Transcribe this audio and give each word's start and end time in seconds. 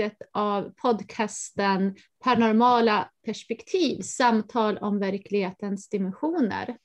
avsnittet 0.00 0.28
av 0.32 0.72
podcasten 0.76 1.96
Paranormala 2.24 3.10
perspektiv, 3.24 4.02
samtal 4.02 4.78
om 4.78 4.98
verklighetens 4.98 5.88
dimensioner. 5.88 6.76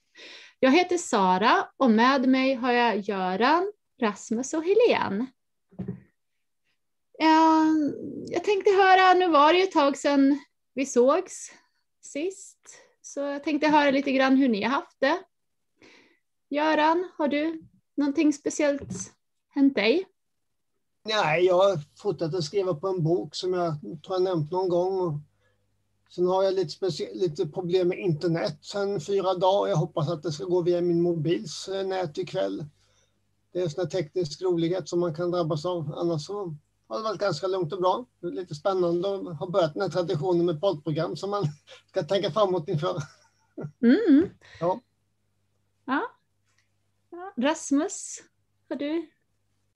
Jag 0.59 0.71
heter 0.71 0.97
Sara 0.97 1.67
och 1.77 1.91
med 1.91 2.29
mig 2.29 2.53
har 2.53 2.71
jag 2.71 2.99
Göran, 2.99 3.71
Rasmus 4.01 4.53
och 4.53 4.63
Helene. 4.63 5.25
Jag 8.27 8.43
tänkte 8.43 8.71
höra, 8.71 9.13
nu 9.13 9.27
var 9.27 9.53
det 9.53 9.59
ju 9.59 9.63
ett 9.63 9.71
tag 9.71 9.97
sedan 9.97 10.39
vi 10.73 10.85
sågs 10.85 11.51
sist, 12.01 12.59
så 13.01 13.19
jag 13.19 13.43
tänkte 13.43 13.67
höra 13.67 13.91
lite 13.91 14.11
grann 14.11 14.37
hur 14.37 14.49
ni 14.49 14.63
har 14.63 14.71
haft 14.71 14.97
det. 14.99 15.19
Göran, 16.49 17.09
har 17.17 17.27
du 17.27 17.61
någonting 17.97 18.33
speciellt 18.33 19.13
hänt 19.49 19.75
dig? 19.75 20.05
Nej, 21.07 21.45
jag 21.45 21.55
har 21.55 21.79
fortsatt 21.95 22.35
att 22.35 22.43
skriva 22.43 22.73
på 22.73 22.87
en 22.87 23.03
bok 23.03 23.35
som 23.35 23.53
jag 23.53 23.81
tror 23.81 24.15
jag 24.15 24.21
nämnt 24.21 24.51
någon 24.51 24.69
gång. 24.69 25.23
Sen 26.09 26.27
har 26.27 26.43
jag 26.43 26.53
lite, 26.53 26.89
lite 27.13 27.47
problem 27.47 27.87
med 27.87 27.99
internet 27.99 28.57
sen 28.61 29.01
fyra 29.01 29.33
dagar. 29.33 29.69
Jag 29.69 29.77
hoppas 29.77 30.09
att 30.09 30.23
det 30.23 30.31
ska 30.31 30.45
gå 30.45 30.61
via 30.61 30.81
min 30.81 31.01
mobils 31.01 31.67
eh, 31.67 31.87
nät 31.87 32.17
ikväll. 32.17 32.65
Det 33.51 33.59
är 33.59 33.63
en 33.63 33.69
sån 33.69 33.89
teknisk 33.89 34.41
rolighet 34.41 34.89
som 34.89 34.99
man 34.99 35.15
kan 35.15 35.31
drabbas 35.31 35.65
av. 35.65 35.93
Annars 35.97 36.25
så 36.25 36.55
har 36.87 36.97
det 36.97 37.03
varit 37.03 37.19
ganska 37.19 37.47
lugnt 37.47 37.73
och 37.73 37.79
bra. 37.79 38.05
Lite 38.21 38.55
spännande 38.55 39.15
att 39.15 39.39
ha 39.39 39.49
börjat 39.49 39.73
den 39.73 39.81
här 39.81 39.89
traditionen 39.89 40.45
med 40.45 40.61
poddprogram 40.61 41.15
som 41.15 41.29
man 41.29 41.43
ska 41.89 42.03
tänka 42.03 42.31
framåt 42.31 42.69
inför. 42.69 42.97
Mm. 43.83 44.29
Ja. 44.59 44.81
ja. 45.85 47.33
Rasmus, 47.37 48.23
har 48.69 48.75
du 48.75 49.09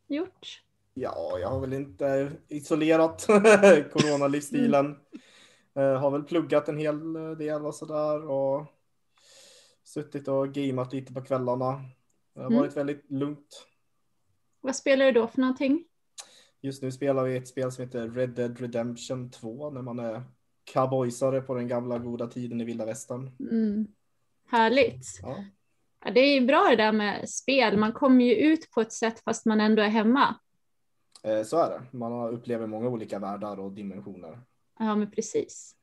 gjort? 0.08 0.62
Ja, 1.02 1.40
jag 1.42 1.50
har 1.50 1.60
väl 1.60 1.74
inte 1.74 2.32
isolerat 2.48 3.26
coronalivsstilen. 3.92 4.86
Mm. 5.76 6.02
har 6.02 6.12
väl 6.12 6.24
pluggat 6.24 6.70
en 6.70 6.78
hel 6.78 7.14
del 7.38 7.66
och 7.66 7.76
sådär 7.76 8.30
och 8.30 8.66
suttit 9.84 10.28
och 10.28 10.54
gameat 10.54 10.94
lite 10.94 11.14
på 11.14 11.22
kvällarna. 11.22 11.82
Det 12.34 12.40
har 12.40 12.48
mm. 12.48 12.60
varit 12.60 12.78
väldigt 12.78 13.12
lugnt. 13.12 13.68
Vad 14.62 14.76
spelar 14.76 15.06
du 15.06 15.12
då 15.12 15.28
för 15.28 15.42
någonting? 15.42 15.86
Just 16.62 16.84
nu 16.84 16.92
spelar 16.92 17.24
vi 17.24 17.38
ett 17.38 17.48
spel 17.48 17.72
som 17.72 17.84
heter 17.84 18.10
Red 18.10 18.30
Dead 18.30 18.60
Redemption 18.60 19.32
2 19.32 19.70
när 19.70 19.82
man 19.82 20.00
är 20.00 20.24
cowboysare 20.74 21.42
på 21.42 21.56
den 21.56 21.68
gamla 21.68 21.98
goda 21.98 22.28
tiden 22.28 22.62
i 22.62 22.64
vilda 22.64 22.86
västern. 22.86 23.32
Mm. 23.40 23.88
Härligt. 24.48 25.06
Ja. 25.22 25.44
ja. 26.06 26.12
det 26.12 26.20
är 26.20 26.46
bra 26.46 26.68
det 26.70 26.76
där 26.76 26.92
med 26.92 27.30
spel. 27.30 27.78
Man 27.78 27.94
kommer 27.94 28.26
ju 28.26 28.36
ut 28.36 28.72
på 28.72 28.82
ett 28.82 28.94
sätt 28.94 29.20
fast 29.20 29.46
man 29.46 29.62
ändå 29.62 29.82
är 29.82 29.90
hemma. 29.90 30.36
Eh, 31.24 31.44
så 31.44 31.58
är 31.58 31.70
det. 31.70 31.98
Man 31.98 32.30
upplever 32.34 32.68
många 32.68 32.88
olika 32.88 33.20
världar 33.20 33.60
och 33.60 33.72
dimensioner. 33.72 34.40
Ja, 34.80 34.96
men 34.96 35.12
precis. 35.12 35.76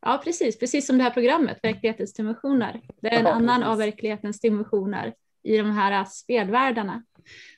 Ja, 0.00 0.20
precis. 0.24 0.58
Precis 0.58 0.86
som 0.86 0.98
det 0.98 1.04
här 1.04 1.10
programmet, 1.10 1.58
Verklighetens 1.62 2.12
dimensioner. 2.12 2.80
Det 3.00 3.08
är 3.08 3.18
en 3.18 3.24
ja, 3.24 3.32
annan 3.32 3.60
precis. 3.60 3.70
av 3.70 3.78
verklighetens 3.78 4.40
dimensioner 4.40 5.14
i 5.42 5.56
de 5.56 5.70
här 5.70 6.04
spelvärldarna. 6.04 7.04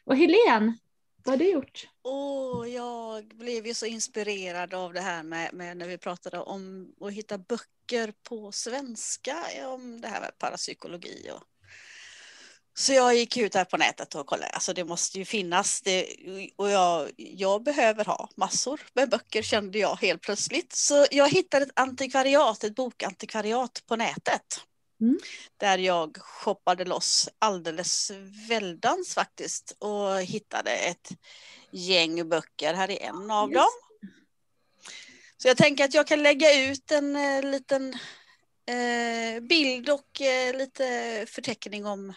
Och 0.05 0.17
Helene, 0.17 0.77
vad 1.25 1.33
har 1.33 1.37
du 1.37 1.51
gjort? 1.51 1.89
Oh, 2.03 2.71
jag 2.71 3.25
blev 3.25 3.67
ju 3.67 3.75
så 3.75 3.87
inspirerad 3.87 4.75
av 4.75 4.93
det 4.93 5.01
här 5.01 5.23
med, 5.23 5.55
med, 5.55 5.77
när 5.77 5.89
vi 5.89 5.99
pratade 5.99 6.39
om 6.39 6.93
att 7.01 7.13
hitta 7.13 7.39
böcker 7.39 8.13
på 8.29 8.53
svenska 8.53 9.37
om 9.67 10.01
det 10.01 10.09
här 10.09 10.21
med 10.21 10.39
parapsykologi 10.39 11.31
och 11.35 11.45
så 12.81 12.93
jag 12.93 13.17
gick 13.17 13.37
ut 13.37 13.55
här 13.55 13.65
på 13.65 13.77
nätet 13.77 14.15
och 14.15 14.27
kollade, 14.27 14.49
alltså 14.49 14.73
det 14.73 14.85
måste 14.85 15.19
ju 15.19 15.25
finnas 15.25 15.81
det 15.81 16.07
och 16.57 16.71
jag, 16.71 17.11
jag 17.17 17.63
behöver 17.63 18.05
ha 18.05 18.29
massor 18.37 18.81
med 18.95 19.11
böcker 19.11 19.43
kände 19.43 19.79
jag 19.79 19.97
helt 19.97 20.23
plötsligt. 20.23 20.73
Så 20.73 21.07
jag 21.11 21.31
hittade 21.31 21.65
ett 21.65 21.73
antikvariat, 21.75 22.65
ett 22.65 22.75
bokantikvariat 22.75 23.83
på 23.87 23.97
nätet. 23.97 24.61
Mm. 25.01 25.19
Där 25.57 25.79
jag 25.79 26.17
shoppade 26.21 26.85
loss 26.85 27.29
alldeles 27.39 28.13
väldans 28.49 29.15
faktiskt 29.15 29.77
och 29.79 30.21
hittade 30.21 30.71
ett 30.71 31.09
gäng 31.73 32.29
böcker. 32.29 32.75
Här 32.75 32.91
är 32.91 33.03
en 33.03 33.31
av 33.31 33.51
dem. 33.51 33.67
Så 35.37 35.49
jag 35.49 35.57
tänker 35.57 35.85
att 35.85 35.95
jag 35.95 36.07
kan 36.07 36.23
lägga 36.23 36.71
ut 36.71 36.91
en 36.91 37.17
eh, 37.17 37.43
liten 37.43 37.95
eh, 38.67 39.41
bild 39.41 39.91
och 39.91 40.21
eh, 40.21 40.57
lite 40.57 41.27
förteckning 41.29 41.87
om 41.87 42.15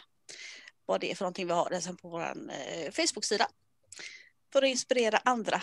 vad 0.85 1.01
det 1.01 1.11
är 1.11 1.16
för 1.16 1.25
någonting 1.25 1.47
vi 1.47 1.53
har 1.53 1.79
sen 1.79 1.97
på 1.97 2.09
vår 2.09 2.21
eh, 2.21 2.91
Facebook-sida. 2.91 3.47
För 4.53 4.61
att 4.61 4.69
inspirera 4.69 5.17
andra. 5.25 5.61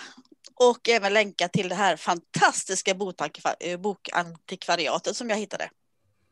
Och 0.54 0.88
även 0.88 1.12
länka 1.12 1.48
till 1.48 1.68
det 1.68 1.74
här 1.74 1.96
fantastiska 1.96 2.90
eh, 3.60 3.80
bokantikvariatet 3.80 5.16
som 5.16 5.30
jag 5.30 5.36
hittade. 5.36 5.70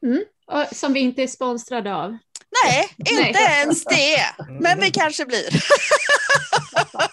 Mm. 0.03 0.25
som 0.73 0.93
vi 0.93 1.01
inte 1.01 1.23
är 1.23 1.27
sponsrade 1.27 1.95
av. 1.95 2.19
Nej, 2.65 2.89
inte 2.97 3.39
Nej. 3.41 3.61
ens 3.61 3.85
det. 3.85 4.45
Men 4.61 4.81
vi 4.81 4.91
kanske 4.91 5.27
blir. 5.27 5.49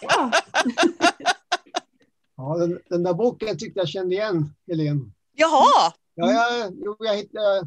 ja. 0.02 0.32
ja, 2.38 2.58
den, 2.58 2.80
den, 2.90 3.04
där 3.04 3.14
boken 3.14 3.58
tyckte 3.58 3.80
jag 3.80 3.90
kände 3.90 4.16
igen, 4.16 4.56
Helene. 4.68 5.12
Jaha! 5.36 5.94
Ja, 6.16 6.32
jag, 6.32 6.74
jag 7.00 7.16
hittade 7.16 7.58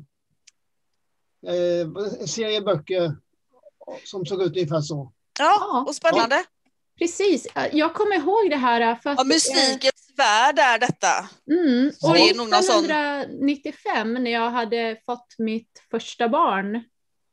eh, 1.47 2.21
en 2.21 2.29
serie 2.29 2.61
böcker 2.61 3.17
som 4.05 4.27
såg 4.27 4.43
ut 4.43 4.57
ungefär 4.57 4.81
så. 4.81 5.13
Ja, 5.39 5.85
och 5.89 5.95
spännande. 5.95 6.37
Ja. 6.37 6.45
Precis, 6.99 7.47
jag 7.73 7.95
kommer 7.95 8.17
ihåg 8.17 8.51
det 8.51 8.57
här. 8.57 8.95
För 8.95 9.11
att, 9.11 9.19
ja, 9.19 9.25
mystikens 9.25 10.13
värld 10.17 10.59
är 10.59 10.79
detta. 10.79 11.29
Mm. 11.51 11.93
Och 12.03 12.13
det 12.15 12.21
är 12.21 12.31
1995 12.31 14.15
när 14.15 14.31
jag 14.31 14.51
hade 14.51 14.97
fått 15.07 15.35
mitt 15.39 15.83
första 15.91 16.29
barn, 16.29 16.85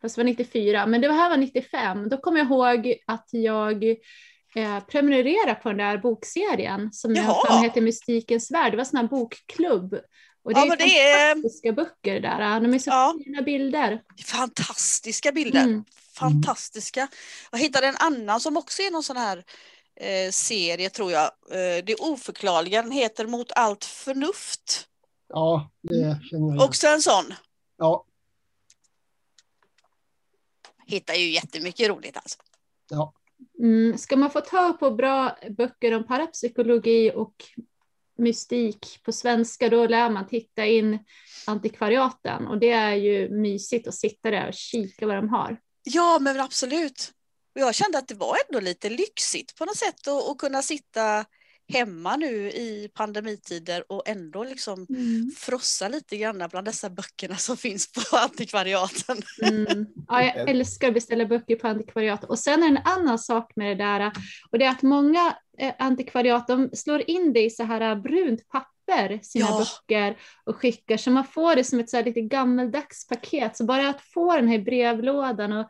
fast 0.02 0.16
det 0.16 0.20
var 0.20 0.26
94, 0.26 0.86
men 0.86 1.02
det 1.02 1.12
här 1.12 1.30
var 1.30 1.38
95, 1.38 2.10
då 2.10 2.18
kommer 2.18 2.38
jag 2.38 2.48
ihåg 2.48 2.96
att 3.08 3.28
jag 3.32 3.84
eh, 4.56 4.80
prenumererade 4.88 5.56
på 5.56 5.70
den 5.70 5.78
där 5.78 5.98
bokserien 5.98 6.94
som 6.94 7.16
jag 7.16 7.62
heter 7.64 7.82
Mystikens 7.82 8.52
värld. 8.52 8.74
Det 8.74 8.78
var 8.78 8.84
en 8.84 8.90
sån 8.90 9.00
här 9.00 9.08
bokklubb 9.08 10.00
och 10.44 10.54
det 10.54 10.60
ja, 10.60 10.74
är 10.74 10.78
det 10.78 11.34
fantastiska 11.34 11.68
är... 11.68 11.72
böcker 11.72 12.20
där. 12.20 12.60
De 12.60 12.74
är 12.74 12.80
så 12.80 12.90
ja. 12.90 13.16
fina 13.26 13.42
bilder. 13.42 14.02
Fantastiska 14.26 15.32
bilder. 15.32 15.64
Mm. 15.64 15.84
Fantastiska. 16.16 17.08
Jag 17.52 17.60
hittade 17.60 17.88
en 17.88 17.98
annan 18.00 18.40
som 18.40 18.58
också 18.58 18.82
är 18.82 18.92
någon 18.92 19.04
sån 19.04 19.18
här 19.18 19.44
eh, 19.96 20.32
serie 20.32 20.90
tror 20.90 21.12
jag. 21.12 21.32
Eh, 21.52 21.84
det 21.86 21.96
oförklarliga. 22.00 22.82
Den 22.82 22.92
heter 22.92 23.28
Mot 23.28 23.52
allt 23.52 23.86
förnuft. 23.86 24.88
Ja, 25.28 25.72
det 25.82 26.20
känner 26.30 26.56
jag. 26.56 26.66
Också 26.66 26.88
en 26.88 27.02
sån. 27.02 27.34
Ja. 27.78 28.06
Hittar 30.88 31.14
ju 31.14 31.32
jättemycket 31.32 31.90
roligt 31.90 32.18
alltså. 32.18 32.38
Ja. 32.90 33.14
Mm, 33.60 33.98
ska 33.98 34.16
man 34.16 34.32
få 34.32 34.42
tag 34.42 34.80
på 34.80 34.92
bra 34.92 35.38
böcker 35.50 35.92
om 35.92 36.08
parapsykologi 36.08 37.12
och 37.16 37.36
mystik 38.18 39.00
på 39.04 39.12
svenska, 39.12 39.70
då 39.70 39.88
lär 39.88 40.10
man 40.10 40.28
titta 40.28 40.66
in 40.66 41.00
antikvariaten 41.48 42.48
och 42.48 42.60
det 42.60 42.72
är 42.72 42.96
ju 42.96 43.30
mysigt 43.30 43.88
att 43.88 43.96
sitta 43.96 44.32
där 44.32 44.48
och 44.48 44.54
kika 44.54 45.08
vad 45.08 45.16
de 45.16 45.30
har. 45.30 45.58
Ja, 45.86 46.20
men 46.22 46.40
absolut. 46.40 47.12
Jag 47.54 47.76
kände 47.76 47.98
att 47.98 48.08
det 48.08 48.16
var 48.16 48.38
ändå 48.48 48.60
lite 48.60 48.90
lyxigt 48.90 49.56
på 49.56 49.66
något 49.66 49.78
sätt 49.78 50.08
att, 50.08 50.30
att 50.30 50.38
kunna 50.38 50.62
sitta 50.62 51.26
hemma 51.68 52.16
nu 52.16 52.52
i 52.52 52.90
pandemitider 52.94 53.92
och 53.92 54.10
ändå 54.10 54.44
liksom 54.44 54.86
mm. 54.90 55.32
frossa 55.38 55.88
lite 55.88 56.18
grann 56.18 56.48
bland 56.52 56.68
dessa 56.68 56.90
böckerna 56.90 57.36
som 57.36 57.58
finns 57.58 57.92
på 57.92 58.18
antikvariaten. 58.18 59.18
Mm. 59.42 59.88
Ja, 60.08 60.24
jag 60.24 60.50
älskar 60.50 60.88
att 60.88 60.94
beställa 60.94 61.26
böcker 61.26 61.56
på 61.56 61.68
antikvariat. 61.68 62.24
Och 62.24 62.40
sen 62.40 62.64
är 62.64 62.70
det 62.72 62.78
en 62.78 62.88
annan 63.00 63.20
sak 63.20 63.52
med 63.56 63.78
det 63.78 63.84
där 63.84 64.12
och 64.52 64.60
det 64.60 64.66
är 64.66 64.70
att 64.70 64.82
många 64.82 65.38
eh, 65.58 65.74
antikvariat 65.80 66.48
de 66.48 66.70
slår 66.74 67.10
in 67.10 67.34
det 67.34 67.46
i 67.46 67.50
så 67.50 67.64
här 67.64 67.96
brunt 67.96 68.48
papper, 68.48 68.75
sina 69.22 69.46
ja. 69.46 69.58
böcker 69.58 70.18
och 70.44 70.56
skickar 70.56 70.98
så 70.98 71.12
man 71.12 71.26
får 71.26 71.56
det 71.56 71.64
som 71.64 71.80
ett 71.80 71.90
så 71.90 72.02
lite 72.02 72.22
gammeldags 72.22 73.08
paket. 73.08 73.58
Så 73.58 73.66
bara 73.66 73.90
att 73.90 74.02
få 74.02 74.36
den 74.36 74.48
här 74.48 74.60
brevlådan 74.60 75.52
och 75.52 75.70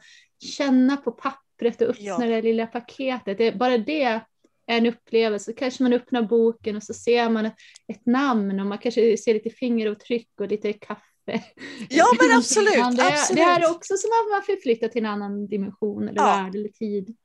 känna 0.58 0.98
på 0.98 1.12
pappret 1.12 1.82
och 1.82 1.90
öppna 1.90 2.04
ja. 2.06 2.18
det 2.18 2.42
lilla 2.42 2.68
paketet, 2.68 3.38
det, 3.38 3.52
bara 3.52 3.78
det 3.78 4.22
en 4.68 4.86
upplevelse. 4.86 5.54
Kanske 5.54 5.84
man 5.84 5.94
öppnar 5.94 6.22
boken 6.22 6.76
och 6.76 6.84
så 6.84 6.94
ser 6.94 7.30
man 7.30 7.46
ett, 7.46 7.56
ett 7.88 8.06
namn 8.06 8.60
och 8.60 8.66
man 8.66 8.78
kanske 8.78 9.18
ser 9.18 9.34
lite 9.34 9.50
fingeravtryck 9.50 10.30
och 10.40 10.48
lite 10.48 10.74
kaffe. 10.74 11.44
Ja 11.90 12.06
men 12.20 12.38
absolut. 12.38 12.74
det, 12.74 13.08
absolut. 13.08 13.38
det 13.38 13.42
är 13.42 13.72
också 13.72 13.94
som 13.98 14.10
att 14.10 14.32
man 14.32 14.44
förflyttar 14.46 14.88
till 14.88 15.06
en 15.06 15.12
annan 15.12 15.48
dimension 15.48 16.10
eller 16.10 16.22
ja. 16.22 16.26
värld 16.26 16.56
eller 16.56 16.70
tid. 16.70 17.16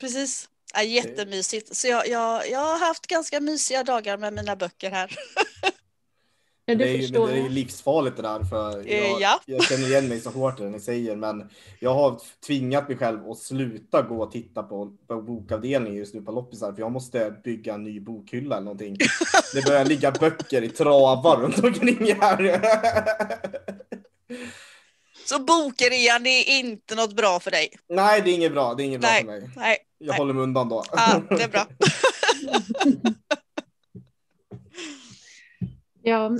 Precis. 0.00 0.48
Ja, 0.74 0.82
jättemysigt. 0.82 1.76
Så 1.76 1.88
jag, 1.88 2.08
jag, 2.08 2.50
jag 2.50 2.58
har 2.60 2.78
haft 2.78 3.06
ganska 3.06 3.40
mysiga 3.40 3.84
dagar 3.84 4.16
med 4.18 4.32
mina 4.32 4.56
böcker 4.56 4.90
här. 4.90 5.14
Ja, 6.64 6.74
Det 6.74 6.84
är, 6.84 6.96
ju- 6.96 7.06
det 7.06 7.18
är 7.18 7.36
ju 7.36 7.48
livsfarligt 7.48 8.16
det 8.16 8.22
där. 8.22 8.44
För 8.44 8.88
Eh, 8.88 8.98
jag, 9.10 9.20
ja. 9.20 9.40
jag 9.46 9.64
känner 9.64 9.86
igen 9.88 10.08
mig 10.08 10.20
så 10.20 10.30
hårt 10.30 10.60
i 10.60 10.62
det 10.62 10.68
ni 10.68 10.80
säger. 10.80 11.16
Men 11.16 11.50
jag 11.80 11.94
har 11.94 12.20
tvingat 12.46 12.88
mig 12.88 12.96
själv 12.98 13.30
att 13.30 13.38
sluta 13.38 14.02
gå 14.02 14.22
och 14.22 14.32
titta 14.32 14.62
på, 14.62 14.92
på 15.08 15.22
bokavdelningen 15.22 15.98
just 15.98 16.14
nu 16.14 16.22
på 16.22 16.32
loppisar. 16.32 16.72
För 16.72 16.80
jag 16.80 16.92
måste 16.92 17.30
bygga 17.44 17.74
en 17.74 17.82
ny 17.84 18.00
bokhylla 18.00 18.56
eller 18.56 18.64
någonting. 18.64 18.96
Det 19.54 19.64
börjar 19.66 19.84
ligga 19.84 20.10
böcker 20.10 20.62
i 20.62 20.68
travar 20.68 21.36
runt 21.36 21.58
omkring 21.64 22.14
här. 22.20 22.60
Så 25.26 25.38
bokrean 25.38 26.26
är 26.26 26.48
inte 26.58 26.94
något 26.94 27.12
bra 27.16 27.40
för 27.40 27.50
dig? 27.50 27.68
Nej, 27.88 28.20
det 28.22 28.30
är 28.30 28.34
inget 28.34 28.52
bra. 28.52 28.74
Det 28.74 28.82
är 28.82 28.84
inget 28.84 29.00
bra 29.00 29.10
Nej. 29.10 29.20
för 29.20 29.26
mig. 29.26 29.50
Nej, 29.56 29.78
Jag 30.02 30.08
Nej. 30.08 30.18
håller 30.18 30.34
mig 30.34 30.42
undan 30.42 30.68
då. 30.68 30.82
ja, 30.92 31.22
det 31.28 31.42
är 31.42 31.48
bra. 31.48 31.66
Ja, 36.04 36.38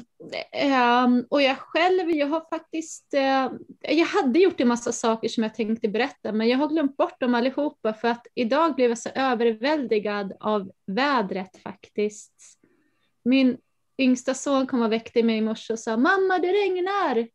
ehm, 0.53 1.25
och 1.29 1.43
jag 1.43 1.59
själv, 1.59 2.11
jag 2.11 2.26
har 2.26 2.47
faktiskt, 2.50 3.14
eh, 3.14 3.50
jag 3.81 4.06
hade 4.06 4.38
gjort 4.38 4.61
en 4.61 4.69
massa 4.69 4.93
saker 4.93 5.29
som 5.29 5.43
jag 5.43 5.55
tänkte 5.55 5.88
berätta, 5.88 6.32
men 6.32 6.49
jag 6.49 6.59
har 6.59 6.69
glömt 6.69 6.97
bort 6.97 7.20
dem 7.20 7.35
allihopa 7.35 7.93
för 7.93 8.09
att 8.09 8.26
idag 8.35 8.75
blev 8.75 8.91
jag 8.91 8.99
så 8.99 9.09
överväldigad 9.14 10.32
av 10.41 10.70
vädret 10.87 11.56
faktiskt. 11.62 12.32
Min 13.25 13.59
yngsta 13.99 14.35
son 14.35 14.67
kom 14.67 14.82
och 14.82 14.93
väckte 14.93 15.23
mig 15.23 15.37
i 15.37 15.41
morse 15.41 15.73
och 15.73 15.79
sa 15.79 15.97
mamma 15.97 16.38
det 16.38 16.53
regnar. 16.53 17.29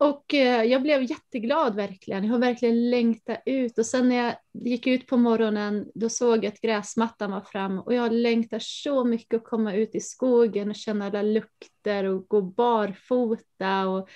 Och 0.00 0.34
eh, 0.34 0.64
jag 0.64 0.82
blev 0.82 1.02
jätteglad 1.02 1.76
verkligen. 1.76 2.24
Jag 2.24 2.32
har 2.32 2.38
verkligen 2.38 2.90
längtat 2.90 3.42
ut 3.46 3.78
och 3.78 3.86
sen 3.86 4.08
när 4.08 4.16
jag 4.16 4.36
gick 4.52 4.86
ut 4.86 5.06
på 5.06 5.16
morgonen 5.16 5.90
då 5.94 6.08
såg 6.08 6.44
jag 6.44 6.46
att 6.46 6.60
gräsmattan 6.60 7.30
var 7.30 7.40
fram 7.40 7.78
och 7.78 7.94
jag 7.94 8.12
längtar 8.12 8.58
så 8.62 9.04
mycket 9.04 9.36
att 9.36 9.44
komma 9.44 9.74
ut 9.74 9.94
i 9.94 10.00
skogen 10.00 10.68
och 10.68 10.76
känna 10.76 11.06
alla 11.06 11.22
lukter 11.22 12.04
och 12.04 12.28
gå 12.28 12.42
barfota 12.42 13.88
och 13.88 14.08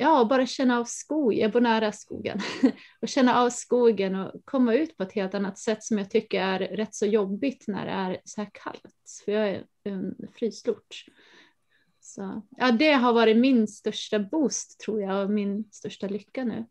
ja, 0.00 0.26
bara 0.30 0.46
känna 0.46 0.78
av 0.78 0.84
skog. 0.84 1.34
Jag 1.34 1.52
bor 1.52 1.60
nära 1.60 1.92
skogen 1.92 2.40
och 3.00 3.08
känna 3.08 3.34
av 3.34 3.50
skogen 3.50 4.14
och 4.14 4.32
komma 4.44 4.74
ut 4.74 4.96
på 4.96 5.02
ett 5.02 5.12
helt 5.12 5.34
annat 5.34 5.58
sätt 5.58 5.84
som 5.84 5.98
jag 5.98 6.10
tycker 6.10 6.40
är 6.40 6.58
rätt 6.58 6.94
så 6.94 7.06
jobbigt 7.06 7.64
när 7.66 7.86
det 7.86 7.92
är 7.92 8.20
så 8.24 8.40
här 8.40 8.50
kallt. 8.52 9.22
För 9.24 9.32
jag 9.32 9.48
är 9.48 9.64
en 9.84 10.14
fryslort. 10.38 11.04
Så, 12.06 12.42
ja, 12.56 12.72
det 12.72 12.92
har 12.92 13.12
varit 13.12 13.36
min 13.36 13.68
största 13.68 14.18
boost 14.18 14.80
tror 14.80 15.02
jag 15.02 15.24
och 15.24 15.30
min 15.30 15.64
största 15.72 16.08
lycka 16.08 16.44
nu. 16.44 16.66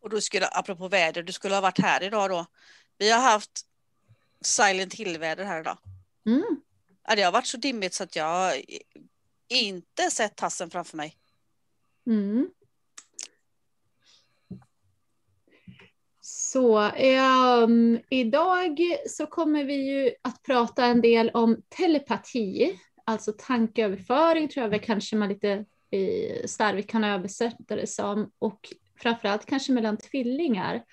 Och 0.00 0.10
du 0.10 0.20
skulle, 0.20 0.48
apropå 0.48 0.88
väder, 0.88 1.22
du 1.22 1.32
skulle 1.32 1.54
ha 1.54 1.60
varit 1.60 1.80
här 1.80 2.02
idag 2.02 2.30
då. 2.30 2.46
Vi 2.98 3.10
har 3.10 3.20
haft 3.20 3.60
silent 4.40 4.94
hill-väder 4.94 5.44
här 5.44 5.60
idag. 5.60 5.78
Mm. 6.26 6.60
Ja, 7.08 7.16
det 7.16 7.22
har 7.22 7.32
varit 7.32 7.46
så 7.46 7.56
dimmigt 7.56 7.94
så 7.94 8.04
att 8.04 8.16
jag 8.16 8.62
inte 9.48 10.10
sett 10.10 10.36
tassen 10.36 10.70
framför 10.70 10.96
mig. 10.96 11.16
Mm. 12.06 12.50
Så 16.20 16.78
ehm, 16.78 18.00
idag 18.10 18.80
så 19.08 19.26
kommer 19.26 19.64
vi 19.64 19.74
ju 19.74 20.14
att 20.22 20.42
prata 20.42 20.84
en 20.84 21.00
del 21.00 21.30
om 21.30 21.62
telepati, 21.68 22.80
alltså 23.08 23.32
tankeöverföring 23.38 24.48
tror 24.48 24.62
jag 24.62 24.70
väl 24.70 24.80
kanske 24.80 25.16
man 25.16 25.28
lite 25.28 25.64
slarvigt 26.44 26.90
kan 26.90 27.04
översätta 27.04 27.76
det 27.76 27.86
som 27.86 28.30
och 28.38 28.68
framförallt 29.02 29.46
kanske 29.46 29.72
mellan 29.72 29.96
tvillingar. 29.96 30.84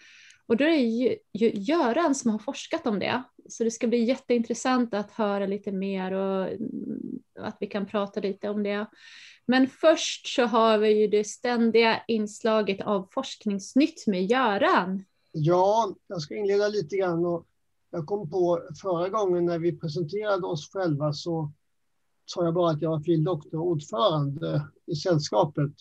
Och 0.48 0.58
då 0.58 0.64
är 0.64 0.70
det 0.70 0.78
ju, 0.78 1.18
ju 1.34 1.52
Göran 1.54 2.16
som 2.16 2.32
har 2.32 2.40
forskat 2.40 2.88
om 2.88 3.00
det. 3.00 3.24
Så 3.50 3.64
det 3.64 3.72
ska 3.72 3.88
bli 3.88 4.04
jätteintressant 4.04 4.94
att 4.94 5.12
höra 5.12 5.46
lite 5.46 5.72
mer 5.72 6.12
och 6.12 6.48
mm, 6.48 7.20
att 7.40 7.58
vi 7.60 7.68
kan 7.68 7.86
prata 7.86 8.20
lite 8.20 8.50
om 8.50 8.64
det. 8.64 8.88
Men 9.46 9.68
först 9.68 10.28
så 10.28 10.44
har 10.44 10.78
vi 10.78 10.90
ju 10.90 11.08
det 11.08 11.24
ständiga 11.24 12.02
inslaget 12.08 12.82
av 12.82 13.08
forskningsnytt 13.12 14.08
med 14.08 14.26
Göran. 14.26 15.04
Ja, 15.32 15.96
jag 16.08 16.22
ska 16.22 16.36
inleda 16.36 16.68
lite 16.68 16.98
grann. 16.98 17.26
Och 17.26 17.46
jag 17.92 18.06
kom 18.06 18.30
på 18.30 18.62
förra 18.82 19.10
gången 19.10 19.46
när 19.46 19.60
vi 19.60 19.80
presenterade 19.80 20.48
oss 20.48 20.72
själva 20.72 21.14
så 21.14 21.52
sa 22.26 22.44
jag 22.44 22.54
bara 22.54 22.72
att 22.72 22.82
jag 22.82 22.90
var 22.90 23.00
fil. 23.00 23.24
doktor 23.24 23.60
och 23.60 23.68
ordförande 23.68 24.68
i 24.86 24.96
sällskapet. 24.96 25.72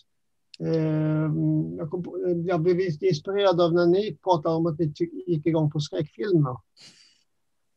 Eh, 0.59 1.31
Jag, 1.77 1.89
kom 1.91 2.05
jag 2.47 2.61
blev 2.61 2.79
inspirerad 2.81 3.61
av 3.61 3.73
när 3.73 3.85
ni 3.85 4.17
pratade 4.23 4.55
om 4.55 4.65
att 4.65 4.79
ni 4.79 4.93
gick 5.27 5.45
igång 5.45 5.71
på 5.71 5.79
skräckfilmer. 5.79 6.57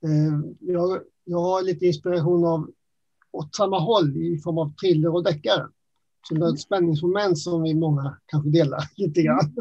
Eh, 0.04 0.40
Jag, 0.60 1.00
jag 1.24 1.38
har 1.40 1.62
lite 1.62 1.86
inspiration 1.86 2.44
av 2.44 2.70
åt 3.30 3.54
samma 3.54 3.78
håll 3.80 4.16
i 4.16 4.38
form 4.38 4.58
av 4.58 4.74
thriller 4.74 5.14
och 5.14 5.24
deckare. 5.24 5.68
Så 6.28 6.34
det 6.34 6.46
är 6.46 6.52
ett 6.52 6.60
spänningsmoment 6.60 7.38
som 7.38 7.62
vi 7.62 7.74
många 7.74 8.18
kanske 8.26 8.50
delar 8.50 8.80
lite 8.96 9.22
grann. 9.22 9.54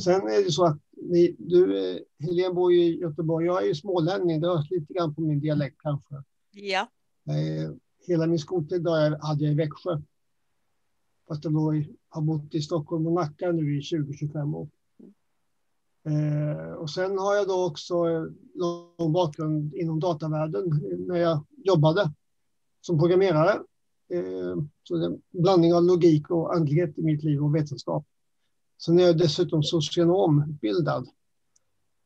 Sen 0.00 0.20
är 0.20 0.44
det 0.44 0.50
så 0.52 0.64
att 0.64 0.78
ni, 0.96 1.36
du, 1.38 1.98
Helene 2.18 2.54
bor 2.54 2.72
i 2.72 2.98
Göteborg. 3.00 3.46
Jag 3.46 3.62
är 3.62 3.66
ju 3.66 3.74
smålänning. 3.74 4.40
Det 4.40 4.48
hörs 4.48 4.70
lite 4.70 4.92
grann 4.92 5.14
på 5.14 5.20
min 5.20 5.40
dialekt 5.40 5.76
kanske. 5.82 6.14
Ja, 6.50 6.88
Eh, 7.28 7.70
Hela 8.06 8.26
min 8.26 8.38
skoltid 8.38 8.86
hade 9.20 9.44
jag 9.44 9.52
i 9.52 9.54
Växjö. 9.54 10.00
Fast 11.28 11.44
jag 11.44 11.52
då 11.52 11.72
har 12.08 12.22
bott 12.22 12.54
i 12.54 12.62
Stockholm 12.62 13.06
och 13.06 13.12
Nacka 13.12 13.52
nu 13.52 13.76
i 13.76 13.80
20-25 13.80 14.54
år. 14.56 14.68
Eh, 16.06 16.72
och 16.72 16.90
sen 16.90 17.18
har 17.18 17.34
jag 17.34 17.48
då 17.48 17.66
också 17.66 17.94
eh, 17.94 18.24
lång 18.54 19.12
bakgrund 19.12 19.74
inom 19.74 20.00
datavärlden 20.00 20.72
eh, 20.72 20.98
när 20.98 21.16
jag 21.16 21.46
jobbade 21.56 22.12
som 22.80 22.98
programmerare. 22.98 23.52
Eh, 24.12 24.56
så 24.82 24.96
det 24.96 25.04
är 25.04 25.10
en 25.10 25.22
blandning 25.30 25.74
av 25.74 25.84
logik 25.84 26.30
och 26.30 26.54
andlighet 26.54 26.98
i 26.98 27.02
mitt 27.02 27.22
liv 27.22 27.44
och 27.44 27.54
vetenskap. 27.54 28.06
Sen 28.78 28.98
är 28.98 29.02
jag 29.02 29.18
dessutom 29.18 29.62
socionomutbildad 29.62 31.08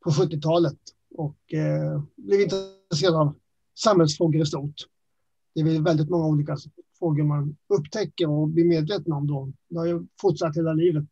på 0.04 0.10
70-talet 0.10 0.78
och 1.14 1.54
eh, 1.54 2.02
blev 2.16 2.40
intresserad 2.40 3.14
av 3.14 3.34
samhällsfrågor 3.74 4.42
i 4.42 4.46
stort. 4.46 4.86
Det 5.54 5.60
är 5.60 5.82
väldigt 5.82 6.10
många 6.10 6.26
olika 6.26 6.56
frågor 6.98 7.24
man 7.24 7.56
upptäcker 7.68 8.30
och 8.30 8.48
blir 8.48 8.64
medveten 8.64 9.12
om 9.12 9.26
då. 9.26 9.52
Det 9.68 9.78
har 9.78 9.86
ju 9.86 10.06
fortsatt 10.20 10.56
hela 10.56 10.72
livet. 10.72 11.06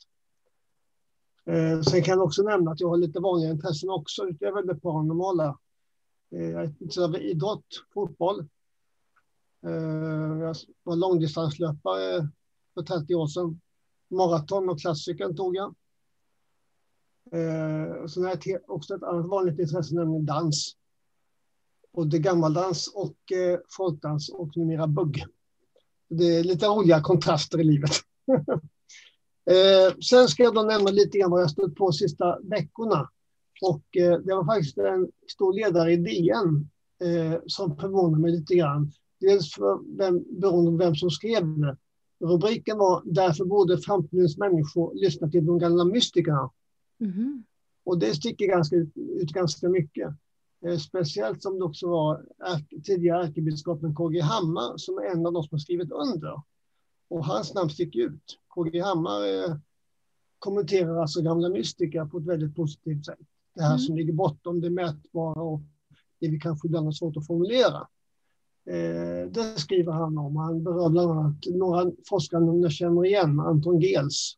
Eh, 1.47 1.81
sen 1.81 2.03
kan 2.03 2.19
jag 2.19 2.25
också 2.25 2.43
nämna 2.43 2.71
att 2.71 2.81
jag 2.81 2.89
har 2.89 2.97
lite 2.97 3.21
vanliga 3.21 3.51
intressen 3.51 3.91
också 3.91 4.29
utöver 4.29 4.63
det 4.63 4.81
paranormala. 4.81 5.59
Eh, 6.33 6.51
jag 6.51 6.63
är 6.63 6.67
intresserad 6.67 7.15
av 7.15 7.23
idrott, 7.23 7.67
fotboll. 7.95 8.41
Eh, 9.67 10.39
jag 10.41 10.57
var 10.83 10.97
långdistanslöpare 10.97 12.29
för 12.75 12.83
30 12.83 13.15
år 13.15 13.27
sedan. 13.27 13.61
Maraton 14.09 14.69
och 14.69 14.81
klassiken 14.81 15.37
tog 15.37 15.57
jag. 15.57 15.75
Eh, 17.33 18.07
sen 18.07 18.25
har 18.25 18.39
jag 18.45 18.61
också 18.71 18.95
ett 18.95 19.03
annat 19.03 19.27
vanligt 19.27 19.59
intresse, 19.59 19.95
nämligen 19.95 20.27
dans. 20.27 20.77
Både 21.97 22.19
gammaldans 22.19 22.89
och 22.95 23.33
eh, 23.33 23.59
folkdans 23.77 24.29
och 24.29 24.57
numera 24.57 24.87
bugg. 24.87 25.25
Det 26.09 26.37
är 26.37 26.45
lite 26.45 26.67
roliga 26.67 27.01
kontraster 27.01 27.61
i 27.61 27.65
livet. 27.65 27.91
eh, 29.51 29.97
sen 30.11 30.29
ska 30.29 30.43
jag 30.43 30.55
då 30.55 30.63
nämna 30.63 30.91
lite 30.91 31.19
grann 31.19 31.31
vad 31.31 31.43
jag 31.43 31.51
stött 31.51 31.75
på 31.75 31.87
de 31.87 31.93
sista 31.93 32.39
veckorna. 32.43 33.11
Och 33.63 33.97
eh, 33.97 34.19
det 34.19 34.35
var 34.35 34.45
faktiskt 34.45 34.79
en 34.79 35.09
stor 35.33 35.53
ledare 35.53 35.93
i 35.93 35.97
DN 35.97 36.69
eh, 37.05 37.41
som 37.47 37.77
förvånade 37.77 38.23
mig 38.23 38.33
lite 38.33 38.55
grann. 38.55 38.93
Dels 39.21 39.53
för 39.53 39.97
vem, 39.99 40.25
beroende 40.41 40.71
på 40.71 40.77
vem 40.77 40.95
som 40.95 41.11
skrev 41.11 41.59
det. 41.59 41.77
Rubriken 42.21 42.79
var 42.79 43.03
Därför 43.05 43.45
borde 43.45 43.79
framtidens 43.79 44.39
människor 44.39 44.95
lyssna 44.95 45.29
till 45.29 45.47
de 45.47 45.59
gamla 45.59 45.85
mystikerna. 45.85 46.51
Och 47.85 47.99
det 47.99 48.15
sticker 48.15 48.47
ganska 48.47 48.77
ut 48.77 49.31
ganska 49.33 49.69
mycket. 49.69 50.15
Eh, 50.67 50.77
speciellt 50.79 51.43
som 51.43 51.59
det 51.59 51.65
också 51.65 51.89
var 51.89 52.25
tidigare 52.85 53.25
ärkebiskopen 53.27 53.95
KG 53.95 54.21
Hammar 54.21 54.77
som 54.77 54.99
är 54.99 55.03
en 55.05 55.27
av 55.27 55.33
de 55.33 55.43
som 55.43 55.55
har 55.55 55.59
skrivit 55.59 55.91
under. 55.93 56.43
Och 57.09 57.25
hans 57.25 57.55
namn 57.55 57.71
sticker 57.71 58.01
ut. 58.01 58.39
KG 58.49 58.81
Hammar 58.81 59.27
eh, 59.27 59.57
kommenterar 60.39 60.97
alltså 61.01 61.23
gamla 61.23 61.49
mystiker 61.49 62.05
på 62.05 62.19
ett 62.19 62.25
väldigt 62.27 62.55
positivt 62.57 63.05
sätt. 63.07 63.19
Det 63.55 63.63
här 63.63 63.71
Mm. 63.71 63.79
som 63.79 63.97
ligger 63.97 64.13
bortom 64.13 64.61
det 64.61 64.71
mätbara 64.71 65.43
och 65.43 65.61
det 66.21 66.29
vi 66.29 66.41
kanske 66.41 66.69
ibland 66.69 66.87
har 66.87 66.93
svårt 66.93 67.17
att 67.17 67.27
formulera. 67.27 67.89
Eh, 68.71 69.31
det 69.31 69.59
skriver 69.61 69.93
han 69.93 70.19
om. 70.19 70.37
Han 70.37 70.65
berör 70.65 70.89
bland 70.89 71.11
annat 71.11 71.37
några 71.47 71.91
forskare 72.09 72.61
jag 72.61 72.73
känner 72.73 73.05
igen, 73.07 73.41
Anton 73.41 73.81
Gels, 73.81 74.37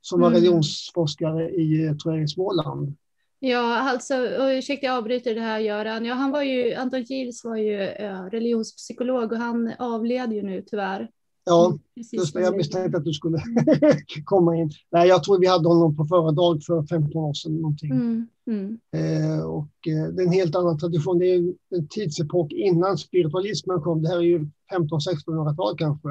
som 0.00 0.20
var 0.20 0.28
Mm. 0.28 0.40
religionsforskare 0.40 1.50
i, 1.50 1.94
tror 2.02 2.14
jag, 2.14 2.24
i 2.24 2.28
Småland. 2.28 2.94
Ja, 3.38 3.76
alltså, 3.90 4.14
och 4.14 4.46
ursäkta 4.48 4.86
jag 4.86 4.96
avbryter 4.96 5.34
det 5.34 5.40
här 5.40 5.58
Göran. 5.58 6.04
Ja, 6.04 6.14
han 6.14 6.30
var 6.30 6.42
ju, 6.42 6.74
Anton 6.74 7.02
Gils 7.02 7.44
var 7.44 7.56
ju 7.56 7.80
eh, 7.82 8.22
religionspsykolog 8.22 9.32
och 9.32 9.38
han 9.38 9.72
avled 9.78 10.32
ju 10.32 10.42
nu 10.42 10.62
tyvärr. 10.66 11.10
Ja, 11.44 11.66
Mm, 11.66 11.78
just 11.94 12.10
det. 12.12 12.26
som 12.26 12.42
Jag 12.42 12.56
misstänkte 12.56 12.98
att 12.98 13.04
du 13.04 13.12
skulle 13.12 13.38
komma 14.24 14.56
in. 14.56 14.70
Nej, 14.92 15.08
jag 15.08 15.24
tror 15.24 15.38
vi 15.40 15.46
hade 15.46 15.68
honom 15.68 15.96
på 15.96 16.04
föredrag 16.04 16.62
för 16.62 16.82
15 16.82 17.16
år 17.22 17.34
sedan. 17.34 17.56
Någonting. 17.56 17.90
Mm, 17.90 18.28
mm, 18.46 18.78
Eh, 18.92 19.40
och 19.40 19.88
eh, 19.88 20.12
det 20.12 20.22
är 20.22 20.26
en 20.26 20.32
helt 20.32 20.56
annan 20.56 20.78
tradition. 20.78 21.18
Det 21.18 21.26
är 21.26 21.38
en 21.76 21.88
tidsepok 21.88 22.52
innan 22.52 22.98
spiritualismen 22.98 23.80
kom. 23.80 24.02
Det 24.02 24.08
här 24.08 24.16
är 24.16 24.20
ju 24.20 24.46
1500-1600-tal 24.72 25.76
kanske. 25.78 26.08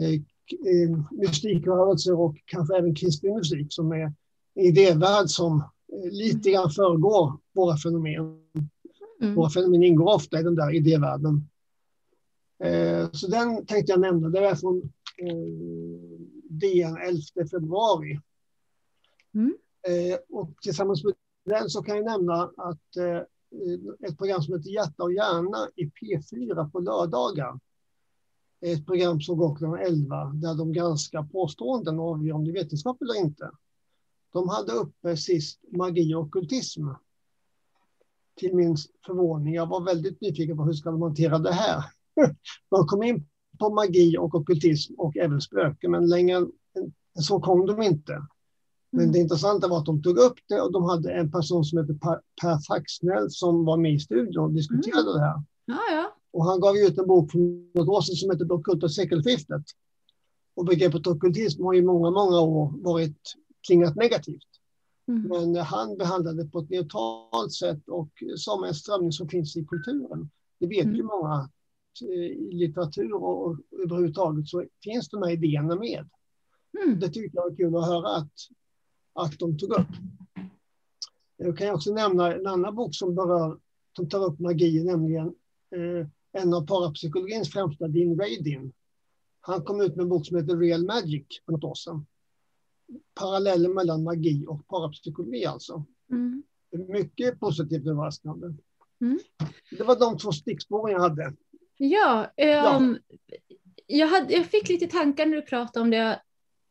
Eh, 0.00 0.12
eh, 0.12 0.98
mystikrörelser 1.10 2.20
och 2.20 2.36
kanske 2.44 2.76
även 2.78 2.94
kristen 2.94 3.34
musik 3.36 3.66
som 3.70 3.92
är 3.92 4.12
en 4.54 4.64
idévärld 4.64 5.28
som 5.28 5.56
eh, 5.56 5.64
lite 6.10 6.50
grann 6.50 6.70
föregår 6.70 7.38
våra 7.52 7.76
fenomen. 7.76 8.42
mm. 9.20 9.34
Våra 9.34 9.50
fenomen 9.50 9.82
ingår 9.82 10.14
ofta 10.14 10.40
i 10.40 10.42
den 10.42 10.54
där 10.54 10.74
idévärlden. 10.74 11.48
Eh, 12.64 13.10
så 13.12 13.26
den 13.26 13.66
tänkte 13.66 13.92
jag 13.92 14.00
nämna. 14.00 14.28
Det 14.28 14.38
är 14.38 14.54
från 14.54 14.82
eh, 15.16 15.36
DN 16.50 16.96
11 16.96 17.48
februari. 17.50 18.20
Mm. 19.34 19.56
Eh, 19.88 20.18
och 20.28 20.50
tillsammans 20.62 21.04
med 21.04 21.14
den 21.44 21.68
så 21.68 21.82
kan 21.82 21.96
jag 21.96 22.04
nämna 22.04 22.42
att 22.56 22.96
eh, 22.96 23.22
ett 24.08 24.18
program 24.18 24.42
som 24.42 24.54
heter 24.54 24.70
Hjärta 24.70 25.02
och 25.02 25.12
hjärna 25.12 25.68
i 25.76 25.84
P4 25.84 26.70
på 26.70 26.80
lördagar. 26.80 27.60
Ett 28.60 28.86
program 28.86 29.20
som 29.20 29.38
går 29.38 29.56
klockan 29.56 29.78
11 29.78 30.24
där 30.34 30.54
de 30.54 30.72
granskar 30.72 31.22
påståenden 31.22 31.98
och 31.98 32.10
avgör 32.10 32.34
om 32.34 32.44
det 32.44 32.50
är 32.50 32.64
vetenskap 32.64 33.02
eller 33.02 33.20
inte. 33.20 33.50
De 34.32 34.48
hade 34.48 34.72
uppe 34.72 35.16
sist 35.16 35.60
magi 35.76 36.14
och 36.14 36.20
ockultism. 36.22 36.82
Till 38.36 38.54
min 38.56 38.76
förvåning. 39.06 39.54
Jag 39.54 39.66
var 39.66 39.80
väldigt 39.80 40.20
nyfiken 40.20 40.56
på 40.56 40.64
hur 40.64 40.72
ska 40.72 40.90
de 40.90 41.02
hantera 41.02 41.38
det 41.38 41.52
här. 41.52 41.84
De 42.70 42.86
kom 42.86 43.02
in 43.02 43.26
på 43.58 43.70
magi 43.74 44.16
och 44.18 44.34
ockultism 44.34 44.94
och 44.98 45.16
även 45.16 45.40
spöken, 45.40 45.90
men 45.90 46.08
längre 46.08 46.36
än 46.36 46.52
så 47.22 47.40
kom 47.40 47.66
de 47.66 47.82
inte. 47.82 48.12
Men 48.90 49.00
Mm. 49.00 49.12
det 49.12 49.18
intressanta 49.18 49.68
var 49.68 49.78
att 49.78 49.86
de 49.86 50.02
tog 50.02 50.18
upp 50.18 50.34
det 50.48 50.60
och 50.60 50.72
de 50.72 50.84
hade 50.84 51.12
en 51.12 51.30
person 51.30 51.64
som 51.64 51.78
heter 51.78 51.94
Per- 52.40 52.58
Faxnell 52.68 53.30
som 53.30 53.64
var 53.64 53.76
med 53.76 53.92
i 53.94 53.98
studion 53.98 54.44
och 54.44 54.52
diskuterade 54.52 55.12
det 55.12 55.20
här. 55.20 55.42
Ja, 55.64 55.78
ja. 55.90 56.14
Och 56.30 56.44
han 56.44 56.60
gav 56.60 56.76
ut 56.76 56.98
en 56.98 57.06
bok 57.06 57.32
för 57.32 57.38
något 57.78 57.88
år 57.88 58.00
sedan 58.00 58.16
som 58.16 58.30
heter 58.30 58.44
Det 58.44 58.54
ockulta 58.54 58.88
sekelskiftet. 58.88 59.62
Och 60.54 60.64
begreppet 60.64 61.06
ockultism 61.06 61.62
har 61.64 61.74
i 61.74 61.82
många, 61.82 62.10
många 62.10 62.40
år 62.40 62.72
varit 62.84 63.20
klingat 63.68 63.96
negativt. 63.96 64.46
Mm. 65.08 65.22
Men 65.22 65.56
han 65.56 65.96
behandlade 65.98 66.42
det 66.42 66.50
på 66.50 66.58
ett 66.58 66.70
neutralt 66.70 67.52
sätt 67.52 67.88
och 67.88 68.08
som 68.36 68.64
en 68.64 68.74
strömning 68.74 69.12
som 69.12 69.28
finns 69.28 69.56
i 69.56 69.64
kulturen. 69.64 70.30
Det 70.58 70.66
vet 70.66 70.84
Mm. 70.84 70.96
ju 70.96 71.02
många 71.02 71.50
eh, 72.02 72.08
i 72.48 72.52
litteratur 72.52 73.14
och 73.14 73.56
överhuvudtaget 73.84 74.48
så 74.48 74.64
finns 74.84 75.08
de 75.08 75.22
här 75.22 75.30
idéerna 75.30 75.74
med. 75.74 76.08
Mm. 76.82 77.00
Det 77.00 77.08
tycker 77.08 77.30
jag 77.36 77.42
var 77.50 77.56
kul 77.56 77.76
att 77.76 77.86
höra 77.86 78.16
att, 78.16 78.32
att 79.12 79.38
de 79.38 79.58
tog 79.58 79.70
upp. 79.70 79.86
Jag 81.36 81.58
kan 81.58 81.74
också 81.74 81.92
nämna 81.94 82.34
en 82.34 82.46
annan 82.46 82.74
bok 82.74 82.94
som 82.94 83.14
berör, 83.14 83.58
som 83.96 84.08
tar 84.08 84.24
upp 84.24 84.38
magi, 84.38 84.84
nämligen 84.84 85.26
eh, 85.76 86.06
en 86.42 86.54
av 86.54 86.66
parapsykologins 86.66 87.52
främsta, 87.52 87.88
Dean 87.88 88.18
Radin. 88.18 88.72
Han 89.40 89.62
kom 89.62 89.80
ut 89.80 89.96
med 89.96 90.02
en 90.02 90.08
bok 90.08 90.26
som 90.26 90.36
heter 90.36 90.56
Real 90.56 90.84
Magic 90.84 91.26
för 91.44 91.52
något 91.52 91.64
år 91.64 91.74
sedan. 91.74 92.06
Parallellen 93.14 93.74
mellan 93.74 94.02
magi 94.02 94.46
och 94.48 94.68
parapsykologi 94.68 95.44
alltså. 95.46 95.84
Mm. 96.10 96.42
Mycket 96.88 97.40
positivt 97.40 97.86
överraskande. 97.86 98.46
Mm. 99.00 99.18
Det 99.70 99.84
var 99.84 99.98
de 99.98 100.18
två 100.18 100.32
stickspåren 100.32 100.92
jag 100.92 101.00
hade. 101.00 101.32
Ja, 101.76 102.32
ehm, 102.36 102.98
Jag, 103.86 104.06
hade, 104.06 104.32
jag 104.34 104.46
fick 104.46 104.68
lite 104.68 104.86
tankar 104.86 105.26
när 105.26 105.36
du 105.36 105.42
pratade 105.42 105.82
om 105.82 105.90
det. 105.90 106.22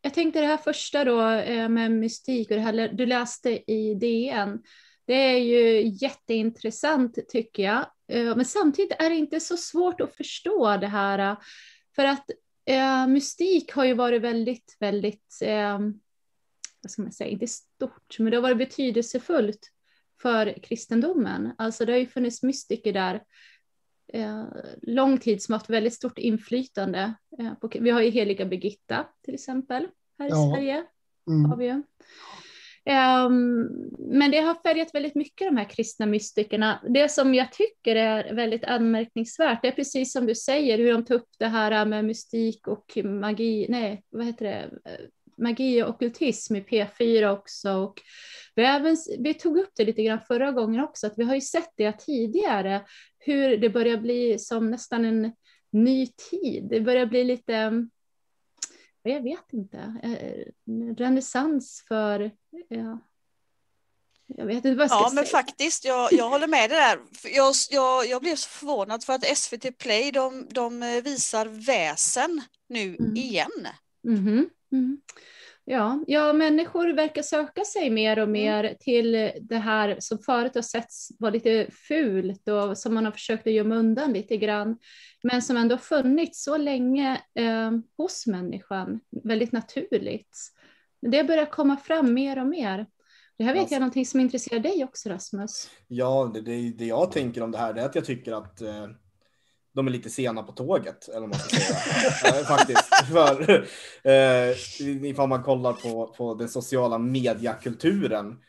Jag 0.01 0.13
tänkte 0.13 0.41
det 0.41 0.47
här 0.47 0.57
första 0.57 1.03
då 1.03 1.21
eh, 1.29 1.69
med 1.69 1.91
mystik 1.91 2.51
och 2.51 2.57
det 2.57 2.61
här 2.61 2.87
du 2.93 3.05
läste 3.05 3.71
i 3.71 3.93
DN. 3.93 4.63
Det 5.05 5.13
är 5.13 5.37
ju 5.37 5.87
jätteintressant 5.87 7.17
tycker 7.29 7.63
jag. 7.63 7.85
Eh, 8.07 8.35
Men 8.35 8.45
samtidigt 8.45 8.95
är 8.99 9.09
det 9.09 9.15
inte 9.15 9.39
så 9.39 9.57
svårt 9.57 10.01
att 10.01 10.15
förstå 10.15 10.77
det 10.77 10.87
här. 10.87 11.37
För 11.95 12.05
att 12.05 12.25
mystik 13.09 13.71
har 13.71 13.85
ju 13.85 13.93
varit 13.93 14.21
väldigt, 14.21 14.77
väldigt, 14.79 15.39
vad 16.87 16.91
ska 16.91 17.01
man 17.01 17.11
säga, 17.11 17.29
inte 17.29 17.47
stort, 17.47 18.19
men 18.19 18.31
det 18.31 18.37
har 18.37 18.41
varit 18.41 18.57
betydelsefullt 18.57 19.71
för 20.21 20.63
kristendomen. 20.63 21.51
Alltså 21.57 21.85
det 21.85 21.91
har 21.91 21.99
ju 21.99 22.07
funnits 22.07 22.43
mystiker 22.43 22.93
där 22.93 23.23
eh, 24.13 24.45
lång 24.81 25.17
tid 25.17 25.41
som 25.41 25.53
haft 25.53 25.69
väldigt 25.69 25.93
stort 25.93 26.17
inflytande. 26.17 27.13
Eh, 27.39 27.53
på, 27.53 27.69
vi 27.79 27.89
har 27.89 28.01
ju 28.01 28.09
heliga 28.09 28.45
Birgitta 28.45 29.07
till 29.23 29.33
exempel 29.33 29.87
här 30.19 30.27
i 30.27 30.29
Ja. 30.29 30.53
Sverige. 30.55 30.85
Mm. 31.27 31.49
Har 31.49 31.57
vi 31.57 31.65
ju. 31.65 31.83
Ehm, 32.85 33.67
men 33.97 34.31
det 34.31 34.39
har 34.39 34.55
färgat 34.63 34.95
väldigt 34.95 35.15
mycket 35.15 35.47
de 35.47 35.57
här 35.57 35.69
kristna 35.69 36.05
mystikerna. 36.05 36.83
Det 36.89 37.09
som 37.09 37.33
jag 37.33 37.51
tycker 37.51 37.95
är 37.95 38.33
väldigt 38.33 38.63
anmärkningsvärt, 38.63 39.61
det 39.61 39.67
är 39.67 39.71
precis 39.71 40.11
som 40.11 40.25
du 40.25 40.35
säger, 40.35 40.77
hur 40.77 40.93
de 40.93 41.05
tar 41.05 41.15
upp 41.15 41.29
det 41.39 41.47
här 41.47 41.85
med 41.85 42.05
mystik 42.05 42.67
och 42.67 42.97
magi, 43.03 43.65
nej, 43.69 44.03
vad 44.09 44.25
heter 44.25 44.45
det, 44.45 44.69
magi 45.37 45.83
och 45.83 45.89
ockultism 45.89 46.55
i 46.55 46.61
P4 46.61 47.29
också. 47.37 47.71
Och 47.71 48.01
vi, 48.55 48.63
även, 48.63 48.97
vi 49.19 49.33
tog 49.33 49.57
upp 49.57 49.71
det 49.75 49.85
lite 49.85 50.03
grann 50.03 50.19
förra 50.27 50.51
gången 50.51 50.83
också, 50.83 51.07
att 51.07 51.13
vi 51.17 51.23
har 51.23 51.35
ju 51.35 51.41
sett 51.41 51.71
det 51.75 51.91
tidigare, 51.99 52.85
hur 53.19 53.57
det 53.57 53.69
börjar 53.69 53.97
bli 53.97 54.39
som 54.39 54.71
nästan 54.71 55.05
en 55.05 55.31
ny 55.71 56.07
tid. 56.07 56.63
Det 56.69 56.81
börjar 56.81 57.05
bli 57.05 57.23
lite, 57.23 57.87
jag 59.03 59.23
vet 59.23 59.53
inte, 59.53 59.77
eh, 60.03 60.43
en 60.67 60.95
renässans 60.95 61.83
för, 61.87 62.31
ja, 62.67 62.99
jag 64.29 64.45
vet 64.45 64.55
inte 64.55 64.73
vad 64.75 64.83
jag 64.83 64.89
ska 64.89 64.97
Ja, 64.99 65.11
men 65.13 65.25
säga. 65.25 65.37
faktiskt, 65.41 65.85
jag, 65.85 66.13
jag 66.13 66.29
håller 66.29 66.47
med 66.47 66.69
dig 66.69 66.79
där. 66.79 66.99
Jag, 67.35 67.53
jag, 67.69 68.07
jag 68.07 68.21
blev 68.21 68.35
så 68.35 68.49
förvånad 68.49 69.03
för 69.03 69.13
att 69.13 69.37
SVT 69.37 69.77
Play, 69.77 70.11
de, 70.11 70.47
de 70.51 71.01
visar 71.03 71.45
väsen 71.45 72.41
nu 72.69 72.95
Mm. 72.95 73.15
igen. 73.15 73.67
Mhm, 74.03 74.49
mhm. 74.77 75.01
Ja, 75.69 76.03
ja, 76.07 76.33
människor 76.33 76.93
verkar 76.93 77.21
söka 77.21 77.63
sig 77.63 77.89
mer 77.89 78.19
och 78.19 78.29
mer 78.29 78.75
till 78.79 79.31
det 79.41 79.57
här 79.57 79.95
som 79.99 80.19
förut 80.19 80.55
har 80.55 80.61
setts 80.61 81.09
var 81.19 81.31
lite 81.31 81.67
fult 81.87 82.47
och 82.47 82.77
som 82.77 82.93
man 82.93 83.05
har 83.05 83.11
försökt 83.11 83.47
att 83.47 83.53
gömma 83.53 83.75
undan 83.75 84.13
lite 84.13 84.37
grann, 84.37 84.77
men 85.23 85.41
som 85.41 85.57
ändå 85.57 85.77
funnits 85.77 86.43
så 86.43 86.57
länge 86.57 87.21
eh, 87.35 87.71
hos 87.97 88.27
människan, 88.27 88.99
väldigt 89.23 89.51
naturligt. 89.51 90.37
Det 91.01 91.23
börjar 91.23 91.45
komma 91.45 91.77
fram 91.77 92.13
mer 92.13 92.39
och 92.39 92.47
mer. 92.47 92.85
Det 93.37 93.43
här 93.43 93.53
vet 93.53 93.61
Alltså- 93.61 93.73
jag 93.73 93.77
är 93.77 93.81
någonting 93.81 94.05
som 94.05 94.19
intresserar 94.19 94.59
dig 94.59 94.83
också, 94.83 95.09
Rasmus. 95.09 95.69
Ja, 95.87 96.31
det, 96.33 96.41
det, 96.41 96.71
det 96.77 96.85
jag 96.85 97.11
tänker 97.11 97.43
om 97.43 97.51
det 97.51 97.57
här 97.57 97.73
är 97.73 97.85
att 97.85 97.95
jag 97.95 98.05
tycker 98.05 98.33
att 98.33 98.61
eh, 98.61 98.87
de 99.77 99.87
är 99.87 99.91
lite 99.91 100.09
sena 100.09 100.43
på 100.43 100.51
tåget, 100.51 101.07
eller 101.07 101.19
vad 101.19 101.29
man 101.29 101.39
ska 101.39 101.57
säga. 101.57 102.43
Faktiskt. 102.45 102.95
För 103.11 103.65
eh, 104.03 105.05
ifall 105.09 105.29
man 105.29 105.43
kollar 105.43 105.73
på, 105.73 106.13
på 106.17 106.33
den 106.33 106.49
sociala 106.49 106.97
mediakulturen, 106.97 108.39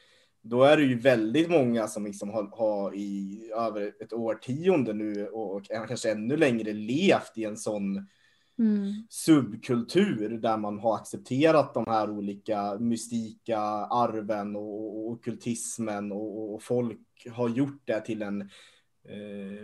då 0.42 0.62
är 0.62 0.76
det 0.76 0.82
ju 0.82 0.98
väldigt 0.98 1.50
många 1.50 1.88
som 1.88 2.04
liksom 2.04 2.30
har, 2.30 2.48
har 2.52 2.94
i 2.94 3.40
över 3.56 3.92
ett 4.00 4.12
årtionde 4.12 4.92
nu 4.92 5.26
och 5.26 5.64
kanske 5.64 6.10
ännu 6.10 6.36
längre 6.36 6.72
levt 6.72 7.32
i 7.38 7.44
en 7.44 7.56
sån 7.56 8.06
Mm. 8.58 8.92
subkultur 9.08 10.28
där 10.38 10.56
man 10.56 10.78
har 10.78 10.94
accepterat 10.94 11.74
de 11.74 11.84
här 11.88 12.10
olika 12.10 12.78
mystika 12.78 13.58
arven 13.60 14.56
och, 14.56 14.86
och 14.86 15.10
ockultismen 15.10 16.12
och, 16.12 16.54
och 16.54 16.62
folk 16.62 17.26
har 17.32 17.48
gjort 17.48 17.82
det 17.84 18.00
till 18.00 18.22
en 18.22 18.50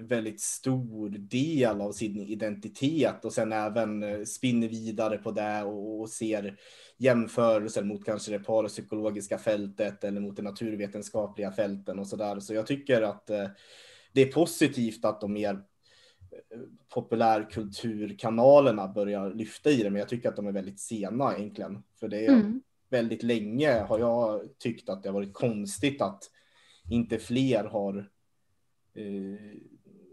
väldigt 0.00 0.40
stor 0.40 1.08
del 1.08 1.80
av 1.80 1.92
sin 1.92 2.20
identitet 2.20 3.24
och 3.24 3.32
sen 3.32 3.52
även 3.52 4.02
eh, 4.02 4.22
spinner 4.24 4.68
vidare 4.68 5.18
på 5.18 5.30
det 5.30 5.62
och, 5.62 6.10
ser 6.10 6.58
jämförelser 6.96 7.84
mot 7.84 8.04
kanske 8.04 8.32
det 8.32 8.38
parapsykologiska 8.38 9.38
fältet 9.38 10.04
eller 10.04 10.20
mot 10.20 10.36
det 10.36 10.42
naturvetenskapliga 10.42 11.52
fälten 11.52 11.98
och 11.98 12.06
sådär. 12.06 12.40
Så 12.40 12.54
jag 12.54 12.66
tycker 12.66 13.02
att 13.02 13.30
eh, 13.30 13.48
det 14.12 14.22
är 14.22 14.32
positivt 14.32 15.04
att 15.04 15.20
de 15.20 15.32
mer 15.32 15.62
populärkulturkanalerna 16.94 18.88
börjar 18.88 19.34
lyfta 19.34 19.70
i 19.70 19.82
det, 19.82 19.90
men 19.90 19.98
jag 19.98 20.08
tycker 20.08 20.28
att 20.28 20.36
de 20.36 20.46
är 20.46 20.52
väldigt 20.52 20.80
sena 20.80 21.36
egentligen. 21.36 21.82
För 22.00 22.08
det 22.08 22.26
är 22.26 22.32
Mm. 22.32 22.60
väldigt 22.90 23.22
länge 23.22 23.72
har 23.72 23.98
jag 23.98 24.40
tyckt 24.58 24.88
att 24.88 25.02
det 25.02 25.08
har 25.08 25.14
varit 25.14 25.34
konstigt 25.34 26.02
att 26.02 26.30
inte 26.90 27.18
fler 27.18 27.64
har 27.64 27.98
eh, 27.98 28.04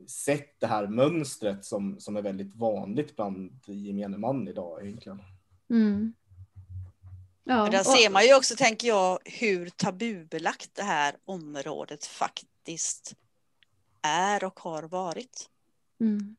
sett 0.08 0.60
det 0.60 0.68
här 0.68 0.88
mönstret 0.88 1.66
som, 1.66 2.00
som 2.00 2.18
är 2.18 2.22
väldigt 2.22 2.56
vanligt 2.56 3.16
bland 3.16 3.60
gemene 3.66 4.18
man 4.18 4.48
idag 4.48 4.86
egentligen. 4.86 5.22
Mm. 5.70 6.14
Ja, 7.44 7.64
Men 7.64 7.72
där 7.72 7.84
ser 7.84 8.10
man 8.10 8.26
ju 8.26 8.36
också, 8.36 8.56
tänker 8.56 8.88
jag, 8.88 9.20
hur 9.26 9.70
tabubelagt 9.70 10.76
det 10.76 10.84
här 10.84 11.16
området 11.26 12.06
faktiskt 12.06 13.16
är 14.02 14.44
och 14.44 14.60
har 14.60 14.84
varit. 14.84 15.50
Mm. 16.00 16.36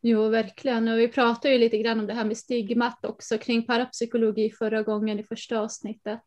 Jo, 0.00 0.28
verkligen. 0.28 0.88
Och 0.88 0.98
vi 0.98 1.08
pratade 1.08 1.54
ju 1.54 1.58
lite 1.58 1.78
grann 1.78 2.00
om 2.00 2.06
det 2.06 2.14
här 2.14 2.24
med 2.24 2.38
stigmat 2.38 3.04
också 3.04 3.38
kring 3.38 3.66
parapsykologi 3.66 4.50
förra 4.50 4.82
gången 4.82 5.18
i 5.18 5.24
första 5.24 5.60
avsnittet. 5.60 6.24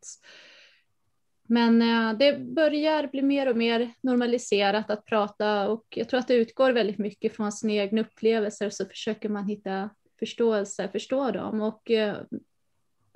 Men 1.47 1.81
eh, 1.81 2.17
det 2.17 2.39
börjar 2.39 3.07
bli 3.07 3.21
mer 3.21 3.49
och 3.49 3.57
mer 3.57 3.93
normaliserat 4.01 4.89
att 4.89 5.05
prata 5.05 5.69
och 5.69 5.85
jag 5.89 6.09
tror 6.09 6.19
att 6.19 6.27
det 6.27 6.33
utgår 6.33 6.71
väldigt 6.71 6.97
mycket 6.97 7.35
från 7.35 7.51
sina 7.51 7.73
egna 7.73 8.01
upplevelser 8.01 8.69
så 8.69 8.85
försöker 8.85 9.29
man 9.29 9.45
hitta 9.45 9.89
förståelse, 10.19 10.89
förstå 10.91 11.31
dem. 11.31 11.61
Och 11.61 11.91
eh, 11.91 12.17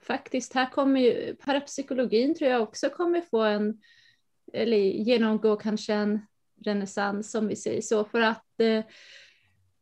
faktiskt 0.01 0.53
här 0.53 0.69
kommer 0.69 0.99
ju 0.99 1.35
parapsykologin 1.35 2.35
tror 2.35 2.49
jag 2.49 2.61
också 2.61 2.89
kommer 2.89 3.21
få 3.21 3.41
en, 3.41 3.81
eller 4.53 4.77
genomgå 4.77 5.55
kanske 5.55 5.93
en 5.93 6.19
renässans 6.65 7.31
som 7.31 7.47
vi 7.47 7.55
säger 7.55 7.81
så 7.81 8.05
för 8.05 8.21
att 8.21 8.59
eh, 8.59 8.83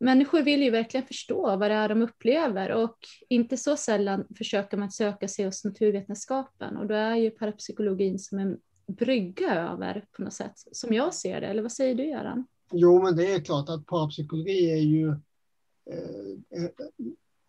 människor 0.04 0.42
vill 0.42 0.62
ju 0.64 0.70
verkligen 0.70 1.08
förstå 1.08 1.42
vad 1.42 1.72
det 1.72 1.76
är 1.76 1.90
de 1.90 2.02
upplever 2.02 2.72
och 2.72 2.98
inte 3.30 3.58
så 3.58 3.78
sällan 3.78 4.28
försöker 4.38 4.78
man 4.78 4.92
söka 4.92 5.28
sig 5.28 5.46
hos 5.46 5.64
naturvetenskapen 5.64 6.78
och 6.78 6.88
då 6.88 6.94
är 6.94 7.16
ju 7.16 7.30
parapsykologin 7.30 8.20
som 8.20 8.40
en 8.40 8.58
brygga 8.88 9.56
över 9.56 10.06
på 10.16 10.22
något 10.22 10.34
sätt, 10.34 10.54
som 10.56 10.94
jag 10.94 11.14
ser 11.14 11.42
det. 11.42 11.48
Eller 11.48 11.62
vad 11.62 11.72
säger 11.72 11.96
du 11.96 12.04
Göran? 12.04 12.46
Jo, 12.72 13.04
men 13.04 13.16
det 13.16 13.34
är 13.34 13.40
klart 13.40 13.70
att 13.70 13.86
parapsykologi 13.86 14.72
är 14.72 14.82
ju 14.82 15.10
eh, 15.10 16.64
eh 16.64 16.70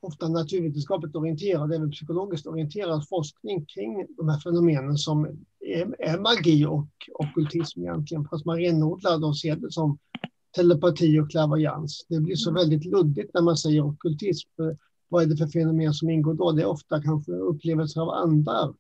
ofta 0.00 0.28
naturvetenskapligt 0.28 1.16
orienterad, 1.16 1.72
även 1.72 1.90
psykologiskt 1.90 2.46
orienterad 2.46 3.08
forskning 3.08 3.66
kring 3.66 4.06
de 4.16 4.28
här 4.28 4.40
fenomenen 4.40 4.96
som 4.96 5.24
är, 5.60 5.94
är 5.98 6.18
magi 6.18 6.66
och 6.66 6.88
ockultism 7.12 7.80
egentligen, 7.80 8.24
fast 8.24 8.44
man 8.44 8.58
renodlar 8.58 9.24
och 9.24 9.38
ser 9.38 9.56
det 9.56 9.72
som 9.72 9.98
telepati 10.56 11.20
och 11.20 11.30
klärvoajans. 11.30 12.06
Det 12.08 12.20
blir 12.20 12.36
så 12.36 12.50
mm. 12.50 12.60
väldigt 12.60 12.84
luddigt 12.84 13.34
när 13.34 13.42
man 13.42 13.56
säger 13.56 13.86
ockultism. 13.86 14.48
Vad 15.08 15.22
är 15.22 15.26
det 15.26 15.36
för 15.36 15.46
fenomen 15.46 15.94
som 15.94 16.10
ingår 16.10 16.34
då? 16.34 16.52
Det 16.52 16.62
är 16.62 16.66
ofta 16.66 17.02
kanske 17.02 17.32
upplevelser 17.32 18.00
av 18.00 18.10
andar 18.10 18.74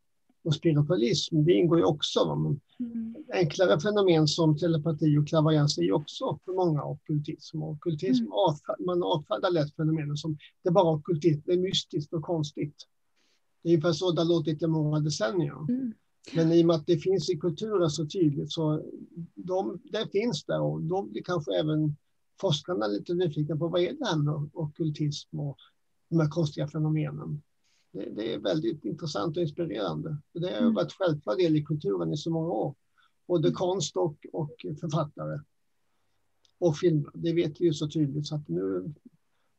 och 0.44 0.54
spiritualism. 0.54 1.44
Det 1.44 1.52
ingår 1.52 1.78
ju 1.78 1.84
också. 1.84 2.34
Men 2.34 2.60
mm. 2.90 3.14
Enklare 3.32 3.80
fenomen 3.80 4.28
som 4.28 4.58
telepati 4.58 5.18
och 5.18 5.28
klärvoajans 5.28 5.78
är 5.78 5.82
ju 5.82 5.92
också 5.92 6.38
för 6.44 6.52
många 6.52 6.84
ockultism. 6.84 7.62
Och 7.62 7.70
ockultism 7.70 8.24
mm. 8.24 8.86
man 8.86 9.02
avfärdar 9.02 9.50
lätt 9.50 9.76
fenomenen 9.76 10.16
som 10.16 10.38
det 10.62 10.68
är 10.68 10.72
bara 10.72 10.94
ockultism, 10.94 11.40
det 11.44 11.52
är 11.52 11.58
mystiskt 11.58 12.12
och 12.12 12.22
konstigt. 12.22 12.76
Det 13.62 13.68
är 13.68 13.72
ungefär 13.72 13.92
så 13.92 14.10
det 14.10 14.20
har 14.20 14.28
låtit 14.28 14.62
i 14.62 14.66
många 14.66 15.00
decennier. 15.00 15.58
Mm. 15.68 15.92
Men 16.32 16.52
i 16.52 16.62
och 16.62 16.66
med 16.66 16.76
att 16.76 16.86
det 16.86 16.98
finns 16.98 17.30
i 17.30 17.36
kulturen 17.36 17.90
så 17.90 18.06
tydligt 18.06 18.52
så 18.52 18.82
de, 19.34 19.80
det 19.84 20.08
finns 20.12 20.44
där 20.44 20.60
och 20.60 20.82
då 20.82 21.02
blir 21.02 21.22
kanske 21.22 21.54
även 21.54 21.96
forskarna 22.40 22.86
lite 22.86 23.14
nyfikna 23.14 23.56
på 23.56 23.68
vad 23.68 23.80
är 23.80 23.92
det 23.92 24.06
här 24.06 24.16
med 24.16 24.50
ockultism 24.52 25.40
och 25.40 25.56
de 26.08 26.20
här 26.20 26.28
konstiga 26.28 26.68
fenomenen. 26.68 27.42
Det, 27.92 28.10
det 28.10 28.34
är 28.34 28.38
väldigt 28.38 28.84
intressant 28.84 29.36
och 29.36 29.42
inspirerande. 29.42 30.16
Det 30.32 30.50
har 30.50 30.58
mm. 30.58 30.74
varit 30.74 30.92
självklar 30.92 31.36
del 31.36 31.56
i 31.56 31.64
kulturen 31.64 32.12
i 32.12 32.16
så 32.16 32.30
många 32.30 32.48
år. 32.48 32.74
Både 33.26 33.48
mm. 33.48 33.54
konst 33.54 33.96
och, 33.96 34.26
och 34.32 34.56
författare. 34.80 35.40
Och 36.58 36.76
filmer. 36.76 37.10
Det 37.14 37.32
vet 37.32 37.60
vi 37.60 37.64
ju 37.64 37.74
så 37.74 37.88
tydligt 37.88 38.26
så 38.26 38.34
att 38.34 38.48
nu 38.48 38.94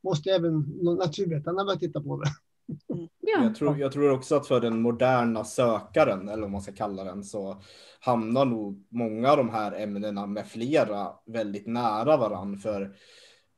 måste 0.03 0.31
även 0.31 0.59
naturvetarna 0.81 1.65
börja 1.65 1.79
titta 1.79 2.01
på 2.01 2.21
det. 2.23 2.29
Mm. 2.67 3.07
Ja. 3.19 3.43
Jag, 3.43 3.55
tror, 3.55 3.77
jag 3.77 3.91
tror 3.91 4.11
också 4.11 4.35
att 4.35 4.47
för 4.47 4.61
den 4.61 4.81
moderna 4.81 5.43
sökaren, 5.43 6.29
eller 6.29 6.41
vad 6.41 6.51
man 6.51 6.61
ska 6.61 6.71
kalla 6.71 7.03
den, 7.03 7.23
så 7.23 7.61
hamnar 7.99 8.45
nog 8.45 8.85
många 8.89 9.31
av 9.31 9.37
de 9.37 9.49
här 9.49 9.71
ämnena 9.71 10.25
med 10.25 10.47
flera 10.47 11.13
väldigt 11.25 11.67
nära 11.67 12.17
varann. 12.17 12.57
För 12.57 12.95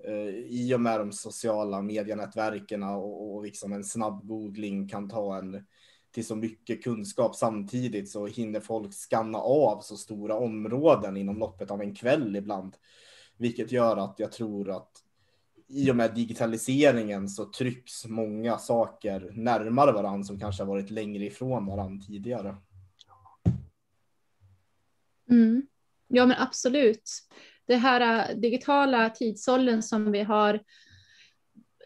eh, 0.07 0.35
i 0.35 0.73
och 0.75 0.81
med 0.81 0.99
de 0.99 1.11
sociala 1.11 1.81
medienätverken 1.81 2.83
och, 2.83 3.35
och 3.35 3.43
liksom 3.43 3.73
en 3.73 3.83
snabb 3.83 4.27
googling 4.27 4.89
kan 4.89 5.09
ta 5.09 5.37
en 5.37 5.65
till 6.11 6.25
så 6.25 6.35
mycket 6.35 6.83
kunskap 6.83 7.35
samtidigt 7.35 8.09
så 8.09 8.27
hinner 8.27 8.59
folk 8.59 8.93
skanna 8.93 9.37
av 9.37 9.81
så 9.81 9.97
stora 9.97 10.35
områden 10.35 11.17
inom 11.17 11.37
loppet 11.37 11.71
av 11.71 11.81
en 11.81 11.95
kväll 11.95 12.35
ibland. 12.35 12.75
Vilket 13.37 13.71
gör 13.71 13.97
att 13.97 14.15
jag 14.17 14.31
tror 14.31 14.69
att 14.71 14.91
i 15.69 15.91
och 15.91 15.95
med 15.95 16.15
digitaliseringen 16.15 17.29
så 17.29 17.45
trycks 17.45 18.05
många 18.05 18.57
saker 18.57 19.31
närmare 19.33 19.91
varandra 19.91 20.23
som 20.23 20.39
kanske 20.39 20.63
har 20.63 20.67
varit 20.67 20.89
längre 20.89 21.25
ifrån 21.25 21.65
varandra 21.65 22.05
tidigare. 22.05 22.55
Mm. 25.29 25.67
Ja 26.07 26.25
men 26.25 26.37
absolut. 26.39 27.11
Det 27.65 27.75
här 27.75 28.29
äh, 28.29 28.37
digitala 28.37 29.09
tidsåldern 29.09 29.81
som 29.81 30.11
vi 30.11 30.21
har 30.21 30.59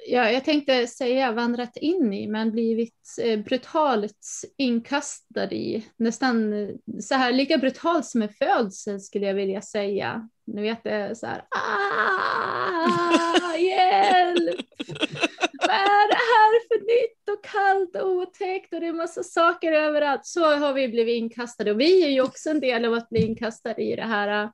ja, 0.07 0.31
jag 0.31 0.45
tänkte 0.45 0.87
säga 0.87 1.31
vandrat 1.31 1.77
in 1.77 2.13
i, 2.13 2.27
men 2.27 2.51
blivit 2.51 3.17
eh, 3.21 3.39
brutalt 3.39 4.27
inkastad 4.57 5.51
i. 5.51 5.85
Nästan 5.97 6.53
eh, 6.53 6.69
så 7.01 7.15
här 7.15 7.31
lika 7.31 7.57
brutalt 7.57 8.05
som 8.05 8.21
en 8.21 8.29
födsel 8.29 8.99
skulle 8.99 9.25
jag 9.25 9.33
vilja 9.33 9.61
säga. 9.61 10.29
Ni 10.53 10.61
vet 10.61 10.83
det 10.83 10.91
är 10.91 11.13
så 11.13 11.25
här, 11.25 11.45
ah, 11.49 13.55
hjälp! 13.55 14.65
Vad 15.61 15.75
är 15.75 16.07
det 16.07 16.21
här 16.31 16.67
för 16.67 16.79
nytt 16.79 17.29
och 17.29 17.43
kallt 17.43 17.95
och 17.95 18.11
otäckt 18.11 18.73
och 18.73 18.79
det 18.79 18.87
är 18.87 18.93
massa 18.93 19.23
saker 19.23 19.71
överallt. 19.71 20.25
Så 20.25 20.55
har 20.55 20.73
vi 20.73 20.87
blivit 20.87 21.17
inkastade 21.17 21.71
och 21.71 21.79
vi 21.79 22.05
är 22.05 22.09
ju 22.09 22.21
också 22.21 22.49
en 22.49 22.59
del 22.59 22.85
av 22.85 22.93
att 22.93 23.09
bli 23.09 23.25
inkastade 23.25 23.81
i 23.81 23.95
det 23.95 24.01
här. 24.01 24.51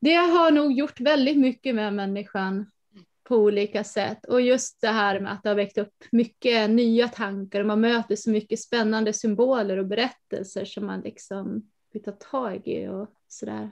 Det 0.00 0.14
har 0.14 0.50
nog 0.50 0.72
gjort 0.72 1.00
väldigt 1.00 1.38
mycket 1.38 1.74
med 1.74 1.94
människan 1.94 2.70
på 3.24 3.36
olika 3.36 3.84
sätt 3.84 4.24
och 4.24 4.40
just 4.40 4.80
det 4.80 4.88
här 4.88 5.20
med 5.20 5.32
att 5.32 5.42
det 5.42 5.48
har 5.48 5.56
väckt 5.56 5.78
upp 5.78 6.04
mycket 6.12 6.70
nya 6.70 7.08
tankar 7.08 7.60
och 7.60 7.66
man 7.66 7.80
möter 7.80 8.16
så 8.16 8.30
mycket 8.30 8.60
spännande 8.60 9.12
symboler 9.12 9.76
och 9.76 9.86
berättelser 9.86 10.64
som 10.64 10.86
man 10.86 11.00
liksom 11.00 11.70
vill 11.92 12.02
ta 12.02 12.12
tag 12.12 12.68
i 12.68 12.88
och 12.88 13.08
sådär. 13.28 13.70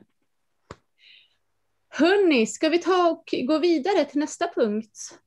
Hörni, 1.93 2.47
ska 2.47 2.69
vi 2.69 2.79
ta 2.79 3.11
och 3.11 3.35
gå 3.47 3.59
vidare 3.59 4.05
till 4.05 4.19
nästa 4.21 4.49
punkt? 4.55 5.19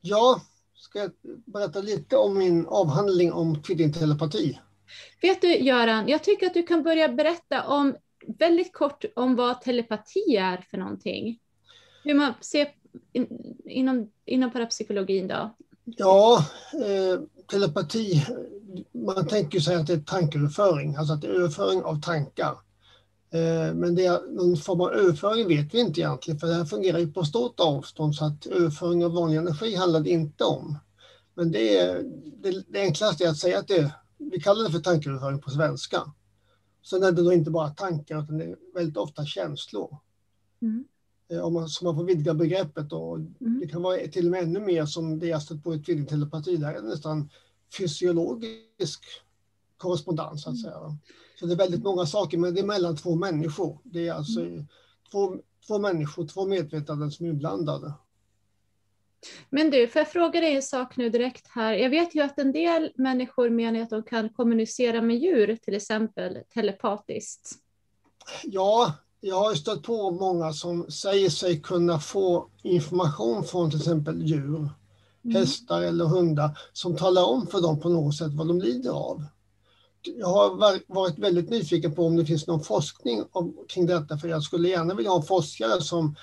Ja, 0.00 0.40
ska 0.74 0.98
jag 0.98 1.10
berätta 1.24 1.80
lite 1.80 2.16
om 2.16 2.38
min 2.38 2.66
avhandling 2.66 3.32
om 3.32 3.62
tvillingtelepati? 3.62 4.58
Vet 5.22 5.40
du 5.40 5.56
Göran, 5.58 6.08
jag 6.08 6.24
tycker 6.24 6.46
att 6.46 6.54
du 6.54 6.62
kan 6.62 6.82
börja 6.82 7.08
berätta 7.08 7.62
om 7.62 7.96
väldigt 8.38 8.72
kort 8.72 9.04
om 9.16 9.36
vad 9.36 9.60
telepati 9.60 10.36
är 10.36 10.66
för 10.70 10.78
någonting. 10.78 11.38
Hur 12.04 12.14
man 12.14 12.32
ser 12.40 12.68
in, 13.12 13.56
inom, 13.64 14.10
inom 14.24 14.50
parapsykologin 14.50 15.28
då? 15.28 15.54
Ja, 15.84 16.44
eh, 16.72 17.20
telepati, 17.50 18.26
man 18.92 19.26
tänker 19.26 19.60
sig 19.60 19.76
att 19.76 19.86
det 19.86 19.92
är 19.92 20.00
tankeöverföring, 20.00 20.96
alltså 20.96 21.14
att 21.14 21.20
det 21.20 21.26
är 21.26 21.32
överföring 21.32 21.82
av 21.82 22.00
tankar. 22.00 22.56
Eh, 23.30 23.74
men 23.74 23.94
det 23.94 24.06
är 24.06 24.32
någon 24.32 24.56
form 24.56 24.80
av 24.80 24.92
överföring 24.92 25.48
vet 25.48 25.74
vi 25.74 25.80
inte 25.80 26.00
egentligen, 26.00 26.40
för 26.40 26.46
det 26.46 26.54
här 26.54 26.64
fungerar 26.64 26.98
ju 26.98 27.12
på 27.12 27.24
stort 27.24 27.60
avstånd 27.60 28.14
så 28.14 28.24
att 28.24 28.46
överföring 28.46 29.04
av 29.04 29.12
vanlig 29.12 29.36
energi 29.36 29.74
handlar 29.74 30.00
det 30.00 30.10
inte 30.10 30.44
om. 30.44 30.78
Men 31.34 31.52
det, 31.52 31.78
är, 31.78 32.02
det, 32.42 32.64
det 32.68 32.80
enklaste 32.80 33.24
är 33.24 33.28
att 33.28 33.36
säga 33.36 33.58
att 33.58 33.68
det, 33.68 33.94
vi 34.18 34.40
kallar 34.40 34.64
det 34.64 34.70
för 34.70 34.78
tankeöverföring 34.78 35.40
på 35.40 35.50
svenska. 35.50 36.12
Sen 36.82 37.02
är 37.02 37.12
det 37.12 37.22
då 37.22 37.32
inte 37.32 37.50
bara 37.50 37.68
tankar 37.68 38.22
utan 38.22 38.38
det 38.38 38.44
är 38.44 38.56
väldigt 38.74 38.96
ofta 38.96 39.26
känslor. 39.26 39.96
Mm. 40.62 40.84
Eh, 41.28 41.40
om 41.40 41.52
man, 41.52 41.68
så 41.68 41.84
man 41.84 41.96
får 41.96 42.04
vidga 42.04 42.34
begreppet 42.34 42.92
och 42.92 43.16
mm. 43.16 43.60
det 43.60 43.68
kan 43.68 43.82
vara 43.82 43.96
till 43.96 44.26
och 44.26 44.30
med 44.30 44.42
ännu 44.42 44.60
mer 44.60 44.86
som 44.86 45.18
det 45.18 45.26
jag 45.26 45.42
stött 45.42 45.64
på 45.64 45.74
i 45.74 45.78
tvillingtelepati, 45.78 46.56
där 46.56 46.74
är 46.74 46.82
det 46.82 46.88
nästan 46.88 47.30
fysiologisk 47.78 49.04
korrespondens 49.76 50.42
så 50.42 50.50
att 50.50 50.60
säga. 50.60 50.98
Så 51.40 51.46
det 51.46 51.54
är 51.54 51.56
väldigt 51.56 51.82
många 51.82 52.06
saker, 52.06 52.38
men 52.38 52.54
det 52.54 52.60
är 52.60 52.66
mellan 52.66 52.96
två 52.96 53.14
människor. 53.14 53.78
Det 53.84 54.08
är 54.08 54.12
alltså 54.12 54.40
mm. 54.40 54.66
två, 55.12 55.36
två 55.66 55.78
människor, 55.78 56.26
två 56.26 56.46
medvetanden 56.46 57.10
som 57.10 57.26
är 57.26 57.30
inblandade. 57.30 57.92
Men 59.50 59.70
du, 59.70 59.88
får 59.88 60.00
jag 60.00 60.12
fråga 60.12 60.40
dig 60.40 60.56
en 60.56 60.62
sak 60.62 60.96
nu 60.96 61.08
direkt 61.08 61.48
här? 61.48 61.72
Jag 61.72 61.90
vet 61.90 62.14
ju 62.14 62.22
att 62.22 62.38
en 62.38 62.52
del 62.52 62.92
människor 62.94 63.50
menar 63.50 63.80
att 63.80 63.90
de 63.90 64.02
kan 64.02 64.28
kommunicera 64.28 65.02
med 65.02 65.18
djur, 65.18 65.56
till 65.56 65.74
exempel 65.74 66.38
telepatiskt. 66.54 67.50
Ja, 68.44 68.94
jag 69.20 69.40
har 69.40 69.54
stött 69.54 69.82
på 69.82 70.10
många 70.10 70.52
som 70.52 70.90
säger 70.90 71.30
sig 71.30 71.60
kunna 71.60 71.98
få 71.98 72.48
information 72.62 73.44
från 73.44 73.70
till 73.70 73.78
exempel 73.78 74.22
djur, 74.22 74.56
mm. 74.56 75.36
hästar 75.36 75.82
eller 75.82 76.04
hundar, 76.04 76.58
som 76.72 76.96
talar 76.96 77.24
om 77.24 77.46
för 77.46 77.60
dem 77.60 77.80
på 77.80 77.88
något 77.88 78.16
sätt 78.16 78.32
vad 78.32 78.48
de 78.48 78.60
lider 78.60 78.90
av 78.90 79.24
jag 80.16 80.26
har 80.26 80.56
varit 80.94 81.18
väldigt 81.18 81.50
nyfiken 81.50 81.94
på 81.94 82.06
om 82.06 82.16
det 82.16 82.26
finns 82.26 82.46
någon 82.46 82.64
forskning 82.64 83.24
om, 83.32 83.56
kring 83.68 83.86
detta, 83.86 84.18
för 84.18 84.28
jag 84.28 84.42
skulle 84.42 84.68
gärna 84.68 84.94
vilja 84.94 85.10
ha 85.10 85.16
en 85.20 85.26
forskare 85.26 85.82
som 85.82 86.14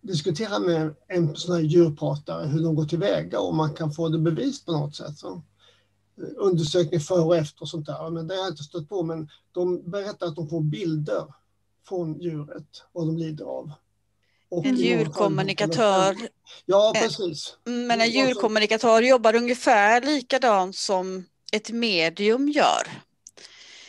diskuterar 0.00 0.58
med 0.60 0.94
en 1.08 1.36
sån 1.36 1.54
här 1.54 1.62
djurpratare 1.62 2.46
hur 2.46 2.62
de 2.62 2.74
går 2.74 2.84
tillväga 2.84 3.40
och 3.40 3.54
man 3.54 3.74
kan 3.74 3.92
få 3.92 4.08
det 4.08 4.18
bevist 4.18 4.66
på 4.66 4.72
något 4.72 4.96
sätt. 4.96 5.18
Så. 5.18 5.42
Undersökning 6.36 7.00
före 7.00 7.20
och 7.20 7.36
efter 7.36 7.62
och 7.62 7.68
sånt 7.68 7.86
där, 7.86 8.10
men 8.10 8.26
det 8.26 8.34
har 8.34 8.42
jag 8.42 8.52
inte 8.52 8.62
stött 8.62 8.88
på. 8.88 9.02
Men 9.02 9.28
de 9.52 9.90
berättar 9.90 10.26
att 10.26 10.36
de 10.36 10.48
får 10.48 10.60
bilder 10.60 11.24
från 11.88 12.20
djuret, 12.20 12.82
vad 12.92 13.06
de 13.06 13.16
lider 13.16 13.44
av. 13.44 13.72
Och 14.48 14.66
En 14.66 14.76
djurkommunikatör, 14.76 16.16
Ja, 16.66 16.92
Eh, 16.96 17.02
precis. 17.02 17.56
men 17.64 17.90
en 17.90 18.00
Alltså- 18.00 18.16
djurkommunikatör 18.18 19.02
jobbar 19.02 19.34
ungefär 19.34 20.00
likadant 20.00 20.76
som 20.76 21.24
ett 21.52 21.70
medium 21.70 22.48
gör. 22.48 22.88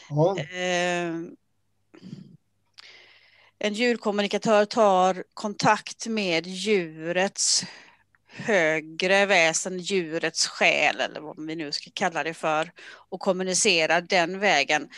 Ja, 0.10 0.40
Eh, 0.40 1.16
en 3.60 3.74
djurkommunikatör 3.74 4.66
tar 4.66 5.24
kontakt 5.34 6.08
med 6.08 6.48
djurets 6.48 7.66
högre 8.28 9.26
väsen, 9.26 9.80
djurets 9.80 10.48
själ 10.48 11.00
eller 11.00 11.22
vad 11.22 11.46
vi 11.46 11.56
nu 11.56 11.72
ska 11.72 11.92
kalla 11.94 12.24
det 12.24 12.34
för 12.34 12.72
och 13.10 13.20
kommunicerar 13.20 14.02
den 14.02 14.40
vägen. 14.40 14.90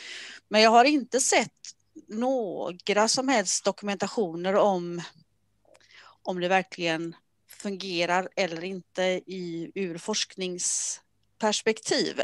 Men 0.47 0.61
jag 0.61 0.71
har 0.71 0.85
inte 0.85 1.19
sett 1.19 1.51
några 2.07 3.07
som 3.07 3.29
helst 3.29 3.65
dokumentationer 3.65 4.55
om 4.55 5.01
om 6.23 6.39
det 6.39 6.47
verkligen 6.47 7.15
fungerar 7.47 8.29
eller 8.35 8.63
inte 8.63 9.03
i, 9.25 9.71
ur 9.75 9.97
forskningsperspektiv. 9.97 12.21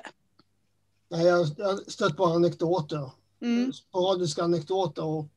Nej, 1.10 1.26
jag 1.26 1.38
har 1.38 1.89
stött 1.91 2.17
på 2.17 2.26
anekdoter. 2.26 3.12
Mm. 3.41 3.74
sporadiska 3.74 4.43
anekdoter 4.43 5.04
och 5.04 5.30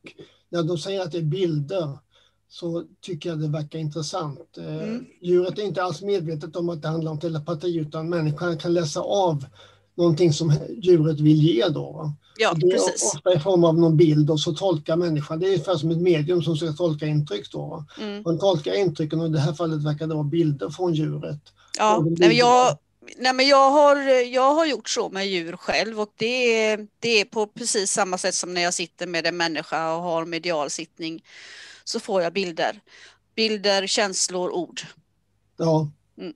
när 0.49 0.63
de 0.63 0.79
säger 0.79 1.01
att 1.01 1.13
det 1.13 1.19
är 1.19 1.23
bilder 1.23 1.99
så 2.49 2.85
tycker 3.01 3.29
jag 3.29 3.39
det 3.41 3.49
verkar 3.49 3.79
intressant. 3.79 4.59
Eh, 4.59 4.65
Mm. 4.65 5.07
Djuret 5.21 5.59
är 5.59 5.63
inte 5.63 5.83
alls 5.83 6.03
medvetet 6.03 6.57
om 6.57 6.69
att 6.69 6.83
det 6.83 6.89
handlar 6.89 7.13
om 7.13 7.19
telepati 7.21 7.77
utan 7.79 8.09
människan 8.09 8.59
kan 8.59 8.75
läsa 8.75 9.01
av 9.01 9.45
någonting 9.95 10.33
som 10.33 10.53
djuret 10.83 11.21
vill 11.21 11.43
ge 11.43 11.69
då. 11.69 11.93
va. 11.93 12.13
Ja, 12.37 12.55
det 12.55 12.67
är 12.67 12.71
precis. 12.71 13.15
ofta 13.15 13.35
i 13.35 13.41
form 13.41 13.65
av 13.65 13.79
någon 13.79 13.97
bild 13.97 14.31
och 14.31 14.41
så 14.41 14.53
tolkar 14.53 14.97
människan. 14.97 15.39
Det 15.39 15.47
är 15.47 15.49
ungefär 15.49 15.77
som 15.77 15.91
ett 15.91 16.01
medium 16.01 16.43
som 16.43 16.57
ska 16.57 16.73
tolka 16.73 17.07
intryck 17.07 17.53
då. 17.53 17.85
Mm. 18.01 18.23
Man 18.23 18.39
tolkar 18.39 18.75
intrycken 18.75 19.21
och 19.21 19.27
i 19.27 19.31
det 19.31 19.39
här 19.39 19.53
fallet 19.53 19.85
verkar 19.85 20.07
det 20.07 20.15
vara 20.15 20.25
bilder 20.25 20.71
från 20.71 20.95
djuret. 20.95 21.41
Ja, 21.79 22.05
nej, 22.19 22.39
jag, 22.39 22.79
nej, 23.17 23.33
men 23.33 23.49
jag, 23.49 23.71
har, 23.71 23.97
jag 24.23 24.55
har 24.55 24.67
gjort 24.67 24.89
så 24.89 25.11
med 25.11 25.27
djur 25.27 25.57
själv 25.57 26.01
och 26.01 26.13
det 26.17 26.65
är, 26.65 26.89
det 26.99 27.21
är 27.21 27.25
på 27.25 27.47
precis 27.47 27.93
samma 27.93 28.19
sätt 28.19 28.35
som 28.35 28.55
när 28.55 28.63
jag 28.63 28.75
sitter 28.75 29.07
med 29.07 29.27
en 29.27 29.37
människa 29.37 29.95
och 29.95 30.03
har 30.03 30.25
medial 30.25 30.71
sittning 30.71 31.25
så 31.85 32.01
får 32.01 32.23
jag 32.23 32.33
bilder. 32.33 32.81
Bilder, 33.35 33.87
känslor, 33.87 34.51
ord. 34.51 34.81
Ja. 35.57 35.91
Mm. 36.19 36.35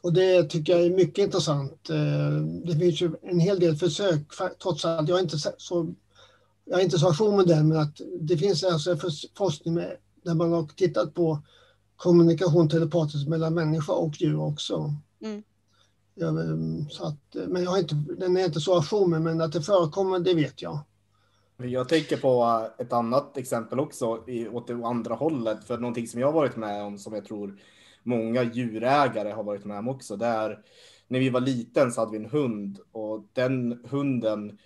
Och 0.00 0.12
det 0.12 0.44
tycker 0.44 0.72
jag 0.72 0.86
är 0.86 0.90
mycket 0.90 1.24
intressant. 1.24 1.90
Eh, 1.90 2.40
Det 2.64 2.78
finns 2.78 3.00
ju 3.00 3.10
en 3.22 3.40
hel 3.40 3.60
del 3.60 3.76
försök, 3.76 4.20
trots 4.62 4.84
allt. 4.84 5.08
Jag 5.08 5.18
är 5.18 5.22
inte 5.22 5.38
så, 5.58 5.94
jag 6.64 6.80
är 6.80 6.84
inte 6.84 6.98
så 6.98 7.08
ajour 7.08 7.36
med 7.36 7.46
den, 7.46 7.68
men 7.68 7.78
att 7.78 8.00
det 8.20 8.36
finns 8.38 8.64
alltså 8.64 8.96
forskning 9.38 9.74
med, 9.74 9.96
där 10.24 10.34
man 10.34 10.52
har 10.52 10.66
tittat 10.76 11.14
på 11.14 11.42
kommunikation 11.96 12.68
telepatiskt 12.68 13.28
mellan 13.28 13.54
människa 13.54 13.92
och 13.92 14.20
djur 14.20 14.40
också. 14.40 14.94
Mm. 15.22 15.42
Mm, 16.20 16.88
så 16.90 17.06
att, 17.06 17.36
eh, 17.36 17.46
men 17.48 17.62
jag 17.62 17.70
har 17.70 17.78
inte, 17.78 17.94
den 17.94 18.36
är 18.36 18.44
inte 18.44 18.60
så 18.60 18.78
ajour 18.78 19.06
med, 19.06 19.22
men 19.22 19.40
att 19.40 19.52
det 19.52 19.62
förekommer, 19.62 20.18
det 20.18 20.34
vet 20.34 20.62
jag. 20.62 20.78
Jag 21.56 21.88
tänker 21.88 22.16
på 22.16 22.42
eh, 22.42 22.86
ett 22.86 22.92
annat 22.92 23.36
exempel 23.36 23.80
också 23.80 24.24
i, 24.28 24.48
åt 24.48 24.66
det 24.66 24.74
andra 24.86 25.14
hållet. 25.14 25.64
För 25.64 25.78
någonting 25.78 26.06
som 26.06 26.20
jag 26.20 26.26
har 26.26 26.32
varit 26.32 26.56
med 26.56 26.82
om 26.82 26.98
som 26.98 27.14
jag 27.14 27.24
tror 27.24 27.58
många 28.02 28.42
djurägare 28.42 29.32
har 29.32 29.44
varit 29.44 29.64
med 29.64 29.78
om 29.78 29.88
också. 29.88 30.16
Det 30.16 30.26
är 30.26 30.58
när 31.08 31.18
vi 31.18 31.30
var 31.30 31.40
liten 31.40 31.92
så 31.92 32.00
hade 32.00 32.18
vi 32.18 32.24
en 32.24 32.30
hund 32.30 32.78
och 32.92 33.28
den 33.32 33.80
hunden 33.90 34.58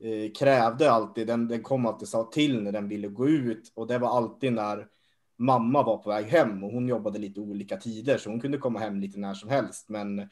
eh, 0.00 0.32
krävde 0.38 0.90
alltid, 0.90 1.26
den, 1.26 1.48
den 1.48 1.62
kom 1.62 1.86
alltid 1.86 2.08
sa 2.08 2.24
till 2.32 2.62
när 2.62 2.72
den 2.72 2.88
ville 2.88 3.08
gå 3.08 3.28
ut 3.28 3.72
och 3.74 3.86
det 3.86 3.98
var 3.98 4.16
alltid 4.16 4.52
när 4.52 4.86
mamma 5.38 5.82
var 5.82 5.96
på 5.98 6.10
väg 6.10 6.26
hem 6.26 6.64
och 6.64 6.72
hon 6.72 6.88
jobbade 6.88 7.18
lite 7.18 7.40
olika 7.40 7.76
tider 7.76 8.18
så 8.18 8.30
hon 8.30 8.40
kunde 8.40 8.58
komma 8.58 8.78
hem 8.78 9.00
lite 9.00 9.18
när 9.18 9.34
som 9.34 9.48
helst. 9.48 9.88
Men 9.88 10.28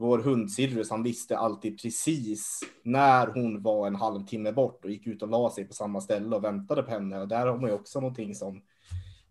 vår 0.00 0.18
hund 0.18 0.52
Sirius, 0.52 0.90
han 0.90 1.02
visste 1.02 1.38
alltid 1.38 1.82
precis 1.82 2.60
när 2.82 3.26
hon 3.26 3.62
var 3.62 3.86
en 3.86 3.94
halvtimme 3.94 4.52
bort 4.52 4.84
och 4.84 4.90
gick 4.90 5.06
ut 5.06 5.22
och 5.22 5.28
la 5.28 5.50
sig 5.50 5.64
på 5.64 5.74
samma 5.74 6.00
ställe 6.00 6.36
och 6.36 6.44
väntade 6.44 6.82
på 6.82 6.90
henne. 6.90 7.20
Och 7.20 7.28
där 7.28 7.46
har 7.46 7.58
man 7.58 7.70
ju 7.70 7.76
också 7.76 8.00
någonting 8.00 8.34
som 8.34 8.62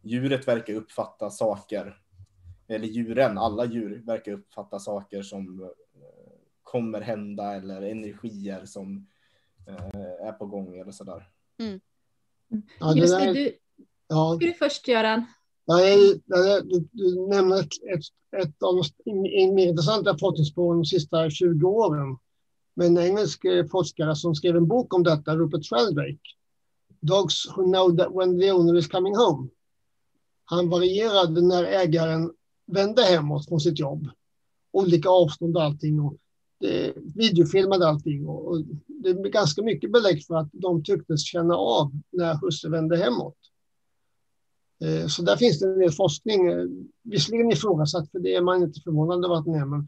djuret 0.01 0.47
verkar 0.47 0.73
uppfatta 0.73 1.29
saker, 1.29 2.01
eller 2.67 2.87
djuren, 2.87 3.37
alla 3.37 3.65
djur 3.65 4.01
verkar 4.05 4.31
uppfatta 4.31 4.79
saker 4.79 5.21
som 5.21 5.63
eh, 5.63 5.69
kommer 6.63 7.01
hända 7.01 7.55
eller 7.55 7.81
energier 7.81 8.65
som 8.65 9.07
eh, 9.67 10.27
är 10.27 10.31
på 10.31 10.45
gång 10.45 10.77
eller 10.77 10.91
sådär. 10.91 11.29
Ja, 12.79 12.93
det 12.93 12.99
Just 12.99 13.19
där, 13.19 13.25
det, 13.25 13.33
du, 13.33 13.57
ja, 14.07 14.35
ska 14.35 14.45
du 14.45 14.53
först 14.53 14.87
Göran? 14.87 15.25
Nej, 15.69 16.21
nej, 16.25 16.61
du, 16.63 16.87
du 16.91 17.27
nämner 17.27 17.59
ett, 17.59 17.67
ett, 17.95 18.41
ett 18.43 18.63
av 18.63 18.75
de 18.75 19.11
in- 19.11 19.55
mer 19.55 19.67
intressanta 19.67 20.17
forskningsspåren 20.17 20.79
de 20.79 20.85
sista 20.85 21.29
20 21.29 21.67
åren. 21.67 22.17
Med 22.75 22.87
en 22.87 22.97
engelsk 22.97 23.45
eh, 23.45 23.65
forskare 23.65 24.15
som 24.15 24.35
skrev 24.35 24.55
en 24.55 24.67
bok 24.67 24.93
om 24.93 25.03
detta, 25.03 25.35
Rupert 25.35 25.65
Sheldrake. 25.65 26.19
Dogs 27.01 27.47
who 27.57 27.63
know 27.63 27.97
that 27.97 28.07
when 28.11 28.39
the 28.39 28.51
owner 28.51 28.77
is 28.77 28.87
coming 28.87 29.15
home. 29.15 29.49
Han 30.45 30.69
varierade 30.69 31.41
när 31.41 31.63
ägaren 31.63 32.31
vände 32.67 33.01
hemåt 33.03 33.47
från 33.47 33.59
sitt 33.59 33.79
jobb. 33.79 34.07
Olika 34.71 35.09
avstånd 35.09 35.57
och 35.57 35.63
allting. 35.63 35.99
Och 35.99 36.15
det, 36.59 36.93
videofilmade 37.15 37.87
allting. 37.87 38.27
Och, 38.27 38.47
och 38.47 38.61
det 38.87 39.09
är 39.09 39.29
ganska 39.29 39.61
mycket 39.61 39.91
belägg 39.91 40.25
för 40.25 40.35
att 40.35 40.49
de 40.51 40.83
tycktes 40.83 41.23
känna 41.25 41.55
av 41.55 41.91
när 42.11 42.45
husse 42.45 42.69
vände 42.69 42.97
hemåt. 42.97 43.37
Eh, 44.81 45.07
Så 45.07 45.21
där 45.21 45.35
finns 45.35 45.59
det 45.59 45.67
en 45.67 45.79
del 45.79 45.91
forskning, 45.91 46.47
eh, 46.47 46.65
visserligen 47.03 47.51
ifrågasatt, 47.51 48.11
för 48.11 48.19
det 48.19 48.35
är 48.35 48.41
man 48.41 48.63
inte 48.63 48.81
förvånad 48.81 49.25
över 49.25 49.35
att 49.35 49.45
den 49.45 49.55
är, 49.55 49.65
men 49.65 49.87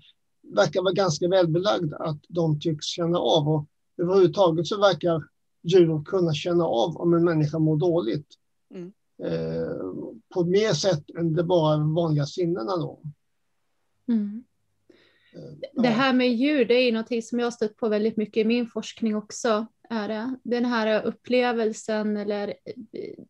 verkar 0.55 0.81
vara 0.81 0.93
ganska 0.93 1.27
välbelagd 1.27 1.93
att 1.93 2.19
de 2.27 2.59
tycks 2.59 2.85
känna 2.85 3.19
av. 3.19 3.49
Och 3.49 3.65
överhuvudtaget 3.97 4.67
så 4.67 4.79
verkar 4.79 5.23
djur 5.63 6.03
kunna 6.03 6.33
känna 6.33 6.65
av 6.65 6.97
om 6.97 7.13
en 7.13 7.23
människa 7.23 7.59
mår 7.59 7.77
dåligt. 7.77 8.27
Mm. 8.73 8.91
Eh, 9.23 9.77
På 10.33 10.43
mer 10.43 10.73
sätt 10.73 11.09
än 11.17 11.33
det 11.33 11.43
bara 11.43 11.77
vanliga 11.77 12.25
sinnena 12.25 12.77
då. 12.77 13.01
Mm. 14.07 14.43
Eh, 15.33 15.81
Det 15.81 15.87
här 15.87 16.13
med 16.13 16.33
djur, 16.35 16.65
det 16.65 16.73
är 16.73 16.91
något 16.91 17.25
som 17.25 17.39
jag 17.39 17.45
har 17.45 17.51
stött 17.51 17.75
på 17.77 17.89
väldigt 17.89 18.17
mycket 18.17 18.41
i 18.41 18.45
min 18.45 18.67
forskning 18.67 19.15
också. 19.15 19.65
Är 19.91 20.07
det. 20.07 20.35
Den 20.43 20.65
här 20.65 21.05
upplevelsen 21.05 22.17
eller 22.17 22.53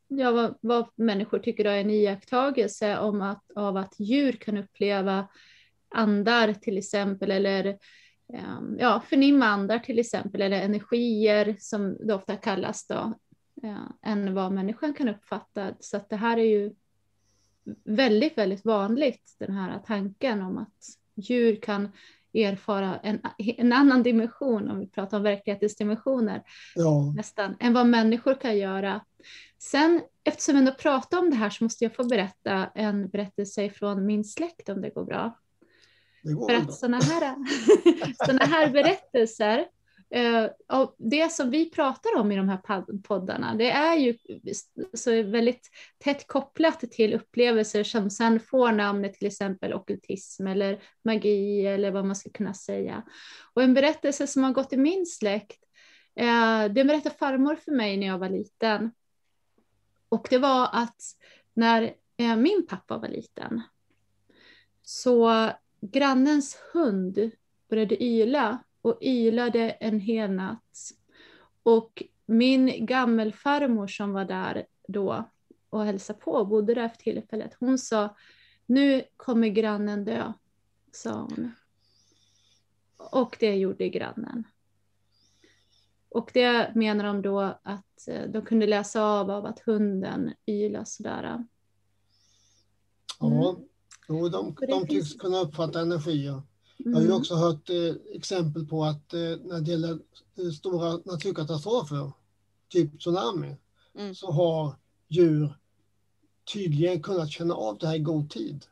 ja, 0.08 0.32
vad, 0.32 0.58
vad 0.62 0.90
människor 0.96 1.40
tycker 1.40 1.66
är 1.66 1.78
en 1.78 1.90
iakttagelse 1.90 3.00
om 3.00 3.22
att, 3.22 3.52
av 3.56 3.78
att 3.78 4.00
djur 4.00 4.32
kan 4.32 4.58
uppleva 4.58 5.28
andar 5.90 6.54
till 6.54 6.78
exempel 6.78 7.32
eller 7.32 7.78
ehm, 8.34 8.78
ja, 8.80 9.02
förnimma 9.10 9.46
andar 9.46 9.80
till 9.80 10.00
exempel 10.00 10.42
eller 10.42 10.62
energier 10.62 11.56
som 11.60 11.98
det 12.08 12.14
ofta 12.14 12.36
kallas 12.36 12.88
då 12.88 13.14
ja, 13.54 13.98
än 14.02 14.34
vad 14.34 14.52
människan 14.52 14.94
kan 14.94 15.10
uppfatta. 15.10 15.74
Så 15.80 15.98
att 15.98 16.10
det 16.10 16.16
här 16.16 16.38
är 16.38 16.50
ju 16.50 16.74
väldigt, 17.84 18.38
väldigt 18.38 18.66
vanligt 18.66 19.36
den 19.40 19.52
här 19.52 19.80
tanken 19.86 20.42
om 20.42 20.58
att 20.58 20.78
djur 21.16 21.56
kan 21.56 21.92
erfara 22.34 22.98
en, 22.98 23.20
en 23.38 23.74
annan 23.74 24.04
dimension, 24.04 24.72
om 24.72 24.80
vi 24.80 24.88
pratar 24.88 25.18
om 25.18 25.24
verklighetens 25.24 25.76
dimensioner, 25.76 26.44
Ja, 26.76 27.14
nästan, 27.16 27.56
än 27.60 27.74
vad 27.74 27.86
människor 27.86 28.34
kan 28.42 28.58
göra. 28.58 29.02
Sen, 29.60 30.02
eftersom 30.24 30.54
vi 30.56 30.60
ändå 30.60 30.72
pratar 30.72 31.20
om 31.20 31.30
det 31.30 31.36
här 31.36 31.50
så 31.50 31.64
måste 31.64 31.84
jag 31.84 31.96
få 31.96 32.04
berätta 32.04 32.70
en 32.76 33.10
berättelse 33.10 33.70
från 33.70 34.06
min 34.06 34.24
släkt 34.24 34.70
om 34.70 34.82
det 34.82 34.90
går 34.90 35.06
bra. 35.06 35.38
det 36.24 36.34
går 36.34 36.50
För 36.50 36.56
att 36.56 36.74
sådana 36.74 36.98
här, 36.98 37.36
såna 38.26 38.46
här 38.46 38.70
berättelser, 38.70 39.66
Eh, 40.14 40.50
och 40.68 40.96
det 40.98 41.32
som 41.32 41.50
vi 41.50 41.70
pratar 41.70 42.18
om 42.18 42.32
i 42.32 42.36
de 42.36 42.50
här 42.50 43.02
poddarna, 43.02 43.56
det 43.56 43.72
är 43.72 43.96
ju 43.96 44.18
så 44.94 45.24
väldigt 45.24 45.70
tätt 45.98 46.28
kopplat 46.28 46.80
till 46.80 47.14
upplevelser 47.14 47.84
som 47.84 48.10
sen 48.10 48.40
får 48.40 48.72
namnet 48.72 49.14
till 49.14 49.28
exempel 49.28 49.74
ockultism 49.74 50.48
eller 50.48 50.84
magi 51.04 51.68
eller 51.68 51.92
vad 51.92 52.06
man 52.06 52.16
ska 52.16 52.30
kunna 52.30 52.54
säga. 52.54 53.04
Och 53.54 53.64
en 53.64 53.74
berättelse 53.74 54.28
som 54.28 54.44
har 54.44 54.52
gått 54.52 54.74
i 54.74 54.78
min 54.78 55.06
släkt, 55.06 55.64
eh, 56.16 56.66
det 56.66 56.86
berättade 56.86 57.16
farmor 57.16 57.56
för 57.56 57.72
mig 57.72 57.98
när 57.98 58.08
jag 58.08 58.18
var 58.18 58.30
liten. 58.30 58.92
Och 60.10 60.28
det 60.30 60.38
var 60.38 60.70
att 60.74 61.02
när 61.54 61.94
eh, 62.18 62.36
min 62.36 62.68
pappa 62.70 62.98
var 62.98 63.08
liten 63.08 63.62
så 64.84 65.50
grannens 65.82 66.58
hund 66.74 67.32
började 67.70 68.04
yla 68.04 68.64
och 68.82 68.98
ylade 69.02 69.70
en 69.70 70.00
hel 70.00 70.32
natt. 70.32 70.92
Och 71.64 72.04
min 72.26 72.86
gammelfarmor 72.86 73.88
som 73.88 74.14
var 74.14 74.26
där 74.26 74.66
då 74.88 75.30
och 75.70 75.86
hälsade 75.86 76.20
på 76.20 76.46
bodde 76.46 76.74
där 76.74 76.90
för 76.90 76.98
tillfället, 76.98 77.56
hon 77.60 77.78
sa 77.78 78.16
nu 78.66 79.04
kommer 79.18 79.48
grannen 79.48 80.06
dö, 80.06 80.34
sa 80.92 81.12
hon. 81.12 81.52
Och 82.98 83.38
det 83.40 83.56
gjorde 83.56 83.90
grannen. 83.90 84.44
Och 86.10 86.32
det 86.34 86.76
menar 86.76 87.04
de 87.04 87.22
då 87.22 87.40
att 87.64 88.08
eh, 88.08 88.30
de 88.30 88.46
kunde 88.46 88.68
läsa 88.68 89.04
av 89.04 89.32
av 89.32 89.46
att 89.46 89.60
hunden 89.60 90.34
ylade 90.48 90.86
sådär. 90.86 91.46
Ja, 93.20 93.60
jo, 94.08 94.30
de, 94.30 94.56
de 94.68 94.88
tycks 94.88 95.14
kunna 95.14 95.40
uppfatta 95.40 95.82
energier. 95.82 96.42
Jag 96.86 96.92
har 96.92 97.00
Mm. 97.00 97.12
ju 97.12 97.18
också 97.18 97.36
hört 97.36 97.70
eh, 97.70 97.94
exempel 98.16 98.66
på 98.66 98.84
att 98.84 99.14
eh, 99.14 99.20
när 99.20 99.62
det 99.62 99.72
gäller 99.72 100.00
eh, 100.38 100.52
stora 100.52 101.00
naturkatastrofer, 101.06 102.12
typ 102.70 103.00
tsunami, 103.00 103.56
Mm. 103.96 104.16
så 104.16 104.32
har 104.32 104.76
djur 105.08 105.54
tydligen 106.54 107.02
kunnat 107.04 107.30
känna 107.32 107.54
av 107.54 107.78
det 107.78 107.88
här 107.88 107.96
i 107.96 108.00
god 108.00 108.30
tid. 108.30 108.66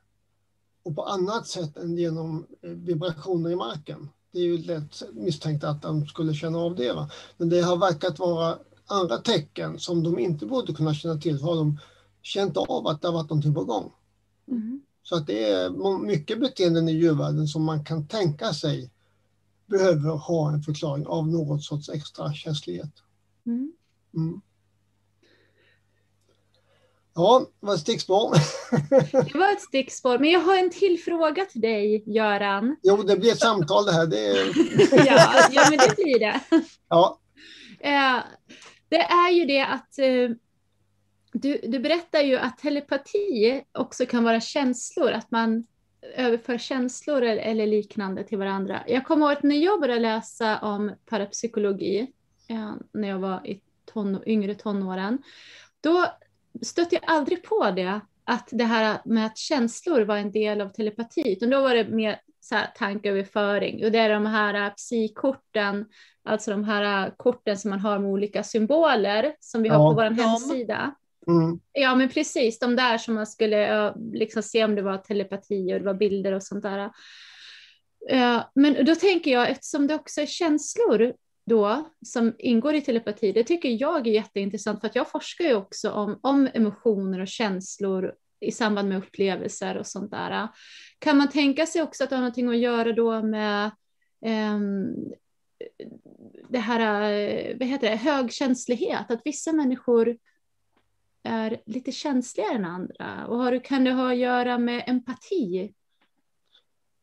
Och 0.83 0.95
på 0.95 1.03
annat 1.03 1.47
sätt 1.47 1.77
än 1.77 1.97
genom 1.97 2.45
eh, 2.61 2.69
vibrationer 2.69 3.49
i 3.49 3.55
marken. 3.55 4.09
Det 4.31 4.39
är 4.39 4.43
ju 4.43 4.57
lätt 4.57 5.03
misstänkt 5.13 5.63
att 5.63 5.81
de 5.81 6.05
skulle 6.07 6.33
känna 6.33 6.57
av 6.59 6.75
det. 6.75 6.93
Va? 6.93 7.09
Men 7.37 7.49
det 7.49 7.61
har 7.61 7.77
verkat 7.77 8.19
vara 8.19 8.57
andra 8.85 9.17
tecken 9.17 9.79
som 9.79 10.03
de 10.03 10.19
inte 10.19 10.45
borde 10.45 10.73
kunna 10.73 10.93
känna 10.93 11.17
till. 11.17 11.39
För 11.39 11.45
har 11.45 11.55
de 11.55 11.77
känt 12.21 12.57
av 12.57 12.87
att 12.87 13.01
det 13.01 13.07
har 13.07 13.13
varit 13.13 13.29
någonting 13.29 13.53
på 13.53 13.63
gång. 13.63 13.91
Mm. 14.47 14.81
Så 15.09 15.15
att 15.15 15.27
det 15.27 15.43
är 15.43 15.99
mycket 16.05 16.39
beteenden 16.39 16.89
i 16.89 16.91
djurvärlden 16.91 17.47
som 17.47 17.63
man 17.63 17.85
kan 17.85 18.07
tänka 18.07 18.53
sig 18.53 18.91
behöver 19.65 20.09
ha 20.09 20.51
en 20.53 20.61
förklaring 20.61 21.07
av 21.07 21.27
något 21.27 21.63
sorts 21.63 21.89
extra 21.89 22.33
känslighet. 22.33 22.91
Mm. 23.45 23.73
Mm. 24.15 24.41
Ja, 27.15 27.45
det 27.59 27.65
var 27.67 27.73
ett 27.73 27.79
stickspår. 27.79 28.31
Det 29.33 29.35
var 29.37 29.51
ett 29.53 29.61
stickspår, 29.61 30.19
men 30.19 30.29
jag 30.29 30.39
har 30.39 30.57
en 30.57 30.69
till 30.69 30.99
fråga 31.05 31.45
till 31.45 31.61
dig, 31.61 32.03
Göran. 32.05 32.75
jo, 32.83 33.03
det 33.03 33.17
blir 33.17 33.31
ett 33.31 33.39
samtal 33.39 33.85
det 33.85 33.91
här. 33.91 34.07
Det 34.07 34.27
är, 34.27 34.45
Ja, 35.05 35.49
ja 35.51 35.67
men 35.69 35.79
det 35.79 35.95
blir 35.95 36.19
det. 36.19 36.39
ja, 36.89 37.19
Eh, 37.79 38.19
det 38.89 39.01
är 39.01 39.31
ju 39.31 39.45
det 39.45 39.61
att 39.65 39.99
eh, 39.99 40.35
du, 41.33 41.59
du 41.63 41.79
berättar 41.79 42.21
ju 42.21 42.35
att 42.37 42.57
telepati 42.57 43.63
också 43.71 44.05
kan 44.05 44.23
vara 44.23 44.39
känslor, 44.41 45.11
att 45.11 45.31
man 45.31 45.65
överför 46.15 46.57
känslor 46.57 47.21
eller, 47.23 47.67
liknande 47.67 48.23
till 48.23 48.37
varandra. 48.37 48.83
Jag 48.87 49.05
kommer 49.05 49.25
ihåg 49.25 49.37
att 49.37 49.43
när 49.43 49.55
jag 49.55 49.81
började 49.81 49.99
läsa 50.01 50.59
om 50.59 50.91
parapsykologi, 51.05 52.11
eh, 52.49 52.73
när 52.91 53.07
jag 53.09 53.19
var 53.19 53.47
i 53.47 53.61
ton, 53.85 54.23
yngre 54.25 54.55
tonåren, 54.55 55.17
då 55.81 56.05
stötte 56.61 56.95
jag 56.95 57.03
aldrig 57.07 57.43
på 57.43 57.71
det, 57.71 57.99
att 58.23 58.49
det 58.51 58.63
här 58.63 58.97
med 59.05 59.25
att 59.25 59.37
känslor 59.37 60.01
var 60.01 60.17
en 60.17 60.31
del 60.31 60.61
av 60.61 60.69
telepati, 60.69 61.31
utan 61.33 61.49
då 61.49 61.61
var 61.61 61.75
det 61.75 61.87
mer 61.89 62.21
så 62.41 62.55
här, 62.55 62.67
tankeöverföring. 62.75 63.85
Och 63.85 63.91
det 63.91 63.97
är 63.99 64.09
de 64.09 64.25
här 64.25 64.69
psykorten, 64.69 65.85
alltså 66.23 66.51
de 66.51 66.63
här 66.63 67.13
korten 67.17 67.57
som 67.57 67.69
man 67.69 67.79
har 67.79 67.99
med 67.99 68.09
olika 68.11 68.43
symboler 68.43 69.35
som 69.39 69.63
vi 69.63 69.69
har 69.69 69.77
Ja. 69.79 69.89
på 69.89 69.95
vår 69.95 70.03
Ja. 70.05 70.11
hemsida 70.11 70.95
mm, 71.27 71.59
Ja, 71.73 71.95
men 71.95 72.09
precis, 72.09 72.59
de 72.59 72.75
där 72.75 72.97
som 72.97 73.15
man 73.15 73.27
skulle 73.27 73.93
liksom 74.13 74.43
se 74.43 74.63
om 74.63 74.75
det 74.75 74.81
var 74.81 74.97
telepati 74.97 75.73
och 75.73 75.79
det 75.79 75.85
var 75.85 75.93
bilder 75.93 76.31
och 76.31 76.43
sånt 76.43 76.63
där. 76.63 76.91
Men 78.55 78.85
då 78.85 78.95
tänker 78.95 79.31
jag, 79.31 79.49
eftersom 79.49 79.87
det 79.87 79.95
också 79.95 80.21
är 80.21 80.25
känslor 80.25 81.13
då 81.45 81.89
som 82.05 82.35
ingår 82.37 82.75
i 82.75 82.81
telepati, 82.81 83.31
det 83.31 83.43
tycker 83.43 83.69
jag 83.69 84.07
är 84.07 84.11
jätteintressant 84.11 84.79
för 84.79 84.87
att 84.87 84.95
jag 84.95 85.11
forskar 85.11 85.45
ju 85.45 85.55
också 85.55 85.91
om, 85.91 86.19
om 86.21 86.49
emotioner 86.53 87.19
och 87.19 87.27
känslor 87.27 88.13
i 88.39 88.51
samband 88.51 88.89
med 88.89 88.97
upplevelser 88.97 89.77
och 89.77 89.87
sånt 89.87 90.11
där. 90.11 90.47
Kan 90.99 91.17
man 91.17 91.29
tänka 91.29 91.65
sig 91.65 91.81
också 91.81 92.03
att 92.03 92.09
det 92.09 92.15
har 92.15 92.21
någonting 92.21 92.49
att 92.49 92.57
göra 92.57 92.93
då 92.93 93.21
med 93.21 93.71
um, 94.25 94.95
det 96.49 96.59
här, 96.59 97.11
eh, 97.11 97.57
vad 97.59 97.67
heter 97.67 97.89
det, 97.89 97.95
högkänslighet, 97.95 99.11
att 99.11 99.21
vissa 99.25 99.53
människor 99.53 100.17
är 101.23 101.61
lite 101.65 101.91
känsligare 101.91 102.53
än 102.55 102.65
andra. 102.65 103.27
Och 103.27 103.37
har, 103.37 103.63
kan 103.63 103.83
det 103.83 103.91
ha 103.91 104.11
att 104.11 104.17
göra 104.17 104.57
med 104.57 104.83
empati? 104.87 105.73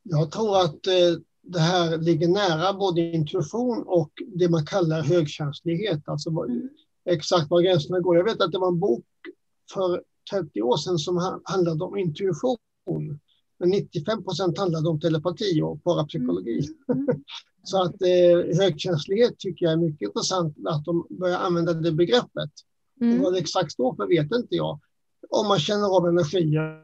jag 0.03 0.31
tror 0.31 0.61
att 0.61 0.87
eh, 0.87 1.21
det 1.43 1.59
här 1.61 1.99
ligger 1.99 2.29
nära 2.29 2.73
både 2.73 3.01
intuition 3.01 3.83
och 3.87 4.11
det 4.27 4.49
man 4.49 4.67
kallar 4.67 5.03
högkänslighet. 5.03 6.09
Alltså 6.09 6.31
Mm. 6.31 6.69
exakt 7.05 7.51
var 7.51 7.61
gränserna 7.63 8.01
går. 8.01 8.17
Jag 8.17 8.25
vet 8.25 8.41
att 8.41 8.53
det 8.53 8.59
var 8.59 8.69
en 8.69 8.81
bok 8.81 9.05
för 9.75 10.03
30 10.31 10.63
år 10.63 10.77
sedan 10.77 10.99
som 10.99 11.17
ha- 11.17 11.41
handlade 11.45 11.85
om 11.85 11.97
intuition. 11.97 12.57
Men 13.59 13.69
95 13.71 14.25
procent 14.25 14.59
handlade 14.59 14.89
om 14.89 15.01
telepati 15.01 15.63
och 15.63 15.85
parapsykologi. 15.85 16.61
Mm. 16.89 17.07
Så 17.63 17.83
att 17.83 18.03
eh, 18.03 18.59
högkänslighet 18.63 19.39
tycker 19.39 19.65
jag 19.67 19.73
är 19.73 19.77
mycket 19.77 20.07
intressant 20.09 20.57
att 20.69 20.85
de 20.85 21.07
börjar 21.11 21.39
använda 21.39 21.73
det 21.73 21.93
begreppet. 21.93 22.51
Mm. 23.01 23.23
Vad 23.23 23.33
det 23.33 23.39
exakt 23.39 23.73
står 23.73 23.95
för 23.95 24.07
vet 24.07 24.33
inte 24.33 24.57
jag. 24.57 24.81
Om 25.31 25.49
man 25.49 25.59
känner 25.59 25.97
av 25.97 26.09
energier, 26.09 26.83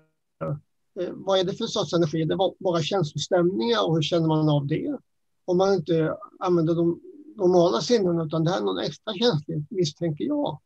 eh, 1.01 1.11
vad 1.13 1.39
är 1.39 1.45
det 1.45 1.53
för 1.55 1.67
sorts 1.67 1.93
energi? 1.93 2.25
Det 2.25 2.37
var 2.37 2.55
bara 2.59 2.83
känslostämningar 2.83 3.87
och 3.89 3.95
hur 3.95 4.03
känner 4.03 4.29
man 4.29 4.49
av 4.49 4.67
det? 4.67 4.99
Om 5.45 5.57
man 5.57 5.75
inte 5.75 6.17
använder 6.39 6.75
de 6.75 7.01
normala 7.37 7.81
sinnen 7.81 8.21
utan 8.27 8.45
det 8.45 8.51
här 8.51 8.61
är 8.61 8.65
någon 8.65 8.79
extra 8.79 9.15
känslighet 9.15 9.71
misstänker 9.71 10.25
jag. 10.25 10.61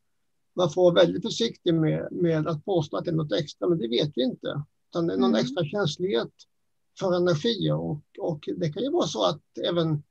Man 0.54 0.70
får 0.70 0.82
vara 0.82 0.94
väldigt 0.94 1.22
försiktig 1.22 1.74
med, 1.74 2.08
med 2.10 2.46
att 2.46 2.64
påstå 2.64 2.96
att 2.96 3.04
det 3.04 3.10
är 3.10 3.14
något 3.14 3.32
extra, 3.32 3.68
men 3.68 3.78
det 3.78 3.88
vet 3.88 4.12
vi 4.14 4.22
inte. 4.22 4.62
Utan 4.90 5.06
det 5.06 5.12
är 5.12 5.18
någon 5.18 5.30
Mm. 5.30 5.40
extra 5.40 5.64
känslighet 5.64 6.32
för 7.00 7.16
energier 7.16 7.74
och, 7.74 8.00
och 8.18 8.48
det 8.56 8.72
kan 8.72 8.82
ju 8.82 8.90
vara 8.90 9.06
så 9.06 9.24
att 9.24 9.42
även 9.64 10.02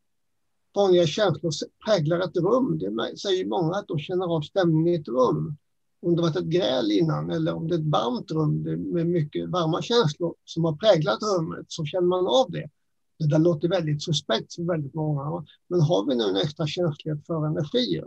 vanliga 0.75 1.07
känslor 1.07 1.51
präglar 1.85 2.19
ett 2.19 2.37
rum. 2.37 2.79
Det 2.79 3.17
säger 3.17 3.45
många 3.45 3.75
att 3.75 3.87
de 3.87 3.99
känner 3.99 4.35
av 4.35 4.41
stämningen 4.41 4.87
i 4.87 4.95
ett 4.95 5.07
rum. 5.07 5.57
Om 6.01 6.15
det 6.15 6.21
varit 6.21 6.35
ett 6.35 6.45
gräl 6.45 6.91
innan 6.91 7.31
eller 7.31 7.53
om 7.53 7.67
det 7.67 7.75
är 7.75 7.79
ett 7.79 7.91
varmt 7.91 8.31
rum 8.31 8.61
med 8.93 9.07
mycket 9.07 9.49
varma 9.49 9.81
känslor 9.81 10.35
som 10.45 10.65
har 10.65 10.73
präglat 10.73 11.19
rummet 11.21 11.65
så 11.67 11.85
känner 11.85 12.07
man 12.07 12.27
av 12.27 12.51
det. 12.51 12.69
Det 13.19 13.27
där 13.27 13.39
låter 13.39 13.67
väldigt 13.69 14.03
suspekt 14.03 14.55
för 14.55 14.63
väldigt 14.63 14.93
många. 14.93 15.45
Men 15.67 15.81
har 15.81 16.05
vi 16.05 16.15
nu 16.15 16.23
en 16.23 16.35
extra 16.35 16.67
känslighet 16.67 17.25
för 17.27 17.45
energier, 17.45 18.05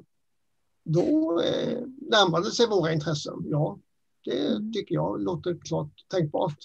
då 0.85 1.41
eh, 1.41 1.81
närmar 2.11 2.41
det 2.41 2.51
sig 2.51 2.67
våra 2.69 2.93
intressen. 2.93 3.45
Ja, 3.45 3.79
det 4.25 4.73
tycker 4.75 4.95
jag 4.95 5.21
låter 5.21 5.59
klart 5.65 5.93
tänkbart. 6.09 6.59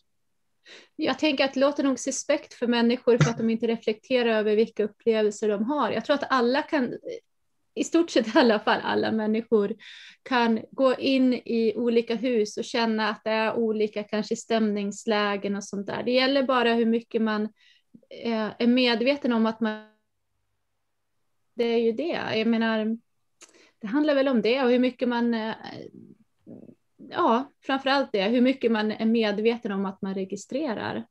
Jag 0.95 1.19
tänker 1.19 1.45
att 1.45 1.54
det 1.54 1.60
låter 1.60 1.84
nog 1.84 1.99
suspekt 1.99 2.54
för 2.54 2.67
människor 2.67 3.17
för 3.17 3.30
att 3.30 3.38
de 3.38 3.49
inte 3.49 3.67
reflekterar 3.67 4.30
över 4.30 4.56
vilka 4.56 4.84
upplevelser 4.84 5.49
de 5.49 5.63
har. 5.63 5.91
Jag 5.91 6.06
tror 6.06 6.13
att 6.13 6.32
alla 6.32 6.62
kan, 6.62 6.93
i 7.76 7.84
stort 7.84 8.10
sett 8.10 8.28
i 8.28 8.39
alla 8.39 8.60
fall 8.60 8.80
alla 8.84 9.12
människor, 9.12 9.76
kan 10.23 10.62
gå 10.71 10.95
in 10.95 11.34
i 11.34 11.73
olika 11.76 12.15
hus 12.15 12.58
och 12.58 12.63
känna 12.63 13.10
att 13.10 13.21
det 13.23 13.32
är 13.32 13.54
olika 13.54 14.04
kanske 14.04 14.36
stämningslägen 14.36 15.56
och 15.56 15.63
sånt 15.63 15.88
där. 15.88 16.04
Det 16.04 16.12
gäller 16.12 16.43
bara 16.43 16.73
hur 16.73 16.86
mycket 16.86 17.21
man 17.21 17.43
eh, 18.10 18.52
är 18.60 18.67
medveten 18.67 19.34
om 19.34 19.45
att 19.45 19.60
man... 19.60 19.88
Det 21.56 21.63
är 21.63 21.80
ju 21.80 21.91
det. 21.91 22.38
Jag 22.38 22.47
menar, 22.47 22.97
det 23.80 23.88
handlar 23.88 24.15
väl 24.15 24.28
om 24.28 24.41
det 24.41 24.63
och 24.63 24.69
hur 24.69 24.80
mycket 24.80 25.10
man 25.10 25.34
eh, 25.34 25.56
ja, 27.10 27.52
framför 27.66 27.89
allt 27.89 28.10
det, 28.12 28.24
hur 28.24 28.42
mycket 28.42 28.72
man 28.72 28.92
är 28.92 29.06
medveten 29.06 29.72
om 29.72 29.86
att 29.86 30.02
man 30.02 30.13
registrerar. 30.13 31.06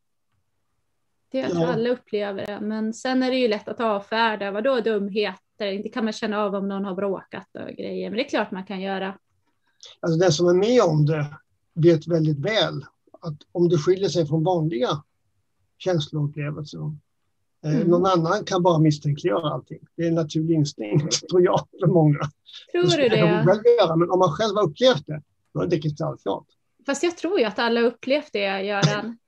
Det 1.31 1.38
jag 1.38 1.50
tror 1.50 1.62
Ja. 1.62 1.72
alla 1.72 1.88
upplever 1.90 2.46
det, 2.46 2.61
men 2.61 2.94
sen 2.94 3.22
är 3.22 3.31
det 3.31 3.37
ju 3.37 3.48
lätt 3.48 3.68
att 3.68 3.81
avfärda, 3.81 4.50
vadå 4.50 4.81
dumheter, 4.81 5.66
inte 5.72 5.88
kan 5.88 6.05
man 6.05 6.12
känna 6.12 6.38
av 6.42 6.55
om 6.55 6.68
någon 6.68 6.85
har 6.85 6.94
bråkat 6.94 7.48
och 7.55 7.76
grejer, 7.76 8.11
men 8.11 8.16
det 8.16 8.24
är 8.24 8.28
klart 8.28 8.50
man 8.50 8.64
kan 8.66 8.81
göra. 8.81 9.18
Alltså 10.00 10.18
den 10.18 10.33
som 10.33 10.48
är 10.48 10.55
med 10.55 10.83
om 10.83 11.07
det 11.07 11.26
vet 11.74 12.07
väldigt 12.09 12.38
väl 12.38 12.85
att 13.20 13.37
om 13.52 13.68
det 13.68 13.78
skiljer 13.78 14.09
sig 14.09 14.26
från 14.26 14.44
vanliga 14.44 14.88
känsloupplevelser. 15.78 16.78
eh, 17.64 17.74
Mm. 17.76 17.88
Någon 17.88 18.07
annan 18.07 18.44
kan 18.44 18.62
bara 18.62 18.78
misstänkliggöra 18.78 19.50
allting. 19.50 19.78
Det 19.96 20.02
är 20.05 20.09
en 20.09 20.14
naturlig 20.14 20.55
instinkt, 20.55 21.28
tror 21.28 21.42
jag, 21.44 21.66
för 21.81 21.87
många. 21.87 22.18
Tror 22.72 22.83
du 22.96 23.09
de 23.09 23.16
det? 23.16 23.44
själv 23.46 23.62
göra, 23.81 23.96
men 23.96 24.11
om 24.11 24.18
man 24.18 24.28
själv 24.31 24.57
har 24.57 24.62
upplevt 24.62 25.07
det, 25.07 25.22
då 25.54 25.60
är 25.60 25.66
det 25.66 25.78
kristallklart. 25.78 26.46
Fast 26.86 27.02
jag 27.02 27.16
tror 27.16 27.38
ju 27.38 27.44
att 27.44 27.58
alla 27.58 27.80
upplevt 27.80 28.32
det, 28.32 28.62
Göran. 28.62 29.18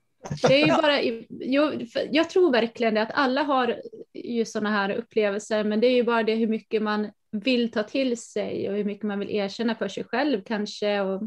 Det 0.49 0.63
är 0.63 0.67
ju 0.67 0.83
bara, 0.83 1.03
jag, 1.29 1.89
jag 2.11 2.31
tror 2.31 2.53
verkligen 2.53 2.95
det, 2.95 3.03
att 3.03 3.15
alla 3.15 3.43
har 3.43 3.81
ju 4.15 4.45
sådana 4.45 4.71
här 4.71 4.91
upplevelser, 4.91 5.65
men 5.65 5.81
det 5.81 5.87
är 5.87 5.95
ju 5.95 6.03
bara 6.03 6.23
det 6.23 6.35
hur 6.35 6.47
mycket 6.47 6.83
man 6.83 7.11
vill 7.31 7.71
ta 7.71 7.83
till 7.83 8.17
sig 8.17 8.71
och 8.71 8.77
hur 8.77 8.85
mycket 8.85 9.05
man 9.05 9.19
vill 9.19 9.31
erkänna 9.31 9.75
för 9.75 9.89
sig 9.89 10.05
själv 10.05 10.43
kanske 10.45 11.01
och, 11.01 11.23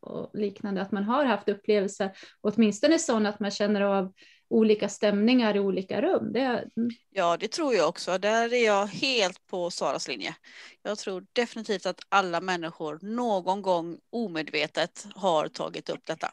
och 0.00 0.30
liknande, 0.34 0.82
att 0.82 0.92
man 0.92 1.04
har 1.04 1.24
haft 1.24 1.48
upplevelser, 1.48 2.10
åtminstone 2.40 2.98
sådana 2.98 3.28
att 3.28 3.40
man 3.40 3.50
känner 3.50 3.80
av 3.80 4.12
olika 4.50 4.88
stämningar 4.88 5.56
i 5.56 5.60
olika 5.60 6.02
rum. 6.02 6.32
Det, 6.32 6.64
Ja, 7.10 7.36
det 7.36 7.48
tror 7.48 7.74
jag 7.74 7.88
också. 7.88 8.18
Där 8.18 8.52
är 8.52 8.66
jag 8.66 8.86
helt 8.86 9.46
på 9.46 9.70
Saras 9.70 10.08
linje. 10.08 10.36
Jag 10.82 10.98
tror 10.98 11.26
definitivt 11.32 11.86
att 11.86 12.00
alla 12.08 12.40
människor 12.40 12.98
någon 13.02 13.62
gång 13.62 13.98
omedvetet 14.10 15.06
har 15.14 15.48
tagit 15.48 15.90
upp 15.90 16.06
detta. 16.06 16.30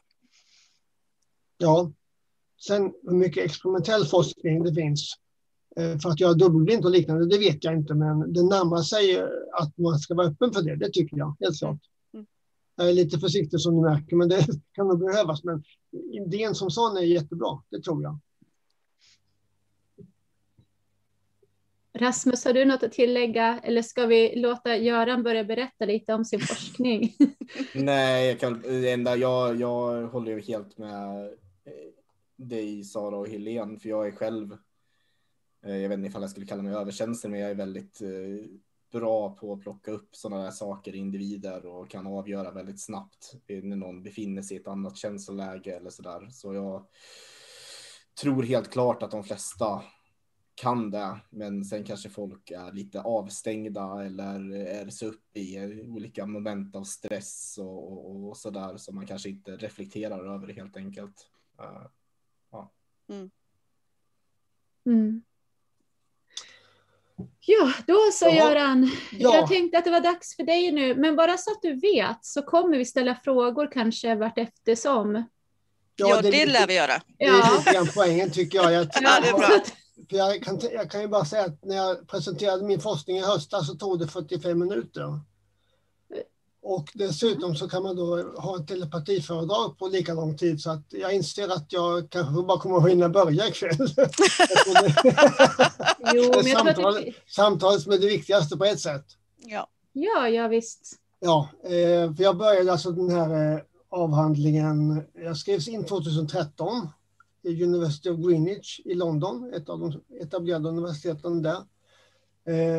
Ja. 1.58 1.92
Sen 2.68 2.94
hur 3.04 3.16
mycket 3.16 3.46
experimentell 3.46 4.06
forskning 4.06 4.64
det 4.64 4.74
finns 4.74 5.14
eh, 5.76 6.00
för 6.00 6.10
att 6.10 6.20
göra 6.20 6.34
dubbelblind 6.34 6.86
och 6.86 6.92
liknande, 6.92 7.30
det 7.30 7.38
vet 7.38 7.64
jag 7.64 7.74
inte, 7.74 7.94
men 7.94 8.34
det 8.34 8.44
närmar 8.44 8.82
sig 8.82 9.20
att 9.54 9.78
man 9.78 10.00
ska 10.00 10.16
vara 10.16 10.28
öppen 10.28 10.54
för 10.54 10.62
det, 10.62 10.76
det 10.76 10.94
tycker 10.94 11.18
jag, 11.18 11.36
helt 11.40 11.60
klart. 11.60 11.80
Jag 12.80 12.90
är 12.90 12.94
lite 12.94 13.20
försiktig 13.20 13.60
som 13.60 13.76
ni 13.76 13.82
märker, 13.82 14.16
men 14.16 14.30
det 14.30 14.48
kan 14.72 14.88
nog 14.88 15.00
behövas. 15.00 15.44
Men 15.44 15.64
idén 16.12 16.56
som 16.56 16.70
sån 16.70 16.98
är 16.98 17.02
jättebra, 17.02 17.62
det 17.70 17.82
tror 17.82 18.04
jag. 18.04 18.20
Rasmus, 21.94 22.46
har 22.46 22.54
du 22.54 22.66
något 22.66 22.84
att 22.84 22.92
tillägga 22.92 23.60
eller 23.64 23.82
ska 23.82 24.06
vi 24.06 24.36
låta 24.36 24.78
Göran 24.78 25.24
börja 25.24 25.44
berätta 25.44 25.86
lite 25.86 26.14
om 26.14 26.26
sin 26.26 26.40
forskning? 26.40 27.16
Nej, 27.76 28.28
jag, 28.28 28.40
kan, 28.40 28.64
enda, 28.66 29.16
jag, 29.16 29.56
jag 29.56 30.08
håller 30.08 30.32
ju 30.32 30.40
helt 30.40 30.78
med 30.78 31.26
eh, 31.66 31.72
dig 32.36 32.84
Sara 32.84 33.18
och 33.18 33.28
Helene, 33.28 33.80
för 33.80 33.90
jag 33.90 34.08
är 34.08 34.12
själv, 34.12 34.58
eh, 35.66 35.78
jag 35.78 35.90
vet 35.90 35.98
inte 35.98 36.10
ifall 36.10 36.22
jag 36.22 36.32
skulle 36.32 36.46
kalla 36.46 36.64
mig 36.64 36.74
överkänslig, 36.74 37.30
men 37.30 37.40
jag 37.40 37.50
är 37.50 37.56
väldigt 37.56 38.02
eh, 38.02 38.10
bra 38.92 39.36
på 39.36 39.54
att 39.54 39.62
plocka 39.62 39.92
upp 39.92 40.16
sådana 40.16 40.44
där 40.44 40.52
saker 40.52 40.96
i 40.96 40.98
individer 40.98 41.66
och 41.66 41.90
kan 41.90 42.08
avgöra 42.08 42.52
väldigt 42.52 42.82
snabbt 42.82 43.34
när 43.48 43.76
någon 43.76 44.04
befinner 44.04 44.42
sig 44.42 44.58
i 44.58 44.60
ett 44.60 44.68
annat 44.68 44.98
känsloläge 44.98 45.76
eller 45.76 45.90
sådär. 45.90 46.28
Så 46.32 46.54
jag 46.54 46.88
tror 48.22 48.44
helt 48.44 48.72
klart 48.72 49.04
att 49.04 49.12
de 49.12 49.24
flesta 49.24 49.84
kan 50.56 50.92
det, 50.92 51.20
men 51.30 51.66
sen 51.66 51.84
kanske 51.84 52.10
folk 52.10 52.52
är 52.52 52.72
lite 52.72 53.02
avstängda 53.02 54.06
eller 54.06 54.52
är 54.56 54.90
så 54.90 55.06
uppe 55.06 55.40
i 55.40 55.84
olika 55.88 56.26
moment 56.26 56.76
av 56.76 56.84
stress 56.84 57.58
och, 57.58 57.94
och, 57.94 58.30
och 58.30 58.38
så 58.38 58.50
där 58.50 58.78
som 58.78 58.96
man 58.96 59.08
kanske 59.08 59.30
inte 59.30 59.58
reflekterar 59.58 60.36
över 60.36 60.54
helt 60.54 60.78
enkelt. 60.78 61.30
Uh, 61.62 61.88
ja. 62.52 62.72
Mm. 63.10 63.32
Mm. 64.86 65.24
Ja, 67.40 67.74
då 67.88 67.98
så 68.14 68.26
ja. 68.26 68.36
Göran. 68.36 68.92
Ja. 69.12 69.36
Jag 69.36 69.48
tänkte 69.48 69.78
att 69.78 69.86
det 69.86 69.92
var 69.92 70.02
dags 70.02 70.36
för 70.36 70.44
dig 70.44 70.72
nu, 70.72 70.96
men 70.96 71.16
bara 71.16 71.38
så 71.38 71.52
att 71.52 71.62
du 71.62 71.80
vet 71.80 72.26
så 72.26 72.42
kommer 72.42 72.78
vi 72.78 72.86
ställa 72.86 73.16
frågor 73.16 73.72
kanske 73.72 74.16
vart 74.16 74.38
eftersom. 74.38 75.16
Ja, 75.96 76.10
ja 76.10 76.22
det, 76.22 76.32
det 76.32 76.46
lär 76.46 76.68
vi 76.68 76.76
göra. 76.76 77.02
Det 77.18 77.26
är 77.26 77.58
lite 77.58 77.74
grann 77.74 77.90
poängen 77.96 78.32
tycker 78.32 78.58
jag. 78.58 78.74
jag 78.74 78.82
ja, 79.02 79.20
det 79.22 79.30
är 79.30 79.34
bra. 79.34 79.50
För 80.10 80.18
jag, 80.18 80.44
kan, 80.44 80.60
jag 80.74 80.92
kan 80.92 81.02
ju 81.02 81.08
bara 81.08 81.26
säga 81.26 81.46
att 81.46 81.66
när 81.66 81.76
jag 81.76 82.08
presenterade 82.08 82.64
min 82.64 82.80
forskning 82.80 83.18
i 83.18 83.22
höstas 83.22 83.68
så 83.68 83.76
tog 83.76 84.00
det 84.00 84.08
45 84.08 84.60
minuter. 84.60 85.20
Och 86.70 86.92
dessutom 86.94 87.56
så 87.56 87.70
kan 87.70 87.84
man 87.84 87.96
då 87.96 88.32
ha 88.38 88.60
ett 88.60 88.68
telepatiföredrag 88.68 89.78
på 89.78 89.88
lika 89.88 90.14
lång 90.14 90.38
tid 90.38 90.62
så 90.62 90.72
att 90.72 90.86
jag 90.90 91.14
inser 91.14 91.50
att 91.50 91.74
jag 91.74 92.10
kanske 92.10 92.44
bara 92.44 92.60
kommer 92.60 92.78
att 92.78 92.90
hinna 92.90 93.10
börja 93.10 93.48
ikväll. 93.48 93.78
jo, 96.14 96.32
men 96.36 96.44
samtal, 96.44 96.94
det... 96.94 97.14
Samtalet 97.28 97.82
som 97.82 97.92
är 97.92 97.98
det 97.98 98.08
viktigaste 98.08 98.58
på 98.58 98.66
ett 98.66 98.80
sätt. 98.80 99.06
Ja, 99.38 99.68
ja, 99.94 100.30
ja 100.30 100.48
visst. 100.48 100.96
Ja, 101.20 101.50
eh, 101.64 102.16
för 102.16 102.24
jag 102.24 102.38
började 102.38 102.72
alltså 102.72 102.92
den 102.92 103.10
här 103.10 103.54
eh, 103.54 103.60
avhandlingen, 103.90 105.04
jag 105.14 105.38
skrevs 105.38 105.68
in 105.68 105.86
2013 105.86 106.90
i 107.44 107.64
University 107.64 108.10
of 108.10 108.18
Greenwich 108.18 108.80
i 108.86 108.94
London, 108.94 109.54
ett 109.54 109.70
av 109.70 109.80
de 109.80 110.02
etablerade 110.22 110.70
universiteten 110.70 111.42
där. 111.42 111.58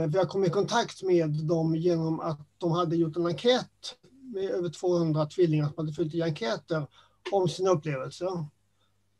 Vi 0.08 0.18
har 0.18 0.24
kommit 0.24 0.48
i 0.48 0.52
kontakt 0.52 1.02
med 1.02 1.30
dem 1.30 1.76
genom 1.76 2.20
att 2.20 2.40
de 2.58 2.72
hade 2.72 2.96
gjort 2.96 3.16
en 3.16 3.26
enkät 3.26 3.96
med 4.34 4.50
över 4.50 4.68
200 4.68 5.26
tvillingar 5.26 5.66
som 5.66 5.74
hade 5.76 5.92
fyllt 5.92 6.14
i 6.14 6.22
enkäter 6.22 6.86
om 7.32 7.48
sina 7.48 7.70
upplevelser. 7.70 8.46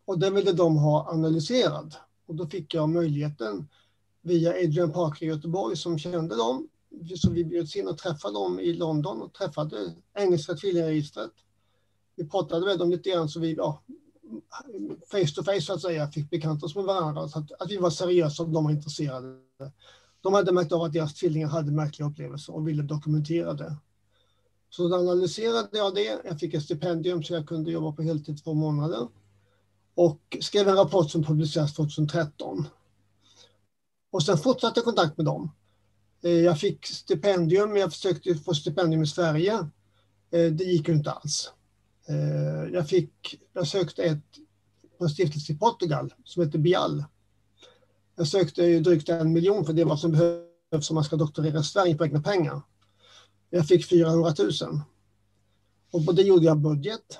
Och 0.05 0.19
den 0.19 0.35
ville 0.35 0.53
de 0.53 0.77
ha 0.77 1.09
analyserad. 1.11 1.95
Och 2.27 2.35
då 2.35 2.47
fick 2.47 2.75
jag 2.75 2.89
möjligheten 2.89 3.69
via 4.23 4.51
Adrian 4.51 4.93
Parker 4.93 5.27
i 5.27 5.29
Göteborg 5.29 5.77
som 5.77 5.99
kände 5.99 6.37
dem. 6.37 6.69
Så 7.17 7.31
vi 7.31 7.45
bjöds 7.45 7.77
in 7.77 7.89
och 7.89 7.99
träffade 7.99 8.35
dem 8.35 8.61
i 8.61 8.73
London 8.73 9.23
och 9.23 9.33
träffade 9.33 9.95
engelska 10.15 10.55
tvillingregistret. 10.55 11.33
Vi 12.17 12.29
pratade 12.29 12.67
med 12.67 12.79
dem 12.79 12.91
lite 12.91 13.11
grann 13.11 13.29
så 13.29 13.41
vi, 13.41 13.55
ja, 13.55 13.83
face 15.11 15.35
to 15.35 15.43
face 15.43 15.61
så 15.61 15.73
att 15.73 15.83
säga, 15.83 16.11
fick 16.11 16.31
bekanta 16.31 16.67
oss 16.67 16.75
med 16.75 16.85
varandra. 16.85 17.29
Så 17.29 17.39
att, 17.39 17.53
att 17.53 17.71
vi 17.71 17.77
var 17.77 17.91
seriösa 17.91 18.43
och 18.43 18.49
de 18.49 18.65
var 18.65 18.71
intresserade. 18.71 19.37
De 20.29 20.35
hade 20.35 20.53
märkt 20.53 20.73
av 20.73 20.83
att 20.83 20.93
deras 20.93 21.15
tvillingar 21.15 21.49
hade 21.49 21.73
märkliga 21.73 22.09
upplevelser 22.09 22.55
och 22.55 22.69
ville 22.69 22.83
dokumentera 22.83 23.55
det. 23.55 23.77
Så 24.71 24.89
då 24.89 24.97
analyserade 24.97 25.79
jag 25.79 25.95
det. 25.95 26.21
Jag 26.25 26.41
fick 26.41 26.55
ett 26.55 26.63
stipendium 26.63 27.23
så 27.23 27.35
jag 27.35 27.49
kunde 27.49 27.71
jobba 27.71 27.93
på 27.93 28.03
heltid 28.03 28.45
två 28.45 28.55
månader. 28.55 29.09
Och 29.95 30.37
skrev 30.41 30.69
en 30.69 30.77
rapport 30.77 31.11
som 31.11 31.25
publicerades 31.25 31.75
2013. 31.75 32.69
Och 34.11 34.23
sen 34.23 34.39
fortsatte 34.39 34.79
jag 34.79 34.85
kontakt 34.85 35.17
med 35.17 35.27
dem. 35.27 35.51
Eh, 36.23 36.31
jag 36.31 36.61
fick 36.61 36.87
stipendium, 36.87 37.77
jag 37.77 37.93
försökte 37.93 38.35
få 38.35 38.55
stipendium 38.55 39.03
i 39.03 39.07
Sverige. 39.07 39.53
Eh, 40.31 40.53
det 40.53 40.65
gick 40.65 40.89
ju 40.89 40.95
inte 40.95 41.11
alls. 41.11 41.53
Eh, 42.09 42.73
jag, 42.73 42.89
fick, 42.89 43.41
jag 43.53 43.67
sökte 43.67 44.03
ett 44.03 44.25
på 44.99 45.05
en 45.05 45.11
stiftelse 45.11 45.53
i 45.53 45.57
Portugal 45.57 46.15
som 46.25 46.43
heter 46.43 46.59
Bial. 46.59 47.05
Jag 48.19 48.27
sökte 48.27 48.63
ju 48.63 48.81
drygt 48.81 49.09
en 49.09 49.33
miljon 49.33 49.65
för 49.65 49.73
det 49.73 49.85
var 49.85 49.97
som 49.97 50.13
behövs 50.13 50.91
om 50.91 50.95
man 50.95 51.05
ska 51.05 51.17
doktorera 51.17 51.61
i 51.61 51.65
Sverige 51.65 51.95
på 51.95 52.05
egna 52.05 52.23
pengar. 52.23 52.63
Jag 53.51 53.67
fick 53.67 53.89
400 53.89 54.35
000. 54.39 54.81
Och 55.91 56.07
på 56.07 56.13
det 56.13 56.23
gjorde 56.23 56.47
jag 56.47 56.59
budget 56.59 57.19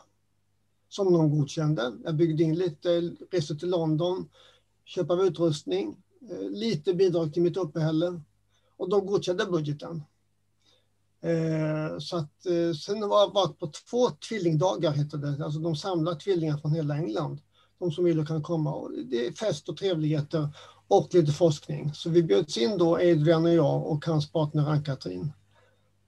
som 0.89 1.13
de 1.13 1.31
godkände. 1.31 1.93
Jag 2.05 2.15
byggde 2.15 2.43
in 2.43 2.55
lite 2.55 3.01
resor 3.31 3.55
till 3.55 3.71
London, 3.71 4.29
köp 4.85 5.11
av 5.11 5.21
utrustning, 5.21 5.97
eh, 6.31 6.51
lite 6.51 6.95
bidrag 6.95 7.35
till 7.35 7.43
mitt 7.43 7.57
uppehälle 7.57 8.21
och 8.77 8.89
de 8.91 9.07
godkände 9.07 9.47
budgeten. 9.47 10.03
Eh, 11.21 11.99
så 11.99 12.17
att, 12.17 12.47
eh, 12.47 12.75
sen 12.77 13.03
har 13.03 13.21
jag 13.21 13.35
varit 13.35 13.59
på 13.59 13.67
två 13.91 14.11
tvillingdagar, 14.11 14.93
heter 14.93 15.19
det. 15.19 15.45
Alltså 15.45 15.61
de 15.61 15.77
samlar 15.77 16.15
tvillingar 16.15 16.59
från 16.59 16.73
hela 16.73 16.97
England. 16.97 17.41
De 17.79 17.93
som 17.93 18.05
vill 18.05 18.21
och 18.21 18.29
kan 18.29 18.43
komma. 18.43 18.75
Och 18.75 18.93
det 18.93 19.27
är 19.27 19.33
fest 19.33 19.69
och 19.69 19.77
trevligheter 19.77 20.49
och 20.89 21.15
lite 21.15 21.33
forskning. 21.33 21.95
Så 21.95 22.11
vi 22.11 22.23
bjöds 22.23 22.59
in 22.59 22.79
då, 22.79 22.97
Adrian 22.97 23.45
och 23.45 23.55
jag 23.55 23.87
och 23.87 24.05
hans 24.05 24.33
partner 24.33 24.71
Ann-Katrin, 24.71 25.33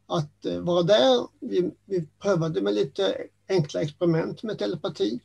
att 0.06 0.44
eh, 0.44 0.58
vara 0.58 0.82
där. 0.82 1.26
Vi, 1.40 1.70
vi 1.84 2.06
prövade 2.18 2.60
med 2.60 2.74
lite 2.74 3.16
enkla 3.48 3.82
experiment 3.82 4.42
med 4.42 4.58
telepati 4.58 5.20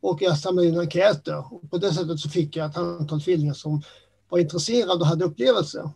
och 0.00 0.22
jag 0.22 0.38
samlade 0.38 0.68
in 0.68 0.78
enkäter. 0.78 1.54
Och 1.54 1.70
på 1.70 1.78
det 1.78 1.94
sättet 1.94 2.20
så 2.20 2.28
fick 2.28 2.56
jag 2.56 2.70
ett 2.70 2.76
antal 2.76 3.22
tvillingar 3.22 3.54
som 3.54 3.82
var 4.28 4.38
intresserade 4.38 5.00
och 5.00 5.06
hade 5.06 5.24
upplevelser. 5.24 5.90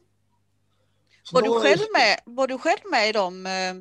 Var 1.33 1.42
du, 1.42 1.61
själv 1.61 1.81
med, 1.92 2.21
var 2.25 2.49
du 2.49 2.59
själv 2.59 2.81
med 2.90 3.09
i 3.09 3.12
de 3.12 3.47
eh, 3.47 3.75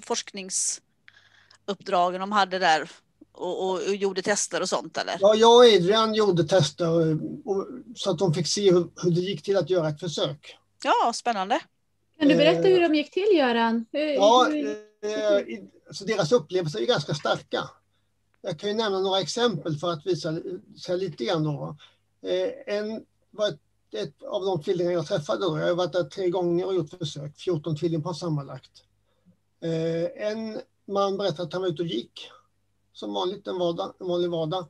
forskningsuppdragen 0.00 2.20
de 2.20 2.32
hade 2.32 2.58
där 2.58 2.90
och, 3.32 3.64
och, 3.64 3.74
och, 3.74 3.94
gjorde 3.94 4.22
tester 4.22 4.60
och 4.60 4.68
sånt 4.68 4.96
eller? 4.96 5.16
Ja, 5.20 5.34
jag 5.34 5.56
och 5.56 5.64
Adrian 5.64 6.14
gjorde 6.14 6.44
tester 6.44 6.88
och, 6.88 7.02
och, 7.44 7.68
så 7.96 8.10
att 8.10 8.18
de 8.18 8.34
fick 8.34 8.46
se 8.46 8.70
hur, 8.70 8.88
hur, 9.02 9.10
det 9.10 9.20
gick 9.20 9.42
till 9.42 9.56
att 9.56 9.70
göra 9.70 9.88
ett 9.88 10.00
försök. 10.00 10.56
Ja, 10.84 11.12
spännande. 11.14 11.60
Kan 12.18 12.28
du 12.28 12.36
berätta 12.36 12.68
hur 12.68 12.80
de 12.80 12.94
gick 12.94 13.10
till 13.10 13.28
Göran? 13.36 13.86
Hur, 13.92 14.00
ja, 14.00 14.48
eh, 14.54 15.58
alltså 15.86 16.04
deras 16.04 16.32
upplevelser 16.32 16.80
är 16.80 16.86
ganska 16.86 17.14
starka. 17.14 17.70
Jag 18.42 18.58
kan 18.58 18.68
ju 18.68 18.74
nämna 18.74 19.00
några 19.00 19.20
exempel 19.20 19.76
för 19.76 19.92
att 19.92 20.06
visa, 20.06 20.30
lite 20.88 21.24
grann. 21.24 21.44
Då. 21.44 21.76
Eh, 22.22 22.74
en 22.76 23.04
var 23.30 23.48
ett 23.48 23.60
ett 23.94 24.22
av 24.22 24.44
de 24.44 24.62
tvillingar 24.62 24.92
jag 24.92 25.06
träffade 25.06 25.40
då, 25.40 25.58
jag 25.58 25.66
har 25.66 25.74
varit 25.74 25.92
där 25.92 26.04
tre 26.04 26.30
gånger 26.30 26.66
och 26.66 26.74
gjort 26.74 26.90
försök, 26.90 27.36
14 27.36 27.76
tvillingpar 27.76 28.12
sammanlagt. 28.12 28.70
Eh, 29.60 30.26
en 30.28 30.60
man 30.84 31.16
berättade 31.16 31.42
att 31.42 31.52
han 31.52 31.62
var 31.62 31.68
ute 31.68 31.82
och 31.82 31.88
gick, 31.88 32.30
som 32.92 33.14
vanligt 33.14 33.46
en, 33.46 33.58
vardag, 33.58 33.94
en 34.00 34.06
vanlig 34.06 34.30
vardag, 34.30 34.66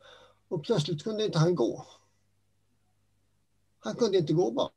och 0.48 0.64
plötsligt 0.64 1.04
kunde 1.04 1.24
inte 1.24 1.38
han 1.38 1.54
gå. 1.54 1.86
Han 3.78 3.94
kunde 3.94 4.18
inte 4.18 4.32
gå 4.32 4.50
bara. 4.50 4.70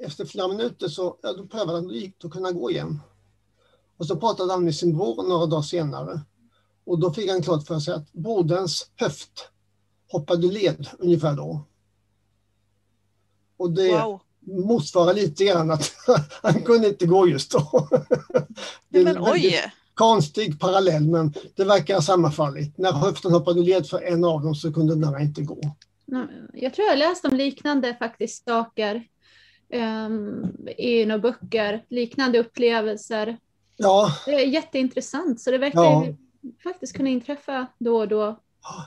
Efter 0.00 0.24
flera 0.24 0.48
minuter 0.48 0.88
så 0.88 1.18
ja, 1.22 1.32
då 1.32 1.46
prövade 1.46 1.72
han, 1.72 1.88
då 1.88 1.94
gick 1.94 2.18
kunde 2.18 2.48
han 2.48 2.58
gå 2.58 2.70
igen. 2.70 3.00
Och 3.96 4.06
så 4.06 4.16
pratade 4.16 4.52
han 4.52 4.64
med 4.64 4.74
sin 4.74 4.96
bror 4.96 5.28
några 5.28 5.46
dagar 5.46 5.62
senare. 5.62 6.20
Och 6.84 6.98
då 6.98 7.12
fick 7.12 7.30
han 7.30 7.42
klart 7.42 7.66
för 7.66 7.78
sig 7.78 7.94
att 7.94 8.12
broderns 8.12 8.90
höft 8.96 9.50
hoppade 10.08 10.46
led 10.46 10.88
ungefär 10.98 11.36
då. 11.36 11.64
Och 13.56 13.70
det 13.70 13.92
wow. 13.92 14.20
motsvarar 14.40 15.14
lite 15.14 15.44
grann 15.44 15.70
att 15.70 15.92
han 16.42 16.62
kunde 16.62 16.88
inte 16.88 17.06
gå 17.06 17.28
just 17.28 17.50
då. 17.50 17.88
är 18.90 19.04
men 19.04 19.18
oj! 19.20 19.72
Konstig 19.96 20.60
parallell, 20.60 21.08
men 21.08 21.32
det 21.54 21.64
verkar 21.64 21.94
ha 21.94 22.02
sammanfallit. 22.02 22.78
När 22.78 22.92
höften 22.92 23.32
hoppade 23.32 23.60
led 23.60 23.86
för 23.86 24.00
en 24.00 24.24
av 24.24 24.42
dem 24.42 24.54
så 24.54 24.72
kunde 24.72 24.94
den 24.94 25.04
andra 25.04 25.20
inte 25.20 25.42
gå. 25.42 25.60
Jag 26.52 26.74
tror 26.74 26.88
jag 26.88 26.98
läst 26.98 27.24
om 27.24 27.36
liknande 27.36 27.94
faktiskt 27.94 28.44
saker 28.44 29.08
um, 29.72 30.56
i 30.78 31.06
några 31.06 31.18
böcker, 31.18 31.84
liknande 31.88 32.38
upplevelser. 32.38 33.38
Ja. 33.76 34.08
Det 34.26 34.34
är 34.34 34.46
jätteintressant, 34.46 35.40
så 35.40 35.50
det 35.50 35.58
verkar 35.58 35.82
ja. 35.82 36.06
faktiskt 36.62 36.96
kunna 36.96 37.08
inträffa 37.08 37.66
då 37.78 37.96
och 37.96 38.08
då. 38.08 38.40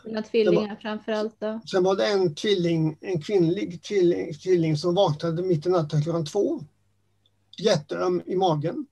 Mina 0.06 0.22
tvillingar 0.22 0.76
framför 0.82 1.12
allt 1.12 1.40
då. 1.40 1.60
Sen 1.72 1.84
var 1.84 1.96
det 1.96 2.06
en 2.06 2.36
tvilling, 2.36 2.98
en 3.02 3.22
kvinnlig 3.22 3.84
tvilling, 3.84 4.34
tvilling 4.34 4.78
som 4.78 4.96
vaknade 4.96 5.42
mitt 5.42 5.66
i 5.66 5.70
natten 5.70 6.02
klockan 6.02 6.26
två. 6.26 6.64
Jätteöm 7.58 8.22
i 8.26 8.36
magen. 8.36 8.86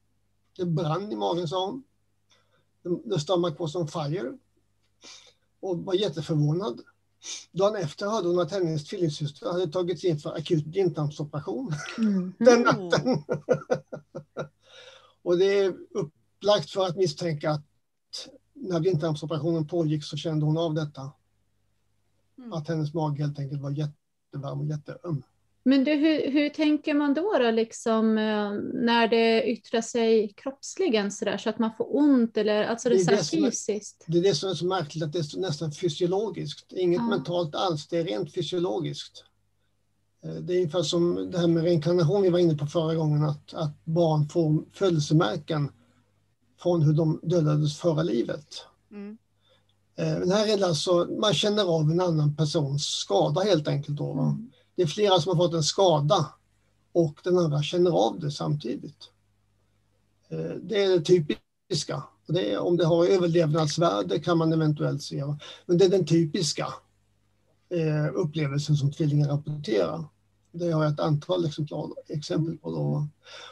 Det 0.57 0.65
brann 0.65 1.11
i 1.11 1.15
magen 1.15 1.47
sa 1.47 1.65
hon. 1.65 1.83
The 3.11 3.19
stomach 3.19 3.59
was 3.59 3.75
on 3.75 3.87
fire. 3.87 4.37
Och 5.59 5.77
var 5.77 5.93
jätteförvånad. 5.93 6.81
Dagen 7.51 7.75
efter 7.75 8.05
hörde 8.05 8.27
hon 8.27 8.39
att 8.39 8.51
hennes 8.51 8.85
tvillingsyster 8.85 9.51
hade 9.51 9.67
tagits 9.67 10.03
in 10.03 10.19
för 10.19 10.35
akut 10.37 10.65
blindtarmsoperation 10.65 11.73
Mm. 11.97 12.33
den 12.39 12.61
natten. 12.61 13.23
och 15.23 15.37
det 15.37 15.59
är 15.59 15.75
upplagt 15.91 16.69
för 16.69 16.85
att 16.85 16.95
misstänka 16.95 17.51
att 17.51 17.65
när 18.53 18.79
blindtarmsoperationen 18.79 19.67
pågick 19.67 20.03
så 20.03 20.17
kände 20.17 20.45
hon 20.45 20.57
av 20.57 20.73
detta. 20.73 21.11
Mm. 22.37 22.53
Att 22.53 22.67
hennes 22.67 22.93
mage 22.93 23.23
helt 23.23 23.39
enkelt 23.39 23.61
var 23.61 23.71
jättevarm 23.71 24.59
och 24.59 24.65
jätteöm. 24.65 25.23
Men 25.69 25.83
du, 25.83 25.91
hur, 25.93 26.31
hur 26.31 26.49
tänker 26.49 26.93
man 26.93 27.13
då, 27.13 27.37
då 27.39 27.51
liksom, 27.51 28.17
eh, 28.17 28.51
när 28.73 29.07
det 29.07 29.43
yttrar 29.51 29.81
sig 29.81 30.33
kroppsligen 30.35 31.11
så, 31.11 31.25
där, 31.25 31.37
så 31.37 31.49
att 31.49 31.59
man 31.59 31.71
får 31.77 31.95
ont 31.97 32.37
eller 32.37 32.63
alltså 32.63 32.89
det 32.89 32.95
Det 32.95 33.01
är 33.01 33.05
så 33.05 33.11
det 33.11 33.23
som 33.23 33.43
är- 33.45 33.49
fysiskt? 33.51 34.03
Det 34.07 34.17
är 34.17 34.23
det 34.23 34.35
som 34.35 34.49
är 34.49 34.53
så 34.53 34.65
märkligt, 34.65 35.03
att 35.03 35.13
det 35.13 35.19
är 35.19 35.39
nästan 35.39 35.71
fysiologiskt. 35.71 36.73
Inget 36.73 36.97
Ja. 37.01 37.07
mentalt 37.07 37.55
alls, 37.55 37.87
det 37.87 37.97
är 37.97 38.03
rent 38.03 38.33
fysiologiskt. 38.33 39.23
Eh, 40.23 40.29
Det 40.31 40.53
är 40.53 40.57
ungefär 40.57 40.81
som 40.83 41.31
det 41.31 41.39
här 41.39 41.47
med 41.47 41.63
reinkarnation 41.63 42.21
vi 42.21 42.29
var 42.29 42.39
inne 42.39 42.55
på 42.57 42.65
förra 42.65 42.95
gången, 42.95 43.23
att, 43.23 43.53
att 43.53 43.85
barn 43.85 44.29
får 44.29 44.63
födelsemärken 44.73 45.71
från 46.61 46.81
hur 46.81 46.93
de 46.93 47.19
dödades 47.23 47.77
förra 47.77 48.03
livet. 48.03 48.47
Mm. 48.91 49.17
Eh, 49.95 50.19
Men 50.19 50.31
här 50.31 50.47
är 50.53 50.57
det 50.57 50.65
alltså, 50.67 51.05
man 51.21 51.33
känner 51.33 51.63
av 51.63 51.91
en 51.91 51.99
annan 52.01 52.35
persons 52.35 52.83
skada 52.85 53.41
helt 53.41 53.67
enkelt. 53.67 53.97
Då, 53.97 54.13
va? 54.13 54.23
Mm. 54.23 54.51
Det 54.77 54.83
är 54.83 54.87
flera 54.87 55.21
som 55.21 55.37
har 55.37 55.45
fått 55.45 55.55
en 55.55 55.63
skada 55.63 56.33
och 56.91 57.19
den 57.23 57.37
andra 57.37 57.63
känner 57.63 57.91
av 57.91 58.19
det 58.19 58.31
samtidigt. 58.31 59.09
Eh, 60.29 60.55
det 60.61 60.83
är 60.83 60.89
det 60.89 61.01
typiska. 61.01 62.03
Det 62.27 62.53
är, 62.53 62.59
om 62.59 62.77
det 62.77 62.85
har 62.85 63.05
överlevnadsvärde 63.05 64.19
kan 64.19 64.37
man 64.37 64.53
eventuellt 64.53 65.03
se. 65.03 65.23
Men 65.65 65.77
det 65.77 65.85
är 65.85 65.89
den 65.89 66.05
typiska 66.05 66.67
eh, 67.69 68.15
upplevelsen 68.15 68.75
som 68.75 68.91
tvillingar 68.91 69.27
rapporterar. 69.27 70.05
Det 70.51 70.71
har 70.71 70.83
jag 70.83 70.93
ett 70.93 70.99
antal 70.99 71.45
exemplar, 71.45 71.89
exempel 72.07 72.57
på. 72.57 72.71
Då. 72.71 73.07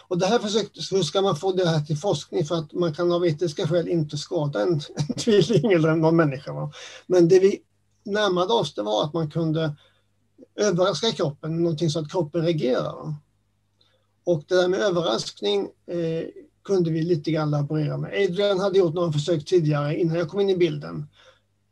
Och 0.07 0.17
det 0.17 0.25
här 0.25 0.39
försökte, 0.39 0.95
hur 0.95 1.03
ska 1.03 1.21
man 1.21 1.35
få 1.35 1.51
det 1.51 1.67
här 1.67 1.81
till 1.81 1.97
forskning 1.97 2.45
för 2.45 2.55
att 2.55 2.73
man 2.73 2.93
kan 2.93 3.11
av 3.11 3.27
etiska 3.27 3.67
skäl 3.67 3.87
inte 3.87 4.17
skada 4.17 4.61
en, 4.61 4.73
en 4.95 5.15
tvilling 5.15 5.71
eller 5.71 5.95
någon 5.95 6.15
människa. 6.15 6.53
Va? 6.53 6.71
Men 7.07 7.27
det 7.27 7.39
vi 7.39 7.61
närmade 8.03 8.53
oss 8.53 8.73
det 8.73 8.81
var 8.81 9.03
att 9.03 9.13
man 9.13 9.31
kunde 9.31 9.75
överraska 10.55 11.11
kroppen 11.11 11.63
någonting 11.63 11.89
så 11.89 11.99
att 11.99 12.11
kroppen 12.11 12.41
reagerar. 12.41 13.15
Och 14.23 14.43
det 14.47 14.55
där 14.55 14.67
med 14.67 14.79
överraskning 14.79 15.69
eh, 15.87 16.27
kunde 16.63 16.91
vi 16.91 17.01
lite 17.01 17.31
grann 17.31 17.51
laborera 17.51 17.97
med. 17.97 18.11
Adrian 18.13 18.59
hade 18.59 18.79
gjort 18.79 18.93
några 18.93 19.11
försök 19.11 19.45
tidigare 19.45 19.99
innan 19.99 20.17
jag 20.17 20.29
kom 20.29 20.39
in 20.39 20.49
i 20.49 20.57
bilden. 20.57 21.07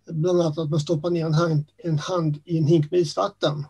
Bland 0.05 0.41
annat 0.41 0.57
att 0.57 0.69
man 0.69 0.79
stoppar 0.79 1.09
ner 1.09 1.25
en 1.25 1.34
hand, 1.34 1.65
en 1.77 1.99
hand 1.99 2.41
i 2.45 2.57
en 2.57 2.67
hink 2.67 2.91
med 2.91 2.99
isvatten. 2.99 3.65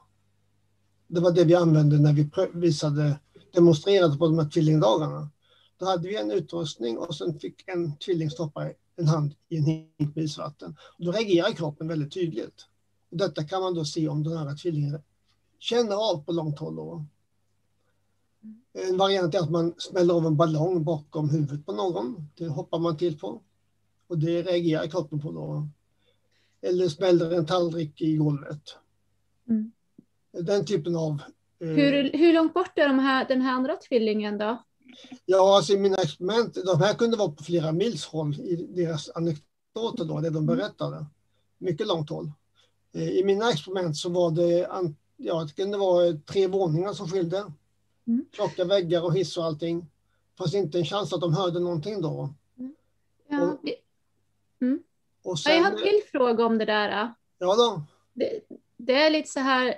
Det 1.08 1.20
var 1.20 1.32
det 1.32 1.44
vi 1.44 1.56
använde 1.56 2.00
när 2.00 2.14
vi 2.14 2.30
visade, 2.54 3.20
demonstrerade 3.54 4.18
på 4.18 4.28
de 4.28 4.40
här 4.40 4.50
tvillingdagarna. 4.50 5.30
Då 5.80 5.86
hade 5.86 6.08
vi 6.08 6.18
en 6.18 6.32
utrustning 6.32 6.98
och 6.98 7.16
sen 7.16 7.40
fick 7.40 7.68
en 7.68 7.98
tvilling 7.98 8.30
stoppa 8.30 8.70
en 8.96 9.08
hand 9.08 9.34
i 9.50 9.58
en 9.58 9.66
hink 9.66 10.16
med 10.16 10.24
isvatten. 10.24 10.76
Och 10.98 11.06
då 11.06 11.12
reagerar 11.12 11.52
kroppen 11.52 11.88
väldigt 11.88 12.14
tydligt. 12.14 12.66
Detta 13.14 13.44
kan 13.44 13.62
man 13.62 13.74
då 13.74 13.86
se 13.86 14.08
om 14.08 14.24
den 14.24 14.38
här 14.38 14.56
tvillingen 14.56 15.02
känner 15.60 15.96
av 16.12 16.24
på 16.26 16.32
långt 16.32 16.60
håll. 16.60 16.76
Då. 16.76 17.06
En 18.74 18.98
variant 18.98 19.36
är 19.36 19.40
att 19.40 19.52
man 19.52 19.74
smäller 19.78 20.14
av 20.14 20.26
en 20.26 20.38
ballong 20.38 20.84
bakom 20.84 21.30
huvudet 21.30 21.66
på 21.66 21.74
någon. 21.74 22.30
Det 22.36 22.48
hoppar 22.48 22.80
man 22.80 22.98
till 22.98 23.20
på. 23.20 23.42
Och 24.08 24.18
det 24.18 24.42
reagerar 24.42 24.88
kroppen 24.88 25.20
på 25.22 25.32
då. 25.32 25.68
Eller 26.62 26.90
smäller 26.90 27.32
en 27.32 27.46
tallrik 27.46 28.02
i 28.02 28.16
golvet. 28.16 28.76
Mm. 29.50 29.72
Den 30.32 30.66
typen 30.66 30.96
av... 30.96 31.22
eh, 31.60 31.68
Hur, 31.68 32.12
hur 32.18 32.34
långt 32.34 32.54
bort 32.54 32.78
är 32.78 32.88
de 32.88 33.00
här, 33.00 33.28
den 33.28 33.42
här 33.42 33.54
andra 33.54 33.76
tvillingen 33.76 34.38
då? 34.38 34.64
Ja, 35.26 35.58
alltså 35.58 35.74
i 35.74 35.78
mina 35.78 35.98
experiment, 35.98 36.58
de 36.66 36.82
här 36.82 36.94
kunde 36.94 37.18
vara 37.18 37.32
på 37.32 37.44
flera 37.44 37.72
mils 37.72 38.06
håll 38.06 38.40
i 38.40 38.56
deras 38.56 39.10
anekdoter 39.16 40.06
då, 40.06 40.20
det 40.20 40.30
de 40.30 40.46
berättade. 40.46 41.06
Mycket 41.58 41.88
långt 41.88 42.10
håll. 42.10 42.32
Eh, 42.94 43.10
I 43.10 43.24
mina 43.24 43.50
experiment 43.52 43.98
så 43.98 44.10
var 44.10 44.32
det, 44.32 44.68
ja, 45.18 45.44
det 45.44 45.56
kunde 45.56 45.78
vara 45.78 46.14
tre 46.14 46.48
våningar 46.48 46.94
som 46.94 47.08
skilde. 47.08 47.38
Mm. 48.08 48.26
Tjocka 48.32 48.66
väggar 48.66 49.04
och 49.04 49.16
hiss 49.16 49.38
och 49.38 49.44
allting. 49.44 49.86
Fast 50.38 50.54
inte 50.54 50.78
en 50.78 50.86
chans 50.86 51.14
att 51.14 51.22
de 51.22 51.34
hörde 51.34 51.60
någonting 51.60 52.02
då. 52.02 52.34
Ja, 53.30 53.42
Och- 53.42 53.60
Och 55.24 55.38
Ja, 55.46 55.52
jag 55.54 55.64
har 55.64 55.70
sen, 55.70 55.78
en 55.78 55.78
till 55.78 56.02
fråga 56.12 56.46
om 56.46 56.58
det 56.58 56.66
där. 56.66 57.14
ja 57.38 57.56
då, 57.56 57.84
Det, 58.14 58.40
det 58.78 58.94
är 58.94 59.10
lite 59.10 59.30
så 59.30 59.40
här, 59.40 59.76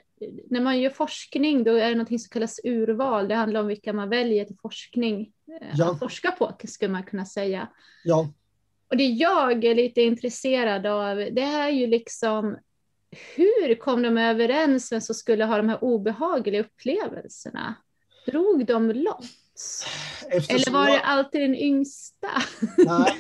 när 0.49 0.61
man 0.61 0.80
gör 0.82 0.89
forskning 0.89 1.63
då 1.63 1.72
är 1.74 1.89
det 1.89 1.95
något 1.95 2.07
som 2.07 2.20
kallas 2.32 2.59
urval. 2.63 3.28
Det 3.28 3.36
handlar 3.36 3.59
om 3.61 3.68
vilka 3.68 3.93
man 3.93 4.09
väljer 4.09 4.45
till 4.45 4.57
forskning 4.61 5.32
eh, 5.61 5.68
Ja. 5.74 5.91
att 5.91 5.99
forska 5.99 6.32
på, 6.32 6.53
skulle 6.68 6.91
man 6.91 7.03
kunna 7.03 7.26
säga. 7.26 7.68
ja, 8.03 8.30
Och 8.88 8.97
det 8.97 9.05
jag 9.05 9.63
är 9.66 9.76
lite 9.76 10.01
intresserad 10.01 10.86
av, 10.86 11.16
det 11.18 11.41
är 11.41 11.70
ju 11.70 11.88
liksom 11.88 12.57
hur 13.36 13.76
kom 13.76 14.01
de 14.01 14.18
överens 14.18 14.91
vem 14.91 15.01
som 15.01 15.16
skulle 15.16 15.45
ha 15.45 15.57
de 15.57 15.70
här 15.70 15.84
obehagliga 15.84 16.59
upplevelserna? 16.61 17.76
Drog 18.26 18.66
de 18.66 18.91
lott? 18.91 19.26
Eller 20.30 20.72
var 20.72 20.86
det 20.86 20.99
alltid 20.99 21.41
den 21.41 21.55
yngsta? 21.55 22.28
Nej, 22.78 23.20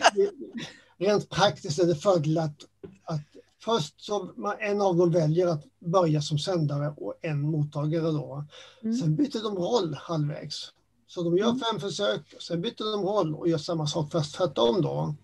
rent 0.97 1.29
praktiskt 1.29 1.79
är 1.79 1.85
det 1.85 1.95
fördel 1.95 2.37
att, 2.37 2.55
att 3.03 3.21
först 3.63 4.01
så 4.01 4.33
en 4.59 4.81
av 4.81 4.95
dem 4.95 5.11
väljer 5.11 5.47
att 5.47 5.63
börja 5.79 6.21
som 6.21 6.39
sändare 6.39 6.93
och 6.97 7.19
en 7.21 7.41
mottagare 7.41 8.11
då. 8.11 8.45
Mm. 8.83 8.95
Sen 8.95 9.15
byter 9.15 9.43
de 9.43 9.55
roll 9.55 9.93
halvvägs. 9.99 10.71
Så 11.07 11.23
de 11.23 11.37
gör 11.37 11.49
Mm. 11.49 11.59
fem 11.59 11.79
försök, 11.79 12.35
sen 12.41 12.61
byter 12.61 12.91
de 12.91 13.03
roll 13.03 13.35
och 13.35 13.47
gör 13.49 13.57
samma 13.57 13.87
sak 13.87 14.11
fast 14.11 14.35
tvärtom 14.35 14.81
då. 14.81 15.15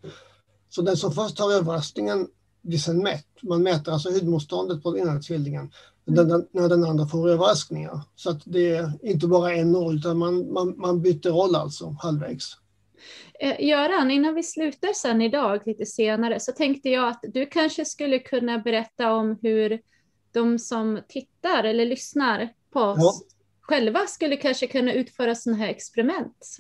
Så 0.70 0.82
den 0.82 0.98
som 0.98 1.12
först 1.12 1.40
har 1.40 1.54
överraskningen 1.54 2.28
blir 2.62 2.78
sen 2.78 3.04
mätt. 3.04 3.28
Man 3.42 3.64
mäter 3.64 3.92
alltså 3.92 4.10
hudmotståndet 4.10 4.84
på 4.84 4.92
den 4.92 5.02
ena 5.08 5.20
tvillingen 5.20 5.72
Mm. 6.08 6.28
den, 6.28 6.48
när 6.52 6.70
den 6.70 6.84
andra 6.84 7.08
får 7.08 7.30
överraskningar. 7.30 8.00
Så 8.16 8.30
att 8.30 8.42
det 8.46 8.72
är 8.76 8.92
inte 9.02 9.28
bara 9.28 9.54
en 9.54 9.76
roll 9.76 9.96
utan 9.96 10.18
man, 10.18 10.54
man, 10.54 10.74
man 10.78 11.02
byter 11.02 11.30
roll 11.30 11.56
alltså 11.56 11.96
halvvägs. 12.02 12.58
Eh, 13.40 13.68
Göran, 13.68 14.12
innan 14.12 14.36
vi 14.36 14.44
slutar 14.44 14.94
sen 14.94 15.22
idag 15.22 15.62
lite 15.66 15.86
senare 15.86 16.40
så 16.40 16.52
tänkte 16.52 16.90
jag 16.90 17.08
att 17.08 17.24
du 17.34 17.46
kanske 17.46 17.86
skulle 17.86 18.20
kunna 18.20 18.58
berätta 18.60 19.14
om 19.14 19.38
hur 19.42 19.82
de 20.32 20.60
som 20.60 21.00
tittar 21.08 21.64
eller 21.64 21.86
lyssnar 21.86 22.50
på 22.74 22.80
oss 22.80 22.98
Ja. 23.00 23.14
själva 23.62 24.08
skulle 24.08 24.36
kanske 24.36 24.68
kunna 24.68 24.94
utföra 24.94 25.36
sådana 25.36 25.64
här 25.64 25.70
experiment. 25.70 26.58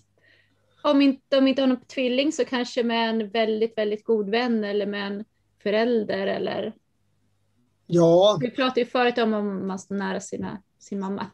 Om 0.83 1.01
inte, 1.01 1.21
de 1.29 1.47
inte 1.47 1.61
har 1.61 1.67
någon 1.67 1.85
tvilling 1.85 2.31
så 2.31 2.45
kanske 2.45 2.83
med 2.83 3.09
en 3.09 3.29
väldigt, 3.29 3.77
väldigt 3.77 4.03
god 4.03 4.29
vän 4.29 4.63
eller 4.63 4.85
med 4.85 5.07
en 5.07 5.23
förälder 5.63 6.27
eller 6.27 6.73
Ja, 7.93 8.37
vi 8.41 8.51
pratade 8.51 8.79
ju 8.79 8.85
förut 8.85 9.17
om 9.17 9.33
om 9.33 9.67
man 9.67 9.79
står 9.79 9.95
nära 9.95 10.19
sina, 10.19 10.61
sin 10.79 10.99
mamma. 10.99 11.27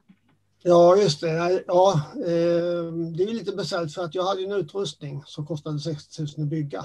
Ja, 0.64 0.98
just 0.98 1.22
det. 1.22 1.64
Ja, 1.68 2.02
eh, 2.16 2.94
det 3.18 3.24
är 3.24 3.34
lite 3.34 3.52
besvärligt 3.52 3.94
för 3.94 4.04
att 4.04 4.16
jag 4.16 4.24
hade 4.24 4.44
en 4.44 4.52
utrustning 4.52 5.24
som 5.26 5.46
kostade 5.46 5.80
60 5.80 6.22
000 6.22 6.30
att 6.38 6.50
bygga. 6.50 6.82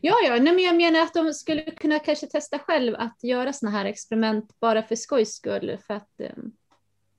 Ja, 0.00 0.14
ja, 0.24 0.30
nej, 0.30 0.54
men 0.54 0.58
jag 0.64 0.76
menar 0.76 1.00
att 1.00 1.14
de 1.14 1.34
skulle 1.34 1.62
kunna 1.62 1.98
kanske 1.98 2.26
testa 2.26 2.58
själv 2.58 2.94
att 2.98 3.18
göra 3.22 3.52
sådana 3.52 3.78
här 3.78 3.84
experiment 3.84 4.60
bara 4.60 4.82
för 4.82 4.96
skojs 4.96 5.34
skull 5.34 5.78
för 5.86 5.94
att 5.94 6.10
um, 6.36 6.52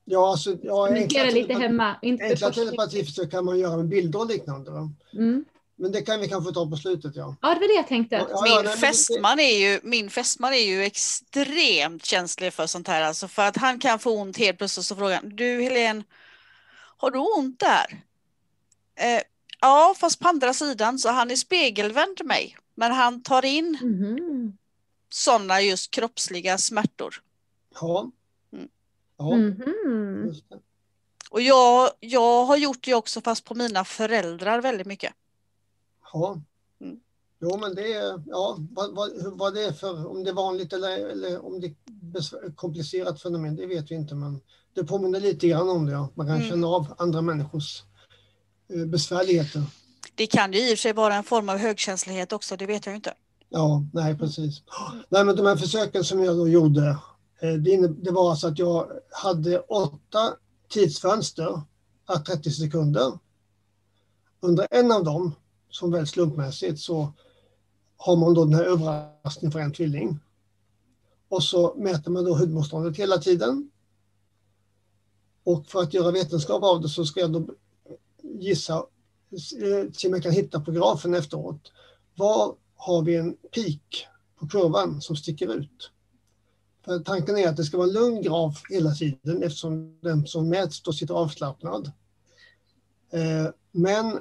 Ja, 0.06 0.32
alltså, 0.32 0.58
ja, 0.62 0.88
kommunicera 0.88 1.30
lite 1.30 1.54
hemma. 1.54 1.96
Inte 2.02 2.24
Enkla 2.24 2.52
telepatiförsök 2.52 3.32
kan 3.32 3.46
man 3.46 3.60
göra 3.60 3.78
med 3.78 3.88
bilder 3.88 4.20
och 4.20 4.28
liknande. 4.28 4.72
Mm. 5.14 5.46
Men 5.80 5.92
det 5.92 6.02
kan 6.02 6.20
vi 6.20 6.30
kanske 6.30 6.54
ta 6.54 6.70
på 6.70 6.76
slutet, 6.78 7.16
ja. 7.16 7.36
Ja, 7.42 7.54
det 7.54 7.60
var 7.60 7.68
det 7.68 7.74
jag 7.74 7.88
tänkte. 7.88 8.16
Ja, 8.16 8.28
ja, 8.30 8.42
Min, 8.56 8.66
nej, 8.66 8.78
fästman 8.78 9.40
är 9.40 9.58
ju, 9.60 9.80
min 9.84 10.10
fästman 10.10 10.54
är 10.54 10.66
ju 10.66 10.84
extremt 10.84 12.06
känslig 12.06 12.54
för 12.54 12.68
sånt 12.68 12.88
här. 12.88 13.02
Alltså 13.02 13.28
för 13.28 13.42
att 13.48 13.58
han 13.58 13.80
kan 13.80 14.00
få 14.00 14.12
ont 14.22 14.38
helt 14.38 14.58
plötsligt 14.58 14.86
så 14.86 14.96
frågar 14.96 15.16
han, 15.16 15.36
du 15.36 15.62
Helene, 15.62 16.04
har 16.98 17.12
du 17.12 17.20
ont 17.20 17.60
där? 17.60 18.02
Eh, 18.96 19.22
ja, 19.62 19.96
fast 19.98 20.20
på 20.20 20.28
andra 20.28 20.54
sidan 20.54 21.00
så 21.00 21.10
han 21.10 21.32
är 21.32 21.36
spegelvänd 21.36 22.26
mig. 22.26 22.58
Men 22.76 22.92
han 22.92 23.24
tar 23.24 23.46
in 23.46 23.78
Mhm. 23.82 24.58
sådana 25.10 25.62
just 25.62 25.92
kroppsliga 25.92 26.58
smärtor. 26.58 27.22
Ja. 27.82 28.12
Mm. 28.54 28.68
Ja, 29.18 29.36
Mhm. 29.36 30.34
det. 30.50 30.60
Och 31.30 31.42
jag, 31.42 31.92
jag 32.00 32.46
har 32.46 32.58
gjort 32.58 32.84
det 32.86 32.94
också 32.94 33.22
fast 33.22 33.46
på 33.46 33.56
mina 33.56 33.86
föräldrar 33.86 34.62
väldigt 34.62 34.88
mycket. 34.88 35.14
Ja. 36.14 36.42
Mm. 36.82 37.00
Jo, 37.40 37.58
men 37.58 37.76
det 37.76 37.94
är, 37.94 38.24
ja, 38.26 38.58
vad, 38.72 38.96
vad, 38.96 39.10
vad 39.38 39.54
det 39.54 39.66
är 39.66 39.72
för, 39.72 40.08
om 40.08 40.24
det 40.24 40.30
är 40.30 40.34
vanligt 40.34 40.74
eller, 40.74 41.08
eller 41.10 41.46
om 41.46 41.62
det 41.62 41.68
är 41.68 42.56
komplicerat 42.56 43.22
fenomen, 43.22 43.56
det 43.56 43.66
vet 43.66 43.92
vi 43.92 43.96
inte, 43.96 44.16
men 44.16 44.42
det 44.74 44.84
påminner 44.84 45.20
lite 45.20 45.48
grann 45.48 45.70
om 45.70 45.86
det, 45.86 45.92
ja. 45.92 46.10
Man 46.16 46.28
kan 46.28 46.36
Mm. 46.36 46.50
känna 46.50 46.68
av 46.68 46.94
andra 46.98 47.22
människors 47.22 47.84
eh, 48.74 48.86
besvärligheter. 48.86 49.64
Det 50.16 50.28
kan 50.28 50.54
ju 50.54 50.60
i 50.60 50.66
och 50.74 50.78
för 50.78 50.82
sig 50.82 50.94
vara 50.94 51.16
en 51.16 51.24
form 51.24 51.50
av 51.50 51.58
högkänslighet 51.58 52.34
också, 52.34 52.56
det 52.58 52.66
vet 52.66 52.86
jag 52.86 52.94
ju 52.94 52.96
inte. 52.96 53.14
Ja, 53.50 53.84
nej 53.94 54.18
precis. 54.18 54.62
Nej, 55.10 55.26
men 55.26 55.36
de 55.36 55.46
här 55.46 55.56
försöken 55.56 56.04
som 56.04 56.24
jag 56.24 56.38
då 56.38 56.48
gjorde, 56.48 56.98
eh, 57.42 57.54
det, 57.54 58.12
var 58.12 58.30
alltså 58.30 58.48
att 58.48 58.60
jag 58.60 58.92
hade 59.12 59.60
åtta 59.60 60.34
tidsfönster 60.70 61.62
à 62.06 62.20
30 62.20 62.52
sekunder. 62.52 63.20
Under 64.40 64.68
en 64.72 64.92
av 64.92 65.04
dem, 65.04 65.36
som 65.78 65.92
väl 65.92 66.08
slumpmässigt, 66.08 66.80
så 66.80 67.14
har 67.98 68.16
man 68.16 68.34
då 68.34 68.46
den 68.46 68.54
här 68.54 68.64
överraskningen 68.64 69.52
för 69.52 69.60
en 69.60 69.74
tvilling. 69.74 70.20
Och 71.30 71.44
så 71.44 71.76
mäter 71.78 72.12
man 72.12 72.26
då 72.26 72.36
hudmotståndet 72.36 72.98
hela 72.98 73.18
tiden. 73.18 73.72
Och 75.44 75.68
för 75.68 75.80
att 75.80 75.94
göra 75.94 76.12
vetenskap 76.12 76.64
av 76.64 76.82
det 76.82 76.90
så 76.90 77.06
ska 77.06 77.20
jag 77.20 77.32
då 77.32 77.46
gissa, 78.22 78.76
eh, 78.76 79.92
se 79.94 80.08
om 80.08 80.14
jag 80.14 80.24
kan 80.24 80.32
hitta 80.32 80.60
på 80.60 80.72
grafen 80.72 81.14
efteråt. 81.14 81.72
Var 82.16 82.56
har 82.76 83.02
vi 83.02 83.16
en 83.16 83.38
peak 83.56 84.08
på 84.40 84.48
kurvan 84.48 85.02
som 85.02 85.16
sticker 85.16 85.54
ut? 85.54 85.92
För 86.86 87.00
tanken 87.00 87.38
är 87.38 87.48
att 87.48 87.58
det 87.58 87.64
ska 87.64 87.78
vara 87.78 87.88
en 87.88 87.94
lugn 87.94 88.22
graf 88.22 88.64
hela 88.70 88.92
tiden 88.92 89.44
eftersom 89.44 90.00
den 90.02 90.28
som 90.28 90.50
mäts 90.50 90.82
då 90.82 90.94
sitter 90.94 91.14
avslappnad. 91.14 91.92
Eh, 93.12 93.48
men 93.72 94.20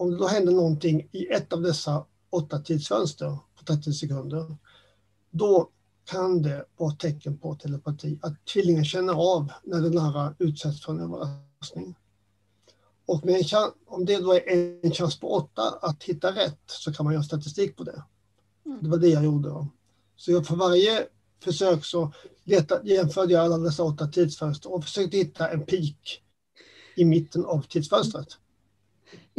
om 0.00 0.10
det 0.10 0.16
då 0.16 0.26
händer 0.26 0.52
någonting 0.52 1.08
i 1.12 1.26
ett 1.26 1.52
av 1.52 1.62
dessa 1.62 2.04
åtta 2.30 2.58
tidsfönster 2.58 3.38
på 3.58 3.64
30 3.64 3.92
sekunder, 3.92 4.56
då 5.30 5.70
kan 6.04 6.42
det 6.42 6.64
vara 6.76 6.94
tecken 6.94 7.38
på 7.38 7.54
telepati, 7.54 8.18
att 8.22 8.46
tvillingen 8.46 8.84
känner 8.84 9.12
av 9.12 9.52
när 9.64 9.80
den 9.80 9.98
andra 9.98 10.34
utsätts 10.38 10.84
för 10.84 10.92
en 10.92 11.00
överraskning. 11.00 11.94
Och 13.06 13.22
chans, 13.24 13.74
om 13.86 14.04
det 14.04 14.18
då 14.18 14.32
är 14.32 14.42
en 14.84 14.92
chans 14.92 15.20
på 15.20 15.34
åtta 15.34 15.78
att 15.82 16.02
hitta 16.02 16.34
rätt 16.34 16.64
så 16.66 16.92
kan 16.92 17.04
man 17.04 17.12
göra 17.12 17.24
statistik 17.24 17.76
på 17.76 17.84
det. 17.84 18.02
Mm. 18.66 18.78
Det 18.82 18.88
var 18.88 18.98
det 18.98 19.08
jag 19.08 19.24
gjorde. 19.24 19.66
Så 20.16 20.32
jag 20.32 20.46
för 20.46 20.56
varje 20.56 21.06
försök 21.44 21.84
så 21.84 22.12
letade, 22.44 22.90
jämförde 22.90 23.32
jag 23.32 23.44
alla 23.44 23.58
dessa 23.58 23.84
åtta 23.84 24.06
tidsfönster 24.06 24.72
och 24.72 24.84
försökte 24.84 25.16
hitta 25.16 25.50
en 25.50 25.66
peak 25.66 26.22
i 26.96 27.04
mitten 27.04 27.44
av 27.44 27.62
tidsfönstret. 27.62 28.36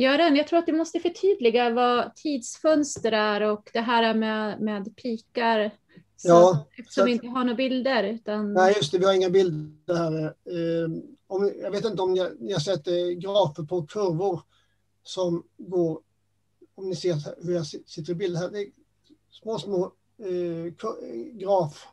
Göran, 0.01 0.35
jag 0.35 0.47
tror 0.47 0.59
att 0.59 0.65
du 0.65 0.73
måste 0.73 0.99
förtydliga 0.99 1.69
vad 1.69 2.15
tidsfönster 2.15 3.11
är 3.11 3.41
och 3.41 3.69
det 3.73 3.79
här 3.79 4.13
med, 4.13 4.61
med 4.61 4.95
pikar. 4.95 5.71
Så, 6.17 6.27
ja, 6.27 6.67
eftersom 6.77 7.05
vi 7.05 7.11
inte 7.11 7.27
har 7.27 7.43
några 7.43 7.55
bilder. 7.55 8.03
Utan... 8.03 8.53
Nej, 8.53 8.73
just 8.77 8.91
det, 8.91 8.97
vi 8.97 9.05
har 9.05 9.13
inga 9.13 9.29
bilder 9.29 9.95
här. 9.95 10.23
Eh, 10.25 10.89
om, 11.27 11.51
jag 11.61 11.71
vet 11.71 11.85
inte 11.85 12.01
om 12.01 12.13
ni, 12.13 12.29
ni 12.39 12.53
har 12.53 12.59
sett 12.59 12.87
eh, 12.87 12.93
grafer 12.93 13.63
på 13.63 13.81
kurvor 13.87 14.41
som 15.03 15.43
går, 15.57 15.99
om 16.75 16.89
ni 16.89 16.95
ser 16.95 17.45
hur 17.45 17.53
jag 17.53 17.65
sitter 17.65 18.11
i 18.11 18.15
bild 18.15 18.37
här, 18.37 18.49
det 18.49 18.59
är 18.59 18.67
små, 19.31 19.59
små 19.59 19.91
eh, 20.17 20.73
graf 21.33 21.87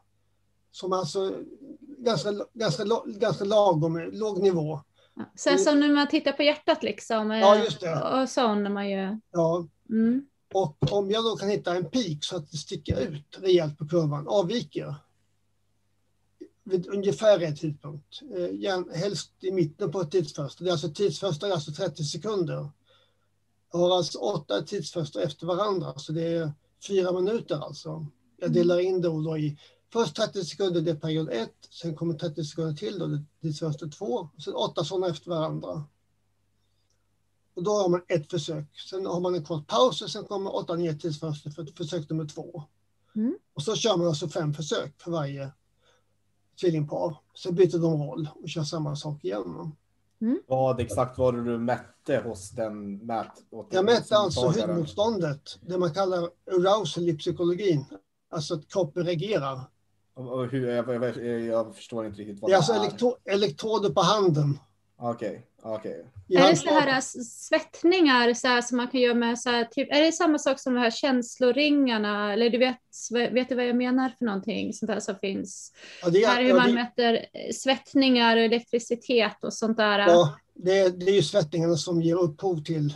som 0.71 0.93
alltså 0.93 1.35
ganska, 1.81 2.31
ganska, 2.55 2.85
ganska 3.07 3.45
lagom, 3.45 4.11
låg 4.13 4.43
nivå. 4.43 4.81
Så 5.35 5.59
som 5.59 5.81
när 5.81 5.89
man 5.89 6.09
tittar 6.09 6.33
på 6.33 6.43
hjärtat 6.43 6.83
liksom. 6.83 7.31
Ja, 7.31 7.59
just 7.59 7.81
det. 7.81 8.03
Och 8.03 8.29
så 8.29 8.55
när 8.55 8.71
man 8.71 8.91
gör. 8.91 9.21
Ja. 9.33 9.67
Mm. 9.91 10.27
Och 10.55 10.93
om 10.93 11.11
jag 11.11 11.25
då 11.25 11.37
kan 11.37 11.49
hitta 11.49 11.77
en 11.77 11.91
peak 11.91 12.19
så 12.25 12.37
att 12.37 12.51
det 12.51 12.57
sticker 12.57 13.01
ut 13.01 13.39
rejält 13.39 13.79
på 13.79 13.89
kurvan, 13.89 14.29
avviker 14.29 14.95
vid 16.65 16.87
ungefär 16.87 17.43
en 17.43 17.57
tidpunkt. 17.57 18.23
Eh, 18.37 18.95
helst 18.95 19.33
i 19.41 19.53
mitten 19.53 19.93
på 19.93 20.01
ett 20.01 20.11
tidsfönster. 20.11 20.65
Det 20.65 20.71
är 20.71 20.73
alltså 20.73 20.89
tidsfönster 20.89 21.47
är 21.47 21.53
alltså 21.53 21.73
30 21.73 22.05
sekunder. 22.05 22.69
Jag 23.73 23.79
har 23.79 23.97
alltså 23.97 24.19
åtta 24.19 24.63
tidsfönster 24.63 25.21
efter 25.21 25.47
varandra, 25.47 25.99
så 25.99 26.13
det 26.13 26.23
är 26.23 26.53
fyra 26.89 27.13
minuter 27.13 27.65
alltså. 27.65 28.07
Jag 28.37 28.47
mm. 28.47 28.53
delar 28.53 28.81
in 28.81 29.01
det 29.01 29.09
då 29.09 29.39
i 29.39 29.59
Först 29.93 30.17
30 30.17 30.45
sekunder, 30.45 30.81
det 30.81 30.91
är 30.91 30.95
period 30.95 31.29
1, 31.33 31.51
sen 31.71 31.95
kommer 31.95 32.15
30 32.15 32.45
sekunder 32.45 32.75
till, 32.75 32.99
då, 32.99 33.07
det 33.41 33.49
är 33.49 33.53
fönster 33.53 33.89
2, 33.89 34.05
och 34.37 34.43
sen 34.43 34.55
åtta 34.55 34.85
sådana 34.85 35.09
efter 35.09 35.31
varandra. 35.31 35.85
Och 37.55 37.63
då 37.65 37.71
har 37.71 37.89
man 37.89 38.03
ett 38.09 38.31
försök. 38.31 38.79
Sen 38.91 39.07
har 39.07 39.21
man 39.21 39.35
en 39.35 39.45
kort 39.45 39.67
paus 39.67 40.03
och 40.03 40.11
sen 40.11 40.25
kommer 40.25 40.51
8-9 40.51 40.99
tidsfönster 40.99 41.51
för 41.51 41.67
försök 41.77 42.11
nummer 42.11 42.25
två. 42.25 42.63
Mm. 43.17 43.39
Och 43.55 43.63
så 43.63 43.75
kör 43.75 43.97
man 43.97 44.07
alltså 44.07 44.29
fem 44.29 44.55
försök 44.55 45.03
för 45.03 45.11
varje 45.11 45.51
tvillingpar. 46.61 47.17
Sen 47.35 47.55
byter 47.55 47.79
de 47.79 48.03
roll 48.03 48.29
och 48.43 48.49
kör 48.49 48.63
samma 48.63 48.97
sak 48.97 49.25
igen. 49.25 49.73
Mm. 50.21 50.43
Vad 50.47 50.81
exakt 50.81 51.19
var 51.19 51.33
det 51.33 51.45
du 51.45 51.59
mätte 51.59 52.23
hos 52.25 52.51
den 52.51 52.97
mät? 52.97 53.33
Jag 53.71 53.85
mätte 53.85 54.17
alltså 54.17 54.47
hudmotståndet, 54.47 55.59
det 55.61 55.79
man 55.79 55.95
kallar 55.95 56.31
arousal 56.51 57.09
i 57.09 57.17
psykologin. 57.17 57.85
Alltså 58.31 58.55
att 58.55 58.69
kroppen 58.69 59.07
reagerar. 59.07 59.61
Hur, 60.51 60.69
jag, 60.69 60.89
jag, 60.89 61.41
jag, 61.41 61.77
förstår 61.77 62.07
inte 62.07 62.21
riktigt 62.21 62.41
vad 62.41 62.51
det 62.51 62.55
är. 62.55 62.57
Alltså 62.57 62.73
elektro, 62.73 63.17
elektroder 63.25 63.91
på 63.91 64.01
handen. 64.01 64.59
Okej, 65.01 65.47
okay. 65.63 65.75
Okay. 65.75 66.03
Är 66.29 66.51
det 66.51 66.57
så 66.57 66.71
här 66.71 67.01
svettningar 67.25 68.35
så 68.35 68.49
här, 68.49 68.63
som 68.63 68.77
man 68.77 68.89
kan 68.89 69.01
göra 69.01 69.15
med 69.15 69.39
så 69.39 69.51
här, 69.51 69.65
typ, 69.65 69.89
är 69.93 70.03
det 70.03 70.13
samma 70.13 70.39
sak 70.39 70.61
som 70.61 70.75
de 70.75 70.81
här 70.81 70.91
känsloringarna? 70.91 72.33
Eller 72.33 72.51
du 72.51 72.59
vet, 72.59 72.77
vet 73.33 73.49
du 73.49 73.55
vad 73.55 73.69
jag 73.69 73.77
menar 73.77 74.13
för 74.19 74.25
någonting 74.25 74.73
sånt 74.73 74.91
där 74.91 75.01
som 75.01 75.15
finns? 75.15 75.73
Ja, 76.03 76.11
det 76.11 76.23
är, 76.23 76.29
här 76.29 76.43
hur 76.43 76.49
ja, 76.49 76.57
man 76.57 76.69
det... 76.69 76.75
mäter 76.75 77.27
svettningar 77.53 78.37
och 78.37 78.43
elektricitet 78.43 79.45
och 79.45 79.55
sånt 79.55 79.77
där. 79.77 79.99
Ja, 79.99 80.37
det, 80.55 81.01
det 81.01 81.11
är 81.11 81.15
ju 81.15 81.23
svettningarna 81.23 81.77
som 81.77 82.03
ger 82.03 82.17
upphov 82.17 82.63
till 82.63 82.95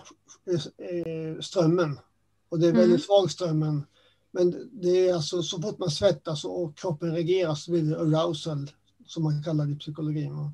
eh, 0.79 1.41
strömmen. 1.41 2.01
Och 2.49 2.59
det 2.59 2.67
är 2.67 2.73
väldigt 2.73 2.87
mm. 2.87 2.99
svag 2.99 3.31
strömmen 3.31 3.87
men 4.33 4.71
det 4.73 5.09
är 5.09 5.15
alltså 5.15 5.43
så 5.43 5.63
fort 5.63 5.79
man 5.79 5.91
svettas 5.91 6.45
och 6.45 6.79
kroppen 6.79 7.15
reagerar 7.15 7.55
så 7.55 7.71
blir 7.71 7.83
det 7.83 8.01
arousal, 8.01 8.71
som 9.07 9.23
man 9.23 9.43
kallar 9.43 9.67
det 9.67 9.73
i 9.73 9.79
psykologin. 9.79 10.51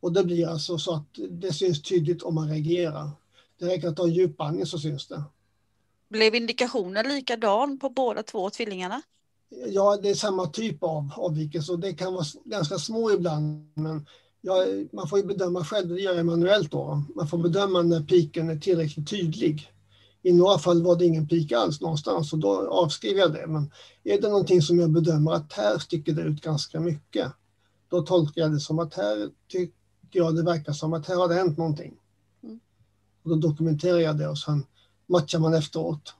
Och 0.00 0.12
det 0.12 0.24
blir 0.24 0.46
alltså 0.46 0.78
så 0.78 0.94
att 0.94 1.18
det 1.30 1.52
syns 1.52 1.82
tydligt 1.82 2.22
om 2.22 2.34
man 2.34 2.48
reagerar. 2.48 3.10
Det 3.58 3.66
räcker 3.66 3.88
att 3.88 3.96
ta 3.96 4.04
en 4.04 4.12
djupandning 4.12 4.66
så 4.66 4.78
syns 4.78 5.08
det. 5.08 5.22
Blev 6.08 6.34
indikationen 6.34 7.08
likadan 7.08 7.78
på 7.78 7.90
båda 7.90 8.22
två 8.22 8.50
tvillingarna? 8.50 9.02
Ja, 9.66 9.98
det 10.02 10.10
är 10.10 10.14
samma 10.14 10.46
typ 10.46 10.82
av 10.82 11.12
avvikelse 11.16 11.72
och 11.72 11.78
det 11.78 11.92
kan 11.92 12.14
vara 12.14 12.24
ganska 12.44 12.78
små 12.78 13.10
ibland. 13.10 13.72
Men 13.74 14.06
ja, 14.40 14.64
man 14.92 15.08
får 15.08 15.18
ju 15.18 15.24
bedöma 15.24 15.64
själv, 15.64 15.88
det 15.88 16.00
gör 16.00 16.14
jag 16.14 16.26
manuellt 16.26 16.70
då. 16.70 17.02
Man 17.16 17.28
får 17.28 17.38
bedöma 17.38 17.82
när 17.82 18.02
piken 18.02 18.50
är 18.50 18.56
tillräckligt 18.56 19.10
tydlig. 19.10 19.72
I 20.22 20.32
några 20.32 20.58
fall 20.58 20.82
var 20.82 20.96
det 20.96 21.06
ingen 21.06 21.28
pik 21.28 21.52
alls 21.52 21.80
någonstans 21.80 22.32
och 22.32 22.38
då 22.38 22.68
avskriver 22.70 23.20
jag 23.20 23.32
det. 23.32 23.46
Men 23.46 23.70
är 24.04 24.20
det 24.20 24.28
någonting 24.28 24.62
som 24.62 24.78
jag 24.78 24.90
bedömer 24.90 25.32
att 25.32 25.52
här 25.52 25.78
sticker 25.78 26.12
det 26.12 26.22
ut 26.22 26.40
ganska 26.40 26.80
mycket, 26.80 27.32
då 27.88 28.02
tolkar 28.02 28.42
jag 28.42 28.52
det 28.52 28.60
som 28.60 28.78
att 28.78 28.94
här 28.94 29.30
tycker 29.48 29.74
jag 30.10 30.36
det 30.36 30.42
verkar 30.42 30.72
som 30.72 30.92
att 30.92 31.06
här 31.06 31.16
har 31.16 31.28
det 31.28 31.34
hänt 31.34 31.58
någonting. 31.58 31.94
Mm. 32.42 32.60
Och 33.22 33.30
då 33.30 33.36
dokumenterar 33.36 33.98
jag 33.98 34.18
det 34.18 34.28
och 34.28 34.38
sen 34.38 34.66
matchar 35.06 35.38
man 35.38 35.54
efteråt. 35.54 36.14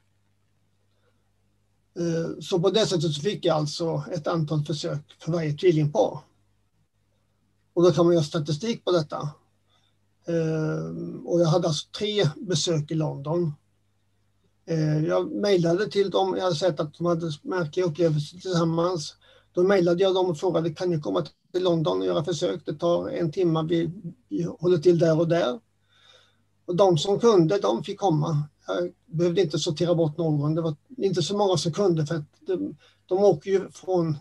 Eh, 1.98 2.40
så 2.40 2.60
på 2.60 2.70
det 2.70 2.86
sättet 2.86 3.16
fick 3.16 3.44
jag 3.44 3.56
alltså 3.56 4.04
ett 4.12 4.26
antal 4.26 4.64
försök 4.64 5.16
för 5.18 5.32
varje 5.32 5.52
tvillingpar. 5.52 6.18
Och 7.72 7.82
då 7.82 7.92
kan 7.92 8.04
man 8.04 8.14
göra 8.14 8.24
statistik 8.24 8.84
på 8.84 8.92
detta. 8.92 9.16
Eh, 10.26 11.24
och 11.24 11.40
jag 11.40 11.46
hade 11.46 11.68
alltså 11.68 11.88
tre 11.98 12.30
besök 12.36 12.90
i 12.90 12.94
London 12.94 13.52
Eh, 14.70 15.04
jag 15.04 15.32
mejlade 15.32 15.90
till 15.90 16.10
dem, 16.10 16.34
jag 16.36 16.44
hade 16.44 16.56
sett 16.56 16.80
att 16.80 16.94
de 16.94 17.06
hade 17.06 17.30
märkliga 17.42 17.86
upplevelser 17.86 18.38
tillsammans. 18.38 19.14
Då 19.52 19.62
mejlade 19.62 20.02
jag 20.02 20.14
dem 20.14 20.30
och 20.30 20.38
frågade, 20.38 20.70
kan 20.70 20.90
ni 20.90 21.00
komma 21.00 21.24
till 21.52 21.62
London 21.62 22.00
och 22.00 22.06
göra 22.06 22.24
försök? 22.24 22.62
Det 22.66 22.74
tar 22.74 23.08
en 23.08 23.32
timme, 23.32 23.66
vi, 23.68 23.90
vi 24.28 24.42
håller 24.42 24.78
till 24.78 24.98
där 24.98 25.18
och 25.18 25.28
där. 25.28 25.60
Och 26.66 26.76
de 26.76 26.98
som 26.98 27.20
kunde, 27.20 27.58
de 27.58 27.84
fick 27.84 28.00
komma. 28.00 28.42
Jag 28.66 28.92
behövde 29.06 29.40
inte 29.40 29.58
sortera 29.58 29.94
bort 29.94 30.18
någon. 30.18 30.54
Det 30.54 30.62
var 30.62 30.76
inte 30.96 31.22
så 31.22 31.36
många 31.36 31.56
som 31.56 31.72
kunde 31.72 32.06
för 32.06 32.14
att 32.14 32.46
de, 32.46 32.76
de 33.06 33.18
åker 33.18 33.50
ju 33.50 33.70
från 33.70 34.16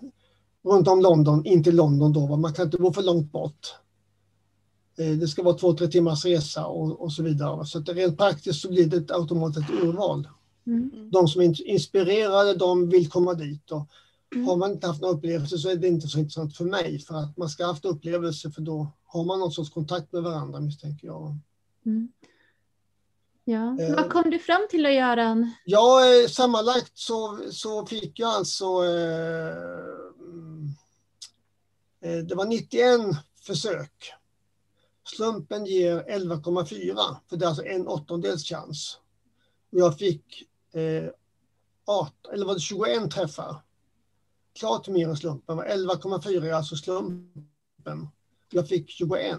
runt 0.63 0.87
om 0.87 1.01
London 1.01 1.45
in 1.45 1.63
till 1.63 1.75
London 1.75 2.13
då. 2.13 2.35
Man 2.37 2.53
kan 2.53 2.65
inte 2.65 2.77
bo 2.77 2.93
för 2.93 3.03
långt 3.03 3.31
bort. 3.31 3.75
Eh, 4.97 5.11
det 5.11 5.27
ska 5.27 5.43
vara 5.43 5.57
två, 5.57 5.73
tre 5.73 5.87
timmars 5.87 6.25
resa 6.25 6.65
och, 6.65 7.01
och 7.01 7.13
så 7.13 7.23
vidare. 7.23 7.65
Så 7.65 7.79
att 7.79 7.89
rent 7.89 8.17
praktiskt 8.17 8.61
så 8.61 8.69
blir 8.69 8.87
det 8.87 8.97
ett 8.97 9.11
automatiskt 9.11 9.69
urval. 9.69 10.27
Mm. 10.69 11.09
De 11.11 11.27
som 11.27 11.41
är 11.41 11.67
inspirerade, 11.67 12.53
de 12.53 12.89
vill 12.89 13.09
komma 13.09 13.33
dit. 13.33 13.71
Och 13.71 13.87
mm. 14.35 14.47
Har 14.47 14.57
man 14.57 14.71
inte 14.71 14.87
haft 14.87 15.01
någon 15.01 15.15
upplevelse 15.17 15.57
så 15.57 15.69
är 15.69 15.75
det 15.75 15.87
inte 15.87 16.07
så 16.07 16.19
intressant 16.19 16.57
för 16.57 16.65
mig. 16.65 16.99
För 16.99 17.15
att 17.15 17.37
man 17.37 17.49
ska 17.49 17.63
ha 17.63 17.71
haft 17.71 17.85
upplevelse 17.85 18.51
för 18.51 18.61
då 18.61 18.87
har 19.05 19.23
man 19.23 19.39
någon 19.39 19.51
sorts 19.51 19.69
kontakt 19.69 20.11
med 20.11 20.23
varandra 20.23 20.59
misstänker 20.59 21.07
jag. 21.07 21.37
Mm. 21.85 22.11
Ja. 23.43 23.81
Eh, 23.81 23.95
Vad 23.95 24.09
kom 24.09 24.29
du 24.29 24.39
fram 24.39 24.67
till 24.69 24.85
att 24.85 24.93
göra? 24.93 25.51
Ja, 25.65 26.01
eh, 26.05 26.27
sammanlagt 26.27 26.97
så, 26.97 27.39
så 27.51 27.85
fick 27.85 28.19
jag 28.19 28.29
alltså 28.29 28.65
eh, 28.65 29.47
eh 32.01 32.17
det 32.17 32.35
var 32.35 32.45
91 32.45 33.01
försök. 33.41 34.13
Slumpen 35.15 35.65
ger 35.65 36.03
11,4 36.03 37.15
för 37.29 37.37
det 37.37 37.45
är 37.45 37.49
alltså 37.49 37.65
en 37.65 37.87
åttondels 37.87 38.43
chans. 38.43 38.99
Jag 39.69 39.97
fick 39.97 40.48
eh, 40.73 41.09
18, 41.85 42.33
eller 42.33 42.45
var 42.45 42.53
det 42.53 42.59
21 42.59 43.11
träffar. 43.11 43.55
Klart 44.59 44.87
mer 44.87 45.07
än 45.09 45.17
slumpen. 45.17 45.59
11,4 45.59 46.45
är 46.45 46.53
alltså 46.53 46.75
slumpen. 46.75 48.07
Jag 48.51 48.67
fick 48.67 48.89
21. 48.89 49.37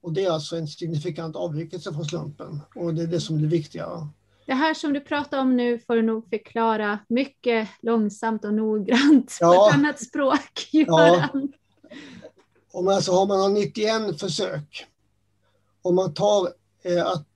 Och 0.00 0.12
det 0.12 0.24
är 0.24 0.30
alltså 0.30 0.56
en 0.56 0.68
signifikant 0.68 1.36
avvikelse 1.36 1.92
från 1.92 2.04
slumpen. 2.04 2.60
Och 2.74 2.94
det 2.94 3.02
är 3.02 3.06
det 3.06 3.20
som 3.20 3.36
är 3.36 3.40
det 3.40 3.46
viktiga. 3.46 4.08
Det 4.46 4.54
här 4.54 4.74
som 4.74 4.92
du 4.92 5.00
pratar 5.00 5.38
om 5.40 5.56
nu 5.56 5.78
får 5.78 5.96
du 5.96 6.02
nog 6.02 6.28
förklara 6.30 6.98
mycket 7.08 7.68
långsamt 7.82 8.44
och 8.44 8.54
noggrant 8.54 9.36
Ja. 9.40 9.54
på 9.54 9.68
ett 9.68 9.74
annat 9.74 10.02
språk, 10.02 10.68
Göran. 10.72 11.52
Om 12.72 12.88
alltså 12.88 13.12
har 13.12 13.26
man 13.26 13.40
har 13.40 13.48
91 13.48 14.20
försök. 14.20 14.86
Om 15.82 15.94
man 15.94 16.14
tar 16.14 16.48
eh, 16.82 17.06
att 17.06 17.26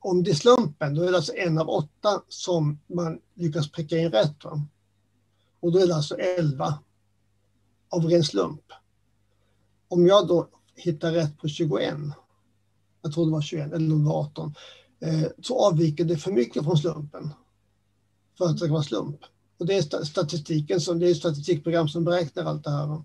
om 0.00 0.22
det 0.22 0.30
är 0.30 0.34
slumpen, 0.34 0.94
då 0.94 1.02
är 1.02 1.10
det 1.10 1.16
alltså 1.16 1.34
en 1.36 1.58
av 1.58 1.68
åtta 1.68 2.22
som 2.28 2.80
man 2.86 3.18
lyckas 3.34 3.70
pricka 3.70 3.98
in 3.98 4.10
rätt. 4.10 4.44
Va? 4.44 4.62
Och 5.60 5.72
då 5.72 5.78
är 5.78 5.86
det 5.86 5.94
alltså 5.94 6.14
11 6.14 6.78
av 7.88 8.04
ren 8.04 8.24
slump. 8.24 8.72
Om 9.88 10.06
jag 10.06 10.28
då 10.28 10.48
hittar 10.74 11.12
rätt 11.12 11.38
på 11.38 11.48
21, 11.48 11.94
jag 13.02 13.14
tror 13.14 13.26
det 13.26 13.32
var 13.32 13.42
21 13.42 13.72
eller 13.72 13.96
det 13.96 14.04
var 14.04 14.20
18, 14.20 14.54
eh, 15.00 15.28
så 15.42 15.66
avviker 15.66 16.04
det 16.04 16.16
för 16.16 16.32
mycket 16.32 16.64
från 16.64 16.78
slumpen. 16.78 17.30
För 18.38 18.44
att 18.44 18.52
det 18.52 18.58
ska 18.58 18.72
vara 18.72 18.82
slump. 18.82 19.20
Och 19.58 19.66
det 19.66 19.74
är 19.74 19.82
sta- 19.82 20.04
statistiken, 20.04 20.80
som, 20.80 20.98
det 20.98 21.10
är 21.10 21.14
statistikprogram 21.14 21.88
som 21.88 22.04
beräknar 22.04 22.44
allt 22.44 22.64
det 22.64 22.70
här. 22.70 23.02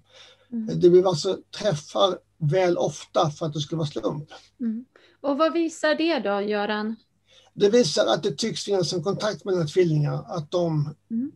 Mm. 0.52 0.80
Det 0.80 0.90
blir 0.90 1.08
alltså 1.08 1.38
träffar 1.60 2.20
väl 2.38 2.78
ofta 2.78 3.32
för 3.32 3.46
att 3.46 3.54
det 3.54 3.60
skulle 3.60 3.78
vara 3.78 3.88
slump. 3.88 4.30
Mm. 4.60 4.86
Och 5.22 5.38
vad 5.38 5.54
visar 5.54 5.96
det 5.96 6.20
då, 6.20 6.42
Göran? 6.42 6.96
Det 7.54 7.70
visar 7.70 8.06
att 8.06 8.24
det 8.24 8.32
tycks 8.32 8.64
finnas 8.64 8.94
en 8.94 9.04
kontakt 9.04 9.46
mellan 9.46 9.68
tvillingar, 9.68 10.24
att 10.28 10.52
de 10.52 10.96
Mm. 11.12 11.32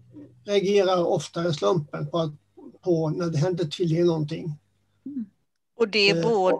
reagerar 0.45 1.05
oftare 1.05 1.53
slumpen 1.53 2.07
på, 2.07 2.35
på 2.81 3.09
när 3.09 3.29
det 3.29 3.37
händer 3.37 3.65
tvillingar 3.65 4.05
någonting. 4.05 4.59
Och 5.77 5.87
det 5.87 6.09
är 6.09 6.15
Eh, 6.15 6.23
både, 6.23 6.57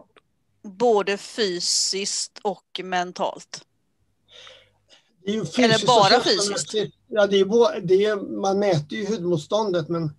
både 0.64 1.18
fysiskt 1.18 2.40
och 2.44 2.82
mentalt. 2.84 3.66
Det 5.26 5.32
är 5.32 5.36
ju 5.36 5.40
Eller 5.40 5.74
fysiskt 5.74 5.88
bara 5.88 6.20
fysiskt? 6.24 6.74
Ja, 7.08 7.28
det 7.28 7.40
är, 7.40 7.82
det 7.82 8.06
är, 8.06 8.16
man 8.42 8.60
mäter 8.60 8.98
ju 8.98 9.06
hudmotståndet, 9.06 9.90
men 9.90 10.12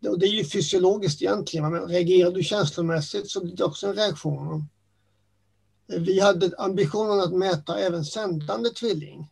det 0.00 0.26
är 0.26 0.32
ju 0.32 0.44
fysiologiskt 0.44 1.22
egentligen. 1.22 1.72
Men 1.72 1.88
reagerar 1.88 2.30
du 2.30 2.42
känslomässigt 2.42 3.30
så 3.30 3.44
blir 3.44 3.56
det 3.56 3.64
också 3.64 3.86
en 3.86 3.94
reaktion. 3.94 4.64
Vi 5.98 6.20
hade 6.20 6.52
ambitionen 6.58 7.20
att 7.20 7.32
mäta 7.32 7.78
även 7.78 8.04
sändande 8.04 8.70
tvilling. 8.70 9.30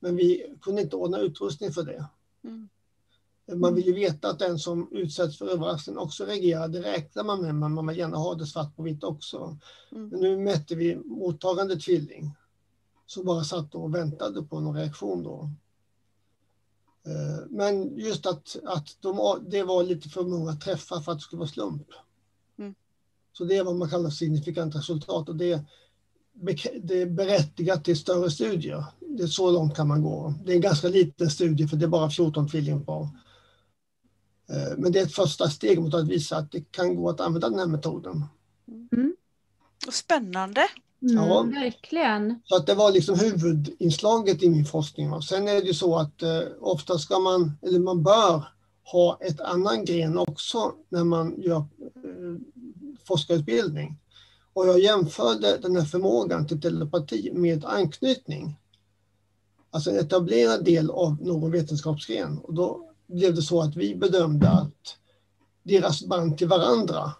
Men 0.00 0.16
vi 0.16 0.56
kunde 0.60 0.82
inte 0.82 0.96
ordna 0.96 1.18
utrustning 1.18 1.72
för 1.72 1.82
det. 1.82 2.06
Mm. 2.44 2.68
Man 3.54 3.74
vill 3.74 3.86
ju 3.86 3.92
veta 3.92 4.30
att 4.30 4.38
den 4.38 4.58
som 4.58 4.88
utsätts 4.92 5.38
för 5.38 5.48
överraskning 5.48 5.98
också 5.98 6.24
reagerar. 6.24 6.68
Det 6.68 6.82
räknar 6.82 7.24
man 7.24 7.42
med, 7.42 7.54
men 7.54 7.72
man 7.72 7.86
vill 7.86 7.98
gärna 7.98 8.16
ha 8.16 8.34
det 8.34 8.46
svart 8.46 8.76
på 8.76 8.82
vitt 8.82 9.04
också. 9.04 9.58
Mm. 9.92 10.08
Men 10.08 10.20
nu 10.20 10.36
mätte 10.36 10.74
vi 10.74 10.96
mottagande 10.96 11.76
tvilling 11.76 12.34
som 13.06 13.24
bara 13.24 13.44
satt 13.44 13.74
och 13.74 13.94
väntade 13.94 14.42
på 14.42 14.60
någon 14.60 14.76
reaktion 14.76 15.22
då. 15.22 15.50
Eh, 17.06 17.46
Men 17.48 17.98
just 17.98 18.26
att, 18.26 18.56
att 18.64 18.96
de, 19.00 19.44
det 19.50 19.62
var 19.62 19.82
lite 19.82 20.08
för 20.08 20.22
många 20.22 20.56
träffar 20.56 21.00
för 21.00 21.12
att 21.12 21.18
det 21.18 21.22
skulle 21.22 21.40
vara 21.40 21.48
slump. 21.48 21.88
Mm. 23.32 23.36
Så 23.38 23.44
det 23.44 23.56
är 23.56 23.64
vad 23.64 23.76
man 23.76 23.90
kallar 23.90 24.10
signifikant 24.10 24.74
resultat 24.76 25.28
och 25.28 25.36
det, 25.36 25.60
det 26.82 27.02
är 27.02 27.06
berättigat 27.06 27.84
till 27.84 27.96
större 27.96 28.30
studier. 28.30 28.84
Det 29.00 29.22
är 29.22 29.26
så 29.26 29.50
långt 29.50 29.76
kan 29.76 29.88
man 29.88 30.02
gå. 30.02 30.34
Det 30.44 30.52
är 30.52 30.56
en 30.56 30.62
ganska 30.62 30.88
liten 30.88 31.30
studie 31.30 31.68
för 31.68 31.76
det 31.76 31.84
är 31.84 31.88
bara 31.88 32.10
14 32.10 32.48
tvillingpar. 32.48 33.02
Eh, 34.50 34.78
Men 34.78 34.92
det 34.92 34.98
är 34.98 35.02
ett 35.04 35.14
första 35.14 35.48
steg 35.50 35.80
mot 35.80 35.94
att 35.94 36.08
visa 36.08 36.36
att 36.36 36.52
det 36.52 36.72
kan 36.72 36.96
gå 36.96 37.08
att 37.10 37.20
använda 37.20 37.50
den 37.50 37.58
här 37.58 37.66
metoden. 37.66 38.24
Och 39.86 39.94
Spännande. 39.94 40.60
Mm, 41.02 41.14
Ja. 41.16 41.42
Verkligen. 41.42 42.40
Så 42.44 42.56
att 42.56 42.66
det 42.66 42.74
var 42.74 42.92
liksom 42.92 43.18
huvudinslaget 43.18 44.42
i 44.42 44.50
min 44.50 44.64
forskning. 44.64 45.22
Sen 45.22 45.48
är 45.48 45.54
det 45.54 45.66
ju 45.66 45.74
så 45.74 45.96
att 45.98 46.22
eh, 46.22 46.40
ofta 46.60 46.98
ska 46.98 47.18
man, 47.18 47.52
eller 47.62 47.78
man 47.78 48.02
bör 48.02 48.44
ha 48.92 49.18
ett 49.20 49.40
annan 49.40 49.84
gren 49.84 50.18
också 50.18 50.72
när 50.88 51.04
man 51.04 51.34
gör 51.42 51.56
eh, 51.56 51.64
forskarutbildning. 53.04 53.98
Och 54.52 54.66
jag 54.66 54.80
jämförde 54.80 55.58
den 55.58 55.76
här 55.76 55.84
förmågan 55.84 56.46
till 56.46 56.60
telepati 56.60 57.32
med 57.32 57.64
anknytning. 57.64 58.58
Alltså 59.70 59.90
en 59.90 59.98
etablerad 59.98 60.64
del 60.64 60.90
av 60.90 61.22
någon 61.22 61.50
vetenskapsgren. 61.50 62.38
Och 62.38 62.54
då 62.54 62.92
blev 63.06 63.34
det 63.34 63.42
så 63.42 63.62
att 63.62 63.76
vi 63.76 63.94
bedömde 63.94 64.50
att 64.50 64.96
deras 65.62 66.06
band 66.06 66.38
till 66.38 66.48
varandra 66.48 67.12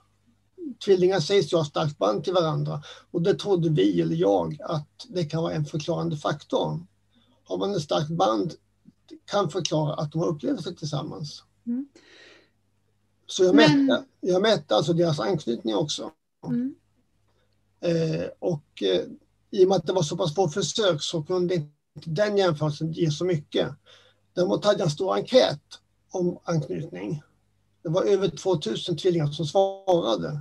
Tvillingar 0.85 1.21
sägs 1.21 1.53
ju 1.53 1.57
ha 1.57 1.65
starkt 1.65 1.99
band 1.99 2.25
till 2.25 2.33
varandra 2.33 2.83
och 3.11 3.23
det 3.23 3.35
trodde 3.35 3.69
vi, 3.69 4.01
eller 4.01 4.17
jag, 4.17 4.59
att 4.65 5.07
det 5.09 5.25
kan 5.25 5.43
vara 5.43 5.53
en 5.53 5.65
förklarande 5.65 6.17
faktor. 6.17 6.87
Har 7.45 7.59
man 7.59 7.75
ett 7.75 7.83
starkt 7.83 8.11
band 8.11 8.55
kan 9.25 9.51
förklara 9.51 9.95
att 9.95 10.13
de 10.13 10.19
har 10.21 10.29
upplevelser 10.29 10.73
tillsammans. 10.73 11.43
Mm. 11.67 11.87
Så 13.33 13.45
jag 13.45 13.55
Men- 13.55 13.87
mätte, 13.87 14.05
jag 14.21 14.43
mätte 14.43 14.77
alltså 14.77 14.93
deras 14.93 15.21
anknytning 15.21 15.77
också. 15.77 16.11
Mm. 16.47 16.75
Eh, 17.81 18.27
och 18.39 18.83
eh, 18.83 19.05
i 19.51 19.65
och 19.65 19.69
med 19.69 19.77
att 19.77 19.87
det 19.87 19.93
var 19.93 20.03
så 20.03 20.17
pass 20.17 20.35
få 20.35 20.49
försök 20.49 21.03
så 21.03 21.23
kunde 21.23 21.55
inte 21.55 21.71
den 22.11 22.37
jämförelsen 22.37 22.93
ge 22.93 23.11
så 23.11 23.25
mycket. 23.25 23.69
Däremot 24.35 24.65
hade 24.65 24.79
jag 24.79 24.87
en 24.87 24.91
stor 24.91 25.15
enkät 25.15 25.61
om 26.11 26.39
anknytning. 26.45 27.23
Det 27.83 27.89
var 27.89 28.03
över 28.05 28.29
2000 28.29 28.97
tvillingar 28.97 29.27
som 29.27 29.47
svarade. 29.47 30.41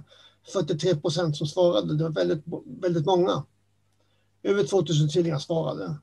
43 0.53 0.95
procent 0.95 1.37
som 1.37 1.47
svarade. 1.47 1.97
Det 1.97 2.03
var 2.03 2.11
väldigt, 2.11 2.43
väldigt 2.81 3.05
många. 3.05 3.43
Över 4.43 4.63
2000 4.63 5.09
tvillingar 5.09 5.39
svarade. 5.39 5.95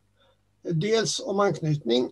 Dels 0.63 1.21
om 1.21 1.41
anknytning. 1.41 2.11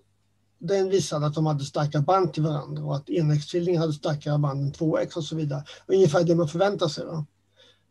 Den 0.59 0.89
visade 0.89 1.27
att 1.27 1.35
de 1.35 1.47
hade 1.47 1.65
starka 1.65 2.01
band 2.01 2.33
till 2.33 2.43
varandra 2.43 2.85
och 2.85 2.97
att 2.97 3.11
enäggstvillingar 3.11 3.81
hade 3.81 3.93
starkare 3.93 4.39
band 4.39 4.63
än 4.63 4.73
tvåäggs 4.73 5.17
och 5.17 5.25
så 5.25 5.37
vidare. 5.37 5.65
Ungefär 5.87 6.25
det 6.25 6.35
man 6.35 6.49
förväntar 6.49 6.89
sig. 6.89 7.05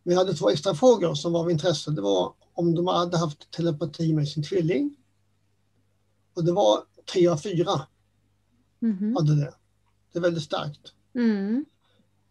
Men 0.03 0.13
jag 0.13 0.17
hade 0.17 0.33
två 0.33 0.49
extra 0.49 0.75
frågor 0.75 1.15
som 1.15 1.33
var 1.33 1.39
av 1.39 1.51
intresse. 1.51 1.91
Det 1.91 2.01
var 2.01 2.33
om 2.53 2.75
de 2.75 2.87
hade 2.87 3.17
haft 3.17 3.51
telepati 3.51 4.13
med 4.13 4.27
sin 4.27 4.43
tvilling. 4.43 4.95
Och 6.35 6.43
det 6.43 6.51
var 6.51 6.79
tre 7.13 7.27
av 7.27 7.37
fyra 7.37 7.81
Mhm. 8.79 9.15
hade 9.15 9.35
det. 9.35 9.53
Det 10.11 10.19
är 10.19 10.21
väldigt 10.21 10.43
starkt. 10.43 10.93
Mm. 11.15 11.65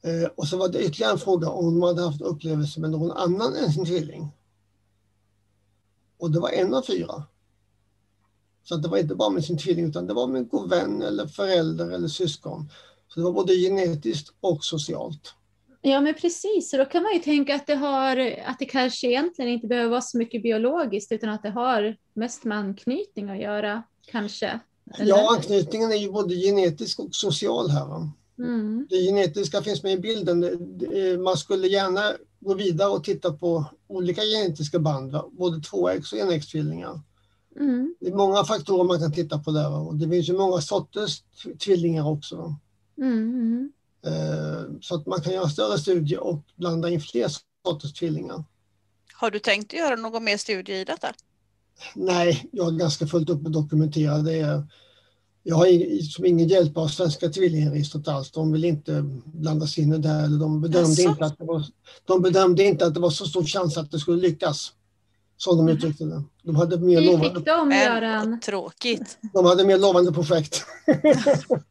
Eh, 0.03 0.29
och 0.37 0.49
så 0.49 0.57
var 0.57 0.69
det 0.69 0.85
ytterligare 0.85 1.13
en 1.13 1.19
fråga 1.19 1.49
om 1.49 1.75
de 1.75 1.83
hade 1.83 2.03
haft 2.03 2.21
upplevelse 2.21 2.81
med 2.81 2.91
någon 2.91 3.11
annan 3.11 3.57
än 3.57 3.73
sin 3.73 3.85
tvilling. 3.85 4.31
Och 6.19 6.31
det 6.31 6.41
var 6.41 6.51
en 6.51 6.75
av 6.75 6.83
fyra. 6.83 7.23
Så 8.65 8.75
att 8.75 8.83
det 8.83 8.89
var 8.89 8.99
inte 8.99 9.15
bara 9.15 9.31
med 9.31 9.45
sin 9.45 9.59
tvilling 9.59 9.89
utan 9.89 10.07
det 10.07 10.15
var 10.15 10.27
med 10.27 10.39
en 10.39 10.49
god 10.49 10.71
vän 10.71 11.03
eller 11.03 11.27
förälder 11.27 11.91
eller 11.91 12.09
syskon. 12.09 12.71
Så 13.09 13.21
det 13.21 13.25
var 13.25 13.33
både 13.33 13.55
genetiskt 13.55 14.35
och 14.41 14.65
socialt. 14.65 15.35
Ja, 15.83 16.01
men 16.01 16.15
precis. 16.15 16.71
Så 16.71 16.77
då 16.77 16.85
kan 16.85 17.03
man 17.03 17.13
ju 17.15 17.19
tänka 17.19 17.55
att 17.55 17.67
det, 17.67 17.75
har, 17.75 18.17
att 18.47 18.59
det 18.59 18.65
kanske 18.65 19.07
egentligen 19.07 19.51
inte 19.51 19.67
behöver 19.67 19.91
vara 19.91 20.01
så 20.01 20.19
mycket 20.19 20.43
biologiskt, 20.43 21.13
utan 21.13 21.29
att 21.29 21.43
det 21.43 21.51
har 21.51 21.97
mest 22.15 22.45
med 22.45 22.59
anknytning 22.59 23.31
att 23.31 23.41
göra, 23.41 23.83
kanske. 24.07 24.61
Eller? 24.99 25.09
Ja, 25.09 25.35
anknytningen 25.35 25.93
är 25.93 25.97
ju 25.97 26.13
både 26.13 26.35
genetisk 26.35 26.99
och 26.99 27.15
social 27.15 27.71
här. 27.71 28.09
Mm. 28.39 28.87
Det 28.91 28.97
genetiska 28.97 29.63
finns 29.63 29.83
med 29.83 29.93
i 29.93 29.99
bilden. 29.99 30.41
Man 31.23 31.37
skulle 31.37 31.69
gärna 31.69 32.13
gå 32.41 32.55
vidare 32.55 32.91
och 32.91 33.05
titta 33.05 33.33
på 33.33 33.65
olika 33.87 34.23
genetiska 34.23 34.79
band, 34.79 35.17
både 35.33 35.61
tvåäggs 35.61 36.13
och 36.13 36.19
enäggstvillingar. 36.19 37.01
Mm. 37.61 37.95
Det 38.01 38.07
är 38.09 38.15
många 38.15 38.45
faktorer 38.45 38.85
man 38.85 38.99
kan 38.99 39.13
titta 39.13 39.39
på 39.39 39.51
där 39.51 39.71
och 39.73 39.95
det 39.95 40.09
finns 40.09 40.29
ju 40.29 40.33
många 40.33 40.61
sorters 40.61 41.21
tv- 41.43 41.57
tvillingar 41.59 42.09
också. 42.11 42.57
Mm. 42.99 43.19
Mm. 43.19 43.73
Eh, 44.07 44.63
Så 44.81 44.95
att 44.95 45.07
man 45.07 45.21
kan 45.21 45.33
göra 45.33 45.49
större 45.49 45.79
studier 45.79 46.21
och 46.21 46.43
blanda 46.57 46.91
in 46.91 47.01
fler 47.01 47.29
sorters 47.67 47.93
tvillingar. 47.93 48.45
Har 49.15 49.31
du 49.31 49.39
tänkt 49.39 49.73
göra 49.73 49.97
någon 49.97 50.25
mer 50.25 50.37
studie 50.37 50.73
i 50.73 50.85
detta? 50.85 51.13
Nej, 51.95 52.49
jag 52.53 52.67
är 52.75 52.79
ganska 52.79 53.07
fullt 53.07 53.31
upp 53.31 53.43
med 53.43 53.53
dokumentera 53.53 54.19
det. 54.19 54.67
Jag 55.43 55.57
har 55.57 56.03
som 56.03 56.25
ingen 56.25 56.49
hjälp 56.49 56.77
av 56.77 56.89
Svenska 56.89 57.29
tvillingregistret 57.29 58.09
alls. 58.09 58.31
De 58.31 58.53
vill 58.53 58.65
inte 58.65 59.03
blanda 59.25 59.67
sig 59.67 59.85
in 59.85 59.93
i 59.93 59.99
det 59.99 60.09
här. 60.09 60.25
Eller 60.25 60.39
de, 60.39 60.61
bedömde 60.61 60.89
Jaså? 60.89 61.03
inte 61.11 61.25
att 61.25 61.39
det 61.39 61.45
var, 61.45 61.65
de 62.05 62.23
bedömde 62.23 62.65
inte 62.65 62.87
att 62.87 62.95
det 62.95 63.01
var 63.01 63.11
så 63.11 63.25
stor 63.27 63.45
chans 63.45 63.77
att 63.77 63.91
det 63.91 63.99
skulle 63.99 64.21
lyckas. 64.23 64.73
Som 65.37 65.57
de 65.57 65.69
uttryckte 65.73 66.05
det. 66.05 66.23
De 66.43 66.57
hade 66.57 66.79
mer 66.79 67.01
Hur 67.01 67.07
lovande, 67.13 67.35
fick 67.35 67.45
de, 67.47 67.69
Men 67.69 67.79
Göran? 67.85 68.41
tråkigt. 68.41 69.19
de 69.35 69.45
hade 69.45 69.65
mer 69.67 69.79
lovande 69.79 70.13
projekt. 70.13 70.65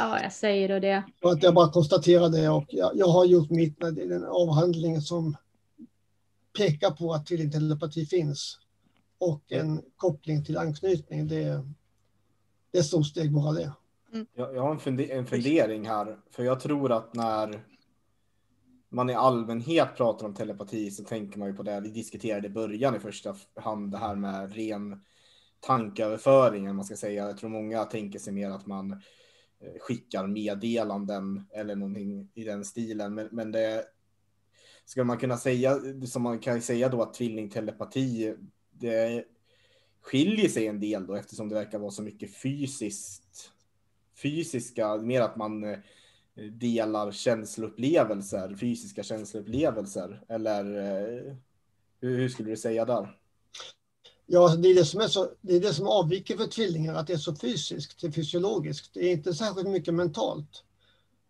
Ja, 0.00 0.22
jag 0.22 0.32
säger 0.32 0.68
då 0.68 0.78
det. 0.78 1.02
Och 1.22 1.32
att 1.32 1.42
jag 1.42 1.54
bara 1.54 1.70
konstaterar 1.70 2.28
det 2.28 2.48
och 2.48 2.64
jag, 2.68 2.90
jag 2.94 3.06
har 3.08 3.24
gjort 3.24 3.50
mitt 3.50 3.82
när 3.82 3.90
det 3.90 4.02
är 4.02 4.08
den 4.08 4.24
avhandlingen 4.24 5.02
som 5.02 5.36
pekar 6.58 6.90
på 6.90 7.12
att 7.14 7.26
tvillingtelepati 7.26 8.06
finns. 8.06 8.58
och 9.20 9.52
en 9.52 9.82
koppling 9.96 10.44
till 10.44 10.58
anknytning. 10.58 11.28
Det, 11.28 11.42
är- 11.42 11.68
det 12.70 12.78
är 12.78 12.80
ett 12.80 12.86
stort 12.86 13.06
steg 13.06 13.32
bara 13.32 13.52
det. 13.52 13.72
Jag, 14.36 14.54
jag 14.54 14.62
har 14.62 14.70
en, 14.70 14.78
funde- 14.78 15.12
en 15.12 15.26
fundering 15.26 15.88
här, 15.88 16.16
för 16.30 16.44
jag 16.44 16.60
tror 16.60 16.92
att 16.92 17.14
när 17.14 17.64
man 18.88 19.10
i 19.10 19.14
allmänhet 19.14 19.96
pratar 19.96 20.26
om 20.26 20.34
telepati 20.34 20.90
så 20.90 21.04
tänker 21.04 21.38
man 21.38 21.48
ju 21.48 21.54
på 21.54 21.62
det 21.62 21.80
vi 21.80 21.88
diskuterade 21.88 22.46
i 22.46 22.50
början 22.50 22.96
i 22.96 23.00
första 23.00 23.36
hand, 23.54 23.92
det 23.92 23.98
här 23.98 24.14
med 24.14 24.54
ren 24.54 25.00
tankeöverföring, 25.60 26.76
man 26.76 26.84
ska 26.84 26.96
säga. 26.96 27.26
Jag 27.26 27.38
tror 27.38 27.50
många 27.50 27.84
tänker 27.84 28.18
sig 28.18 28.32
mer 28.32 28.50
att 28.50 28.66
man 28.66 28.92
eh, 28.92 29.78
skickar 29.80 30.26
meddelanden 30.26 31.46
eller 31.52 31.76
någonting 31.76 32.30
i 32.34 32.44
den 32.44 32.64
stilen, 32.64 33.14
men, 33.14 33.28
men 33.32 33.52
det 33.52 33.84
ska 34.84 35.04
man 35.04 35.18
kunna 35.18 35.36
säga, 35.36 35.80
som 36.06 36.22
man 36.22 36.38
kan 36.38 36.62
säga 36.62 36.88
då 36.88 37.02
att 37.02 37.14
tvillingtelepati, 37.14 38.34
det 38.70 39.24
skiljer 40.00 40.48
sig 40.48 40.66
en 40.66 40.80
del 40.80 41.06
då 41.06 41.14
eftersom 41.14 41.48
det 41.48 41.54
verkar 41.54 41.78
vara 41.78 41.90
så 41.90 42.02
mycket 42.02 42.36
fysiskt 42.36 43.52
fysiska, 44.22 44.96
mer 44.96 45.20
att 45.20 45.36
man 45.36 45.64
eh, 45.64 45.78
delar 46.52 47.12
känsloupplevelser, 47.12 48.56
fysiska 48.56 49.02
känsloupplevelser. 49.02 50.24
Eller 50.28 50.76
eh, 50.76 51.34
hur, 52.00 52.28
skulle 52.28 52.50
du 52.50 52.56
säga 52.56 52.84
där? 52.84 53.16
Ja, 54.26 54.56
det 54.56 54.68
är 54.68 54.74
det, 54.74 54.84
som 54.84 55.00
är 55.00 55.08
så, 55.08 55.28
det 55.40 55.56
är 55.56 55.60
det 55.60 55.74
som 55.74 55.86
avviker 55.86 56.36
för 56.36 56.46
tvillingar, 56.46 56.94
att 56.94 57.06
det 57.06 57.12
är 57.12 57.18
så 57.18 57.34
fysiskt, 57.34 58.00
det 58.00 58.06
är 58.06 58.10
fysiologiskt. 58.10 58.94
Det 58.94 59.00
är 59.00 59.12
inte 59.12 59.34
särskilt 59.34 59.68
mycket 59.68 59.94
mentalt. 59.94 60.64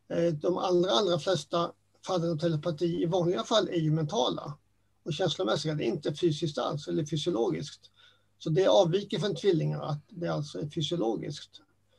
Eh, 0.09 0.33
De 0.33 0.59
allra, 0.59 0.91
allra 0.91 1.19
flesta 1.19 1.73
fallen 2.07 2.33
av 2.33 2.37
telepati 2.37 3.03
i 3.03 3.07
vanliga 3.07 3.45
fall 3.45 3.69
är 3.69 3.81
ju 3.81 3.91
mentala 3.91 4.59
och 5.03 5.13
känslomässiga. 5.13 5.75
Det 5.75 5.85
är 5.85 5.89
inte 5.89 6.15
fysiskt 6.15 6.59
alls, 6.59 6.89
eller 6.89 7.05
fysiologiskt. 7.05 7.91
Så 8.39 8.51
det 8.51 8.67
avviker 8.67 9.19
från 9.19 9.35
tvillingar, 9.35 9.83
att 9.83 10.03
det 10.09 10.29
alltså 10.29 10.59
är 10.59 10.69
fysiologiskt. 10.69 11.51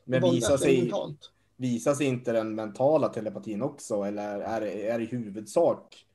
Men 0.05 0.32
visar 0.32 0.57
sig, 0.57 0.82
mentalt. 0.82 1.32
Visar 1.60 1.93
sig 1.93 2.05
inte 2.05 2.32
den 2.32 2.55
mentala 2.55 3.07
telepatin 3.10 3.62
också? 3.62 4.03
Eller 4.03 4.39
är 4.39 4.62
det, 4.62 4.88
är 4.89 4.97
det 4.99 5.03
i 5.03 5.07
huvudsak 5.07 6.05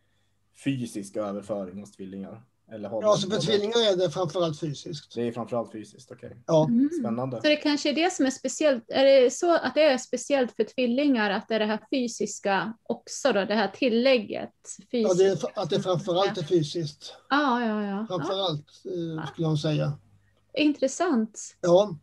fysisk 0.64 1.16
överföring 1.16 1.80
hos 1.80 1.92
tvillingar? 1.92 2.42
Eller 2.72 2.88
har 2.88 3.02
Ja, 3.02 3.08
man 3.08 3.16
så 3.18 3.30
för 3.30 3.38
tvillingar 3.40 3.92
är 3.92 3.96
det 3.96 4.10
framförallt 4.10 4.60
fysiskt. 4.60 5.14
Det 5.14 5.22
är 5.28 5.32
framförallt 5.32 5.72
fysiskt, 5.72 6.10
okej. 6.12 6.36
Ja, 6.46 6.66
Mm. 6.68 6.90
Spännande. 7.00 7.36
Så 7.36 7.48
det 7.48 7.56
kanske 7.56 7.88
är 7.88 7.94
det 7.94 8.12
som 8.12 8.26
är 8.26 8.30
speciellt. 8.30 8.84
Är 8.90 9.04
det 9.04 9.30
så 9.30 9.54
att 9.56 9.74
det 9.74 9.82
är 9.82 9.98
speciellt 9.98 10.56
för 10.56 10.64
tvillingar 10.64 11.30
att 11.30 11.48
det 11.48 11.54
är 11.54 11.58
det 11.58 11.66
här 11.66 11.80
fysiska 11.90 12.74
också 12.82 13.32
då, 13.32 13.44
det 13.44 13.54
här 13.54 13.68
tillägget? 13.68 14.50
Fysiskt. 14.90 15.20
ja 15.20 15.24
det 15.24 15.24
är, 15.56 15.62
att 15.62 15.70
det 15.70 15.80
framförallt 15.80 16.38
är 16.38 16.42
fysiskt. 16.42 17.14
Ja, 17.30 17.60
ja, 17.66 17.82
ja. 17.82 17.88
ja. 17.90 18.06
Framförallt 18.08 18.66
eh, 18.84 19.26
skulle 19.32 19.48
jag 19.48 19.58
säga. 19.58 19.92
Intressant, 20.58 21.56
Ja, 21.60 21.96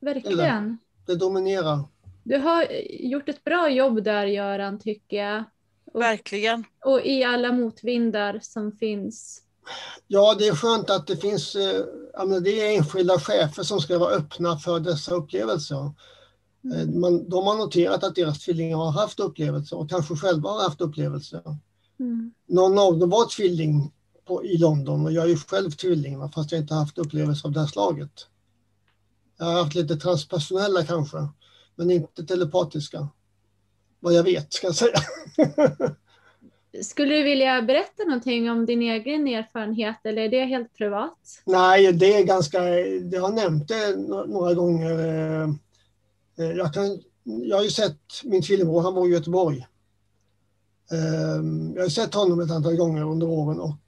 verkligen. 0.00 0.78
det 1.06 1.14
dominerar. 1.16 1.84
Du 2.28 2.36
har 2.36 2.66
gjort 3.00 3.28
ett 3.28 3.44
bra 3.44 3.70
jobb 3.70 4.02
där 4.02 4.26
Göran, 4.26 4.78
tycker 4.78 5.16
jag. 5.16 5.44
Och, 5.92 6.00
Verkligen. 6.00 6.64
och 6.84 7.06
i 7.06 7.24
alla 7.24 7.52
motvindar 7.52 8.38
som 8.42 8.72
finns. 8.72 9.42
Ja, 10.06 10.34
det 10.38 10.46
är 10.46 10.54
skönt 10.54 10.90
att 10.90 11.06
det 11.06 11.16
finns, 11.16 11.56
eh, 11.56 11.84
det 12.42 12.60
är 12.60 12.76
enskilda 12.76 13.20
chefer 13.20 13.62
som 13.62 13.80
ska 13.80 13.98
vara 13.98 14.14
öppna 14.14 14.58
för 14.58 14.80
dessa 14.80 15.14
upplevelser. 15.14 15.76
Eh, 15.76 15.90
Mm. 16.64 17.00
Man, 17.00 17.28
de 17.28 17.46
har 17.46 17.56
noterat 17.56 18.04
att 18.04 18.14
deras 18.14 18.44
tvillingar 18.44 18.76
har 18.76 18.90
haft 18.90 19.20
upplevelser 19.20 19.78
och 19.78 19.90
kanske 19.90 20.16
själva 20.16 20.50
har 20.50 20.62
haft 20.62 20.80
upplevelser. 20.80 21.42
Mm. 22.00 22.32
Någon 22.48 22.78
av 22.78 22.98
dem 22.98 23.10
var 23.10 23.36
tvilling 23.36 23.92
på, 24.24 24.44
i 24.44 24.58
London 24.58 25.06
och 25.06 25.12
jag 25.12 25.24
är 25.24 25.28
ju 25.28 25.36
själv 25.36 25.70
tvilling 25.70 26.32
fast 26.32 26.52
jag 26.52 26.60
inte 26.60 26.74
haft 26.74 26.98
upplevelser 26.98 27.48
av 27.48 27.52
det 27.52 27.60
här 27.60 27.66
slaget. 27.66 28.26
Jag 29.38 29.46
har 29.46 29.62
haft 29.62 29.74
lite 29.74 29.96
transpersonella 29.96 30.84
kanske, 30.84 31.28
men 31.76 31.90
inte 31.90 32.24
telepatiska. 32.24 33.08
Vad 34.00 34.12
jag 34.14 34.22
vet 34.22 34.52
ska 34.52 34.66
jag 34.66 34.74
säga. 34.76 34.94
Skulle 36.82 37.14
du 37.14 37.22
vilja 37.22 37.62
berätta 37.62 38.04
någonting 38.04 38.50
om 38.50 38.66
din 38.66 38.82
egen 38.82 39.28
erfarenhet 39.28 39.96
eller 40.04 40.22
är 40.22 40.28
det 40.28 40.44
helt 40.44 40.74
privat? 40.74 41.18
Nej, 41.44 41.92
det 41.92 42.14
är 42.14 42.24
ganska, 42.24 42.60
det 43.02 43.16
har 43.18 43.32
nämnt 43.32 43.68
det 43.68 43.96
nå- 43.96 44.24
några 44.24 44.54
gånger. 44.54 44.98
eh, 46.38 46.44
Jag, 46.50 46.74
kan, 46.74 47.00
jag 47.24 47.56
har 47.56 47.64
ju 47.64 47.70
sett 47.70 48.00
min 48.24 48.42
tvillingbror, 48.42 48.82
han 48.82 48.94
bor 48.94 49.08
i 49.08 49.12
Göteborg. 49.12 49.66
Eh, 50.92 51.42
Jag 51.74 51.82
har 51.82 51.88
sett 51.88 52.14
honom 52.14 52.40
ett 52.40 52.50
antal 52.50 52.76
gånger 52.76 53.04
under 53.04 53.26
åren 53.28 53.60
och 53.60 53.78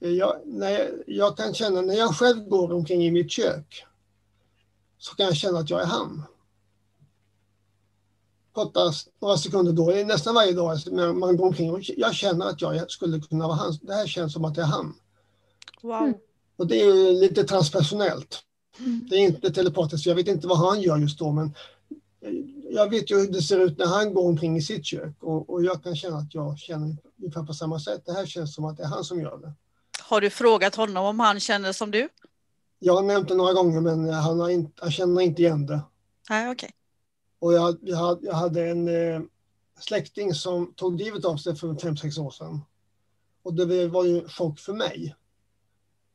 eh, 0.00 0.10
jag, 0.10 0.36
jag, 0.60 0.80
jag 1.06 1.36
kan 1.36 1.54
känna, 1.54 1.80
när 1.80 1.94
jag 1.94 2.16
själv 2.16 2.48
går 2.48 2.72
omkring 2.72 3.04
i 3.04 3.10
mitt 3.10 3.30
kök 3.30 3.84
så 4.98 5.14
kan 5.14 5.26
jag 5.26 5.36
känna 5.36 5.58
att 5.58 5.70
jag 5.70 5.82
är 5.82 5.86
han. 5.86 6.22
Korta 8.54 8.92
några 9.20 9.36
sekunder 9.36 9.72
då, 9.72 9.84
nästan 10.06 10.34
varje 10.34 10.52
dag 10.52 10.78
när 10.86 11.12
man 11.12 11.36
går 11.36 11.46
omkring 11.46 11.70
och 11.70 11.80
jag 11.82 12.14
känner 12.14 12.46
att 12.46 12.60
jag 12.60 12.90
skulle 12.90 13.20
kunna 13.20 13.46
vara 13.46 13.56
han. 13.56 13.78
Det 13.82 13.94
här 13.94 14.06
känns 14.06 14.32
som 14.32 14.44
att 14.44 14.54
det 14.54 14.60
är 14.60 14.66
han. 14.66 14.94
Wow. 15.82 16.02
Mm. 16.02 16.14
Och 16.56 16.66
det 16.66 16.80
är 16.80 16.84
ju 16.84 17.20
lite 17.20 17.44
transpersonellt. 17.44 18.42
Mm. 18.78 19.06
Det 19.10 19.16
är 19.16 19.20
inte 19.20 19.50
telepatiskt, 19.50 20.06
jag 20.06 20.14
vet 20.14 20.28
inte 20.28 20.46
vad 20.46 20.58
han 20.58 20.82
gör 20.82 20.96
just 20.96 21.18
då, 21.18 21.32
men 21.32 21.54
jag 22.70 22.90
vet 22.90 23.10
ju 23.10 23.18
hur 23.18 23.32
det 23.32 23.42
ser 23.42 23.58
ut 23.58 23.78
när 23.78 23.86
han 23.86 24.14
går 24.14 24.28
omkring 24.28 24.56
i 24.56 24.62
sitt 24.62 24.84
kök 24.84 25.16
och, 25.20 25.50
och 25.50 25.64
jag 25.64 25.82
kan 25.82 25.96
känna 25.96 26.16
att 26.16 26.34
jag 26.34 26.58
känner 26.58 26.96
ungefär 27.18 27.42
på 27.42 27.54
samma 27.54 27.80
sätt. 27.80 28.02
Det 28.06 28.12
här 28.12 28.26
känns 28.26 28.54
som 28.54 28.64
att 28.64 28.76
det 28.76 28.82
är 28.82 28.88
han 28.88 29.04
som 29.04 29.20
gör 29.20 29.38
det. 29.38 29.52
Har 30.02 30.20
du 30.20 30.30
frågat 30.30 30.74
honom 30.74 31.06
om 31.06 31.20
han 31.20 31.40
känner 31.40 31.72
som 31.72 31.90
du? 31.90 32.08
Jag 32.78 32.94
har 32.94 33.02
nämnt 33.02 33.28
det 33.28 33.34
några 33.34 33.52
gånger, 33.52 33.80
men 33.80 34.08
han, 34.08 34.40
har 34.40 34.48
inte, 34.48 34.72
han 34.82 34.90
känner 34.90 35.20
inte 35.20 35.42
igen 35.42 35.66
det. 35.66 35.80
Nej, 36.30 36.50
okej. 36.50 36.70
Och 37.44 37.52
jag, 37.52 37.76
jag, 37.80 37.96
hade, 37.96 38.26
jag 38.26 38.34
hade 38.34 38.68
en 38.70 38.88
eh, 38.88 39.20
släkting 39.80 40.34
som 40.34 40.72
tog 40.74 40.98
livet 40.98 41.24
av 41.24 41.36
sig 41.36 41.56
för 41.56 41.74
fem 41.74 41.96
sex 41.96 42.18
år 42.18 42.30
sedan. 42.30 42.60
Och 43.42 43.54
det 43.54 43.88
var 43.88 44.04
ju 44.04 44.18
en 44.18 44.28
chock 44.28 44.58
för 44.58 44.72
mig. 44.72 45.14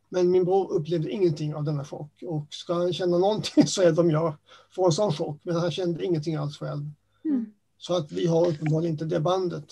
Men 0.10 0.32
min 0.32 0.46
bror 0.46 0.72
upplevde 0.72 1.12
ingenting 1.12 1.56
av 1.56 1.64
denna 1.64 1.86
chock. 1.86 2.24
Och 2.24 2.46
ska 2.50 2.74
han 2.74 2.94
känna 2.94 3.18
någonting 3.18 3.68
så 3.68 3.82
är 3.82 3.92
det 3.92 4.02
om 4.02 4.10
jag 4.10 4.34
får 4.72 4.86
en 4.86 4.92
sån 4.92 5.14
chock. 5.14 5.40
Men 5.44 5.56
han 5.56 5.72
kände 5.72 6.06
ingenting 6.06 6.36
alls 6.36 6.58
själv. 6.58 6.90
Mm. 7.26 7.54
Så 7.78 7.96
att 7.96 8.12
vi 8.12 8.28
har 8.28 8.48
uppenbarligen 8.48 8.94
inte 8.94 9.06
det 9.06 9.20
bandet. 9.20 9.66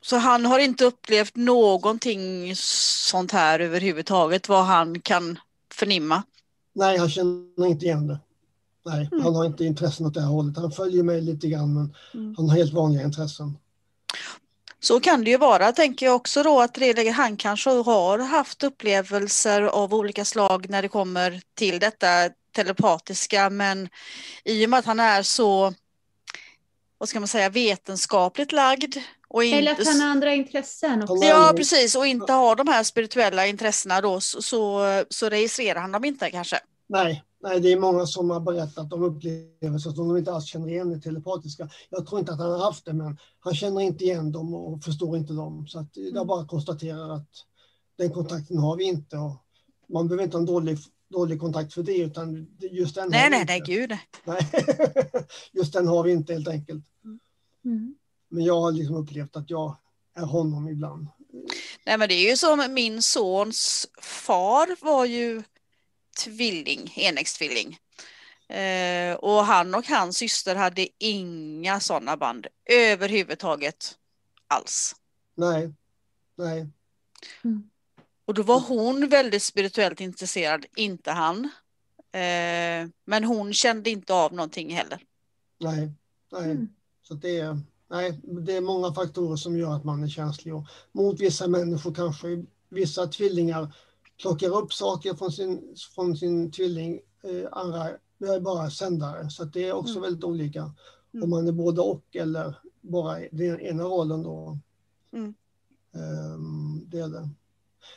Så 0.00 0.16
han 0.16 0.46
har 0.46 0.58
inte 0.58 0.84
upplevt 0.84 1.36
någonting 1.36 2.52
sånt 3.10 3.32
här 3.32 3.60
överhuvudtaget, 3.60 4.48
vad 4.48 4.64
han 4.64 5.00
kan 5.00 5.38
förnimma? 5.74 6.22
Nej, 6.72 6.98
han 6.98 7.10
känner 7.10 7.66
inte 7.66 7.84
igen 7.84 8.06
det. 8.06 8.18
Nej, 8.88 9.08
Mm. 9.12 9.24
han 9.24 9.34
har 9.34 9.44
inte 9.44 9.64
intressen 9.64 10.06
åt 10.06 10.14
det 10.14 10.20
här 10.20 10.28
hållet. 10.28 10.56
Han 10.56 10.72
följer 10.72 11.02
mig 11.02 11.20
lite 11.20 11.48
grann, 11.48 11.74
men 11.74 11.94
Mm. 12.14 12.34
han 12.36 12.48
har 12.48 12.56
helt 12.56 12.72
vanliga 12.72 13.02
intressen. 13.02 13.58
Så 14.80 15.00
kan 15.00 15.24
det 15.24 15.30
ju 15.30 15.36
vara, 15.36 15.72
tänker 15.72 16.06
jag 16.06 16.16
också 16.16 16.42
då, 16.42 16.60
att 16.60 16.78
han 17.14 17.36
kanske 17.36 17.70
har 17.70 18.18
haft 18.18 18.62
upplevelser 18.62 19.62
av 19.62 19.94
olika 19.94 20.24
slag 20.24 20.70
när 20.70 20.82
det 20.82 20.88
kommer 20.88 21.40
till 21.54 21.78
detta 21.78 22.06
telepatiska, 22.56 23.50
men 23.50 23.88
i 24.44 24.66
och 24.66 24.70
med 24.70 24.78
att 24.78 24.84
han 24.84 25.00
är 25.00 25.22
så, 25.22 25.74
vad 26.98 27.08
ska 27.08 27.20
man 27.20 27.28
säga, 27.28 27.48
vetenskapligt 27.50 28.52
lagd 28.52 28.96
och 29.28 29.44
Eller 29.44 29.72
att 29.72 29.78
inte... 29.78 29.90
han 29.90 30.00
har 30.00 30.08
andra 30.08 30.34
intressen 30.34 31.02
också. 31.02 31.24
Ja, 31.26 31.52
precis, 31.56 31.94
och 31.94 32.06
inte 32.06 32.32
har 32.32 32.56
de 32.56 32.68
här 32.68 32.82
spirituella 32.82 33.46
intressena 33.46 34.00
då, 34.00 34.20
så, 34.20 34.42
så, 34.42 34.84
så 35.10 35.28
registrerar 35.28 35.80
han 35.80 35.92
dem 35.92 36.04
inte 36.04 36.30
kanske. 36.30 36.58
Nej, 36.88 37.24
nej, 37.42 37.60
det 37.60 37.72
är 37.72 37.78
många 37.80 38.06
som 38.06 38.30
har 38.30 38.40
berättat 38.40 38.92
om 38.92 39.02
upplevelser 39.02 39.90
som 39.90 40.08
de 40.08 40.16
inte 40.16 40.32
alls 40.32 40.44
känner 40.44 40.68
igen 40.68 40.90
det 40.90 41.00
telepatiska. 41.00 41.68
Jag 41.90 42.06
tror 42.06 42.20
inte 42.20 42.32
att 42.32 42.38
han 42.38 42.50
har 42.50 42.58
haft 42.58 42.84
det, 42.84 42.92
men 42.92 43.18
han 43.40 43.54
känner 43.54 43.80
inte 43.80 44.04
igen 44.04 44.32
dem 44.32 44.54
och 44.54 44.84
förstår 44.84 45.16
inte 45.16 45.32
dem. 45.32 45.66
Så 45.66 45.78
att 45.78 45.88
jag 45.96 46.06
Mm. 46.12 46.26
bara 46.26 46.46
konstaterar 46.46 47.10
att 47.10 47.28
den 47.98 48.10
kontakten 48.12 48.58
har 48.58 48.76
vi 48.76 48.84
inte. 48.84 49.16
Och 49.16 49.36
man 49.88 50.08
behöver 50.08 50.24
inte 50.24 50.36
ha 50.36 50.40
en 50.40 50.46
dålig, 50.46 50.78
dålig 51.10 51.40
kontakt 51.40 51.72
för 51.74 51.82
det, 51.82 51.96
utan 51.98 52.46
just 52.70 52.94
den 52.94 53.08
Nej, 53.10 53.20
har 53.20 53.26
vi 53.26 53.30
nej, 53.30 53.40
inte. 53.40 53.52
nej, 53.52 53.62
gud. 53.66 53.90
nej. 54.24 54.38
nej. 54.52 54.64
just 55.52 55.72
den 55.72 55.86
har 55.88 56.02
vi 56.02 56.12
inte 56.12 56.32
helt 56.32 56.48
enkelt. 56.48 56.84
Mm. 57.64 57.94
Men 58.30 58.44
jag 58.44 58.60
har 58.60 58.72
liksom 58.72 58.96
upplevt 58.96 59.36
att 59.36 59.50
jag 59.50 59.76
är 60.14 60.24
honom 60.26 60.68
ibland. 60.68 61.06
Nej, 61.86 61.98
men 61.98 62.08
det 62.08 62.14
är 62.14 62.30
ju 62.30 62.36
som 62.36 62.74
min 62.74 63.02
sons 63.02 63.86
far 64.02 64.84
var 64.84 65.04
ju 65.04 65.42
tvilling, 66.18 66.92
enäggstvilling. 66.96 67.78
Eh, 68.48 69.14
och 69.14 69.44
han 69.44 69.74
och 69.74 69.86
hans 69.86 70.16
syster 70.16 70.56
hade 70.56 70.88
inga 70.98 71.80
sådana 71.80 72.16
band 72.16 72.46
överhuvudtaget 72.64 73.98
alls. 74.46 74.94
Nej, 75.34 75.72
nej, 76.36 76.66
Och 78.24 78.34
då 78.34 78.42
var 78.42 78.60
hon 78.60 79.08
väldigt 79.08 79.42
spirituellt 79.42 80.00
intresserad, 80.00 80.66
inte 80.76 81.10
han. 81.10 81.44
Eh, 82.12 82.88
men 83.04 83.24
hon 83.24 83.52
kände 83.52 83.90
inte 83.90 84.14
av 84.14 84.32
någonting 84.32 84.74
heller. 84.74 84.98
nej, 85.58 85.92
nej. 86.32 86.50
Mm. 86.50 86.68
Så 87.02 87.14
det 87.14 87.38
är, 87.40 87.60
nej, 87.90 88.20
det 88.22 88.56
är 88.56 88.60
många 88.60 88.94
faktorer 88.94 89.36
som 89.36 89.56
gör 89.56 89.76
att 89.76 89.84
man 89.84 90.04
är 90.04 90.08
känslig. 90.08 90.54
Och 90.54 90.66
mot 90.92 91.20
vissa 91.20 91.48
människor 91.48 91.94
kanske, 91.94 92.44
vissa 92.68 93.06
tvillingar 93.06 93.74
plockar 94.20 94.56
upp 94.56 94.72
saker 94.72 95.14
från 95.14 95.32
sin, 95.32 95.74
från 95.94 96.16
sin 96.16 96.50
tvilling, 96.50 97.00
eh, 97.24 97.48
andra 97.52 97.88
är 98.20 98.40
bara 98.40 98.70
sändare. 98.70 99.30
Så 99.30 99.44
det 99.44 99.64
är 99.68 99.72
också 99.72 99.92
Mm. 99.92 100.02
väldigt 100.02 100.24
olika. 100.24 100.72
Mm. 101.14 101.24
Om 101.24 101.30
man 101.30 101.48
är 101.48 101.52
både 101.52 101.80
och 101.80 102.04
eller 102.16 102.54
bara 102.80 103.18
den 103.32 103.60
ena 103.60 103.82
rollen 103.82 104.22
då. 104.22 104.58
Mm. 105.12 105.34
Ehm, 105.94 106.82
det 106.90 106.98
är 106.98 107.08
det. 107.08 107.28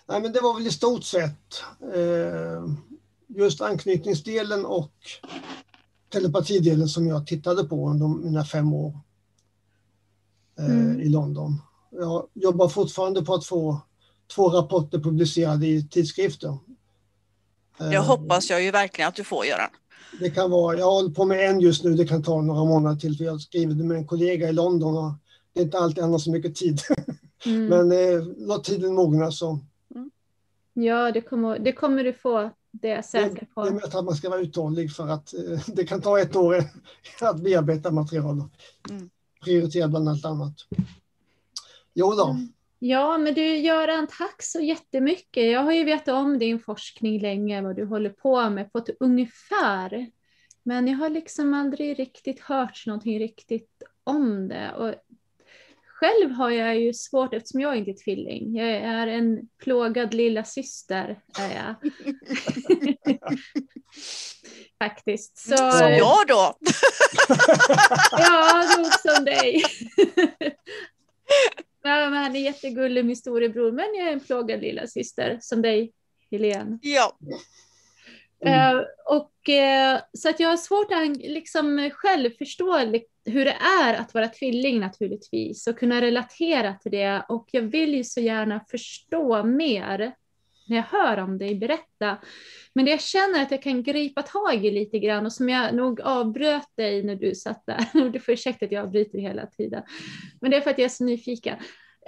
Nej 0.08 0.22
men 0.22 0.32
det 0.32 0.40
var 0.42 0.54
väl 0.54 0.68
i 0.68 0.72
stort 0.72 1.04
sett 1.04 1.62
eh, 1.96 2.66
just 3.28 3.62
anknytningsdelen 3.62 4.66
och 4.66 4.94
telepatidelen 6.10 6.88
som 6.90 7.08
jag 7.08 7.28
tittade 7.28 7.64
på 7.64 7.90
under 7.90 8.08
mina 8.08 8.46
fem 8.46 8.74
år 8.74 9.00
eh, 10.60 10.66
Mm. 10.66 11.00
i 11.02 11.10
London. 11.10 11.62
Jag 11.92 12.28
jobbar 12.34 12.68
fortfarande 12.70 13.26
på 13.26 13.34
att 13.34 13.46
få 13.46 13.82
två 14.36 14.50
rapporter 14.50 15.00
publicerade 15.00 15.68
i 15.68 15.88
tidskrifter. 15.88 16.58
Jag 17.78 17.94
Eh, 17.94 18.06
hoppas 18.06 18.50
jag 18.50 18.64
ju 18.64 18.72
verkligen 18.72 19.08
att 19.08 19.16
du 19.16 19.24
får 19.24 19.46
Göran. 19.46 19.70
Det 20.20 20.30
kan 20.30 20.52
vara, 20.52 20.78
jag 20.80 20.86
håller 20.92 21.10
på 21.10 21.26
med 21.26 21.50
en 21.50 21.60
just 21.60 21.84
nu, 21.84 21.94
det 21.96 22.08
kan 22.08 22.24
ta 22.24 22.42
några 22.42 22.64
månader 22.66 22.96
till 22.96 23.18
för 23.18 23.26
jag 23.26 23.42
skriver 23.42 23.74
det 23.74 23.84
med 23.84 23.98
en 23.98 24.08
kollega 24.08 24.50
i 24.50 24.54
London 24.54 24.98
och 24.98 25.14
det 25.54 25.60
är 25.60 25.64
inte 25.64 25.78
alltid 25.80 26.04
han 26.04 26.12
har 26.12 26.20
så 26.20 26.32
mycket 26.32 26.56
tid. 26.56 26.82
Mm. 27.46 27.66
Men 27.66 27.92
eh, 27.92 28.24
låt 28.38 28.64
tiden 28.64 28.94
mogna 28.96 29.32
så. 29.32 29.60
Ja, 30.74 31.12
det 31.12 31.22
kommer, 31.22 31.60
det 31.60 31.74
kommer 31.74 32.04
du 32.04 32.14
få, 32.14 32.50
det 32.72 32.90
är 32.90 32.96
jag 32.96 33.06
säker 33.06 33.36
Det 33.36 33.62
är 33.62 33.66
på. 33.70 33.74
mest 33.74 33.96
att 33.96 34.06
man 34.06 34.16
ska 34.16 34.30
vara 34.30 34.40
uthållig 34.40 34.94
för 34.96 35.08
att 35.08 35.34
eh, 35.34 35.60
det 35.68 35.86
kan 35.86 36.02
ta 36.02 36.20
ett 36.20 36.36
år 36.36 36.64
att 37.22 37.40
bearbeta 37.40 37.92
material. 37.92 38.44
Mm. 38.90 39.10
Prioritera 39.44 39.88
bland 39.88 40.10
allt 40.10 40.26
annat. 40.26 40.54
Jo 41.94 42.12
då. 42.16 42.28
Mm. 42.30 42.48
Ja, 42.84 43.18
men 43.18 43.34
du 43.34 43.58
Göran, 43.58 44.08
tack 44.08 44.44
så 44.44 44.60
jättemycket. 44.60 45.52
Jag 45.52 45.64
har 45.64 45.72
ju 45.72 45.84
vetat 45.84 46.14
om 46.14 46.40
din 46.40 46.60
forskning 46.60 47.22
länge, 47.22 47.62
vad 47.62 47.76
du 47.76 47.86
håller 47.86 48.10
på 48.10 48.50
med 48.50 48.72
på 48.72 48.78
ett 48.78 48.90
ungefär. 49.00 50.12
Men 50.64 50.88
jag 50.88 50.98
har 50.98 51.10
liksom 51.10 51.54
aldrig 51.54 52.00
riktigt 52.00 52.40
hört 52.40 52.84
någonting 52.86 53.20
riktigt 53.20 53.84
om 54.04 54.48
det. 54.48 54.72
Och 54.78 54.96
själv 55.86 56.32
har 56.32 56.50
jag 56.50 56.80
ju 56.80 56.94
svårt, 56.94 57.34
eftersom 57.34 57.60
jag 57.60 57.76
inte 57.76 57.92
är 57.92 58.04
tvilling, 58.04 58.56
jag 58.56 58.70
är 58.70 59.08
en 59.08 59.50
plågad 59.64 60.14
lilla 60.14 60.44
syster 60.44 61.22
är 61.40 61.56
jag. 61.56 61.76
Faktiskt. 64.80 65.38
Så, 65.38 65.58
Som 65.58 65.92
jag 65.92 66.28
då. 66.28 66.54
Ja, 68.12 68.64
nog 68.78 68.94
som 68.94 69.26
dig. 69.26 69.64
ja, 71.84 72.10
men 72.10 72.24
han 72.24 72.36
är 72.36 72.40
jättegullig, 72.40 73.06
min 73.06 73.16
storebror, 73.16 73.72
men 73.72 73.96
jag 73.96 74.08
är 74.08 74.14
en 74.14 74.20
plågad 74.20 74.62
lilla 74.62 74.88
syster 74.88 75.38
som 75.42 75.62
dig, 75.62 75.92
Helene. 76.32 76.80
Ja. 76.82 77.18
Mm. 78.46 78.86
Och, 79.06 79.50
eh, 79.50 80.00
så 80.14 80.30
att 80.30 80.40
jag 80.40 80.50
har 80.50 80.58
svårt 80.58 80.92
att 80.92 81.18
liksom 81.18 81.90
själv 81.94 82.30
förstå 82.30 82.78
hur 83.26 83.46
det 83.46 83.58
är 83.84 83.94
att 83.94 84.14
vara 84.14 84.28
tvilling 84.28 84.80
naturligtvis 84.80 85.68
och 85.68 85.80
kunna 85.80 86.02
relatera 86.02 86.74
till 86.74 86.92
det. 86.92 87.26
Och 87.30 87.50
jag 87.52 87.62
vill 87.62 87.96
ju 87.96 88.04
så 88.04 88.20
gärna 88.20 88.66
förstå 88.72 89.44
mer 89.44 90.14
när 90.66 90.78
jag 90.78 90.84
hör 90.84 91.18
om 91.18 91.38
dig 91.38 91.56
berätta. 91.56 92.18
Men 92.74 92.86
det 92.86 92.92
jag 92.92 93.02
känner 93.02 93.42
att 93.42 93.52
jag 93.52 93.64
kan 93.64 93.84
gripa 93.84 94.22
tag 94.22 94.66
i 94.66 94.72
lite 94.72 95.00
grann 95.00 95.26
och 95.26 95.34
som 95.34 95.50
jag 95.50 95.76
nog 95.76 96.02
avbröt 96.02 96.76
dig 96.76 97.04
när 97.04 97.16
du 97.16 97.36
satt 97.36 97.66
där. 97.66 98.10
Du 98.12 98.20
får 98.20 98.34
ursäkta 98.34 98.66
att 98.66 98.72
jag 98.72 98.86
avbryter 98.86 99.20
hela 99.20 99.46
tiden. 99.46 99.84
Men 100.42 100.52
det 100.52 100.58
är 100.58 100.62
för 100.62 100.70
att 100.70 100.78
jag 100.78 100.86
är 100.86 100.90
så 100.90 101.04
nyfiken. 101.04 101.58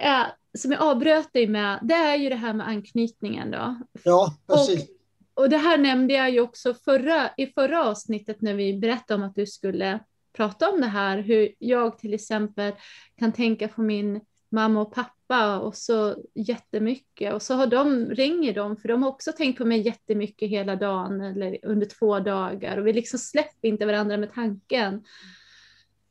Eh, 0.00 0.24
som 0.58 0.72
jag 0.72 0.82
avbröt 0.82 1.32
dig 1.32 1.46
med, 1.46 1.78
det 1.82 1.94
är 1.94 2.16
ju 2.16 2.28
det 2.28 2.36
här 2.36 2.54
med 2.54 2.68
anknytningen 2.68 3.50
då. 3.50 3.80
Ja, 4.04 4.36
precis. 4.46 4.88
Och 5.34 5.48
det 5.48 5.56
här 5.56 5.78
nämnde 5.78 6.14
jag 6.14 6.30
ju 6.30 6.40
också 6.40 6.74
förra, 6.74 7.30
i 7.36 7.46
förra 7.46 7.84
avsnittet 7.88 8.40
när 8.40 8.54
vi 8.54 8.78
berättade 8.78 9.14
om 9.14 9.28
att 9.28 9.34
du 9.34 9.46
skulle 9.46 10.00
prata 10.32 10.70
om 10.70 10.80
det 10.80 10.86
här, 10.86 11.18
hur 11.18 11.54
jag 11.58 11.98
till 11.98 12.14
exempel 12.14 12.72
kan 13.18 13.32
tänka 13.32 13.68
på 13.68 13.82
min 13.82 14.20
mamma 14.54 14.80
och 14.80 14.94
pappa 14.94 15.58
och 15.58 15.76
så 15.76 16.16
jättemycket 16.34 17.34
och 17.34 17.42
så 17.42 17.54
har 17.54 17.66
de, 17.66 18.10
ringer 18.10 18.54
de 18.54 18.76
för 18.76 18.88
de 18.88 19.02
har 19.02 19.10
också 19.10 19.32
tänkt 19.32 19.58
på 19.58 19.64
mig 19.64 19.80
jättemycket 19.80 20.50
hela 20.50 20.76
dagen 20.76 21.20
eller 21.20 21.58
under 21.62 21.86
två 21.86 22.20
dagar 22.20 22.76
och 22.76 22.86
vi 22.86 22.92
liksom 22.92 23.18
släpper 23.18 23.68
inte 23.68 23.86
varandra 23.86 24.16
med 24.16 24.32
tanken. 24.32 25.04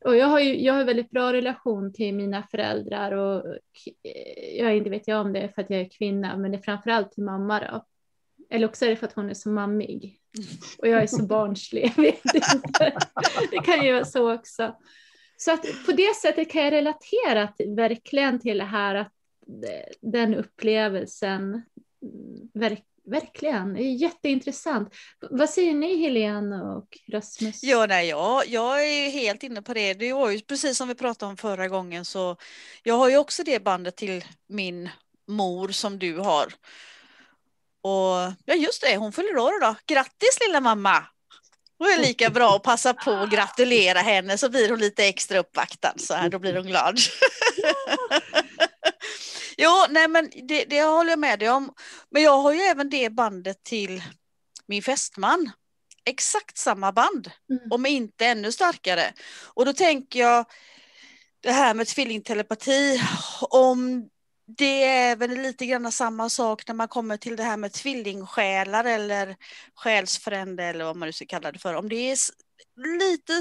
Och 0.04 0.16
jag 0.16 0.26
har 0.26 0.40
ju 0.40 0.62
jag 0.62 0.74
har 0.74 0.84
väldigt 0.84 1.10
bra 1.10 1.32
relation 1.32 1.92
till 1.92 2.14
mina 2.14 2.42
föräldrar 2.42 3.12
och 3.12 3.46
eh, 4.02 4.58
jag 4.58 4.76
inte 4.76 4.90
vet 4.90 5.08
jag 5.08 5.20
om 5.20 5.32
det 5.32 5.40
är 5.40 5.48
för 5.48 5.62
att 5.62 5.70
jag 5.70 5.80
är 5.80 5.88
kvinna 5.88 6.36
men 6.36 6.50
det 6.50 6.58
är 6.58 6.62
framförallt 6.62 7.12
till 7.12 7.24
mamma 7.24 7.60
då. 7.60 7.84
Eller 8.50 8.68
också 8.68 8.84
är 8.84 8.90
det 8.90 8.96
för 8.96 9.06
att 9.06 9.12
hon 9.12 9.30
är 9.30 9.34
så 9.34 9.48
mammig. 9.48 10.20
Och 10.78 10.88
jag 10.88 11.02
är 11.02 11.06
så 11.06 11.22
barnslig, 11.26 11.92
jag 11.96 12.02
vet 12.02 12.34
inte. 12.34 12.96
Det 13.50 13.58
kan 13.58 13.84
ju 13.84 13.92
vara 13.92 14.04
så 14.04 14.34
också. 14.34 14.74
Så 15.36 15.52
att 15.52 15.66
på 15.86 15.92
det 15.92 16.16
sättet 16.16 16.50
kan 16.50 16.64
jag 16.64 16.72
relatera 16.72 17.48
till, 17.48 17.74
verkligen 17.74 18.40
till 18.40 18.58
det 18.58 18.64
här 18.64 18.94
att 18.94 19.12
eh, 19.68 19.92
den 20.00 20.34
upplevelsen, 20.34 21.42
mm, 21.42 22.50
verk, 22.54 22.84
verkligen, 23.04 23.74
det 23.74 23.82
är 23.82 23.94
jätteintressant. 23.94 24.94
Vad 25.30 25.50
säger 25.50 25.74
ni 25.74 25.96
Helene 25.96 26.62
och 26.62 26.98
Rasmus? 27.08 27.62
Ja, 27.62 27.86
nej, 27.86 28.08
jag, 28.08 28.46
jag 28.46 28.86
är 28.86 29.10
helt 29.10 29.42
inne 29.42 29.62
på 29.62 29.74
det. 29.74 29.94
Det 29.94 30.12
var 30.12 30.30
ju 30.30 30.40
precis 30.40 30.78
som 30.78 30.88
vi 30.88 30.94
pratade 30.94 31.30
om 31.30 31.36
förra 31.36 31.68
gången 31.68 32.04
så 32.04 32.36
jag 32.82 32.94
har 32.94 33.08
ju 33.08 33.16
också 33.16 33.42
det 33.42 33.64
bandet 33.64 33.96
till 33.96 34.24
min 34.48 34.90
mor 35.28 35.68
som 35.68 35.98
du 35.98 36.18
har. 36.18 36.46
Och 37.80 38.32
ja, 38.44 38.54
just 38.54 38.82
det, 38.82 38.96
hon 38.96 39.12
fyller 39.12 39.38
år 39.38 39.56
idag. 39.56 39.76
Grattis 39.86 40.38
lilla 40.46 40.60
mamma! 40.60 41.06
Då 41.78 41.84
är 41.84 41.96
det 41.96 42.02
lika 42.02 42.30
bra 42.30 42.56
att 42.56 42.62
passa 42.62 42.94
på 42.94 43.10
att 43.10 43.30
gratulera 43.30 43.98
henne 43.98 44.38
så 44.38 44.48
blir 44.48 44.70
hon 44.70 44.78
lite 44.78 45.04
extra 45.04 45.38
uppvaktad 45.38 45.92
så 45.96 46.14
här, 46.14 46.28
då 46.28 46.38
blir 46.38 46.54
hon 46.56 46.66
glad. 46.66 46.98
jo, 49.58 49.70
nej 49.90 50.08
men 50.08 50.30
det, 50.48 50.64
det 50.64 50.82
håller 50.82 51.10
jag 51.10 51.18
med 51.18 51.38
dig 51.38 51.50
om. 51.50 51.72
Men 52.10 52.22
jag 52.22 52.38
har 52.38 52.52
ju 52.52 52.60
även 52.60 52.90
det 52.90 53.10
bandet 53.10 53.62
till 53.64 54.02
min 54.66 54.82
fästman. 54.82 55.50
Exakt 56.06 56.58
samma 56.58 56.92
band, 56.92 57.30
Mm. 57.50 57.72
om 57.72 57.86
inte 57.86 58.26
ännu 58.26 58.52
starkare. 58.52 59.12
Och 59.54 59.64
då 59.64 59.72
tänker 59.72 60.20
jag 60.20 60.44
det 61.42 61.52
här 61.52 61.74
med 61.74 61.86
tvillingtelepati, 61.86 63.02
om 63.40 64.08
det 64.46 64.84
är 64.84 65.12
även 65.12 65.42
lite 65.42 65.66
grann 65.66 65.92
samma 65.92 66.28
sak 66.28 66.68
när 66.68 66.74
man 66.74 66.88
kommer 66.88 67.16
till 67.16 67.36
det 67.36 67.42
här 67.42 67.56
med 67.56 67.72
tvillingsjälar 67.72 68.84
eller 68.84 69.36
själsfrände 69.74 70.64
eller 70.64 70.84
vad 70.84 70.96
man 70.96 71.08
nu 71.08 71.12
ska 71.12 71.26
kalla 71.26 71.52
det 71.52 71.58
för. 71.58 71.74
Om 71.74 71.88
det 71.88 71.96
är 71.96 72.18
lite 72.98 73.32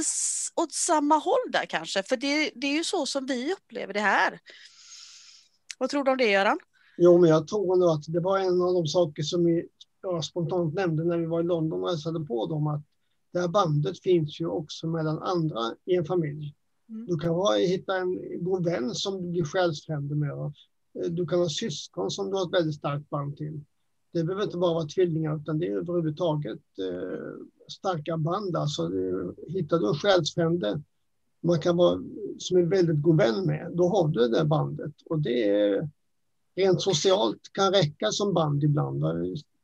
åt 0.55 0.71
samma 0.71 1.15
håll 1.15 1.51
där 1.51 1.65
kanske, 1.65 2.03
för 2.03 2.17
det, 2.17 2.51
det 2.55 2.67
är 2.67 2.73
ju 2.73 2.83
så 2.83 3.05
som 3.05 3.25
vi 3.25 3.53
upplever 3.53 3.93
det 3.93 3.99
här. 3.99 4.39
Vad 5.77 5.89
tror 5.89 6.03
du 6.03 6.11
om 6.11 6.17
det 6.17 6.31
Göran? 6.31 6.59
Jo, 6.97 7.17
men 7.17 7.29
jag 7.29 7.47
tror 7.47 7.77
nog 7.77 7.89
att 7.89 8.03
det 8.07 8.19
var 8.19 8.39
en 8.39 8.61
av 8.61 8.73
de 8.73 8.87
saker 8.87 9.23
som 9.23 9.45
vi 9.45 9.67
jag 10.03 10.25
spontant 10.25 10.73
nämnde 10.73 11.03
när 11.03 11.17
vi 11.17 11.25
var 11.25 11.39
i 11.39 11.43
London 11.43 11.83
och 11.83 11.89
hälsade 11.89 12.25
på 12.25 12.47
dem. 12.47 12.67
Att 12.67 12.81
det 13.33 13.39
här 13.39 13.47
bandet 13.47 13.99
finns 13.99 14.41
ju 14.41 14.47
också 14.47 14.87
mellan 14.87 15.19
andra 15.19 15.59
i 15.85 15.95
en 15.95 16.05
familj. 16.05 16.55
Mm. 16.89 17.05
Du 17.05 17.19
kan 17.19 17.33
vara, 17.33 17.57
hitta 17.57 17.97
en 17.97 18.43
god 18.43 18.65
vän 18.65 18.95
som 18.95 19.21
du 19.21 19.29
blir 19.31 19.43
själsfrände 19.43 20.15
med. 20.15 20.53
Eh, 20.99 21.09
du 21.09 21.25
kan 21.25 21.39
ha 21.39 21.49
syskon 21.49 22.11
som 22.11 22.29
du 22.29 22.35
har 22.35 22.45
ett 22.45 22.53
väldigt 22.53 22.75
starkt 22.75 23.09
band 23.09 23.37
till. 23.37 23.61
Det 24.13 24.23
behöver 24.23 24.43
inte 24.43 24.57
bara 24.57 24.73
vara 24.73 24.85
tvillingar 24.85 25.37
utan 25.37 25.59
det 25.59 25.67
är 25.67 25.77
överhuvudtaget 25.77 26.61
eh, 26.79 27.45
starka 27.67 28.17
band. 28.17 28.55
Alltså, 28.55 28.91
hittar 29.47 29.79
du 29.79 29.87
en 29.87 29.95
själsfrände 29.95 30.81
man 31.43 31.59
kan 31.59 31.77
vara 31.77 31.99
som 32.37 32.57
en 32.57 32.69
väldigt 32.69 33.01
god 33.01 33.17
vän 33.17 33.45
med, 33.45 33.71
då 33.73 33.87
har 33.87 34.07
du 34.07 34.19
det 34.19 34.29
där 34.29 34.45
bandet. 34.45 34.93
Och 35.05 35.19
det 35.19 35.49
är 35.49 35.89
rent 36.55 36.81
socialt 36.81 37.39
kan 37.53 37.73
räcka 37.73 38.11
som 38.11 38.33
band 38.33 38.63
ibland. 38.63 39.03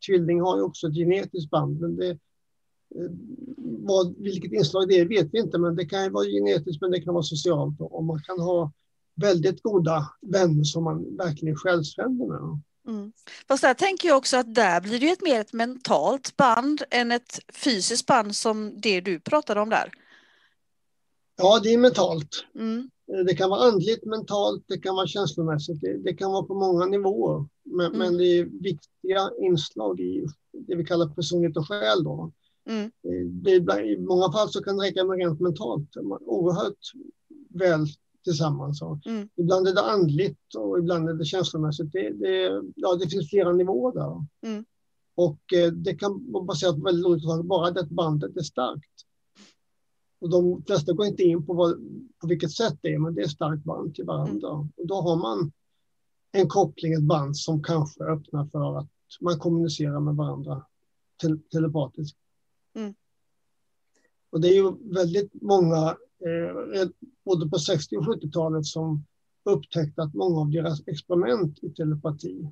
Tvilling 0.07 0.41
har 0.41 0.57
ju 0.57 0.63
också 0.63 0.87
ett 0.87 0.95
genetiskt 0.95 1.49
band, 1.49 1.79
men 1.81 1.95
det, 1.95 2.09
eh, 2.09 3.11
vad, 3.57 4.15
vilket 4.17 4.51
inslag 4.51 4.87
det 4.87 4.99
är 4.99 5.05
vet 5.05 5.33
vi 5.33 5.39
inte, 5.39 5.57
men 5.57 5.75
det 5.75 5.85
kan 5.85 6.03
ju 6.03 6.09
vara 6.09 6.25
genetiskt, 6.25 6.81
men 6.81 6.91
det 6.91 7.01
kan 7.01 7.13
vara 7.13 7.23
socialt. 7.23 7.75
Och 7.79 8.03
man 8.03 8.19
kan 8.19 8.39
ha 8.39 8.71
väldigt 9.19 9.63
goda 9.63 10.09
vänner 10.21 10.63
som 10.63 10.83
man 10.83 11.17
verkligen 11.17 11.53
är 11.53 11.57
själsfrände 11.57 12.27
med. 12.27 12.59
Mm. 12.87 13.11
Fast 13.47 13.63
där 13.63 13.73
tänker 13.73 14.07
jag 14.07 14.17
också 14.17 14.37
att 14.37 14.55
där 14.55 14.81
blir 14.81 14.99
det 14.99 15.05
ju 15.05 15.11
ett 15.11 15.21
mer 15.21 15.41
ett 15.41 15.53
mentalt 15.53 16.37
band 16.37 16.83
än 16.89 17.11
ett 17.11 17.39
fysiskt 17.53 18.05
band 18.05 18.35
som 18.35 18.81
det 18.81 19.01
du 19.01 19.19
pratade 19.19 19.61
om 19.61 19.69
där. 19.69 19.91
Ja, 21.37 21.59
det 21.63 21.73
är 21.73 21.77
mentalt. 21.77 22.45
Mm. 22.55 22.89
Det 23.25 23.35
kan 23.35 23.49
vara 23.49 23.61
andligt, 23.61 24.05
mentalt, 24.05 24.63
det 24.67 24.77
kan 24.77 24.95
vara 24.95 25.07
känslomässigt, 25.07 25.81
det, 25.81 25.97
det 25.97 26.13
kan 26.13 26.31
vara 26.31 26.43
på 26.43 26.53
många 26.53 26.85
nivåer. 26.85 27.45
Men, 27.63 27.85
Mm. 27.85 27.99
men 27.99 28.17
det 28.17 28.25
är 28.25 28.43
viktiga 28.45 29.31
inslag 29.41 29.99
i 29.99 30.25
det 30.51 30.75
vi 30.75 30.85
kallar 30.85 31.07
personlighet 31.07 31.57
och 31.57 31.67
själ. 31.67 32.03
Då. 32.03 32.31
Mm. 32.69 32.91
Det 33.43 33.51
I 33.83 33.97
många 33.97 34.31
fall 34.31 34.49
så 34.49 34.63
kan 34.63 34.77
det 34.77 34.85
räcka 34.85 35.03
med 35.03 35.17
rent 35.17 35.39
mentalt, 35.39 35.89
oerhört 36.25 36.91
väl 37.49 37.87
tillsammans. 38.23 38.81
Och 38.81 38.99
Mm. 39.05 39.29
Ibland 39.35 39.67
är 39.67 39.73
det 39.73 39.91
andligt 39.91 40.55
och 40.57 40.79
ibland 40.79 41.09
är 41.09 41.13
det 41.13 41.25
känslomässigt. 41.25 41.91
Det, 41.91 42.09
det, 42.09 42.63
ja, 42.75 42.95
det 42.95 43.09
finns 43.09 43.29
flera 43.29 43.53
nivåer 43.53 43.93
där. 43.93 44.25
Och 45.15 45.53
eh, 45.53 45.71
det 45.71 45.95
kan 45.95 46.31
vara 46.31 46.43
baserat 46.43 46.75
på 46.75 46.81
väldigt 46.81 47.05
olika 47.05 47.27
saker, 47.27 47.43
bara 47.43 47.71
det 47.71 47.87
bandet 47.89 48.37
är 48.37 48.41
starkt. 48.41 49.05
Och 50.21 50.29
de 50.29 50.63
flesta 50.63 50.93
går 50.93 51.05
inte 51.05 51.23
in 51.23 51.45
på, 51.45 51.53
vad, 51.53 51.71
på 52.21 52.27
vilket 52.27 52.51
sätt 52.51 52.79
det 52.81 52.93
är, 52.93 52.99
men 52.99 53.15
det 53.15 53.21
är 53.21 53.27
starkt 53.27 53.63
band 53.63 53.95
till 53.95 54.05
varandra. 54.05 54.49
Mm. 54.49 54.69
Och 54.77 54.87
då 54.87 54.95
har 54.95 55.15
man 55.15 55.51
en 56.31 56.47
koppling, 56.47 56.93
ett 56.93 57.03
band 57.03 57.37
som 57.37 57.63
kanske 57.63 58.03
öppnar 58.03 58.45
för 58.45 58.77
att 58.77 58.87
man 59.21 59.39
kommunicerar 59.39 59.99
med 59.99 60.15
varandra 60.15 60.65
telepatiskt. 61.51 62.17
Mm. 62.75 62.93
Och 64.29 64.41
det 64.41 64.47
är 64.47 64.53
ju 64.53 64.93
väldigt 64.93 65.41
många, 65.41 65.97
eh, 66.25 66.87
både 67.29 67.49
på 67.49 67.59
60 67.59 67.97
och 67.97 68.05
70-talet, 68.05 68.65
som 68.65 69.05
upptäckte 69.43 70.03
att 70.03 70.13
många 70.13 70.39
av 70.39 70.51
deras 70.51 70.87
experiment 70.87 71.63
i 71.63 71.69
telepati, 71.69 72.51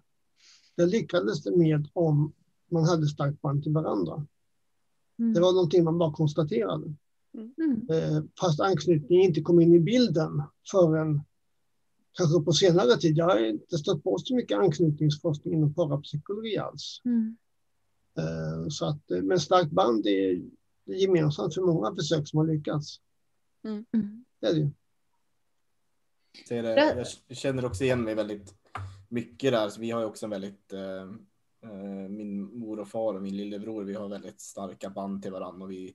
det 0.76 0.86
lyckades 0.86 1.44
det 1.44 1.58
med 1.58 1.88
om 1.94 2.34
man 2.72 2.84
hade 2.84 3.08
starkt 3.08 3.42
band 3.42 3.64
till 3.64 3.74
varandra. 3.74 4.26
Mm. 5.20 5.34
Det 5.34 5.40
var 5.40 5.54
någonting 5.54 5.84
man 5.84 5.98
bara 5.98 6.14
konstaterade. 6.14 6.94
Mm. 7.34 7.88
Eh, 7.90 8.24
fast 8.40 8.60
anknytning 8.60 9.22
inte 9.22 9.42
kom 9.42 9.62
in 9.62 9.74
i 9.74 9.80
bilden 9.80 10.42
förrän 10.72 11.22
kanske 12.14 12.42
på 12.42 12.54
senare 12.54 12.98
tid. 12.98 13.18
Jag 13.18 13.26
har 13.26 13.50
inte 13.50 13.78
stött 13.78 14.04
på 14.04 14.18
så 14.18 14.36
mycket 14.36 14.58
anknytningsforskning 14.58 15.54
inom 15.54 15.74
parapsykologi 15.74 16.58
alls. 16.58 17.02
Mm. 17.06 17.38
Eh, 18.18 18.68
så 18.70 18.86
att, 18.86 19.12
eh, 19.12 19.22
men 19.22 19.40
starkt 19.40 19.72
band 19.72 20.06
är 20.06 20.42
gemensamt 20.86 21.54
för 21.54 21.62
många 21.62 21.96
försök 21.96 22.28
som 22.28 22.38
har 22.38 22.48
lyckats. 22.48 23.00
Mm. 23.64 24.26
Det 24.40 24.48
är 24.48 24.54
det 24.54 24.60
ju. 24.60 24.72
Jag 27.28 27.38
känner 27.38 27.66
också 27.66 27.84
igen 27.84 28.04
mig 28.04 28.16
väldigt 28.16 28.54
mycket 29.10 29.52
där. 29.52 29.70
Så 29.70 29.82
vi 29.82 29.92
har 29.92 30.00
ju 30.00 30.06
också 30.06 30.26
en 30.26 30.30
väldigt, 30.30 30.74
eh, 30.74 31.06
min 32.10 32.60
mor 32.60 32.80
och 32.80 32.88
far 32.88 33.14
och 33.14 33.22
min 33.22 33.38
lillebror, 33.38 33.84
vi 33.84 33.94
har 33.94 34.08
väldigt 34.08 34.42
starka 34.42 34.90
band 34.90 35.24
till 35.24 35.32
varandra. 35.32 35.66
Och 35.66 35.72
vi 35.72 35.94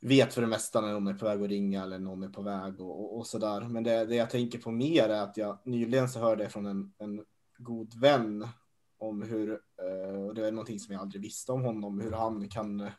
vet 0.00 0.34
för 0.34 0.40
det 0.40 0.46
mesta 0.46 0.80
när 0.80 0.92
någon 0.92 1.06
är 1.06 1.14
på 1.14 1.24
väg 1.24 1.42
att 1.42 1.48
ringa 1.48 1.82
eller 1.82 1.98
någon 1.98 2.22
är 2.22 2.28
på 2.28 2.42
väg 2.42 2.80
och, 2.80 3.00
och, 3.00 3.18
och 3.18 3.26
sådär. 3.26 3.60
Men 3.60 3.84
det, 3.84 4.06
det, 4.06 4.14
jag 4.14 4.30
tänker 4.30 4.58
på 4.58 4.70
mer 4.70 5.08
är 5.08 5.22
att 5.22 5.36
jag 5.36 5.58
nyligen 5.64 6.08
så 6.08 6.18
hörde 6.18 6.48
från 6.48 6.66
en, 6.66 6.92
en 6.98 7.24
god 7.58 8.00
vän 8.00 8.48
om 8.98 9.22
hur, 9.22 9.50
uh, 9.50 10.26
och 10.26 10.34
det 10.34 10.46
är 10.46 10.52
någonting 10.52 10.80
som 10.80 10.92
jag 10.92 11.02
aldrig 11.02 11.22
visste 11.22 11.52
om 11.52 11.62
honom, 11.62 12.00
hur 12.00 12.12
han 12.12 12.48
kan 12.48 12.80
uh, 12.80 12.90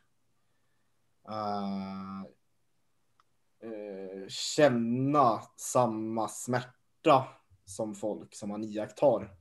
känna 4.34 5.42
samma 5.58 6.28
smärta 6.28 7.28
som 7.66 7.96
folk 7.96 8.36
som 8.36 8.52
han 8.52 8.64
iakttar. 8.64 9.32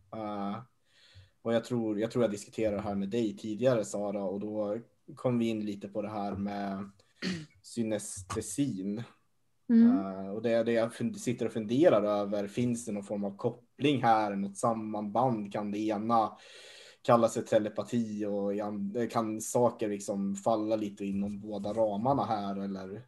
och 1.42 1.54
jag 1.54 1.64
tror, 1.64 2.00
jag 2.00 2.10
tror 2.10 2.24
jag 2.24 2.30
diskuterade 2.30 2.76
det 2.76 2.82
här 2.82 2.94
med 2.94 3.08
dig 3.08 3.36
tidigare 3.36 3.84
Sara 3.84 4.24
och 4.24 4.40
då 4.40 4.78
kom 5.14 5.38
vi 5.38 5.48
in 5.48 5.64
lite 5.64 5.88
på 5.88 6.02
det 6.02 6.10
här 6.10 6.36
med 6.36 6.90
synestesin. 7.62 9.02
Mm. 9.68 9.98
Uh, 9.98 10.30
och 10.30 10.42
det 10.42 10.50
är 10.50 10.64
det 10.64 10.72
jag 10.72 11.16
sitter 11.16 11.46
och 11.46 11.52
funderar 11.52 12.02
över. 12.02 12.46
Finns 12.48 12.84
det 12.84 12.92
någon 12.92 13.04
form 13.04 13.24
av 13.24 13.36
koppling 13.36 14.02
här, 14.02 14.36
något 14.36 14.56
sammanband? 14.56 15.52
Kan 15.52 15.70
det 15.70 15.78
ena 15.78 16.38
kalla 17.02 17.28
sig 17.28 17.44
telepati 17.44 18.26
och 18.26 18.52
kan 19.10 19.40
saker 19.40 19.88
liksom 19.88 20.36
falla 20.36 20.76
lite 20.76 21.04
inom 21.04 21.40
båda 21.40 21.72
ramarna 21.72 22.24
här 22.24 22.60
eller? 22.60 23.06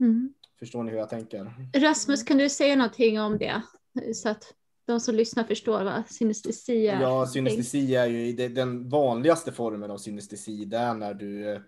Mm. 0.00 0.32
Förstår 0.58 0.82
ni 0.82 0.90
hur 0.90 0.98
jag 0.98 1.10
tänker? 1.10 1.52
Rasmus, 1.74 2.22
kan 2.22 2.38
du 2.38 2.48
säga 2.48 2.76
någonting 2.76 3.20
om 3.20 3.38
det? 3.38 3.62
Så 4.14 4.28
att 4.28 4.54
de 4.86 5.00
som 5.00 5.14
lyssnar 5.14 5.44
förstår 5.44 5.84
vad 5.84 6.06
synestesi 6.06 6.86
är. 6.86 7.00
Ja, 7.00 7.26
synestesi 7.26 7.94
är 7.94 8.06
ju 8.06 8.48
den 8.48 8.88
vanligaste 8.88 9.52
formen 9.52 9.90
av 9.90 9.98
synestesi. 9.98 10.64
Det 10.64 10.78
är 10.78 10.94
när 10.94 11.14
du 11.14 11.62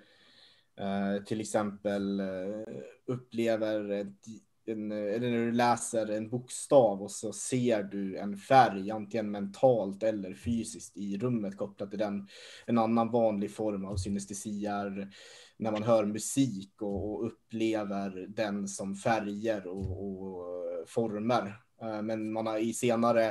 Eh, 0.81 1.25
till 1.25 1.41
exempel 1.41 2.21
eh, 2.21 2.75
upplever 3.07 3.91
ett, 3.91 4.27
en, 4.67 4.93
eller 4.93 5.31
när 5.31 5.47
du 5.47 5.53
läser 5.53 6.11
en 6.11 6.31
bokstav 6.31 7.03
och 7.03 7.11
så 7.11 7.33
ser 7.33 7.83
du 7.83 8.17
en 8.17 8.37
färg, 8.37 8.91
antingen 8.91 9.31
mentalt 9.31 10.03
eller 10.03 10.35
fysiskt 10.35 10.97
i 10.97 11.19
rummet 11.19 11.57
kopplat 11.57 11.91
till 11.91 11.99
den. 11.99 12.29
En 12.67 12.79
annan 12.79 13.11
vanlig 13.11 13.55
form 13.55 13.85
av 13.85 13.97
synestesi 13.97 14.67
är 14.67 15.11
när 15.57 15.73
man 15.73 15.83
hör 15.83 16.05
musik 16.05 16.83
och, 16.83 17.15
och 17.15 17.27
upplever 17.27 18.27
den 18.29 18.69
som 18.69 18.95
färger 18.95 19.67
och, 19.67 20.05
och 20.05 20.89
former. 20.89 21.61
Eh, 21.83 22.03
men 22.03 22.33
man 22.33 22.47
har 22.47 22.59
i 22.59 22.73
senare 22.73 23.29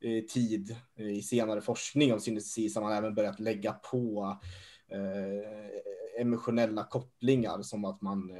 eh, 0.00 0.24
tid, 0.28 0.76
eh, 0.96 1.08
i 1.08 1.22
senare 1.22 1.60
forskning 1.60 2.12
om 2.12 2.20
synestesi, 2.20 2.68
så 2.68 2.80
har 2.80 2.88
man 2.88 2.98
även 2.98 3.14
börjat 3.14 3.40
lägga 3.40 3.72
på 3.72 4.36
emotionella 6.18 6.84
kopplingar 6.84 7.62
som 7.62 7.84
att 7.84 8.02
man 8.02 8.30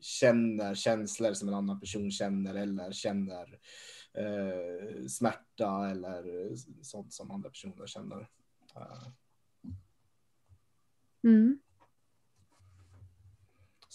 känner 0.00 0.74
känslor 0.74 1.32
som 1.32 1.48
en 1.48 1.54
annan 1.54 1.80
person 1.80 2.10
känner 2.10 2.54
eller 2.54 2.92
känner 2.92 3.58
eh, 4.14 5.06
smärta 5.08 5.90
eller 5.90 6.50
sånt 6.82 7.12
som 7.12 7.30
andra 7.30 7.50
personer 7.50 7.86
känner. 7.86 8.28
Mm. 11.24 11.58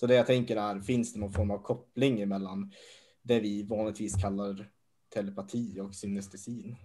Så 0.01 0.07
det 0.07 0.15
jag 0.15 0.27
tänker 0.27 0.57
är, 0.57 0.79
finns 0.79 1.13
det 1.13 1.19
någon 1.19 1.33
form 1.33 1.51
av 1.51 1.57
koppling 1.57 2.29
mellan 2.29 2.71
det 3.21 3.39
vi 3.39 3.63
vanligtvis 3.63 4.21
kallar 4.21 4.69
telepati 5.13 5.79
och 5.79 5.95
synestesin? 5.95 6.75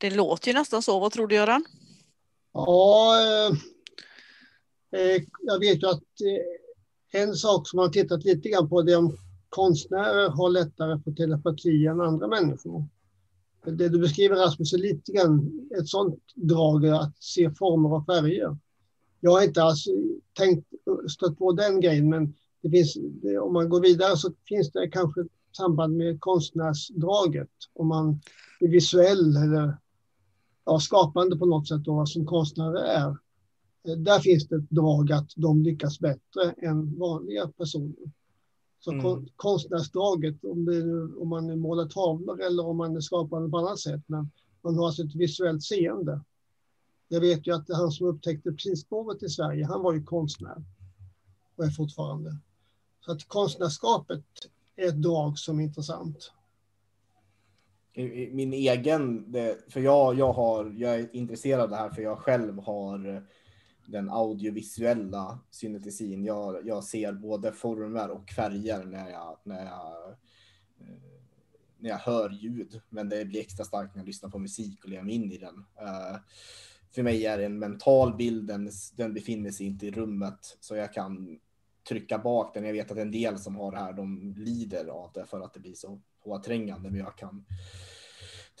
Det 0.00 0.10
låter 0.10 0.48
ju 0.48 0.54
nästan 0.54 0.82
så. 0.82 0.98
Vad 0.98 1.12
tror 1.12 1.26
du 1.26 1.34
Göran? 1.34 1.64
Ja, 2.52 3.16
eh, 3.20 3.52
eh, 5.00 5.22
jag 5.42 5.58
vet 5.58 5.82
ju 5.82 5.86
att 5.86 6.20
eh, 7.12 7.20
en 7.20 7.34
sak 7.34 7.68
som 7.68 7.76
man 7.76 7.92
tittat 7.92 8.24
lite 8.24 8.48
grann 8.48 8.68
på 8.68 8.82
det 8.82 8.92
är 8.92 8.98
om 8.98 9.16
konstnärer 9.48 10.28
har 10.28 10.50
lättare 10.50 11.02
för 11.04 11.12
telepati 11.12 11.86
än 11.86 12.00
andra 12.00 12.28
människor. 12.28 12.84
Det 13.72 13.88
du 13.88 13.98
beskriver 13.98 14.36
Rasmus 14.36 14.72
är 14.72 14.78
lite 14.78 15.12
grann 15.12 15.68
ett 15.78 15.88
sånt 15.88 16.22
drag 16.34 16.86
att 16.86 17.16
se 17.22 17.50
former 17.50 17.92
och 17.92 18.06
färger. 18.06 18.56
Jag 19.20 19.30
har 19.30 19.42
inte 19.42 19.62
alls 19.62 19.84
tänkt 20.38 20.68
stött 21.08 21.38
på 21.38 21.52
den 21.52 21.80
grejen 21.80 22.08
men 22.08 22.34
det 22.62 22.70
finns, 22.70 22.96
om 23.42 23.52
man 23.52 23.68
går 23.68 23.80
vidare 23.80 24.16
så 24.16 24.32
finns 24.48 24.72
det 24.72 24.88
kanske 24.88 25.24
samband 25.56 25.96
med 25.96 26.20
konstnärsdraget. 26.20 27.50
Om 27.74 27.88
man 27.88 28.20
är 28.60 28.68
visuell 28.68 29.36
eller 29.36 29.76
ja, 30.64 30.80
skapande 30.80 31.36
på 31.36 31.46
något 31.46 31.68
sätt 31.68 31.84
då, 31.84 32.06
som 32.06 32.26
konstnärer 32.26 32.82
är. 32.84 33.16
Där 33.96 34.18
finns 34.18 34.48
det 34.48 34.56
ett 34.56 34.70
drag 34.70 35.12
att 35.12 35.30
de 35.36 35.62
lyckas 35.62 36.00
bättre 36.00 36.50
än 36.62 36.98
vanliga 36.98 37.48
personer. 37.48 37.94
Så 38.80 38.92
mm. 38.92 39.28
konstnärsdraget, 39.36 40.44
om, 40.44 40.64
det, 40.64 41.02
om 41.02 41.28
man 41.28 41.58
målar 41.60 41.88
tavlor 41.88 42.42
eller 42.42 42.66
om 42.66 42.76
man 42.76 42.96
är 42.96 43.00
skapande 43.00 43.50
på 43.50 43.58
annat 43.58 43.78
sätt, 43.78 44.02
men 44.06 44.30
man 44.62 44.76
har 44.76 44.86
alltså 44.86 45.02
ett 45.02 45.14
visuellt 45.14 45.62
seende. 45.62 46.20
Jag 47.08 47.20
vet 47.20 47.46
ju 47.46 47.54
att 47.54 47.68
han 47.68 47.90
som 47.90 48.06
upptäckte 48.06 48.52
prisprovet 48.52 49.22
i 49.22 49.28
Sverige, 49.28 49.66
han 49.66 49.82
var 49.82 49.92
ju 49.92 50.02
konstnär 50.02 50.64
och 51.56 51.64
är 51.64 51.70
fortfarande. 51.70 52.36
Så 53.00 53.12
att 53.12 53.28
konstnärskapet 53.28 54.24
är 54.76 54.88
ett 54.88 55.02
drag 55.02 55.38
som 55.38 55.60
är 55.60 55.64
intressant 55.64 56.32
min 58.30 58.52
egen, 58.52 59.32
för 59.68 59.80
jag, 59.80 60.18
jag, 60.18 60.32
har, 60.32 60.74
jag 60.76 60.94
är 60.94 61.16
intresserad 61.16 61.60
av 61.60 61.70
det 61.70 61.76
här 61.76 61.90
för 61.90 62.02
jag 62.02 62.18
själv 62.18 62.58
har 62.58 63.26
den 63.86 64.10
audiovisuella 64.10 65.38
synetesin. 65.50 66.24
Jag, 66.24 66.66
jag 66.66 66.84
ser 66.84 67.12
både 67.12 67.52
former 67.52 68.10
och 68.10 68.30
färger 68.30 68.84
när 68.84 69.10
jag, 69.10 69.38
när 69.42 69.64
jag, 69.64 70.10
eh, 70.80 70.96
när 71.78 71.90
jag 71.90 71.98
hör 71.98 72.30
ljud, 72.30 72.80
men 72.88 73.08
det 73.08 73.24
blir 73.24 73.40
extra 73.40 73.64
starkt 73.64 73.94
när 73.94 74.02
jag 74.02 74.06
lyssnar 74.06 74.30
på 74.30 74.38
musik 74.38 74.84
och 74.84 74.90
lever 74.90 75.04
mig 75.04 75.14
in 75.14 75.32
i 75.32 75.38
den. 75.38 75.64
Eh, 75.80 76.16
för 76.94 77.02
mig 77.02 77.26
är 77.26 77.38
det 77.38 77.44
en 77.44 77.58
mental 77.58 78.16
bild, 78.16 78.46
den, 78.46 78.70
den 78.96 79.14
befinner 79.14 79.50
sig 79.50 79.66
inte 79.66 79.86
i 79.86 79.90
rummet, 79.90 80.56
så 80.60 80.76
jag 80.76 80.92
kan 80.92 81.38
trycka 81.88 82.18
bak 82.18 82.54
den. 82.54 82.64
Jag 82.64 82.72
vet 82.72 82.90
att 82.90 82.98
en 82.98 83.10
del 83.10 83.38
som 83.38 83.56
har 83.56 83.72
det 83.72 83.78
här, 83.78 83.92
de 83.92 84.34
lider 84.36 84.86
av 84.86 85.10
det 85.14 85.24
för 85.24 85.40
att 85.40 85.54
det 85.54 85.60
blir 85.60 85.74
så 85.74 86.00
påträngande, 86.24 86.90
men 86.90 87.00
jag 87.00 87.18
kan 87.18 87.44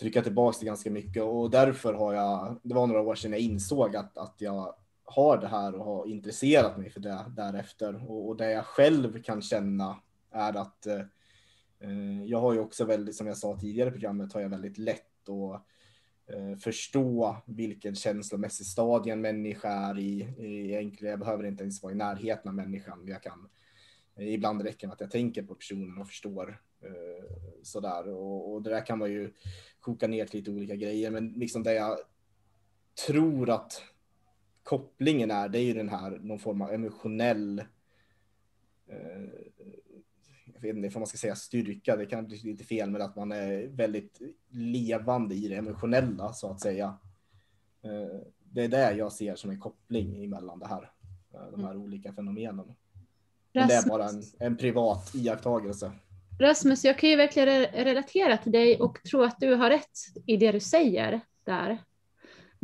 trycka 0.00 0.22
tillbaka 0.22 0.58
det 0.60 0.66
ganska 0.66 0.90
mycket 0.90 1.22
och 1.22 1.50
därför 1.50 1.94
har 1.94 2.14
jag, 2.14 2.60
det 2.62 2.74
var 2.74 2.86
några 2.86 3.00
år 3.00 3.14
sedan 3.14 3.30
jag 3.30 3.40
insåg 3.40 3.96
att, 3.96 4.18
att 4.18 4.34
jag 4.38 4.74
har 5.06 5.38
det 5.38 5.48
här 5.48 5.74
och 5.74 5.84
har 5.84 6.06
intresserat 6.06 6.78
mig 6.78 6.90
för 6.90 7.00
det 7.00 7.24
därefter 7.36 8.10
och, 8.10 8.28
och 8.28 8.36
det 8.36 8.50
jag 8.50 8.64
själv 8.64 9.22
kan 9.22 9.42
känna 9.42 9.96
är 10.30 10.56
att 10.56 10.86
eh, 10.86 12.24
jag 12.24 12.40
har 12.40 12.52
ju 12.52 12.60
också 12.60 12.84
väldigt, 12.84 13.16
som 13.16 13.26
jag 13.26 13.36
sa 13.36 13.58
tidigare 13.60 13.88
i 13.88 13.92
programmet, 13.92 14.32
har 14.32 14.40
jag 14.40 14.48
väldigt 14.48 14.78
lätt 14.78 15.28
att 15.28 15.66
eh, 16.34 16.56
förstå 16.58 17.36
vilken 17.46 17.94
känslomässig 17.94 18.66
stadie 18.66 19.12
en 19.12 19.20
människa 19.20 19.68
är 19.68 19.98
i. 19.98 20.20
Egentligen, 20.38 21.10
jag 21.10 21.20
behöver 21.20 21.44
inte 21.44 21.62
ens 21.62 21.82
vara 21.82 21.92
i 21.92 21.96
närheten 21.96 22.48
av 22.48 22.54
människan. 22.54 23.04
Jag 23.06 23.22
kan, 23.22 23.48
eh, 24.16 24.34
ibland 24.34 24.62
räcker 24.62 24.86
det 24.86 24.92
att 24.92 25.00
jag 25.00 25.10
tänker 25.10 25.42
på 25.42 25.54
personen 25.54 25.98
och 25.98 26.08
förstår 26.08 26.60
eh, 26.82 27.24
sådär 27.62 28.08
och, 28.08 28.52
och 28.52 28.62
det 28.62 28.70
där 28.70 28.86
kan 28.86 28.98
man 28.98 29.12
ju 29.12 29.32
koka 29.80 30.06
ner 30.06 30.26
till 30.26 30.40
lite 30.40 30.50
olika 30.50 30.76
grejer, 30.76 31.10
men 31.10 31.28
liksom 31.28 31.62
det 31.62 31.74
jag 31.74 31.98
tror 33.06 33.50
att 33.50 33.82
kopplingen 34.66 35.30
är, 35.30 35.48
det 35.48 35.58
är 35.58 35.62
ju 35.62 35.74
den 35.74 35.88
här 35.88 36.18
någon 36.22 36.38
form 36.38 36.62
av 36.62 36.72
emotionell 36.72 37.58
eh, 38.88 38.96
jag 40.54 40.60
vet 40.60 40.76
inte 40.76 40.96
om 40.96 41.00
man 41.00 41.06
ska 41.06 41.18
säga 41.18 41.34
styrka, 41.34 41.96
det 41.96 42.06
kan 42.06 42.26
bli 42.26 42.40
lite 42.42 42.64
fel, 42.64 42.90
men 42.90 43.02
att 43.02 43.16
man 43.16 43.32
är 43.32 43.66
väldigt 43.66 44.20
levande 44.48 45.34
i 45.34 45.48
det 45.48 45.56
emotionella 45.56 46.32
så 46.32 46.50
att 46.50 46.60
säga. 46.60 46.98
Eh, 47.82 48.20
det 48.38 48.64
är 48.64 48.68
det 48.68 48.92
jag 48.92 49.12
ser 49.12 49.34
som 49.34 49.50
en 49.50 49.60
koppling 49.60 50.24
emellan 50.24 50.58
det 50.58 50.66
här, 50.66 50.90
eh, 51.34 51.50
de 51.50 51.64
här 51.64 51.70
mm. 51.70 51.82
olika 51.82 52.12
fenomenen. 52.12 52.74
Men 53.52 53.68
det 53.68 53.74
är 53.74 53.88
bara 53.88 54.08
en, 54.08 54.22
en 54.38 54.56
privat 54.56 55.14
iakttagelse. 55.14 55.92
Rasmus, 56.40 56.84
jag 56.84 56.98
kan 56.98 57.10
ju 57.10 57.16
verkligen 57.16 57.66
relatera 57.66 58.36
till 58.36 58.52
dig 58.52 58.80
och 58.80 59.02
tro 59.10 59.22
att 59.22 59.40
du 59.40 59.54
har 59.54 59.70
rätt 59.70 59.98
i 60.26 60.36
det 60.36 60.52
du 60.52 60.60
säger 60.60 61.20
där. 61.44 61.78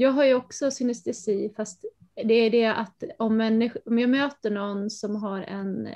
Jag 0.03 0.12
har 0.12 0.24
ju 0.24 0.34
också 0.34 0.70
synestesi, 0.70 1.53
fast 1.57 1.84
det 2.24 2.34
är 2.34 2.50
det 2.50 2.66
att 2.66 3.03
om, 3.18 3.70
om 3.86 3.98
jag 3.98 4.11
möter 4.11 4.50
någon 4.50 4.90
som 4.90 5.16
har 5.16 5.40
en, 5.40 5.88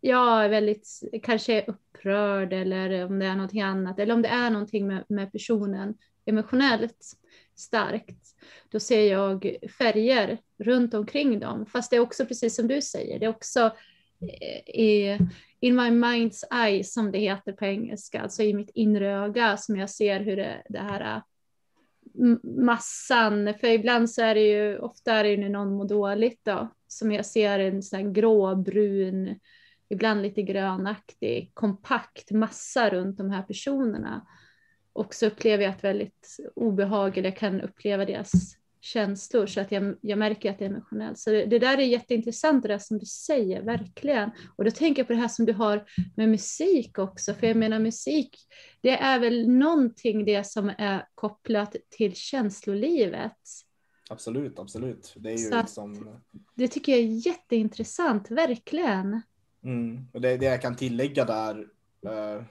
ja, 0.00 0.48
väldigt, 0.48 1.02
kanske 1.22 1.52
är 1.52 1.70
upprörd 1.70 2.52
eller 2.52 3.06
om 3.06 3.18
det 3.18 3.26
är 3.26 3.34
någonting 3.34 3.60
annat, 3.60 3.98
eller 3.98 4.14
om 4.14 4.22
det 4.22 4.28
är 4.28 4.50
någonting 4.50 4.86
med, 4.86 5.04
med 5.08 5.32
personen 5.32 5.94
emotionellt 6.24 7.12
starkt, 7.56 8.26
då 8.70 8.80
ser 8.80 9.10
jag 9.10 9.56
färger 9.78 10.38
runt 10.58 10.94
omkring 10.94 11.38
dem. 11.38 11.66
Fast 11.66 11.90
det 11.90 11.96
är 11.96 12.00
också 12.00 12.26
precis 12.26 12.54
som 12.54 12.68
du 12.68 12.82
säger, 12.82 13.18
det 13.18 13.24
är 13.24 13.30
också 13.30 13.60
eh, 14.20 14.74
i, 14.80 15.18
in 15.60 15.76
my 15.76 15.90
mind's 15.90 16.64
eye 16.66 16.84
som 16.84 17.12
det 17.12 17.18
heter 17.18 17.52
på 17.52 17.64
engelska, 17.64 18.20
alltså 18.20 18.42
i 18.42 18.54
mitt 18.54 18.70
inre 18.74 19.10
öga 19.10 19.56
som 19.56 19.76
jag 19.76 19.90
ser 19.90 20.20
hur 20.20 20.36
det, 20.36 20.62
det 20.68 20.78
här 20.78 21.22
massan, 22.42 23.54
för 23.60 23.68
ibland 23.68 24.10
så 24.10 24.22
är 24.22 24.34
det 24.34 24.48
ju, 24.48 24.78
ofta 24.78 25.12
är 25.12 25.24
det 25.24 25.30
ju 25.30 25.36
när 25.36 25.48
någon 25.48 25.72
mår 25.72 25.88
dåligt 25.88 26.40
då, 26.42 26.68
som 26.88 27.12
jag 27.12 27.26
ser 27.26 27.58
en 27.58 27.82
sån 27.82 28.00
här 28.00 28.12
gråbrun, 28.12 29.38
ibland 29.88 30.22
lite 30.22 30.42
grönaktig, 30.42 31.50
kompakt 31.54 32.30
massa 32.30 32.90
runt 32.90 33.18
de 33.18 33.30
här 33.30 33.42
personerna. 33.42 34.26
Och 34.92 35.14
så 35.14 35.26
upplever 35.26 35.64
jag 35.64 35.74
ett 35.74 35.84
väldigt 35.84 36.36
obehag, 36.54 37.18
eller 37.18 37.28
jag 37.28 37.38
kan 37.38 37.60
uppleva 37.60 38.04
deras 38.04 38.56
känslor 38.80 39.46
så 39.46 39.60
att 39.60 39.72
jag, 39.72 39.96
jag 40.00 40.18
märker 40.18 40.50
att 40.50 40.58
det 40.58 40.64
är 40.64 40.70
emotionellt. 40.70 41.18
Så 41.18 41.30
det, 41.30 41.46
det, 41.46 41.58
där 41.58 41.78
är 41.78 41.82
jätteintressant 41.82 42.62
det 42.62 42.68
där 42.68 42.78
som 42.78 42.98
du 42.98 43.06
säger, 43.06 43.62
verkligen. 43.62 44.30
Och 44.56 44.64
då 44.64 44.70
tänker 44.70 45.00
jag 45.00 45.06
på 45.06 45.12
det 45.12 45.18
här 45.18 45.28
som 45.28 45.46
du 45.46 45.52
har 45.52 45.84
med 46.16 46.28
musik 46.28 46.98
också, 46.98 47.34
för 47.34 47.46
jag 47.46 47.56
menar 47.56 47.78
musik, 47.78 48.36
det 48.80 48.90
är 48.90 49.18
väl 49.18 49.48
någonting 49.48 50.24
det 50.24 50.46
som 50.46 50.72
är 50.78 51.08
kopplat 51.14 51.76
till 51.90 52.14
känslolivet. 52.14 53.38
Absolut, 54.10 54.58
absolut. 54.58 55.14
Det, 55.16 55.30
är 55.30 55.38
ju 55.38 55.60
liksom... 55.60 56.20
det 56.54 56.68
tycker 56.68 56.92
jag 56.92 57.00
är 57.00 57.26
jätteintressant, 57.26 58.30
verkligen. 58.30 59.22
Mm. 59.64 60.06
Och 60.12 60.20
det, 60.20 60.36
det 60.36 60.44
jag 60.44 60.62
kan 60.62 60.76
tillägga 60.76 61.24
där, 61.24 61.58
uh, 61.58 62.44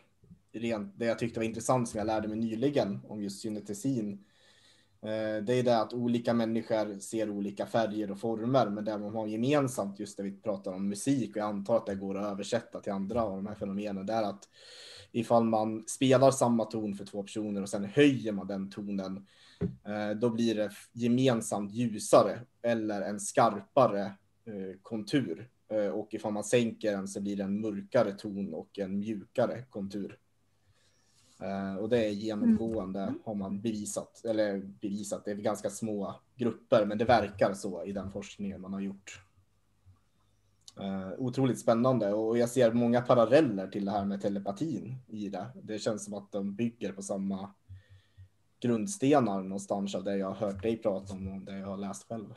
rent, 0.54 1.00
det 1.00 1.06
jag 1.06 1.20
tyckte 1.20 1.40
var 1.40 1.46
intressant 1.46 1.90
som 1.90 1.98
jag 1.98 2.08
lärde 2.08 2.28
mig 2.28 2.38
nyligen 2.38 3.00
om 3.08 3.22
just 3.22 3.42
synetesin, 3.42 4.12
Eh, 4.14 4.20
Eh, 5.02 5.44
det 5.44 5.54
är 5.54 5.64
det 5.64 5.82
att 5.82 5.94
olika 5.94 6.34
människor 6.34 7.00
ser 7.00 7.30
olika 7.30 7.66
färger 7.66 8.12
och 8.12 8.20
former, 8.20 8.70
men 8.70 8.86
det 8.86 8.98
man 8.98 9.16
har 9.16 9.28
gemensamt, 9.28 10.00
just 10.00 10.18
det 10.18 10.24
vi 10.24 10.32
pratar 10.32 10.74
om 10.74 10.90
musik, 10.90 11.30
och 11.30 11.38
jag 11.38 11.50
antar 11.50 11.78
att 11.78 11.86
det 11.86 11.96
går 11.96 12.18
att 12.18 12.32
översätta 12.32 12.80
till 12.80 12.92
andra 12.92 13.24
av 13.24 13.36
de 13.36 13.48
här 13.48 13.56
fenomenen, 13.56 14.06
det 14.06 14.14
är 14.14 14.24
att 14.24 14.50
ifall 15.12 15.44
man 15.44 15.84
spelar 15.88 16.32
samma 16.32 16.66
ton 16.66 16.96
för 16.96 17.06
två 17.06 17.24
personer 17.24 17.62
och 17.62 17.70
sen 17.70 17.86
höjer 17.86 18.32
man 18.32 18.48
den 18.48 18.70
tonen, 18.70 19.26
eh, 19.62 20.18
då 20.18 20.30
blir 20.30 20.56
det 20.56 20.72
gemensamt 20.94 21.74
ljusare 21.74 22.40
eller 22.62 23.02
en 23.02 23.20
skarpare 23.20 24.02
eh, 24.46 24.80
kontur. 24.82 25.50
Och 25.94 26.14
ifall 26.14 26.34
man 26.34 26.44
sänker 26.44 26.92
den 26.92 27.08
så 27.08 27.22
blir 27.22 27.36
det 27.36 27.44
en 27.44 27.62
mörkare 27.62 28.12
ton 28.12 28.54
och 28.54 28.80
en 28.80 29.00
mjukare 29.00 29.64
kontur. 29.70 30.18
Uh, 31.44 31.76
och 31.76 31.90
det 31.90 32.06
är 32.06 32.10
genomgående 32.10 33.02
mm. 33.02 33.20
har 33.26 33.36
man 33.36 33.62
bevisat, 33.62 34.26
eller 34.26 34.60
bevisat, 34.82 35.26
det 35.26 35.32
är 35.32 35.36
ganska 35.36 35.70
små 35.70 36.16
grupper, 36.36 36.86
men 36.86 36.98
det 36.98 37.06
verkar 37.06 37.54
så 37.54 37.84
i 37.84 37.92
den 37.92 38.12
forskningen 38.12 38.62
man 38.62 38.74
har 38.74 38.82
gjort. 38.82 39.22
Uh, 40.80 41.12
otroligt 41.18 41.60
spännande 41.60 42.14
och 42.14 42.38
jag 42.38 42.50
ser 42.50 42.72
många 42.72 43.02
paralleller 43.02 43.68
till 43.68 43.86
det 43.86 43.92
här 43.92 44.06
med 44.06 44.22
telepatin 44.22 44.96
i 45.08 45.30
det. 45.30 45.48
Det 45.64 45.80
känns 45.80 46.06
som 46.06 46.14
att 46.14 46.32
de 46.32 46.56
bygger 46.56 46.92
på 46.92 47.02
samma 47.02 47.54
grundstenar 48.60 49.42
någonstans 49.42 49.96
av 49.96 50.04
det 50.04 50.18
jag 50.18 50.28
har 50.28 50.48
hört 50.48 50.62
dig 50.62 50.78
prata 50.78 51.14
om 51.14 51.28
och 51.28 51.42
det 51.42 51.58
jag 51.58 51.68
har 51.68 51.78
läst 51.78 52.08
själv. 52.10 52.34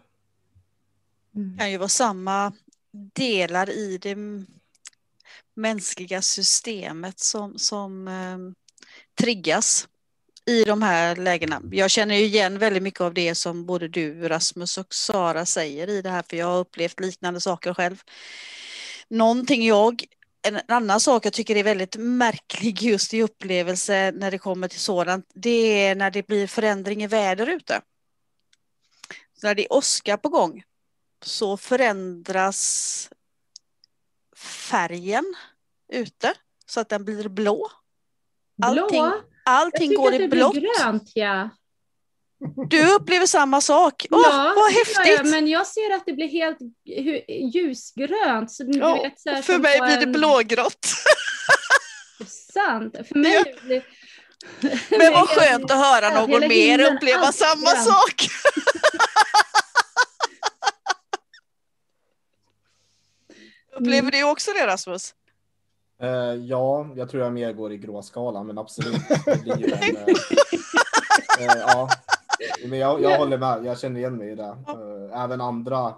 Mm. 1.35 1.53
Det 1.53 1.59
kan 1.59 1.71
ju 1.71 1.79
vara 1.79 1.89
samma 1.89 2.53
delar 3.13 3.71
i 3.71 3.99
det 3.99 4.17
mänskliga 5.55 6.23
systemet 6.23 7.21
som, 7.21 7.59
som 7.59 8.09
um 8.09 8.55
triggas 9.21 9.89
i 10.47 10.65
de 10.65 10.83
här 10.83 11.17
lägena. 11.17 11.63
Jag 11.71 11.91
känner 11.91 12.15
ju 12.15 12.25
igen 12.25 12.59
väldigt 12.59 12.83
mycket 12.83 13.01
av 13.01 13.15
det 13.15 13.35
som 13.35 13.67
både 13.67 13.89
du, 13.89 14.29
Rasmus 14.29 14.79
och 14.79 14.95
Sara 14.95 15.47
säger 15.47 15.89
i 15.89 16.03
det 16.03 16.11
här, 16.11 16.25
för 16.31 16.37
jag 16.37 16.47
har 16.47 16.59
upplevt 16.59 17.01
liknande 17.01 17.41
saker 17.41 17.75
själv. 17.75 18.03
Någonting 19.09 19.67
jag, 19.67 20.05
en 20.43 20.61
annan 20.69 21.01
sak 21.01 21.27
jag 21.27 21.33
tycker 21.33 21.57
är 21.57 21.65
väldigt 21.65 21.97
märklig 21.97 22.83
just 22.83 23.15
i 23.15 23.23
upplevelse 23.23 24.13
när 24.15 24.31
det 24.31 24.39
kommer 24.39 24.69
till 24.69 24.81
sådant, 24.81 25.27
det 25.35 25.87
är 25.87 25.95
när 25.95 26.11
det 26.11 26.27
blir 26.27 26.47
förändring 26.47 27.03
i 27.03 27.07
väder 27.07 27.47
ute. 27.47 27.81
Så 29.41 29.47
när 29.47 29.55
det 29.55 29.65
är 29.65 29.73
åska 29.73 30.17
på 30.17 30.29
gång 30.29 30.63
så 31.25 31.57
förändras 31.57 33.11
färgen 34.37 35.35
ute 35.93 36.35
så 36.67 36.81
att 36.81 36.89
den 36.89 37.05
blir 37.05 37.29
blå. 37.29 37.71
Allting, 38.63 39.13
allting 39.45 39.95
går 39.95 40.15
i 40.15 40.29
blått. 40.29 40.55
grönt, 40.55 41.11
ja. 41.15 41.51
Du 42.69 42.95
upplever 42.95 43.27
samma 43.27 43.61
sak. 43.61 44.07
Åh, 44.11 44.21
ja, 44.25 44.53
vad 44.57 44.73
häftigt! 44.73 45.19
Jag, 45.19 45.31
men 45.31 45.49
jag 45.49 45.67
ser 45.67 45.95
att 45.95 46.03
det 46.07 46.13
blir 46.13 46.29
helt 46.29 46.59
ljusgrönt. 47.55 48.51
Så 48.51 48.65
ja, 48.67 48.95
vet, 48.95 49.21
så 49.21 49.31
här, 49.31 49.43
för 49.43 49.59
mig 49.59 49.81
blir 49.81 49.97
det 49.97 50.03
en... 50.03 50.13
blågrått. 50.13 50.87
Sant. 52.53 52.97
För 53.09 53.19
mig 53.19 53.33
ja. 53.33 53.45
blir 53.63 53.83
Men 54.99 55.13
vad 55.13 55.29
skönt 55.29 55.71
att 55.71 55.87
höra 55.87 56.11
någon 56.11 56.49
mer 56.49 56.81
uppleva 56.81 57.33
samma 57.33 57.73
grönt. 57.73 57.85
sak. 57.85 58.27
Upplever 63.77 63.99
mm. 63.99 64.11
du 64.11 64.23
också 64.23 64.53
det 64.53 64.67
Rasmus? 64.67 65.15
Uh, 66.03 66.35
ja, 66.35 66.89
jag 66.97 67.09
tror 67.09 67.23
jag 67.23 67.33
mer 67.33 67.53
går 67.53 67.73
i 67.73 67.79
gråskala, 67.79 68.43
men 68.43 68.59
absolut. 68.59 69.09
Det 69.45 69.57
blir 69.57 69.73
en, 69.73 69.97
uh, 69.97 70.05
uh, 71.41 71.61
ja. 71.67 71.89
Men 72.69 72.79
jag, 72.79 73.03
jag 73.03 73.19
håller 73.19 73.39
med, 73.39 73.65
jag 73.65 73.79
känner 73.79 74.01
igen 74.01 74.17
mig 74.17 74.31
i 74.31 74.35
det. 74.35 74.57
även 75.15 75.41
andra 75.41 75.95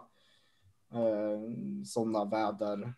sådana 1.86 2.24
väder, 2.24 2.92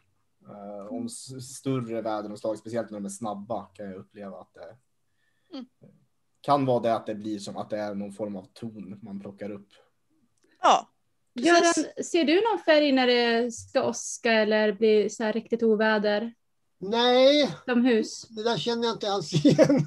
om 0.90 1.08
större 1.40 2.02
väderomslag, 2.02 2.58
speciellt 2.58 2.90
när 2.90 2.98
de 2.98 3.04
är 3.04 3.08
snabba, 3.10 3.64
kan 3.64 3.86
jag 3.86 3.94
uppleva 3.94 4.36
att 4.36 4.54
det 4.54 4.76
mm. 5.56 5.66
kan 6.40 6.66
vara 6.66 6.80
det 6.80 6.94
att 6.94 7.06
det 7.06 7.14
blir 7.14 7.38
som 7.38 7.56
att 7.56 7.70
det 7.70 7.78
är 7.78 7.94
någon 7.94 8.12
form 8.12 8.36
av 8.36 8.46
ton 8.52 8.98
man 9.02 9.20
plockar 9.20 9.50
upp. 9.50 9.68
Ja. 10.62 10.88
Göran, 11.34 12.04
ser 12.04 12.24
du 12.24 12.34
någon 12.34 12.58
färg 12.64 12.92
när 12.92 13.06
det 13.06 13.52
ska 13.52 13.88
åska 13.88 14.32
eller 14.32 14.72
blir 14.72 15.08
så 15.08 15.24
här 15.24 15.32
riktigt 15.32 15.62
oväder? 15.62 16.34
Nej, 16.78 17.50
Utomhus. 17.66 18.22
det 18.28 18.42
där 18.42 18.58
känner 18.58 18.84
jag 18.84 18.94
inte 18.94 19.10
alls 19.10 19.32
igen. 19.32 19.86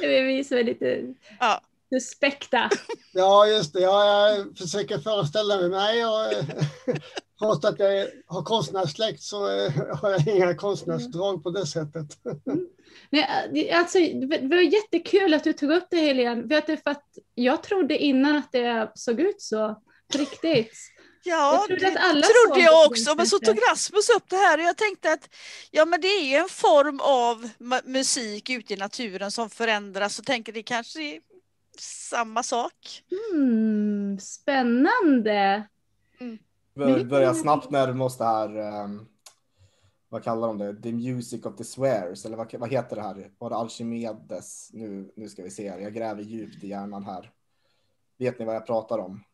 det 0.00 0.18
är 0.18 0.24
vi 0.24 0.44
som 0.44 0.56
är 0.56 0.64
lite 0.64 1.14
ja. 1.40 1.60
suspekta. 1.90 2.70
Ja, 3.12 3.46
just 3.46 3.72
det. 3.72 3.80
Ja, 3.80 4.28
jag 4.30 4.58
försöker 4.58 4.98
föreställa 4.98 5.56
mig 5.56 5.68
mig. 5.70 6.06
Och, 6.06 6.32
trots 7.38 7.64
att 7.64 7.78
jag 7.78 8.06
har 8.26 8.42
konstnärssläkt 8.42 9.22
så 9.22 9.38
har 9.94 10.10
jag 10.10 10.28
inga 10.28 10.54
konstnärsdrag 10.54 11.42
på 11.42 11.50
det 11.50 11.66
sättet. 11.66 12.24
Mm. 12.46 12.66
Nej, 13.10 13.70
alltså, 13.70 13.98
det 13.98 14.48
var 14.48 14.56
jättekul 14.56 15.34
att 15.34 15.44
du 15.44 15.52
tog 15.52 15.70
upp 15.70 15.86
det 15.90 15.96
Helene. 15.96 16.42
Vet 16.42 16.66
du, 16.66 16.76
för 16.76 16.90
att 16.90 17.18
jag 17.34 17.62
trodde 17.62 17.98
innan 17.98 18.36
att 18.36 18.52
det 18.52 18.92
såg 18.94 19.20
ut 19.20 19.42
så 19.42 19.80
på 20.12 20.18
riktigt. 20.18 20.95
Ja, 21.26 21.66
jag 21.68 21.78
det 21.78 22.22
trodde 22.22 22.60
jag 22.60 22.86
också, 22.86 23.14
men 23.16 23.26
så 23.26 23.38
tog 23.38 23.58
Rasmus 23.70 24.08
upp 24.16 24.24
det 24.28 24.36
här 24.36 24.58
och 24.58 24.64
jag 24.64 24.76
tänkte 24.76 25.12
att 25.12 25.30
ja, 25.70 25.84
men 25.84 26.00
det 26.00 26.08
är 26.08 26.40
en 26.40 26.48
form 26.48 27.00
av 27.00 27.48
musik 27.84 28.50
ute 28.50 28.74
i 28.74 28.76
naturen 28.76 29.30
som 29.30 29.50
förändras 29.50 30.18
och 30.18 30.26
tänker 30.26 30.52
det 30.52 30.62
kanske 30.62 31.02
är 31.02 31.20
samma 31.78 32.42
sak. 32.42 33.02
Mm, 33.32 34.18
spännande. 34.20 35.68
Mm. 36.18 36.38
Bör, 36.74 37.04
börja 37.04 37.34
snabbt 37.34 37.70
närma 37.70 38.04
oss 38.04 38.18
det 38.18 38.24
här 38.24 38.82
um, 38.84 39.08
vad 40.08 40.24
kallar 40.24 40.48
de 40.48 40.58
det? 40.58 40.82
The 40.82 40.92
Music 40.92 41.46
of 41.46 41.56
the 41.56 41.64
Swears, 41.64 42.24
eller 42.24 42.36
vad, 42.36 42.54
vad 42.54 42.70
heter 42.70 42.96
det 42.96 43.02
här? 43.02 43.30
Var 43.38 43.50
det 43.50 43.56
Archimedes? 43.56 44.70
Nu, 44.72 45.12
nu 45.16 45.28
ska 45.28 45.42
vi 45.42 45.50
se, 45.50 45.64
jag 45.64 45.94
gräver 45.94 46.22
djupt 46.22 46.64
i 46.64 46.68
hjärnan 46.68 47.04
här. 47.04 47.30
Vet 48.18 48.38
ni 48.38 48.44
vad 48.44 48.54
jag 48.54 48.66
pratar 48.66 48.98
om? 48.98 49.24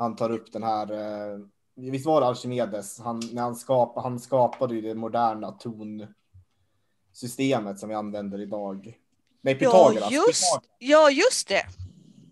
Han 0.00 0.16
tar 0.16 0.30
upp 0.30 0.52
den 0.52 0.62
här, 0.62 0.92
eh, 0.92 1.38
visst 1.74 2.06
var 2.06 2.20
det 2.20 2.26
Archimedes? 2.26 3.00
Han, 3.00 3.22
när 3.32 3.42
han, 3.42 3.56
skapade, 3.56 4.08
han 4.08 4.20
skapade 4.20 4.74
ju 4.74 4.80
det 4.80 4.94
moderna 4.94 5.52
tonsystemet 5.52 7.78
som 7.78 7.88
vi 7.88 7.94
använder 7.94 8.40
idag. 8.40 8.98
Nej, 9.40 9.54
Pythagoras. 9.54 10.10
Ja, 10.10 10.24
just, 10.26 10.44
ja, 10.78 11.10
just 11.10 11.48
det. 11.48 11.62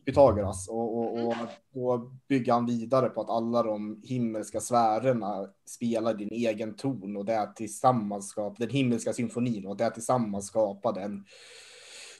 Pythagoras 0.06 0.68
och, 0.68 0.98
och, 0.98 1.28
och 1.28 1.34
då 1.74 2.10
bygger 2.28 2.52
han 2.52 2.66
vidare 2.66 3.08
på 3.08 3.20
att 3.20 3.30
alla 3.30 3.62
de 3.62 4.02
himmelska 4.04 4.60
sfärerna 4.60 5.46
spelar 5.66 6.14
din 6.14 6.32
egen 6.32 6.74
ton 6.74 7.16
och 7.16 7.24
det 7.24 7.52
tillsammans 7.56 8.28
skapar 8.28 8.58
den 8.58 8.70
himmelska 8.70 9.12
symfonin 9.12 9.66
och 9.66 9.76
det 9.76 9.90
tillsammans 9.90 10.46
skapade 10.46 11.00
en 11.00 11.24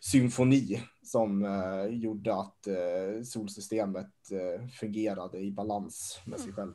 symfoni 0.01 0.83
som 1.09 1.45
eh, 1.45 1.85
gjorde 1.87 2.35
att 2.35 2.67
eh, 2.67 3.23
solsystemet 3.25 4.13
eh, 4.33 4.69
fungerade 4.81 5.39
i 5.39 5.51
balans 5.53 6.21
med 6.25 6.41
sig 6.41 6.53
själv. 6.53 6.75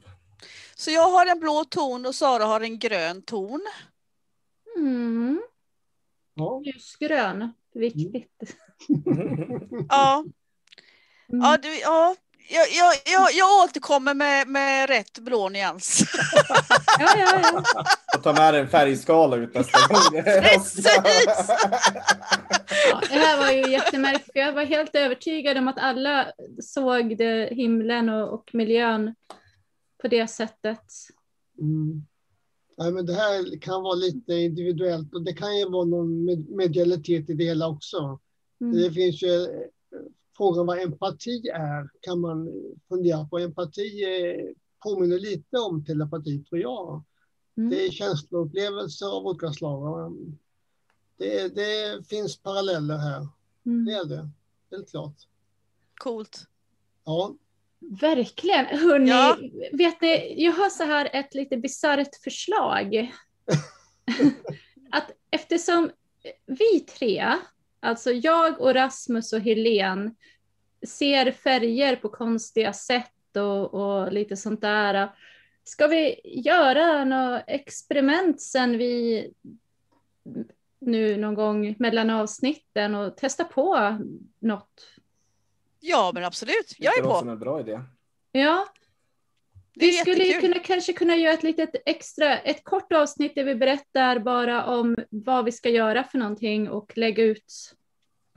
Så 0.76 0.91
jag 0.91 1.10
har 1.11 1.26
en 1.26 1.39
blå 1.39 1.64
ton 1.69 2.05
och 2.05 2.15
Sara 2.15 2.45
har 2.45 2.61
en 2.61 2.80
grön 2.80 3.22
ton. 3.22 3.61
Mm. 4.77 5.41
Ja. 6.35 6.61
Ljusgrön, 6.65 7.53
viktigt. 7.73 8.55
Ja, 9.89 10.23
Mm. 11.34 11.45
ja, 11.45 11.57
du, 11.57 11.80
ja. 11.80 12.15
Jag, 12.49 12.68
jag, 12.72 12.93
jag, 13.05 13.34
jag 13.34 13.64
återkommer 13.64 14.14
med, 14.14 14.47
med 14.47 14.89
rätt 14.89 15.19
blå 15.19 15.49
nyans. 15.49 16.03
Ja, 16.99 17.07
ja, 17.18 17.39
ja. 17.73 17.85
Och 18.18 18.23
ta 18.23 18.34
med 18.34 18.55
en 18.55 18.68
färgskala 18.68 19.35
ut 19.35 19.53
nästa 19.53 19.80
gång. 19.88 20.23
Precis. 20.23 20.85
Ja, 22.89 23.01
det 23.10 23.15
här 23.19 23.38
var 23.39 23.51
ju 23.51 23.72
jättemärkligt, 23.72 24.31
för 24.31 24.39
jag 24.39 24.53
var 24.53 24.64
helt 24.65 24.95
övertygad 24.95 25.57
om 25.57 25.68
att 25.68 25.77
alla 25.77 26.31
såg 26.61 27.18
det, 27.18 27.49
himlen 27.53 28.10
och, 28.10 28.34
och 28.34 28.49
miljön 28.53 29.15
på 30.01 30.07
det 30.07 30.27
sättet. 30.27 30.84
Mm. 31.60 32.05
Nej, 32.77 32.91
men 32.91 33.05
det 33.05 33.14
här 33.14 33.60
kan 33.60 33.84
vara 33.84 33.95
lite 33.95 34.34
individuellt 34.34 35.14
och 35.14 35.22
det 35.23 35.34
kan 35.34 35.57
ju 35.60 35.69
vara 35.69 35.85
någon 35.85 36.26
med- 36.26 36.49
medialitet 36.49 37.30
i 37.30 37.34
det 37.34 37.43
hela 37.43 37.68
också. 37.69 38.19
Mm. 38.61 38.77
Det 38.77 38.91
finns 38.91 39.23
ju 39.23 39.43
eh, 39.43 39.49
frågan 40.38 40.65
vad 40.65 40.80
empati 40.80 41.47
är 41.53 41.89
kan 42.01 42.19
man 42.19 42.49
fundera 42.89 43.26
på. 43.26 43.39
Empati 43.39 44.03
eh, 44.03 44.53
påminner 44.84 45.19
lite 45.19 45.57
om 45.57 45.85
telepati 45.85 46.43
tror 46.43 46.61
jag. 46.61 47.03
Mm. 47.57 47.69
Det 47.69 47.85
är 47.85 47.91
känsloupplevelser 47.91 49.18
av 49.18 49.26
olika 49.26 49.53
slag. 49.53 50.14
Det, 51.18 51.56
det 51.56 52.07
finns 52.10 52.38
paralleller 52.38 52.98
här. 52.98 53.19
Det 53.64 53.69
Mm. 53.69 53.88
är 53.88 54.06
det. 54.06 54.30
Helt 54.72 54.90
klart. 54.91 55.15
Coolt. 55.95 56.40
Ja. 57.06 57.35
Verkligen. 57.80 58.65
Hörrni, 58.65 59.10
Ja. 59.10 59.38
vet 59.72 60.02
ni, 60.02 60.44
jag 60.44 60.52
har 60.52 60.69
så 60.69 60.84
här 60.84 61.10
ett 61.14 61.34
lite 61.34 61.57
bisarrt 61.57 62.15
förslag. 62.23 63.11
att 64.91 65.11
eftersom 65.31 65.91
vi 66.45 66.80
tre, 66.80 67.34
alltså 67.80 68.11
jag 68.11 68.60
och 68.61 68.73
Rasmus 68.73 69.34
och 69.34 69.40
Helen 69.40 70.15
ser 70.88 71.31
färger 71.31 71.95
på 71.95 72.10
konstiga 72.10 72.73
sätt 72.73 73.38
och, 73.38 73.73
och 73.73 74.14
lite 74.14 74.38
sånt 74.38 74.61
där. 74.61 75.15
Ska 75.64 75.88
vi 75.88 76.22
göra 76.23 77.06
något 77.06 77.44
experiment 77.48 78.41
sen 78.41 78.77
vi 78.77 79.27
nu 80.85 81.18
någon 81.18 81.34
gång 81.34 81.76
mellan 81.80 82.10
avsnitten 82.10 82.95
och 82.95 83.18
testa 83.18 83.43
på 83.43 83.97
något? 84.39 84.88
Ja, 85.80 86.11
men 86.14 86.23
absolut. 86.23 86.76
Jag 86.77 86.97
är 86.97 87.01
Det 87.01 87.07
låter 87.07 87.26
på. 87.26 87.31
en 87.31 87.39
bra 87.39 87.60
idé. 87.60 87.80
Ja, 88.31 88.65
Det 89.73 89.85
Vi 89.85 89.91
skulle 89.93 90.23
ju 90.23 90.39
kunna, 90.39 90.60
kanske 90.60 90.93
kunna 90.93 91.15
göra 91.15 91.34
ett 91.34 91.43
litet 91.43 91.69
extra, 91.85 92.38
ett 92.39 92.64
kort 92.64 92.91
avsnitt 92.91 93.35
där 93.35 93.43
vi 93.43 93.55
berättar 93.55 94.19
bara 94.19 94.65
om 94.65 94.95
vad 95.10 95.45
vi 95.45 95.51
ska 95.51 95.69
göra 95.69 96.03
för 96.03 96.18
någonting 96.18 96.69
och 96.69 96.97
lägga 96.97 97.23
ut 97.23 97.76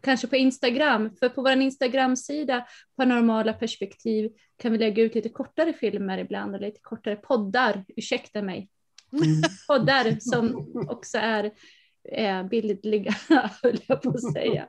kanske 0.03 0.27
på 0.27 0.37
Instagram. 0.37 1.17
För 1.21 1.29
på 1.29 1.43
vår 1.43 1.53
Instagram-sida 1.53 2.67
Paranormala 2.97 3.53
perspektiv 3.53 4.31
kan 4.57 4.73
vi 4.73 4.79
lägga 4.79 5.03
ut 5.03 5.15
lite 5.15 5.29
kortare 5.29 5.73
filmer 5.73 6.19
ibland 6.19 6.55
och 6.55 6.61
lite 6.61 6.81
kortare 6.83 7.17
poddar, 7.17 7.85
ursäkta 7.97 8.43
mig. 8.43 8.69
Mm. 9.13 9.43
Poddar 9.67 10.17
som 10.21 10.71
också 10.91 11.19
är 11.19 11.53
eh, 12.09 12.43
bildliga, 12.43 13.15
höll 13.63 13.79
jag 13.87 14.03
på 14.03 14.11
att 14.11 14.33
säga. 14.33 14.67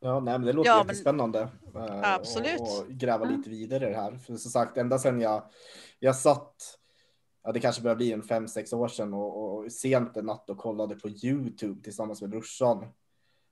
Ja, 0.00 0.20
nej, 0.20 0.38
men 0.38 0.46
det 0.46 0.52
låter 0.52 0.70
Ja, 0.70 0.76
men- 0.76 0.86
jättespännande. 0.86 1.40
eh, 1.74 2.14
Absolut. 2.14 2.60
Och, 2.60 2.78
och 2.80 2.88
gräva 2.88 3.24
Ja. 3.24 3.36
lite 3.36 3.50
vidare 3.50 3.86
i 3.86 3.90
det 3.90 3.96
här. 3.96 4.16
För 4.18 4.36
som 4.36 4.50
sagt, 4.50 4.76
ända 4.76 4.98
sedan 4.98 5.20
jag, 5.20 5.42
jag 5.98 6.16
satt, 6.16 6.78
ja 7.44 7.52
det 7.52 7.60
kanske 7.60 7.82
börjar 7.82 7.96
bli 7.96 8.12
en 8.12 8.22
fem, 8.22 8.48
sex 8.48 8.72
år 8.72 8.88
sedan 8.88 9.14
och, 9.14 9.54
och 9.58 9.72
sent 9.72 10.16
en 10.16 10.26
natt 10.26 10.50
och 10.50 10.58
kollade 10.58 10.94
på 10.94 11.08
YouTube 11.08 11.82
tillsammans 11.82 12.20
med 12.20 12.30
brorsan. 12.30 12.86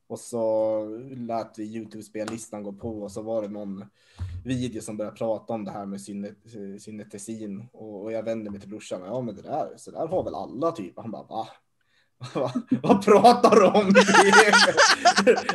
Och 0.07 0.19
så 0.19 0.85
lät 1.17 1.59
vi 1.59 1.65
YouTube-spellistan 1.77 2.63
gå 2.63 2.73
på 2.73 3.03
och 3.03 3.13
så 3.13 3.23
var 3.23 3.43
det 3.43 3.49
någon 3.49 3.85
video 4.45 4.81
som 4.83 4.97
började 4.97 5.17
prata 5.17 5.53
om 5.53 5.65
det 5.65 5.71
här 5.71 5.87
med 5.87 6.01
synet- 6.01 6.79
synetesin 6.81 7.69
och, 7.73 8.03
och 8.03 8.13
jag 8.13 8.23
vände 8.23 8.51
mig 8.51 8.61
till 8.61 8.69
brorsan 8.69 9.03
och 9.03 9.09
ja 9.09 9.21
men 9.21 9.35
det 9.35 9.43
där, 9.43 9.75
så 9.77 9.91
där 9.91 10.07
har 10.07 10.25
väl 10.25 10.35
alla 10.35 10.73
typ. 10.73 10.93
Han 10.97 11.11
bara 11.11 11.23
va? 11.23 11.49
Va? 12.35 12.53
Vad 12.83 13.05
pratar 13.05 13.57
du 13.57 13.67
om? 13.67 13.93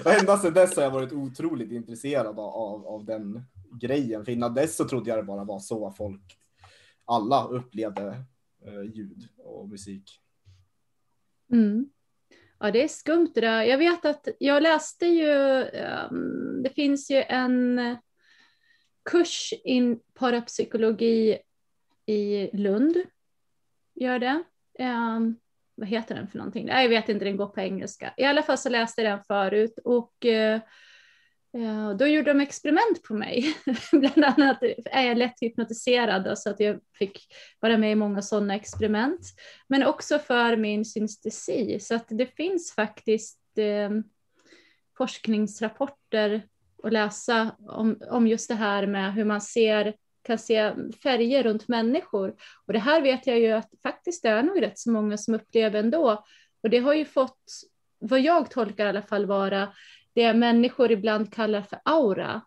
och 0.05 0.11
ända 0.11 0.37
sedan 0.37 0.53
dess 0.53 0.75
har 0.75 0.83
jag 0.83 0.91
varit 0.91 1.13
otroligt 1.13 1.71
intresserad 1.71 2.39
av, 2.39 2.87
av, 2.87 3.05
den 3.05 3.43
grejen. 3.81 4.25
För 4.25 4.31
innan 4.31 4.53
dess 4.53 4.75
så 4.75 4.87
trodde 4.87 5.09
jag 5.09 5.19
det 5.19 5.23
bara 5.23 5.43
var 5.43 5.59
så 5.59 5.91
folk, 5.91 6.37
alla 7.05 7.47
upplevde 7.47 8.07
eh, 8.65 8.81
ljud 8.93 9.27
och 9.37 9.69
musik. 9.69 10.19
Mm. 11.51 11.89
Ja, 12.59 12.71
det 12.71 12.83
är 12.83 12.87
skumt 12.87 13.31
det 13.35 13.41
där. 13.41 13.63
Jag 13.63 13.77
vet 13.77 14.05
att 14.05 14.27
jag 14.39 14.63
läste 14.63 15.05
ju, 15.05 15.63
um, 16.11 16.63
det 16.63 16.69
finns 16.69 17.11
ju 17.11 17.21
en 17.21 17.79
eh, 17.79 17.97
kurs 19.05 19.53
i 19.53 19.95
parapsykologi 20.13 21.37
i 22.05 22.49
Lund. 22.57 22.97
Gör 23.95 24.19
det. 24.19 24.43
Um, 24.79 25.35
vad 25.79 25.87
heter 25.87 26.15
den 26.15 26.27
för 26.27 26.37
någonting? 26.37 26.65
Nej, 26.65 26.83
jag 26.83 26.89
vet 26.89 27.09
inte, 27.09 27.25
den 27.25 27.37
går 27.37 27.47
på 27.47 27.61
engelska. 27.61 28.13
I 28.17 28.23
alla 28.23 28.43
fall 28.43 28.57
så 28.57 28.69
läste 28.69 29.01
jag 29.01 29.11
den 29.11 29.23
förut 29.23 29.79
och 29.83 30.25
eh, 30.25 30.61
eh 31.53 31.89
då 31.99 32.07
gjorde 32.07 32.33
de 32.33 32.39
experiment 32.39 33.03
på 33.07 33.13
mig. 33.13 33.55
Bland 33.91 34.23
annat 34.25 34.63
är 34.85 35.07
jag 35.07 35.17
lätt 35.17 35.41
hypnotiserad 35.41 36.23
då, 36.23 36.35
så 36.35 36.49
att 36.49 36.59
jag 36.59 36.79
fick 36.97 37.33
vara 37.59 37.77
med 37.77 37.91
i 37.91 37.95
många 37.95 38.21
sådana 38.21 38.55
experiment 38.55 39.21
men 39.67 39.83
också 39.83 40.19
för 40.19 40.57
min 40.57 40.85
synestesi. 40.85 41.79
Så 41.79 41.95
att 41.95 42.05
det 42.07 42.25
finns 42.25 42.73
faktiskt 42.75 43.39
eh, 43.57 43.89
forskningsrapporter 44.97 46.41
att 46.83 46.93
läsa 46.93 47.55
om, 47.59 48.01
om 48.09 48.27
just 48.27 48.47
det 48.47 48.55
här 48.55 48.87
med 48.87 49.13
hur 49.13 49.25
man 49.25 49.41
ser, 49.41 49.93
kan 50.29 50.39
se 50.39 50.73
färger 51.03 51.43
runt 51.43 51.67
människor. 51.67 52.35
Och 52.65 52.73
det 52.73 52.79
här 52.79 53.01
vet 53.01 53.27
jag 53.27 53.39
ju 53.39 53.51
att 53.51 53.69
faktiskt 53.83 54.23
det 54.23 54.29
är 54.29 54.43
nog 54.43 54.61
rätt 54.61 54.79
så 54.79 54.91
många 54.91 55.17
som 55.17 55.33
upplever 55.33 55.79
ändå. 55.79 56.25
Och 56.63 56.69
det 56.69 56.77
har 56.77 56.93
ju 56.93 57.05
fått, 57.05 57.43
vad 57.99 58.19
jag 58.19 58.51
tolkar 58.51 58.85
i 58.85 58.89
alla 58.89 59.01
fall 59.01 59.25
vara, 59.25 59.73
det 60.13 60.33
människor 60.33 60.91
ibland 60.91 61.33
kallar 61.33 61.61
för 61.61 61.79
aura. 61.85 62.41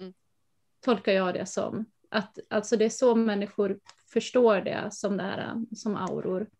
Mm. 0.00 0.14
Tolkar 0.80 1.12
jag 1.12 1.34
det 1.34 1.46
som. 1.46 1.84
Att, 2.08 2.38
alltså 2.50 2.76
det 2.76 2.84
är 2.84 2.88
så 2.88 3.14
människor 3.14 3.78
förstår 4.12 4.60
det 4.60 4.88
som 4.90 5.16
det 5.16 5.22
här, 5.22 5.54
som 5.74 5.96
auror. 5.96 6.50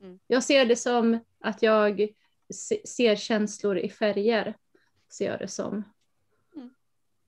Mm. 0.00 0.18
Jag 0.26 0.42
ser 0.42 0.66
det 0.66 0.76
som 0.76 1.18
att 1.40 1.62
jag 1.62 2.08
se, 2.54 2.86
ser 2.86 3.16
känslor 3.16 3.78
i 3.78 3.88
färger. 3.88 4.56
Ser 5.08 5.30
jag 5.30 5.38
det 5.38 5.48
som. 5.48 5.84
Mm. 6.56 6.70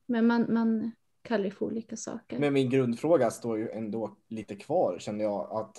Men 0.06 0.26
man, 0.26 0.46
man 0.54 0.92
kallar 1.22 1.44
det 1.44 1.50
för 1.50 1.66
olika 1.66 1.96
saker. 1.96 2.38
Men 2.38 2.52
min 2.52 2.70
grundfråga 2.70 3.30
står 3.30 3.58
ju 3.58 3.70
ändå 3.70 4.16
lite 4.28 4.56
kvar 4.56 4.98
känner 4.98 5.24
jag 5.24 5.52
att 5.52 5.76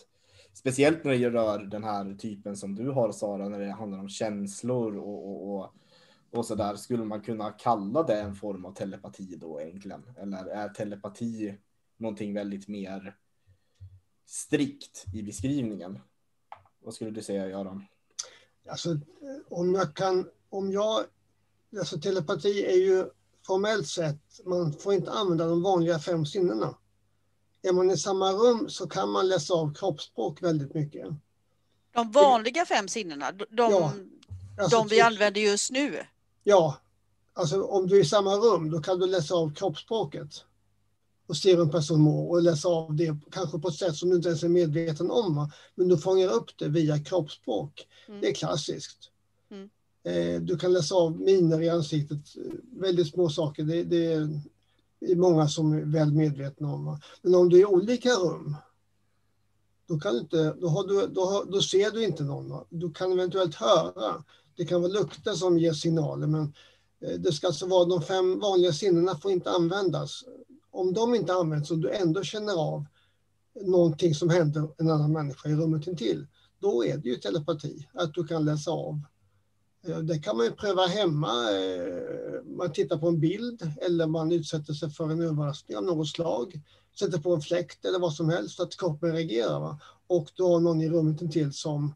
speciellt 0.54 1.04
när 1.04 1.12
det 1.12 1.30
rör 1.30 1.60
den 1.60 1.84
här 1.84 2.16
typen 2.16 2.58
som 2.58 2.76
du 2.76 2.90
har 2.90 3.12
Sara 3.12 3.50
när 3.50 3.60
det 3.60 3.72
handlar 3.72 4.00
om 4.00 4.10
känslor 4.10 4.98
och, 4.98 5.30
och, 5.30 5.56
och, 5.56 5.74
och 6.32 6.46
så 6.46 6.56
där 6.56 6.76
skulle 6.76 7.06
man 7.06 7.22
kunna 7.22 7.52
kalla 7.52 8.04
det 8.04 8.22
en 8.22 8.36
form 8.36 8.66
av 8.66 8.74
telepati 8.74 9.36
då 9.36 9.62
egentligen 9.62 10.04
eller 10.18 10.46
är 10.46 10.70
telepati 10.70 11.58
någonting 11.98 12.34
väldigt 12.34 12.68
mer 12.68 13.18
strikt 14.26 15.06
i 15.14 15.24
beskrivningen? 15.24 16.00
Vad 16.80 16.94
skulle 16.94 17.12
du 17.12 17.22
säga 17.22 17.48
Göran? 17.48 17.86
Alltså, 18.70 19.00
om 19.50 19.74
jag 19.74 19.96
kan, 19.96 20.30
om 20.50 20.72
jag, 20.72 21.04
alltså 21.80 22.00
telepati 22.00 22.66
är 22.66 22.78
ju 22.78 23.06
formellt 23.46 23.88
sett, 23.88 24.20
man 24.46 24.74
får 24.74 24.94
inte 24.94 25.12
använda 25.12 25.48
de 25.48 25.64
vanliga 25.64 26.00
fem 26.00 26.26
sinnena. 26.26 26.76
Är 27.62 27.72
man 27.74 27.92
i 27.92 27.98
samma 27.98 28.32
rum 28.32 28.70
så 28.70 28.88
kan 28.90 29.10
man 29.10 29.28
läsa 29.28 29.54
av 29.54 29.74
kroppsspråk 29.74 30.44
väldigt 30.44 30.74
mycket. 30.74 31.08
De 31.94 32.12
vanliga 32.12 32.66
fem 32.66 32.88
sinnena, 32.88 33.32
de, 33.32 33.46
Ja, 33.58 33.94
Alltså, 34.60 34.78
de 34.78 34.88
vi 34.88 34.96
typ- 34.96 35.06
använder 35.06 35.42
just 35.42 35.72
nu. 35.72 36.00
Ja, 36.44 36.78
alltså 37.34 37.64
om 37.64 37.88
du 37.88 37.98
är 37.98 38.02
i 38.02 38.06
samma 38.06 38.36
rum 38.36 38.72
då 38.72 38.82
kan 38.82 39.00
du 39.00 39.08
läsa 39.08 39.36
av 39.36 39.54
kroppsspråket 39.54 40.46
och 41.28 41.38
se 41.38 41.56
hur 41.56 41.62
en 41.62 41.70
person 41.70 42.02
mår 42.02 42.30
och 42.30 42.42
läsa 42.42 42.68
av 42.68 42.96
det 42.96 43.18
kanske 43.32 43.60
på 43.60 43.68
ett 43.68 43.76
sätt 43.76 43.96
som 43.96 44.10
du 44.10 44.16
inte 44.16 44.28
ens 44.30 44.44
är 44.44 44.48
medveten 44.50 45.12
om. 45.12 45.36
Va? 45.36 45.52
Men 45.76 45.88
du 45.88 45.98
fångar 45.98 46.28
upp 46.34 46.58
det 46.58 46.68
via 46.68 47.00
kroppsspråk. 47.04 47.88
Mm. 48.08 48.22
Det 48.22 48.30
är 48.30 48.34
klassiskt. 48.34 49.10
Eh, 50.04 50.42
du 50.42 50.58
kan 50.58 50.74
läsa 50.74 50.96
av 50.96 51.20
miner 51.20 51.62
i 51.62 51.70
ansiktet, 51.70 52.20
väldigt 52.72 53.10
små 53.10 53.30
saker. 53.30 53.64
Det, 53.64 53.84
det 53.84 54.14
är 55.00 55.16
många 55.16 55.48
som 55.48 55.74
är 55.74 55.82
väl 55.82 56.14
medvetna 56.14 56.74
om. 56.74 57.00
Men 57.22 57.36
om 57.36 57.50
du 57.50 57.58
är 57.58 57.62
i 57.62 57.66
olika 57.66 58.10
rum 58.10 58.56
då, 59.88 60.00
kan 60.00 60.14
du 60.14 60.20
inte, 60.20 60.54
då, 60.54 60.68
har 60.68 60.88
du, 60.88 61.08
då, 61.08 61.26
har, 61.26 61.46
då 61.46 61.62
ser 61.62 61.92
du 61.92 62.04
inte 62.04 62.24
någon. 62.24 62.66
Du 62.70 62.92
kan 62.92 63.12
eventuellt 63.12 63.56
höra. 63.56 64.24
Det 64.56 64.66
kan 64.66 64.82
vara 64.82 64.92
lukter 64.92 65.34
som 65.34 65.60
ger 65.60 65.74
signaler 65.74 66.28
men 66.28 66.54
eh, 67.02 67.20
det 67.20 67.32
ska 67.32 67.48
alltså 67.48 67.68
vara 67.68 67.86
de 67.86 68.02
fem 68.02 68.40
vanliga 68.40 68.74
sinnena 68.74 69.18
får 69.18 69.32
inte 69.32 69.52
användas. 69.52 70.24
Om 70.72 70.94
de 70.94 71.16
inte 71.16 71.34
används 71.34 71.72
och 71.72 71.78
du 71.78 71.92
ändå 71.92 72.24
känner 72.24 72.54
av 72.54 72.86
någonting 73.62 74.16
som 74.16 74.30
händer 74.30 74.70
en 74.78 74.90
annan 74.90 75.12
människa 75.12 75.50
i 75.50 75.56
rummet 75.56 75.88
intill, 75.88 76.28
då 76.60 76.86
är 76.86 76.98
det 76.98 77.10
ju 77.10 77.16
telepati, 77.16 77.88
att 77.94 78.14
du 78.14 78.28
kan 78.28 78.46
läsa 78.46 78.72
av. 78.72 79.00
Eh, 79.88 79.98
det 79.98 80.20
kan 80.20 80.38
man 80.38 80.46
ju 80.46 80.52
pröva 80.52 80.86
hemma. 80.86 81.52
Eh, 81.52 82.44
man 82.46 82.74
tittar 82.74 82.98
på 82.98 83.08
en 83.08 83.20
bild 83.20 83.72
eller 83.82 84.08
man 84.08 84.32
utsätter 84.32 84.74
sig 84.74 84.90
för 84.90 85.10
en 85.10 85.22
överraskning 85.22 85.78
av 85.78 85.84
något 85.84 86.08
slag. 86.08 86.62
Sätter 87.00 87.18
på 87.18 87.36
en 87.36 87.42
fläkt 87.42 87.86
eller 87.86 88.00
vad 88.00 88.14
som 88.14 88.30
helst 88.30 88.56
så 88.56 88.64
att 88.64 88.78
kroppen 88.78 89.14
reagerar. 89.14 89.60
Va? 89.60 89.80
Och 90.08 90.30
du 90.36 90.44
har 90.44 90.60
någon 90.60 90.82
i 90.82 90.90
rummet 90.90 91.22
intill 91.22 91.54
som 91.54 91.96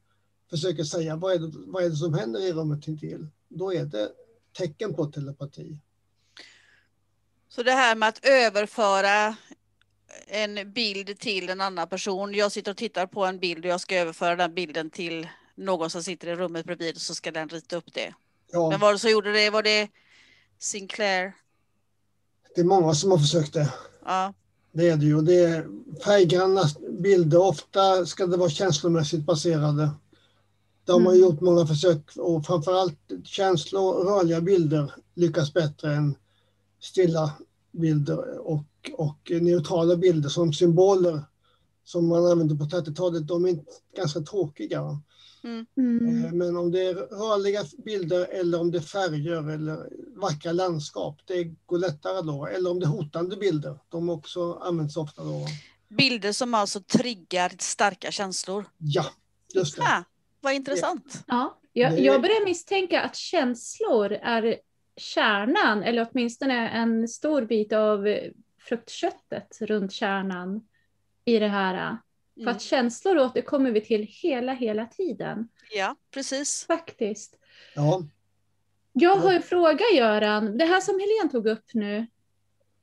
försöker 0.49 0.84
säga 0.84 1.15
vad 1.15 1.34
är, 1.34 1.39
det, 1.39 1.51
vad 1.55 1.84
är 1.84 1.89
det 1.89 1.95
som 1.95 2.14
händer 2.14 2.39
i 2.39 2.53
rummet 2.53 2.88
intill. 2.88 3.27
Då 3.47 3.73
är 3.73 3.85
det 3.85 4.11
tecken 4.57 4.93
på 4.93 5.05
telepati. 5.05 5.80
Så 7.49 7.64
det 7.64 7.72
här 7.72 7.95
med 7.95 8.09
att 8.09 8.26
överföra 8.26 9.35
en 10.27 10.73
bild 10.73 11.19
till 11.19 11.49
en 11.49 11.61
annan 11.61 11.88
person. 11.88 12.34
Jag 12.34 12.51
sitter 12.51 12.72
och 12.72 12.77
tittar 12.77 13.07
på 13.07 13.26
en 13.26 13.39
bild 13.39 13.65
och 13.65 13.72
jag 13.72 13.81
ska 13.81 13.95
överföra 13.95 14.35
den 14.35 14.53
bilden 14.53 14.89
till 14.89 15.27
någon 15.57 15.89
som 15.89 16.03
sitter 16.03 16.27
i 16.27 16.35
rummet 16.35 16.65
bredvid 16.65 16.95
och 16.95 17.01
så 17.01 17.15
ska 17.15 17.31
den 17.31 17.49
rita 17.49 17.75
upp 17.75 17.93
det. 17.93 18.13
Ja, 18.51 18.69
Men 18.69 18.79
var 18.79 18.93
det 18.93 18.99
så 18.99 19.09
gjorde 19.09 19.31
det? 19.31 19.49
Var 19.49 19.63
det 19.63 19.89
Sinclair? 20.59 21.34
det 22.55 22.61
är 22.61 22.65
många 22.65 22.93
som 22.93 23.11
har 23.11 23.17
försökt 23.17 23.53
det. 23.53 23.73
Ja. 24.05 24.34
Det 24.71 24.89
är 24.89 24.97
det 24.97 25.05
ju. 25.05 25.21
Det 25.21 25.39
är 25.39 25.67
färggranna 26.05 26.61
bilder. 26.99 27.38
Ofta 27.41 28.05
ska 28.05 28.25
det 28.25 28.38
vara 28.38 28.49
känslomässigt 28.49 29.25
baserade. 29.25 29.89
Det 30.85 30.91
har 30.91 30.99
Mm. 30.99 31.19
gjort 31.19 31.41
många 31.41 31.67
försök 31.67 32.17
och 32.17 32.45
framförallt 32.45 32.99
känslor 33.23 33.95
och 33.95 34.05
rörliga 34.05 34.41
bilder 34.41 34.93
lyckas 35.13 35.53
bättre 35.53 35.93
än 35.95 36.15
stilla 36.79 37.31
bilder 37.71 38.38
och, 38.39 38.63
och 38.93 39.31
neutrala 39.41 39.95
bilder 39.95 40.29
som 40.29 40.53
symboler 40.53 41.21
som 41.88 42.07
man 42.07 42.26
använde 42.26 42.55
på 42.55 42.64
30-talet. 42.64 43.27
De 43.27 43.45
är 43.45 43.49
inte 43.49 43.72
ganska 43.95 44.19
tråkiga. 44.19 44.81
va? 44.81 45.01
Mm. 45.43 46.26
Eh, 46.26 46.31
Men 46.31 46.57
om 46.57 46.72
det 46.72 46.81
är 46.81 46.93
rörliga 46.93 47.64
bilder 47.85 48.26
eller 48.26 48.59
om 48.59 48.72
det 48.72 48.77
är 48.77 48.81
färger 48.81 49.49
eller 49.51 49.89
vackra 50.22 50.51
landskap, 50.51 51.22
det 51.26 51.43
går 51.43 51.77
lättare 51.77 52.22
då. 52.22 52.45
Eller 52.47 52.72
om 52.72 52.80
det 52.80 52.85
är 52.85 52.89
hotande 52.89 53.38
bilder, 53.38 53.80
de 53.89 54.09
också 54.09 54.53
används 54.53 54.97
ofta 54.97 55.23
då. 55.23 55.47
Bilder 55.88 56.31
som 56.31 56.53
alltså 56.53 56.81
triggar 56.81 57.51
starka 57.59 58.11
känslor. 58.11 58.65
Ja, 58.77 59.05
just 59.53 59.76
det. 59.76 59.81
Ah, 59.84 60.03
vad 60.41 60.53
intressant. 60.53 61.23
Ja, 61.27 61.59
jag, 61.73 61.99
jag 61.99 62.22
börjar 62.22 62.45
misstänka 62.45 63.01
att 63.01 63.15
känslor 63.15 64.11
är 64.11 64.57
kärnan, 64.97 65.84
eller 65.84 66.07
åtminstone 66.11 66.69
en 66.69 67.07
stor 67.07 67.41
bit 67.41 67.73
av 67.73 68.07
fruktköttet 68.59 69.57
runt 69.61 69.91
kärnan 69.91 70.61
i 71.28 71.40
det 71.40 71.48
här. 71.48 71.98
För 72.34 72.41
Mm. 72.41 72.56
att 72.56 72.62
känslor 72.62 73.18
återkommer 73.18 73.72
vi 73.72 73.82
till 73.82 74.04
hela, 74.10 74.54
hela 74.54 74.86
tiden. 74.86 75.48
Ja, 75.72 75.95
precis. 76.12 76.66
Faktiskt. 76.66 77.36
Ja, 77.76 78.02
Jag 78.94 79.16
har 79.16 79.34
en 79.34 79.41
fråga 79.41 79.86
Göran. 79.94 80.58
Det 80.58 80.66
här 80.66 80.82
som 80.82 80.99
Helene 80.99 81.32
tog 81.32 81.48
upp 81.48 81.74
nu. 81.74 82.08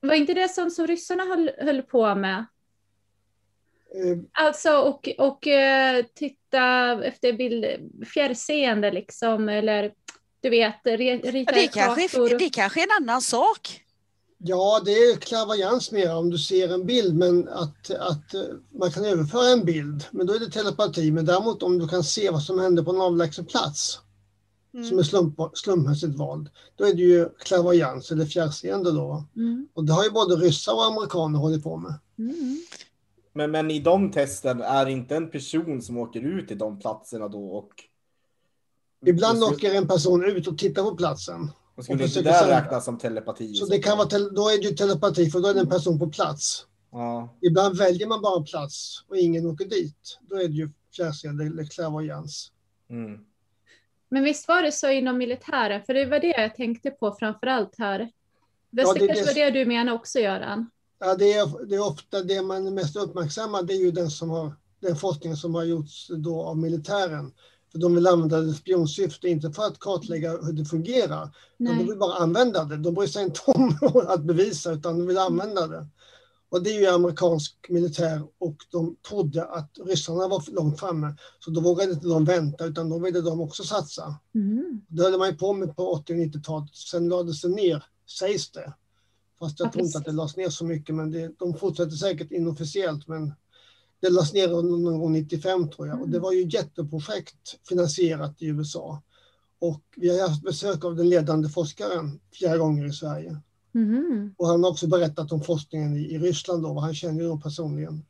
Var 0.00 0.14
inte 0.14 0.34
det 0.34 0.48
som, 0.48 0.70
som 0.70 0.86
ryssarna 0.86 1.24
höll, 1.24 1.50
höll 1.58 1.82
på 1.82 2.14
med? 2.14 2.38
eh, 3.94 4.18
Alltså 4.32 4.76
och, 4.78 5.08
och 5.18 5.46
eh, 5.46 6.04
titta 6.14 6.64
efter 7.04 7.32
bild, 7.32 7.66
fjärrseende 8.14 8.90
liksom, 8.90 9.48
eller 9.48 9.92
du 10.40 10.50
vet, 10.50 10.80
re, 10.84 11.20
Ja, 11.24 11.30
rita 11.30 11.52
det, 11.52 11.68
kanske, 11.74 12.36
det 12.38 12.50
kanske 12.50 12.80
är 12.80 12.84
en 12.84 13.02
annan 13.02 13.20
sak. 13.20 13.83
Ja, 14.38 14.82
det 14.84 14.90
är 14.90 15.16
klärvoajans 15.16 15.92
mer 15.92 16.16
om 16.16 16.30
du 16.30 16.38
ser 16.38 16.74
en 16.74 16.86
bild, 16.86 17.16
men 17.16 17.48
att, 17.48 17.90
att 17.90 18.34
eh, 18.34 18.40
man 18.78 18.90
kan 18.90 19.04
överföra 19.04 19.48
en 19.52 19.64
bild, 19.64 20.04
men 20.10 20.26
då 20.26 20.34
är 20.34 20.38
det 20.38 20.50
telepati. 20.50 21.10
Men 21.10 21.24
däremot 21.24 21.62
om 21.62 21.78
du 21.78 21.88
kan 21.88 22.04
se 22.04 22.30
vad 22.30 22.42
som 22.42 22.58
händer 22.58 22.82
på 22.82 22.90
en 22.90 23.00
avlägsen 23.00 23.46
plats, 23.46 24.00
Mm. 24.74 24.86
som 24.86 24.98
är 24.98 25.02
slump, 25.02 25.40
slumpmässigt 25.54 26.18
vald, 26.18 26.50
då 26.76 26.84
är 26.84 26.94
det 26.94 27.02
ju 27.02 27.28
klärvoajans 27.28 28.10
eller 28.10 28.26
fjärrseende 28.26 28.92
då. 28.92 29.24
Mm, 29.36 29.68
Och 29.74 29.84
det 29.84 29.92
har 29.92 30.04
ju 30.04 30.10
både 30.10 30.36
ryssar 30.36 30.72
och 30.72 30.84
amerikaner 30.84 31.38
hållit 31.38 31.62
på 31.62 31.76
med. 31.76 31.94
mm. 32.18 32.58
Men, 33.32 33.50
men 33.50 33.70
i 33.70 33.80
de 33.80 34.12
testen 34.12 34.62
är 34.62 34.84
det 34.84 34.92
inte 34.92 35.16
en 35.16 35.30
person 35.30 35.82
som 35.82 35.98
åker 35.98 36.20
ut 36.20 36.48
till 36.48 36.58
de 36.58 36.78
platserna 36.78 37.28
då 37.28 37.46
och... 37.46 37.70
Ibland 39.06 39.44
åker 39.44 39.74
en 39.74 39.88
person 39.88 40.24
ut 40.24 40.46
och 40.48 40.58
tittar 40.58 40.82
på 40.82 40.96
platsen. 40.96 41.50
Och 41.76 41.84
skulle 41.84 42.04
och 42.04 42.08
inte 42.08 42.22
det 42.22 42.50
räknas 42.50 42.84
som 42.84 42.98
telepati? 42.98 43.54
Så 43.54 43.66
det 43.66 43.78
kan 43.78 43.98
vara, 43.98 44.08
då 44.08 44.48
är 44.48 44.58
det 44.58 44.68
ju 44.68 44.74
telepati 44.74 45.30
för 45.30 45.40
då 45.40 45.48
är 45.48 45.54
det 45.54 45.60
en 45.60 45.68
person 45.68 45.98
på 45.98 46.10
plats. 46.10 46.66
Ja. 46.92 47.36
Ibland 47.40 47.78
väljer 47.78 48.06
man 48.06 48.22
bara 48.22 48.36
en 48.38 48.44
plats 48.44 49.04
och 49.08 49.16
ingen 49.16 49.46
åker 49.46 49.64
dit. 49.64 50.18
Då 50.20 50.36
är 50.36 50.48
det 50.48 50.54
ju 50.54 50.70
fjärrseende 50.96 51.44
eller 51.44 51.64
klärvoajans. 51.64 52.50
Mm. 52.90 53.18
Men 54.08 54.24
visst 54.24 54.48
var 54.48 54.62
det 54.62 54.72
så 54.72 54.90
inom 54.90 55.18
militären, 55.18 55.82
för 55.86 55.94
det 55.94 56.06
var 56.06 56.20
det 56.20 56.26
jag 56.26 56.54
tänkte 56.54 56.90
på 56.90 57.16
framför 57.18 57.46
allt 57.46 57.74
här. 57.78 57.98
Det, 58.70 58.82
Ja, 58.82 58.92
det 58.92 59.04
är 59.04 59.06
kanske 59.06 59.34
det- 59.34 59.44
var 59.44 59.50
det 59.50 59.58
du 59.58 59.66
menar 59.66 59.92
också 59.92 60.18
Göran? 60.18 60.70
Ja, 60.98 61.14
det, 61.14 61.32
är, 61.32 61.66
det 61.66 61.74
är 61.74 61.86
ofta 61.86 62.22
det 62.22 62.42
man 62.42 62.66
är 62.66 62.70
mest 62.70 62.96
uppmärksammad, 62.96 63.66
det 63.66 63.72
är 63.74 63.78
ju 63.84 63.90
den, 63.90 64.10
som 64.10 64.30
har, 64.30 64.52
den 64.80 64.96
forskningen 64.96 65.36
som 65.36 65.54
har 65.54 65.64
gjorts 65.64 66.08
då 66.08 66.42
av 66.42 66.58
militären. 66.58 67.32
För 67.74 67.78
de 67.80 67.94
vill 67.94 68.06
använda 68.06 68.40
det 68.40 68.50
i 68.50 68.54
spionsyfte, 68.54 69.28
inte 69.28 69.52
för 69.52 69.62
att 69.62 69.78
kartlägga 69.78 70.30
hur 70.30 70.52
det 70.52 70.64
fungerar. 70.64 71.22
utan 71.58 71.74
De 71.76 71.76
Nej. 71.76 71.86
vill 71.86 71.98
bara 71.98 72.14
använda 72.14 72.64
det. 72.64 72.76
De 72.76 72.94
bryr 72.94 73.06
sig 73.06 73.24
inte 73.24 73.40
om 73.46 73.78
att 74.08 74.22
bevisa, 74.24 74.72
utan 74.72 74.98
de 74.98 75.06
vill 75.06 75.18
använda 75.18 75.66
det. 75.66 75.86
Och 76.48 76.62
det 76.62 76.70
är 76.70 76.80
ju 76.80 76.86
amerikansk 76.86 77.56
militär 77.68 78.22
och 78.38 78.56
de 78.70 78.96
trodde 79.08 79.44
att 79.44 79.70
ryssarna 79.86 80.28
var 80.28 80.52
långt 80.54 80.80
framme. 80.80 81.14
Så 81.38 81.50
då 81.50 81.60
vågade 81.60 81.92
inte 81.92 82.06
de 82.06 82.24
vänta, 82.24 82.64
utan 82.64 82.88
då 82.88 82.98
ville 82.98 83.20
de 83.20 83.40
också 83.40 83.62
satsa. 83.64 84.14
Mm. 84.34 84.80
Det 84.88 85.02
höll 85.02 85.18
man 85.18 85.28
ju 85.28 85.36
på 85.36 85.52
med 85.52 85.76
på 85.76 85.92
80 85.92 86.12
och 86.12 86.18
90-talet. 86.18 86.74
Sen 86.74 87.08
lades 87.08 87.40
det 87.40 87.48
ner, 87.48 87.84
sägs 88.18 88.50
det. 88.50 88.72
Fast 89.38 89.60
jag 89.60 89.66
Ja, 89.68 89.72
tror 89.72 89.84
inte 89.84 89.98
att 89.98 90.04
det 90.04 90.12
lades 90.12 90.36
ner 90.36 90.48
så 90.48 90.64
mycket, 90.64 90.94
men 90.94 91.10
det, 91.10 91.38
de 91.38 91.54
fortsätter 91.54 91.96
säkert 91.96 92.32
inofficiellt. 92.32 93.08
Men 93.08 93.32
det 94.04 94.10
lades 94.10 94.32
ner 94.32 94.48
någon 94.48 94.98
gång 94.98 95.12
95 95.12 95.70
tror 95.70 95.88
jag. 95.88 96.00
Och 96.02 96.08
det 96.08 96.16
Mm. 96.16 96.22
var 96.22 96.32
ju 96.32 96.42
ett 96.42 96.54
jätteprojekt 96.54 97.58
finansierat 97.68 98.42
i 98.42 98.46
USA. 98.46 99.02
Och 99.58 99.80
vi 99.96 100.20
har 100.20 100.28
haft 100.28 100.42
besök 100.42 100.84
av 100.84 100.96
den 100.96 101.08
ledande 101.08 101.48
forskaren 101.48 102.20
flera 102.32 102.56
gånger 102.58 102.86
i 102.86 102.92
Sverige. 102.92 103.36
Mhm. 103.72 104.34
Och 104.38 104.46
han 104.46 104.64
har 104.64 104.70
också 104.70 104.86
berättat 104.86 105.32
om 105.32 105.42
forskningen 105.42 105.96
i, 105.96 106.00
i 106.14 106.18
Ryssland 106.18 106.62
då, 106.62 106.72
vad 106.72 106.82
han 106.84 106.94
känner 106.94 107.22
ju 107.22 107.28
dem 107.28 107.40
personligen. 107.40 108.04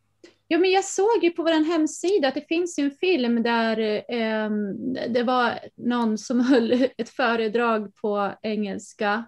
Ja, 0.49 0.59
men 0.59 0.71
jag 0.71 0.85
såg 0.85 1.23
ju 1.25 1.31
på 1.31 1.43
vår 1.43 1.65
hemsida 1.73 2.29
att 2.29 2.35
det 2.35 2.49
finns 2.49 2.79
en 2.79 2.91
film 2.91 3.43
där 3.43 4.03
ehm, 4.09 4.93
det 4.93 5.23
var 5.23 5.59
någon 5.77 6.19
som 6.19 6.41
höll 6.51 6.73
ett 6.99 7.09
föredrag 7.09 7.95
på 7.95 8.33
engelska 8.43 9.25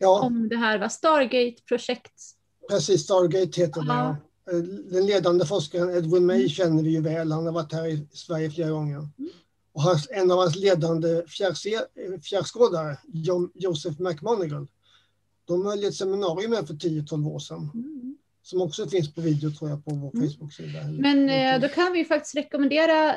Ja, 0.00 0.20
om 0.22 0.48
det 0.48 0.56
här 0.56 0.78
var 0.78 0.88
Stargate-projekt. 0.88 2.12
precis. 2.70 3.02
Stargate 3.02 3.60
heter 3.60 3.80
det. 3.80 3.86
Ja. 3.88 4.16
Eh, 4.52 4.58
Den 4.90 5.06
ledande 5.06 5.46
forskaren 5.46 5.96
Edwin 5.96 6.26
May 6.26 6.48
känner 6.48 6.82
vi 6.82 6.90
ju 6.90 7.00
väl. 7.00 7.32
Han 7.32 7.46
har 7.46 7.52
varit 7.52 7.72
här 7.72 7.86
i 7.86 8.06
Sverige 8.12 8.50
flera 8.50 8.70
gånger. 8.70 9.08
Och 9.72 9.82
hans, 9.82 10.08
en 10.10 10.30
av 10.30 10.38
hans 10.38 10.56
ledande 10.56 11.08
eh, 11.18 12.20
fjärrskådare, 12.22 12.96
Joseph 13.54 14.02
McMonigal, 14.02 14.66
de 15.44 15.66
höll 15.66 15.84
ett 15.84 15.94
seminarium 15.94 16.52
här 16.52 16.62
för 16.62 16.74
10-12 16.74 17.28
år 17.28 17.38
sedan. 17.38 17.70
Mm. 17.74 18.16
Som 18.42 18.60
också 18.62 18.88
finns 18.88 19.14
på 19.14 19.20
video 19.20 19.50
tror 19.50 19.70
jag 19.70 19.84
på 19.84 19.90
vår 19.94 20.10
Mm. 20.14 20.30
Facebook-sida. 20.30 20.78
Men 20.98 21.30
eh, 21.30 21.60
då 21.60 21.68
kan 21.68 21.92
vi 21.92 22.04
faktiskt 22.04 22.36
rekommendera 22.36 23.14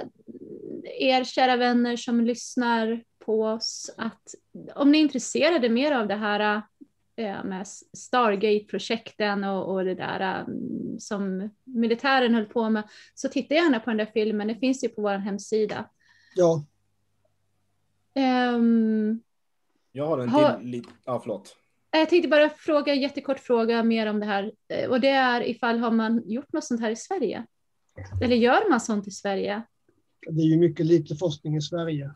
er 0.99 1.24
kära 1.24 1.58
vänner 1.58 1.98
som 1.98 2.22
lyssnar 2.26 3.03
på 3.26 3.44
oss 3.44 3.90
att 3.98 4.36
om 4.76 4.91
ni 4.91 4.98
är 4.98 5.02
intresserade 5.02 5.70
mer 5.70 5.91
av 5.91 6.08
det 6.08 6.16
här 6.16 6.62
med 7.18 7.68
Stargate-projekten 7.98 9.44
och, 9.44 9.74
och 9.74 9.86
det 9.86 9.96
där 9.96 10.20
eh, 10.40 10.46
som 11.00 11.50
militären 11.64 12.34
höll 12.36 12.46
på 12.46 12.70
med 12.70 12.84
så 13.16 13.30
titta 13.30 13.54
gärna 13.56 13.80
på 13.80 13.90
den 13.90 13.98
där 13.98 14.06
filmen. 14.14 14.48
Det 14.48 14.56
finns 14.56 14.84
ju 14.84 14.90
på 14.90 15.02
vår 15.02 15.18
hemsida. 15.18 15.90
Ja, 16.36 16.66
Ehm, 18.14 19.22
Jag 19.92 20.08
har 20.08 20.18
en 20.20 20.60
till. 20.60 20.68
li- 20.70 20.84
Ja, 21.06 21.20
förlåt. 21.20 21.56
jag 21.92 22.10
tänkte 22.10 22.30
bara 22.30 22.50
fråga, 22.50 22.94
jättekort 22.94 23.40
fråga 23.40 23.84
mer 23.84 24.08
om 24.08 24.20
det 24.20 24.26
här. 24.26 24.52
Eh, 24.68 24.90
Och 24.90 25.00
det 25.02 25.10
är 25.10 25.48
ifall 25.50 25.80
har 25.80 25.92
man 25.92 26.24
gjort 26.30 26.54
något 26.54 26.64
sånt 26.66 26.82
här 26.82 26.92
i 26.92 26.96
Sverige? 26.96 27.46
Eller 28.24 28.36
gör 28.36 28.70
man 28.70 28.82
sånt 28.82 29.08
i 29.08 29.12
Sverige? 29.12 29.62
det 30.30 30.42
är 30.42 30.46
ju 30.46 30.58
mycket 30.58 30.86
lite 30.86 31.16
forskning 31.16 31.56
i 31.58 31.62
Sverige. 31.62 32.12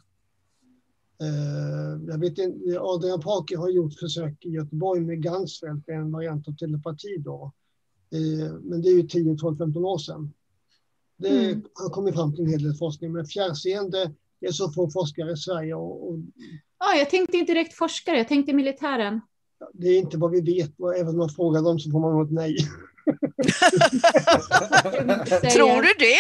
Eh, 1.22 2.00
jag 2.08 2.18
vet 2.20 2.38
inte, 2.38 2.80
Adrian 2.80 3.22
Parker 3.22 3.58
har 3.58 3.70
gjort 3.70 3.94
försök 4.00 4.46
i 4.46 4.50
Göteborg 4.50 5.02
med 5.02 5.22
Gansfeld, 5.24 5.84
en 5.88 6.12
variant 6.12 6.48
av 6.48 6.52
telepati 6.56 7.16
då. 7.20 7.52
Eh, 8.14 8.54
men 8.62 8.82
det 8.82 8.90
är 8.90 8.94
ju 8.94 9.08
10, 9.08 9.38
12, 9.38 9.58
15 9.58 9.86
år 9.86 9.98
sedan. 9.98 10.34
Det 11.18 11.28
Mm. 11.50 11.64
har 11.74 11.90
kommit 11.90 12.16
fram 12.16 12.36
till 12.36 12.44
en 12.44 12.50
hel 12.50 12.64
del 12.64 12.76
forskning, 12.76 13.12
men 13.12 13.26
fjärrseende, 13.26 14.12
det 14.40 14.48
är 14.48 14.52
så 14.52 14.72
få 14.72 14.90
forskare 14.92 15.32
i 15.32 15.38
Sverige 15.38 15.76
och, 15.76 16.10
och 16.10 16.18
Ja, 16.80 16.96
jag 16.96 17.10
tänkte 17.10 17.38
inte 17.38 17.54
direkt 17.54 17.74
forskare, 17.74 18.18
jag 18.18 18.28
tänkte 18.28 18.54
militären. 18.54 19.22
det 19.74 19.88
är 19.88 19.98
inte 20.00 20.18
vad 20.18 20.32
vi 20.32 20.42
vet. 20.42 20.80
Och 20.80 20.96
även 20.96 21.10
om 21.10 21.18
man 21.18 21.30
frågar 21.30 21.62
dem 21.62 21.80
så 21.80 21.92
får 21.92 22.00
man 22.00 22.12
nog 22.14 22.26
ett 22.26 22.32
nej. 22.32 22.58
Tror 25.54 25.82
du 25.82 25.94
det? 26.00 26.18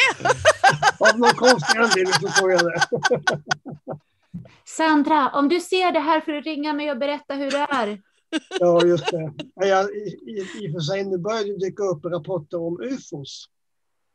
Av 0.99 1.19
någon 1.19 1.34
konstig 1.35 1.77
anledning 1.77 2.13
så 2.13 2.27
tror 2.39 2.51
jag 2.51 2.61
det. 2.65 2.81
Sandra, 4.77 5.30
om 5.30 5.49
du 5.49 5.60
ser 5.60 5.91
det 5.91 5.99
här 5.99 6.22
får 6.22 6.31
du 6.31 6.41
ringa 6.41 6.73
mig 6.73 6.91
och 6.91 6.97
berätta 6.97 7.34
hur 7.34 7.52
det 7.52 7.68
är. 7.69 8.02
Ja, 8.60 8.85
just 8.85 9.11
det. 9.11 9.34
Ja, 9.56 9.65
jag, 9.65 9.95
i, 9.95 10.18
i, 10.60 10.68
och 10.68 10.72
för 10.72 10.80
sig, 10.80 11.06
nu 11.06 11.18
börjar 11.18 11.43
det 11.43 11.65
dyka 11.65 11.84
upp 11.84 12.06
rapporter 12.06 12.61
om 12.61 12.81
ufos. 12.81 13.49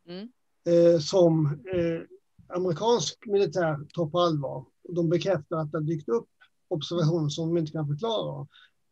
Mm. 0.09 0.28
eh, 0.69 1.01
som 1.01 1.47
eh, 1.47 2.57
amerikansk 2.57 3.27
militär 3.27 3.78
tar 3.95 4.07
på 4.07 4.20
allvar. 4.20 4.65
Och 4.89 4.95
de 4.95 5.09
bekräftar 5.09 5.57
att 5.57 5.73
det 5.73 5.78
har 5.78 5.82
dykt 5.82 6.09
upp 6.09 6.28
observationer 6.69 7.28
som 7.28 7.49
de 7.49 7.59
inte 7.59 7.73
kan 7.73 7.87
förklara. 7.87 8.47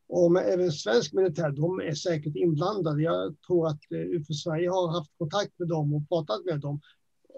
Och 0.09 0.33
med, 0.33 0.53
även 0.53 0.73
svensk 0.73 1.13
militär, 1.13 1.51
de 1.51 1.81
är 1.81 1.95
säkert 1.95 2.37
inblandade. 2.37 3.03
Jag 3.03 3.37
tror 3.47 3.67
att 3.69 3.93
eh, 3.93 3.99
UFO 3.99 4.35
Sverige 4.35 4.71
har 4.71 4.89
haft 4.89 5.11
kontakt 5.19 5.59
med 5.59 5.69
dem 5.69 5.95
och 5.95 6.09
pratat 6.09 6.45
med 6.45 6.61
dem. 6.61 6.81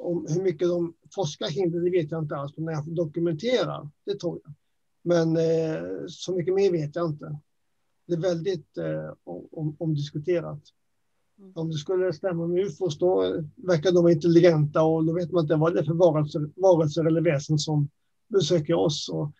Om 0.00 0.26
hur 0.28 0.42
mycket 0.42 0.68
de 0.68 0.94
forskar 1.14 1.46
kring 1.46 1.70
det, 1.70 1.84
det 1.84 1.90
vet 1.90 2.10
jag 2.10 2.24
inte 2.24 2.36
alls. 2.36 2.56
Men 2.56 2.74
jag 2.74 2.94
dokumenterar, 2.94 3.90
det 4.06 4.14
tror 4.14 4.40
jag. 4.44 4.54
Men 5.02 5.36
eh, 5.36 5.82
så 6.08 6.36
mycket 6.36 6.54
mer 6.54 6.72
vet 6.72 6.96
jag 6.96 7.10
inte. 7.10 7.38
Det 8.06 8.14
är 8.14 8.20
väldigt 8.20 8.78
eh, 8.78 9.14
om, 9.24 9.76
omdiskuterat. 9.78 10.60
Om 11.54 11.70
det 11.70 11.76
skulle 11.76 12.12
stämma 12.12 12.46
med 12.46 12.66
ufos 12.66 12.98
då 12.98 13.42
verkar 13.56 13.92
de 13.92 14.08
intelligenta 14.08 14.82
och 14.82 15.04
då 15.04 15.12
vet 15.12 15.32
man 15.32 15.44
inte 15.44 15.56
vad 15.56 15.74
det 15.74 15.80
är 15.80 15.84
för 15.84 15.94
varelser, 15.94 16.50
varelser 16.56 17.04
eller 17.04 17.20
väsen 17.20 17.58
som 17.58 17.88
besöker 18.28 18.74
oss. 18.74 19.08
Och 19.08 19.32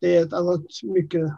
det 0.00 0.16
är 0.16 0.26
ett 0.26 0.32
annat 0.32 0.64
mycket 0.82 1.22
eh, 1.22 1.34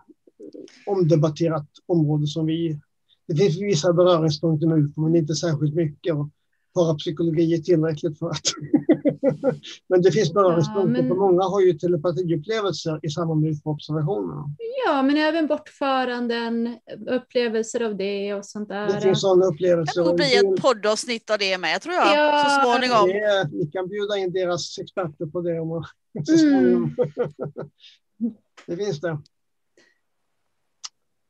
omdebatterat 0.87 1.69
område 1.87 2.27
som 2.27 2.47
vi... 2.47 2.81
Det 3.27 3.37
finns 3.37 3.63
vissa 3.63 3.93
beröringspunkter 3.93 4.67
med 4.67 4.79
ufo 4.79 5.01
men 5.01 5.17
inte 5.17 5.35
särskilt 5.35 5.75
mycket. 5.75 6.15
Och 6.15 6.29
parapsykologi 6.75 7.55
är 7.55 7.59
tillräckligt 7.59 8.19
för 8.19 8.27
att... 8.31 8.41
men 9.89 10.03
det 10.03 10.13
finns 10.13 10.33
beröringspunkter 10.35 11.03
men- 11.03 11.09
för 11.09 11.15
många 11.15 11.43
har 11.43 11.61
ju 11.61 11.73
telepatiupplevelser 11.73 13.01
i 13.03 13.11
samband 13.11 13.41
med 13.41 13.51
ufo-observationerna. 13.51 14.45
Ja, 14.87 15.03
men 15.03 15.17
även 15.17 15.47
bortföranden, 15.47 16.79
upplevelser 17.11 17.81
av 17.81 17.97
det 17.97 18.35
och 18.35 18.47
sånt 18.47 18.69
där. 18.69 18.87
Det 18.87 19.01
finns 19.01 19.21
sådana 19.21 19.47
upplevelser. 19.47 20.17
det- 20.17 20.35
ett 20.37 20.63
poddavsnitt 20.63 21.31
av 21.31 21.39
det 21.39 21.59
med 21.59 21.81
tror 21.83 21.95
jag. 21.95 22.07
Ja. 22.17 22.45
Så 22.45 22.63
småningom. 22.63 23.09
Det 23.09 23.49
vi 23.53 23.67
kan 23.67 23.89
bjuda 23.89 24.17
in 24.19 24.33
deras 24.33 24.79
experter 24.79 25.27
på 25.27 25.41
det. 25.41 25.61
Om 25.61 25.69
man, 25.69 25.85
så 26.25 26.33
Mm. 26.33 26.51
småningom. 26.51 26.95
det 28.67 28.77
finns 28.77 29.01
det. 29.01 29.19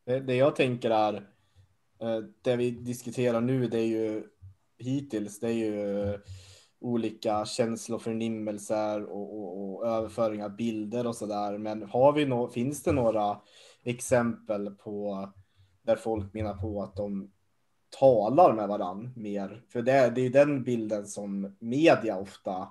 Det, 0.05 0.19
det 0.19 0.35
jag 0.35 0.55
tänker 0.55 0.89
är, 0.89 1.13
eh, 2.01 2.17
det 2.41 2.55
vi 2.55 2.71
diskuterar 2.71 3.41
nu, 3.41 3.67
det 3.67 3.79
är 3.79 3.85
ju 3.85 4.23
hittills, 4.77 5.39
det 5.39 5.47
är 5.47 5.53
ju 5.53 6.01
eh, 6.01 6.19
olika 6.79 7.45
känsloförnimmelser 7.45 9.03
och, 9.03 9.39
och, 9.39 9.75
och 9.75 9.87
överföring 9.87 10.43
av 10.43 10.55
bilder 10.55 11.07
och 11.07 11.15
sådär. 11.15 11.57
Men 11.57 11.83
har 11.83 12.13
vi 12.13 12.25
no 12.25 12.47
finns 12.47 12.83
det 12.83 12.91
några 12.91 13.41
exempel 13.83 14.69
på 14.69 15.29
där 15.81 15.95
folk 15.95 16.33
menar 16.33 16.53
på 16.53 16.83
att 16.83 16.95
de 16.95 17.31
talar 17.99 18.53
med 18.53 18.67
varann 18.67 19.13
mer? 19.15 19.63
För 19.69 19.81
det, 19.81 19.91
det 20.15 20.21
är 20.21 20.23
ju 20.23 20.29
den 20.29 20.63
bilden 20.63 21.05
som 21.05 21.55
media 21.59 22.17
ofta 22.17 22.67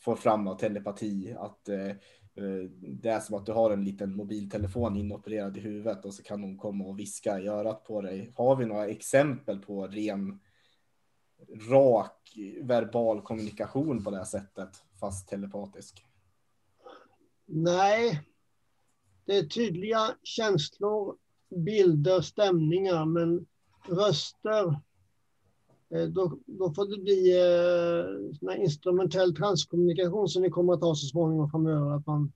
får 0.00 0.16
fram 0.16 0.48
av 0.48 0.58
telepati, 0.58 1.34
att 1.38 1.68
eh, 1.68 1.88
eh 2.34 2.70
Det 2.80 3.08
är 3.08 3.20
som 3.20 3.36
att 3.36 3.46
du 3.46 3.52
har 3.52 3.70
en 3.70 3.84
liten 3.84 4.16
mobiltelefon 4.16 4.96
inopererad 4.96 5.56
i 5.56 5.60
huvudet 5.60 6.04
och 6.04 6.14
så 6.14 6.22
kan 6.22 6.42
hon 6.42 6.58
komma 6.58 6.84
och 6.84 6.98
viska 6.98 7.40
i 7.40 7.48
örat 7.48 7.84
på 7.84 8.02
dig. 8.02 8.32
Har 8.34 8.56
vi 8.56 8.66
några 8.66 8.86
exempel 8.86 9.58
på 9.58 9.86
ren 9.86 10.40
rak 11.54 12.38
verbal 12.62 13.22
kommunikation 13.22 14.04
på 14.04 14.10
det 14.10 14.16
här 14.16 14.24
sättet, 14.24 14.68
fast 15.00 15.28
telepatisk? 15.28 16.04
Nej, 17.46 18.22
det 19.24 19.36
är 19.36 19.42
tydliga 19.42 20.16
känslor, 20.22 21.16
bilder, 21.50 22.20
stämningar, 22.20 23.04
men 23.04 23.46
röster, 23.88 24.80
eh, 25.94 26.04
då, 26.08 26.38
då 26.46 26.72
får 26.74 26.86
det 26.86 27.02
bli 27.02 27.38
eh, 28.50 28.62
instrumentell 28.62 29.36
transkommunikation 29.36 30.28
som 30.28 30.42
vi 30.42 30.50
kommer 30.50 30.72
att 30.72 30.80
ha 30.80 30.94
så 30.94 31.06
småningom 31.06 31.50
framöver. 31.50 31.96
Att 31.96 32.06
man, 32.06 32.32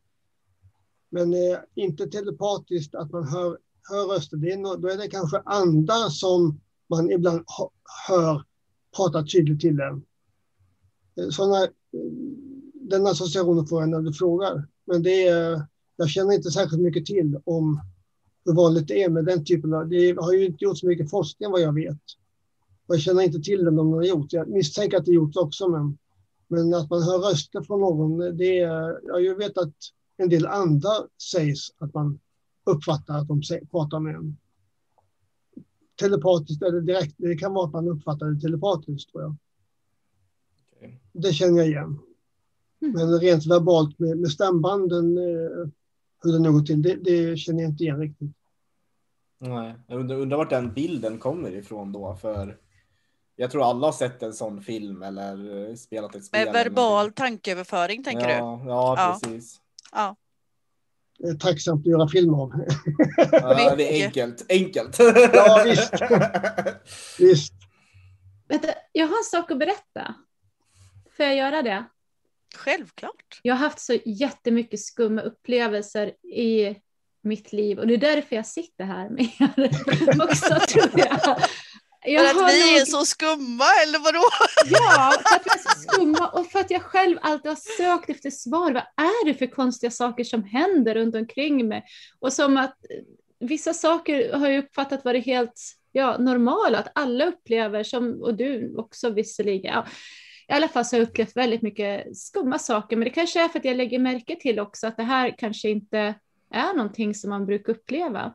men 1.08 1.34
eh, 1.34 1.58
inte 1.74 2.06
telepatiskt 2.06 2.94
att 2.94 3.10
man 3.10 3.28
hör, 3.28 3.58
hör 3.90 4.14
röster. 4.14 4.36
Det 4.36 4.52
är 4.52 4.56
no, 4.56 4.76
då 4.76 4.88
är 4.88 4.96
det 4.96 5.08
kanske 5.08 5.38
andar 5.44 6.08
som 6.08 6.60
man 6.88 7.10
ibland 7.10 7.44
hör 8.08 8.44
prata 8.96 9.24
tydligt 9.24 9.60
till 9.60 9.76
den. 9.76 10.02
Eh, 11.20 11.28
Såna, 11.30 11.62
eh, 11.62 11.70
den 12.74 13.06
associationen 13.06 13.66
får 13.66 13.82
jag 13.82 13.88
när 13.88 14.00
du 14.00 14.12
frågar. 14.12 14.68
Men 14.86 15.02
det 15.02 15.26
är, 15.26 15.66
jag 15.96 16.08
känner 16.08 16.34
inte 16.34 16.50
särskilt 16.50 16.82
mycket 16.82 17.06
till 17.06 17.40
om 17.44 17.80
hur 18.44 18.54
vanligt 18.54 18.88
det 18.88 19.02
är 19.02 19.08
med 19.08 19.24
den 19.24 19.44
typen 19.44 19.74
av... 19.74 19.88
Det 19.88 20.16
har 20.20 20.32
ju 20.32 20.46
inte 20.46 20.64
gjorts 20.64 20.80
så 20.80 20.86
mycket 20.86 21.10
forskning 21.10 21.50
vad 21.50 21.60
jag 21.60 21.74
vet. 21.74 22.00
Och 22.86 22.94
jag 22.94 23.02
känner 23.02 23.22
inte 23.22 23.40
till 23.40 23.64
den 23.64 23.78
om 23.78 23.90
de 23.90 23.92
har 23.92 24.04
gjort. 24.04 24.32
Jag 24.32 24.48
misstänker 24.48 24.96
att 24.96 25.04
det 25.04 25.12
gjorts 25.12 25.36
också, 25.36 25.68
men, 25.68 25.98
men 26.48 26.74
att 26.74 26.90
man 26.90 27.02
hör 27.02 27.18
röster 27.18 27.62
från 27.62 27.80
någon, 27.80 28.36
det 28.36 28.58
är... 28.58 29.00
Jag 29.20 29.36
vet 29.36 29.58
att 29.58 29.74
en 30.16 30.28
del 30.28 30.46
andra 30.46 30.90
sägs 31.32 31.70
att 31.78 31.94
man 31.94 32.18
uppfattar 32.64 33.18
att 33.18 33.28
de 33.28 33.42
pratar 33.70 34.00
med 34.00 34.14
en. 34.14 34.36
Telepatiskt 35.96 36.62
eller 36.62 36.80
direkt, 36.80 37.14
det 37.16 37.34
kan 37.36 37.54
vara 37.54 37.66
att 37.66 37.72
man 37.72 37.88
uppfattar 37.88 38.26
det 38.26 38.40
telepatiskt 38.40 39.10
tror 39.12 39.22
jag. 39.22 39.36
Okej. 40.76 41.00
Det 41.12 41.32
känner 41.32 41.58
jag 41.58 41.66
igen. 41.66 41.98
Mm. 42.82 42.94
Men 42.94 43.20
rent 43.20 43.46
verbalt 43.46 43.98
med, 43.98 44.18
med 44.18 44.30
stämbanden, 44.30 45.18
eh, 45.18 45.68
hur 46.22 46.32
det 46.32 46.38
nu 46.38 46.52
går 46.52 46.60
till, 46.60 46.82
det, 46.82 46.94
det 46.94 47.36
känner 47.36 47.62
jag 47.62 47.70
inte 47.70 47.84
igen 47.84 48.00
riktigt. 48.00 48.30
Nej, 49.38 49.74
jag 49.86 50.00
undrar, 50.00 50.16
undrar 50.16 50.36
vart 50.36 50.50
den 50.50 50.72
bilden 50.72 51.18
kommer 51.18 51.54
ifrån 51.54 51.92
då, 51.92 52.14
för 52.14 52.58
jag 53.36 53.50
tror 53.50 53.70
alla 53.70 53.86
har 53.86 53.92
sett 53.92 54.22
en 54.22 54.32
sån 54.32 54.62
film 54.62 55.02
eller 55.02 55.68
eh, 55.68 55.74
spelat 55.74 56.14
ett 56.14 56.24
spel. 56.24 56.44
Med 56.44 56.52
verbal 56.54 57.12
tankeöverföring 57.12 58.04
tänker 58.04 58.28
ja, 58.28 58.62
Ja, 58.66 58.94
Ja. 58.98 59.18
precis. 59.22 59.60
Ja. 59.92 60.16
Är 61.18 61.34
tacksamt 61.34 61.80
att 61.80 61.90
göra 61.90 62.08
film 62.08 62.34
av. 62.34 62.52
Ja, 63.32 63.74
det 63.76 64.00
är 64.00 64.04
enkelt. 64.04 64.46
Enkelt. 64.48 64.98
Ja, 65.32 65.62
visst. 65.64 65.92
Visst. 67.18 67.52
Vänta, 68.48 68.68
jag 68.92 69.06
har 69.06 69.18
en 69.18 69.24
sak 69.24 69.50
att 69.50 69.58
berätta. 69.58 70.14
Får 71.16 71.26
jag 71.26 71.36
göra 71.36 71.62
det? 71.62 71.84
Självklart. 72.56 73.40
Jag 73.42 73.54
har 73.54 73.60
haft 73.60 73.80
så 73.80 73.98
jättemycket 74.04 74.80
skumma 74.80 75.20
upplevelser 75.20 76.06
i 76.34 76.76
mitt 77.22 77.52
liv 77.52 77.78
och 77.78 77.86
det 77.86 77.94
är 77.94 77.98
därför 77.98 78.36
jag 78.36 78.46
sitter 78.46 78.84
här 78.84 79.10
med 79.10 79.28
er 79.38 80.22
också 80.22 80.54
tror 80.68 80.90
jag. 80.94 81.38
Jag 82.06 82.24
För 82.24 82.30
att 82.30 82.36
har 82.36 82.52
vi 82.52 82.72
nog- 82.72 82.80
är 82.80 82.84
så 82.84 83.04
skumma 83.04 83.64
eller 83.86 83.98
vadå? 83.98 84.22
Ja, 84.70 85.12
för 85.28 85.36
att 85.36 85.42
vi 85.46 85.50
är 85.50 85.58
så 85.58 85.78
skumma 85.80 86.28
och 86.28 86.46
för 86.46 86.58
att 86.58 86.70
jag 86.70 86.82
själv 86.82 87.18
alltid 87.22 87.50
har 87.50 87.76
sökt 87.76 88.10
efter 88.10 88.30
svar. 88.30 88.72
Vad 88.72 88.82
är 89.06 89.24
det 89.26 89.34
för 89.34 89.46
konstiga 89.46 89.90
saker 89.90 90.24
som 90.24 90.44
händer 90.44 90.94
runt 90.94 91.14
omkring 91.14 91.68
mig? 91.68 91.84
Och 92.18 92.32
som 92.32 92.56
att 92.56 92.84
eh, 92.90 93.48
vissa 93.48 93.74
saker 93.74 94.32
har 94.32 94.48
jag 94.48 94.64
uppfattat 94.64 95.04
vara 95.04 95.18
helt 95.18 95.60
ja, 95.92 96.18
normala, 96.18 96.78
att 96.78 96.92
alla 96.94 97.26
upplever, 97.26 97.82
som, 97.84 98.22
och 98.22 98.34
du 98.34 98.76
också 98.76 99.10
visserligen. 99.10 99.74
Ja, 99.74 99.86
I 100.48 100.52
alla 100.52 100.68
fall 100.68 100.84
så 100.84 100.96
har 100.96 101.00
jag 101.00 101.08
upplevt 101.08 101.36
väldigt 101.36 101.62
mycket 101.62 102.16
skumma 102.16 102.58
saker, 102.58 102.96
men 102.96 103.04
det 103.04 103.10
kanske 103.10 103.44
är 103.44 103.48
för 103.48 103.58
att 103.58 103.64
jag 103.64 103.76
lägger 103.76 103.98
märke 103.98 104.36
till 104.36 104.60
också 104.60 104.86
att 104.86 104.96
det 104.96 105.02
här 105.02 105.34
kanske 105.38 105.68
inte 105.68 106.14
är 106.52 106.74
någonting 106.74 107.14
som 107.14 107.30
man 107.30 107.46
brukar 107.46 107.72
uppleva. 107.72 108.34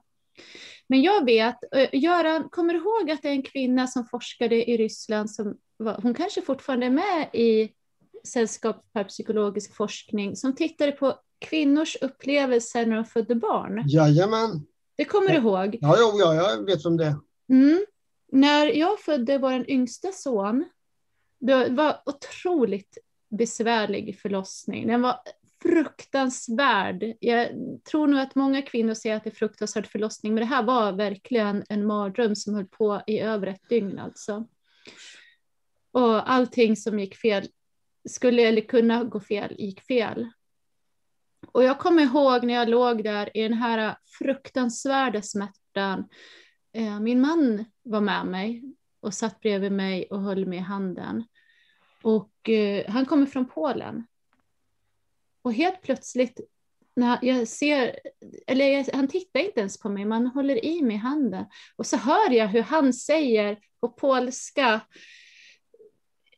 Men 0.92 1.02
jag 1.02 1.26
vet, 1.26 1.58
eh, 1.76 1.90
Göran, 1.94 2.50
kommer 2.50 2.74
du 2.74 2.80
ihåg 2.80 3.12
att 3.12 3.22
det 3.22 3.28
är 3.28 3.34
en 3.34 3.44
kvinna 3.44 3.88
som 3.88 4.06
forskade 4.06 4.70
i 4.70 4.78
Ryssland 4.78 5.32
som 5.32 5.58
var, 5.78 6.00
hon 6.04 6.14
kanske 6.14 6.42
fortfarande 6.42 6.86
är 6.86 6.90
med 6.90 7.30
i 7.34 7.72
sällskap 8.28 8.86
för 8.94 9.04
psykologisk 9.04 9.76
forskning 9.76 10.36
som 10.36 10.56
tittade 10.56 10.92
på 10.92 11.16
kvinnors 11.40 11.98
upplevelser 12.02 12.86
när 12.86 12.96
de 12.96 13.06
födde 13.06 13.36
barn. 13.36 13.84
Jajamän. 13.88 14.66
Det 14.98 15.06
kommer 15.06 15.28
du 15.30 15.36
ihåg? 15.36 15.78
Ja, 15.82 15.96
ja, 15.98 16.14
ja, 16.20 16.34
jag 16.36 16.66
vet 16.66 16.86
om 16.86 16.98
det 16.98 17.16
mm. 17.50 17.86
När 18.32 18.66
jag 18.68 19.00
födde 19.00 19.38
vår 19.38 19.70
yngsta 19.70 20.12
son, 20.12 20.66
det 21.40 21.70
var 21.70 22.02
otroligt 22.06 22.98
besvärlig 23.30 24.20
förlossning. 24.20 24.88
Den 24.88 25.02
var 25.02 25.16
fruktansvärd. 25.62 27.14
Jag 27.20 27.50
tror 27.92 28.08
nog 28.08 28.20
att 28.20 28.36
många 28.36 28.62
kvinnor 28.62 28.94
säger 28.94 29.16
att 29.16 29.24
det 29.24 29.30
är 29.30 29.36
fruktansvärd 29.36 29.88
förlossning, 29.88 30.34
men 30.34 30.42
det 30.42 30.56
här 30.56 30.64
var 30.64 30.92
verkligen 30.92 31.64
en 31.70 31.86
mardröm 31.86 32.36
som 32.36 32.56
höll 32.56 32.66
på 32.66 33.02
i 33.08 33.20
över 33.20 33.48
ett 33.48 33.70
dygn 33.70 34.00
alltså. 34.00 34.48
Och 35.92 36.32
allting 36.32 36.76
som 36.76 37.00
gick 37.00 37.16
fel, 37.16 37.48
skulle 38.10 38.42
eller 38.42 38.62
kunna 38.62 39.04
gå 39.04 39.20
fel, 39.20 39.56
gick 39.60 39.82
fel. 39.82 40.28
Och 41.52 41.64
jag 41.64 41.80
kommer 41.80 42.04
ihåg 42.04 42.44
när 42.44 42.54
jag 42.54 42.70
låg 42.70 43.04
där 43.04 43.38
i 43.38 43.42
den 43.42 43.54
här 43.54 43.96
fruktansvärda 44.20 45.22
smärtan. 45.22 46.10
Eh, 46.74 47.00
min 47.00 47.22
man 47.22 47.66
var 47.84 48.02
med 48.02 48.26
mig 48.26 48.64
och 49.00 49.14
satt 49.14 49.40
bredvid 49.40 49.72
mig 49.72 50.06
och 50.10 50.22
höll 50.22 50.46
mig 50.46 50.60
i 50.60 50.62
handen. 50.62 51.24
Och 52.02 52.50
eh, 52.50 52.92
han 52.92 53.06
kommer 53.06 53.26
från 53.26 53.50
Polen. 53.50 54.08
Och 55.42 55.54
helt 55.54 55.82
plötsligt 55.82 56.40
när 56.96 57.20
jag 57.22 57.48
ser, 57.48 58.00
eller 58.48 58.96
han 58.96 59.08
tittar 59.08 59.40
inte 59.40 59.60
ens 59.60 59.80
på 59.80 59.90
mig, 59.90 60.06
man 60.06 60.28
håller 60.28 60.66
i 60.66 60.82
mig 60.82 60.98
handen. 60.98 61.46
Och 61.76 61.86
så 61.86 61.98
hör 61.98 62.32
jag 62.32 62.48
hur 62.48 62.62
han 62.62 62.94
säger 62.94 63.60
på 63.82 63.90
polska, 63.90 64.82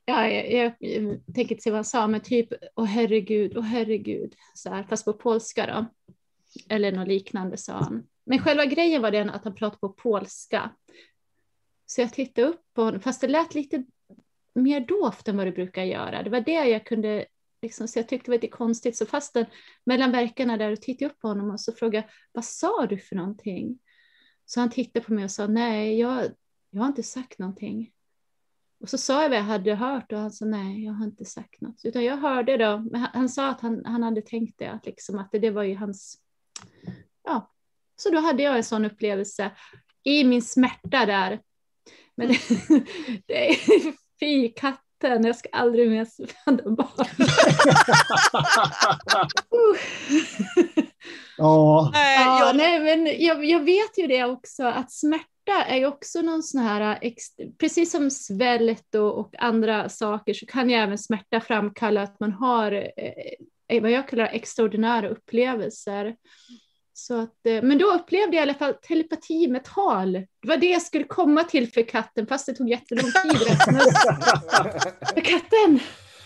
ja, 0.05 0.30
jag, 0.30 0.51
jag, 0.51 0.75
jag 0.80 1.25
tänker 1.25 1.55
inte 1.55 1.61
säga 1.61 1.71
vad 1.71 1.77
han 1.77 1.85
sa, 1.85 2.07
men 2.07 2.21
typ 2.21 2.47
åh 2.75 2.85
herregud, 2.85 3.57
åh 3.57 3.63
herregud, 3.63 4.35
så 4.53 4.69
här, 4.69 4.84
fast 4.84 5.05
på 5.05 5.13
polska 5.13 5.65
då. 5.67 5.85
Eller 6.69 6.91
något 6.91 7.07
liknande 7.07 7.57
sa 7.57 7.73
han. 7.73 8.07
Men 8.25 8.39
själva 8.39 8.65
grejen 8.65 9.01
var 9.01 9.11
den 9.11 9.30
att 9.30 9.43
han 9.43 9.55
pratade 9.55 9.80
på 9.80 9.89
polska. 9.89 10.71
Så 11.85 12.01
jag 12.01 12.13
tittade 12.13 12.47
upp 12.47 12.61
på 12.73 12.81
honom, 12.84 13.01
fast 13.01 13.21
det 13.21 13.27
lät 13.27 13.55
lite 13.55 13.84
mer 14.55 14.80
dovt 14.80 15.27
än 15.27 15.38
vad 15.38 15.47
det 15.47 15.51
brukar 15.51 15.84
göra. 15.84 16.23
Det 16.23 16.30
var 16.30 16.41
det 16.41 16.51
jag 16.69 16.85
kunde, 16.85 17.25
liksom, 17.64 17.88
så 17.88 17.99
jag 17.99 18.07
tyckte 18.07 18.26
det 18.26 18.31
var 18.31 18.41
lite 18.41 18.57
konstigt. 18.57 18.98
Så 18.98 19.06
fastän 19.06 19.45
mellan 19.84 20.11
verkarna 20.11 20.57
där 20.57 20.72
och 20.72 20.81
tittade 20.81 21.11
upp 21.11 21.19
på 21.19 21.27
honom 21.27 21.52
och 21.52 21.60
så 21.60 21.73
frågade 21.73 22.10
vad 22.31 22.45
sa 22.45 22.85
du 22.85 22.98
för 22.98 23.15
någonting? 23.15 23.80
Så 24.45 24.60
han 24.60 24.69
tittade 24.69 25.06
på 25.06 25.14
mig 25.14 25.23
och 25.23 25.31
sa 25.31 25.48
nej, 25.48 25.99
jag, 25.99 26.26
jag 26.69 26.81
har 26.81 26.88
inte 26.88 27.03
sagt 27.03 27.40
någonting. 27.40 27.91
Och 28.80 28.90
så 28.90 28.98
sa 28.98 29.22
jag 29.22 29.30
vad 29.30 29.38
jag 29.38 29.44
hade 29.44 29.76
hört 29.76 30.11
och 30.11 30.19
han 30.19 30.31
sa 30.31 30.45
nej, 30.45 30.85
jag 30.85 30.94
har 30.94 31.06
inte 31.06 31.26
sagt 31.26 31.61
något. 31.61 31.85
Utan 31.85 32.03
jag 32.03 32.18
hörde 32.18 32.57
då, 32.57 32.77
men 32.91 33.02
han, 33.02 33.10
han 33.14 33.30
sa 33.30 33.49
att 33.49 33.61
han, 33.61 33.85
han 33.85 34.03
hade 34.03 34.22
tänkt 34.22 34.60
det, 34.60 34.68
att, 34.68 34.85
liksom, 34.85 35.19
att 35.19 35.31
det, 35.31 35.40
det 35.40 35.52
var 35.52 35.64
ju 35.64 35.76
hans, 35.76 36.18
ja. 37.23 37.52
Så 37.95 38.10
då 38.10 38.19
hade 38.19 38.44
jag 38.44 38.57
en 38.57 38.64
sån 38.64 38.85
upplevelse 38.85 39.52
i 40.03 40.23
min 40.23 40.41
smärta 40.41 41.06
där. 41.06 41.41
Men 42.15 42.27
det, 42.27 42.40
det 43.27 43.49
är 43.49 43.56
fy 44.19 44.53
katten, 45.03 45.25
jag 45.25 45.35
ska 45.35 45.49
aldrig 45.51 45.89
mer 45.89 46.05
föda 46.05 46.69
barn. 46.69 47.07
ja. 51.38 51.91
ja, 51.93 52.51
nej, 52.55 52.80
men 52.80 53.05
jag, 53.19 53.45
jag 53.45 53.59
vet 53.59 53.97
ju 53.97 54.07
det 54.07 54.23
också, 54.23 54.63
att 54.63 54.91
smärta 54.91 55.63
är 55.67 55.77
ju 55.77 55.85
också 55.85 56.21
någon 56.21 56.43
sån 56.43 56.61
här, 56.61 56.99
precis 57.59 57.91
som 57.91 58.11
svält 58.11 58.95
och, 58.95 59.19
och, 59.19 59.35
andra 59.39 59.89
saker 59.89 60.34
så 60.34 60.45
kan 60.45 60.69
ju 60.69 60.75
även 60.75 60.97
smärta 60.97 61.39
framkalla 61.39 62.01
att 62.01 62.19
man 62.19 62.31
har 62.31 62.71
eh, 62.71 63.81
vad 63.81 63.91
jag 63.91 64.07
kallar 64.07 64.25
extraordinära 64.25 65.09
upplevelser. 65.09 66.15
Så 66.94 67.22
att, 67.22 67.45
eh, 67.45 67.64
men 67.64 67.78
då 67.78 67.86
upplevde 67.86 68.36
jag 68.36 68.41
i 68.41 68.49
alla 68.49 68.53
fall 68.53 68.74
telepati 68.74 69.48
med 69.48 69.64
tal. 69.64 70.11
Det 70.11 70.48
var 70.48 70.57
det 70.57 70.72
jag 70.72 70.82
skulle 70.82 71.03
komma 71.03 71.44
till 71.44 71.72
för 71.72 71.82
katten, 71.82 72.28
fast 72.28 72.45
det 72.45 72.53
tog 72.53 72.70
jättelång 72.70 73.11
tid. 73.24 73.38
för 75.14 75.22
katten! 75.22 75.80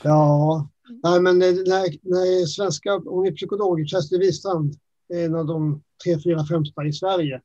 Ja, 0.04 0.70
nej, 1.04 1.22
men 1.22 1.40
när, 1.40 2.10
när 2.10 2.46
svenska, 2.46 2.92
hon 2.92 3.28
är 3.28 3.32
psykolog, 3.32 3.88
Kerstin 3.88 4.20
Wistrand, 4.20 4.76
en 5.14 5.36
av 5.36 5.46
de 5.46 5.84
tre, 6.04 6.20
fyra 6.24 6.46
främsta 6.46 6.86
i 6.86 6.94
Sverige. 6.94 7.42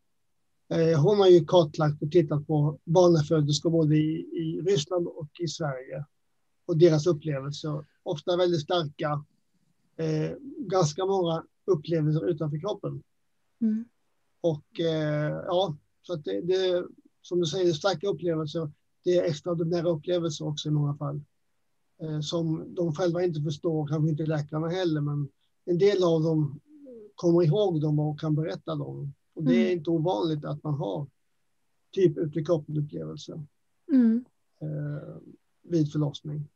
Eh, 0.72 1.02
hon 1.02 1.18
har 1.18 1.28
ju 1.28 1.44
kartlagt 1.44 2.02
och 2.02 2.10
tittat 2.10 2.46
på 2.46 2.78
barnaföderskor 2.84 3.70
både 3.70 3.96
i, 3.96 4.14
i 4.32 4.62
Ryssland 4.66 5.06
och 5.06 5.30
i 5.40 5.48
Sverige 5.48 6.04
och 6.66 6.76
deras 6.76 7.06
upplevelser. 7.06 7.84
Ofta 8.02 8.36
väldigt 8.36 8.62
starka, 8.62 9.24
eh, 9.96 10.36
ganska 10.58 11.06
många 11.06 11.44
upplevelser 11.66 12.28
utanför 12.28 12.60
kroppen. 12.60 13.02
Mm. 13.62 13.84
Och 14.40 14.80
eh, 14.80 15.42
ja, 15.46 15.76
så 16.02 16.12
att 16.12 16.24
det, 16.24 16.40
det, 16.40 16.86
som 17.22 17.40
du 17.40 17.46
säger, 17.46 17.72
starka 17.72 18.08
upplevelser. 18.08 18.70
Det 19.04 19.16
är 19.16 19.22
extraordinära 19.22 19.88
upplevelser 19.88 20.46
också 20.46 20.68
i 20.68 20.72
många 20.72 20.94
fall. 20.94 21.20
Eh, 22.02 22.20
som 22.20 22.74
de 22.74 22.94
själva 22.94 23.22
inte 23.22 23.40
förstår, 23.40 23.86
kanske 23.86 24.10
inte 24.10 24.26
läkarna 24.26 24.68
heller, 24.68 25.00
men 25.00 25.28
en 25.64 25.78
del 25.78 26.04
av 26.04 26.22
dem 26.22 26.60
kommer 27.14 27.42
ihåg 27.42 27.80
dem 27.80 27.98
och 27.98 28.20
kan 28.20 28.34
berätta 28.34 28.74
dem. 28.74 29.14
Och 29.34 29.44
det 29.44 29.54
är 29.54 29.66
mm. 29.66 29.78
inte 29.78 29.90
ovanligt 29.90 30.44
att 30.44 30.62
man 30.64 30.74
har 30.74 31.06
typ 31.90 32.18
ut 32.18 32.36
i 32.36 32.44
kroppen-upplevelser 32.44 33.46
mm. 33.92 34.24
eh, 34.60 35.16
vid 35.62 35.92
förlossning. 35.92 36.48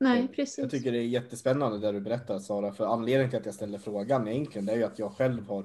Nej, 0.00 0.28
precis. 0.28 0.58
Jag 0.58 0.70
tycker 0.70 0.92
det 0.92 0.98
är 0.98 1.02
jättespännande 1.02 1.78
det 1.78 1.92
du 1.92 2.00
berättar 2.00 2.38
Sara, 2.38 2.72
för 2.72 2.86
anledningen 2.86 3.30
till 3.30 3.38
att 3.38 3.46
jag 3.46 3.54
ställer 3.54 3.78
frågan 3.78 4.28
egentligen 4.28 4.66
det 4.66 4.72
är 4.72 4.76
ju 4.76 4.84
att 4.84 4.98
jag 4.98 5.12
själv 5.12 5.48
har 5.48 5.64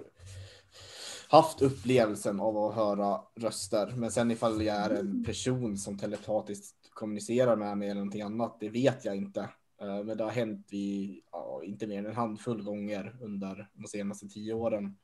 haft 1.27 1.61
upplevelsen 1.61 2.39
av 2.39 2.57
att 2.57 2.75
höra 2.75 3.21
röster. 3.35 3.93
Men 3.97 4.11
sen 4.11 4.31
ifall 4.31 4.61
jag 4.61 4.75
är 4.75 4.89
en 4.89 5.23
person 5.23 5.77
som 5.77 5.97
telepatiskt 5.97 6.89
kommunicerar 6.89 7.55
med 7.55 7.77
mig 7.77 7.89
eller 7.89 7.99
någonting 7.99 8.21
annat, 8.21 8.57
det 8.59 8.69
vet 8.69 9.05
jag 9.05 9.15
inte. 9.15 9.49
Eh, 9.81 10.03
men 10.03 10.17
det 10.17 10.23
har 10.23 10.31
hänt 10.31 10.67
vid, 10.71 11.21
ja, 11.31 11.61
inte 11.63 11.87
mer 11.87 11.99
än 11.99 12.05
en 12.05 12.15
handfull 12.15 12.63
gånger 12.63 13.17
under 13.21 13.69
de 13.73 13.87
senaste 13.87 14.27
tio 14.27 14.53
åren. 14.53 14.97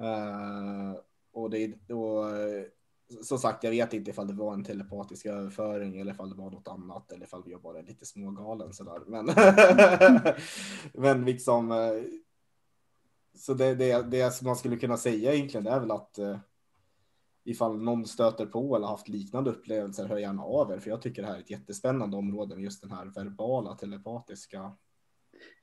Uh, 0.00 1.00
och 1.32 1.50
det, 1.50 1.90
och, 1.90 2.24
som 3.22 3.38
sagt, 3.38 3.64
jag 3.64 3.70
vet 3.70 3.92
inte 3.92 4.10
ifall 4.10 4.26
det 4.26 4.34
var 4.34 4.54
en 4.54 4.64
telepatisk 4.64 5.26
överföring 5.26 5.98
eller 5.98 6.12
ifall 6.12 6.30
det 6.30 6.36
var 6.36 6.50
något 6.50 6.68
annat 6.68 7.12
eller 7.12 7.26
ifall 7.26 7.42
jag 7.46 7.62
bara 7.62 7.78
är 7.78 7.82
lite 7.82 8.06
smågalen 8.06 8.72
sådär. 8.72 9.00
Men, 9.06 9.30
men 10.92 11.24
liksom, 11.24 11.72
eh, 11.72 12.02
så 13.34 13.54
det, 13.54 13.74
det, 13.74 14.02
det 14.02 14.34
som 14.34 14.46
man 14.46 14.56
skulle 14.56 14.76
kunna 14.76 14.96
säga 14.96 15.34
egentligen 15.34 15.64
det 15.64 15.70
är 15.70 15.80
väl 15.80 15.90
att 15.90 16.18
eh, 16.18 16.38
ifall 17.44 17.82
någon 17.82 18.06
stöter 18.06 18.46
på 18.46 18.76
eller 18.76 18.86
haft 18.86 19.08
liknande 19.08 19.50
upplevelser, 19.50 20.06
hör 20.06 20.18
gärna 20.18 20.42
av 20.42 20.72
er. 20.72 20.78
För 20.78 20.90
jag 20.90 21.02
tycker 21.02 21.22
det 21.22 21.28
här 21.28 21.36
är 21.36 21.40
ett 21.40 21.50
jättespännande 21.50 22.16
område 22.16 22.54
med 22.54 22.64
just 22.64 22.82
den 22.82 22.92
här 22.92 23.06
verbala 23.06 23.74
telepatiska 23.74 24.72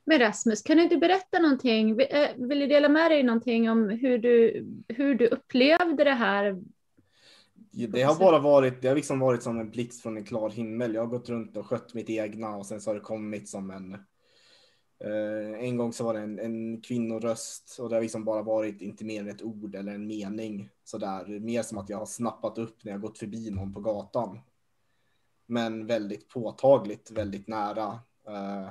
men 0.10 0.20
Rasmus, 0.20 0.62
kan 0.62 0.78
du 0.78 0.84
inte 0.84 0.98
berätta 0.98 1.40
någonting? 1.40 2.02
Eh, 2.02 2.30
vill 2.36 2.60
du 2.60 2.68
dela 2.68 2.90
med 2.90 3.12
dig 3.12 3.24
någonting 3.24 3.70
om 3.70 3.90
hur 3.90 4.18
du, 4.18 4.66
hur 4.88 5.16
du 5.16 5.28
upplevde 5.28 6.04
det 6.04 6.14
här? 6.14 6.62
Det 7.86 8.02
har 8.02 8.20
bara 8.20 8.40
varit, 8.40 8.82
det 8.82 8.88
har 8.88 8.96
liksom 8.96 9.20
varit 9.20 9.44
som 9.44 9.60
en 9.60 9.70
blixt 9.70 10.02
från 10.02 10.18
en 10.18 10.24
klar 10.24 10.50
himmel. 10.50 10.94
Jag 10.94 11.02
har 11.02 11.08
gått 11.08 11.30
runt 11.30 11.58
och 11.58 11.66
skött 11.66 11.94
mitt 11.94 12.10
egna 12.10 12.56
och 12.56 12.66
sen 12.66 12.82
så 12.82 12.90
har 12.90 12.96
det 12.96 13.02
kommit 13.02 13.50
som 13.50 13.72
en 13.72 13.94
eh, 15.04 15.60
en 15.60 15.78
gång 15.78 15.94
så 15.94 16.04
var 16.04 16.14
det 16.14 16.20
en, 16.20 16.40
en 16.40 16.82
kvinnoröst 16.82 17.78
och 17.80 17.90
det 17.90 17.96
har 17.96 18.02
liksom 18.02 18.26
bara 18.26 18.42
varit 18.42 18.82
inte 18.82 19.06
mer 19.06 19.22
än 19.22 19.30
ett 19.30 19.42
ord 19.42 19.76
eller 19.76 19.94
en 19.94 20.08
mening 20.08 20.70
sådär. 20.84 21.40
Mer 21.40 21.64
som 21.64 21.78
att 21.78 21.90
jag 21.90 21.98
har 21.98 22.06
snappat 22.06 22.58
upp 22.58 22.84
när 22.84 22.92
jag 22.92 23.02
gått 23.02 23.18
förbi 23.18 23.52
någon 23.52 23.74
på 23.74 23.80
gatan. 23.80 24.40
Men 25.46 25.88
väldigt 25.88 26.30
påtagligt, 26.30 27.12
väldigt 27.12 27.48
nära. 27.48 28.00
Eh, 28.28 28.70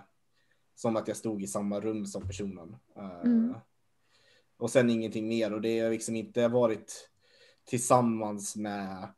som 0.74 0.96
att 0.96 1.08
jag 1.08 1.16
stod 1.16 1.42
i 1.42 1.46
samma 1.46 1.80
rum 1.80 2.06
som 2.06 2.26
personen. 2.26 2.76
Eh, 2.96 3.20
mm. 3.20 3.54
Och 4.56 4.70
sen 4.70 4.90
ingenting 4.90 5.28
mer 5.28 5.52
och 5.52 5.60
det 5.60 5.80
har 5.80 5.90
liksom 5.90 6.16
inte 6.16 6.48
varit 6.48 7.10
tillsammans 7.66 8.56
med 8.56 9.08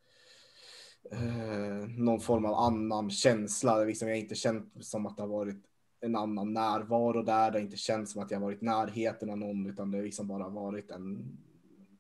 uh, 1.13 1.89
någon 1.89 2.21
form 2.21 2.45
av 2.45 2.55
annan 2.55 3.11
känsla. 3.11 3.85
Liksom 3.85 4.09
jag 4.09 4.15
har 4.15 4.21
inte 4.21 4.35
känt 4.35 4.85
som 4.85 5.07
att 5.07 5.17
det 5.17 5.23
har 5.23 5.29
varit 5.29 5.65
en 6.01 6.17
annan 6.17 6.53
närvaro 6.53 7.23
där. 7.23 7.51
Det 7.51 7.59
har 7.59 7.65
inte 7.65 7.77
känts 7.77 8.13
som 8.13 8.23
att 8.23 8.31
jag 8.31 8.41
varit 8.41 8.63
närheten 8.63 9.31
av 9.31 9.39
någon 9.39 9.67
utan 9.67 9.91
det 9.91 9.99
har 9.99 10.05
liksom 10.05 10.29
bara 10.29 10.49
varit 10.49 10.91
en 10.91 11.39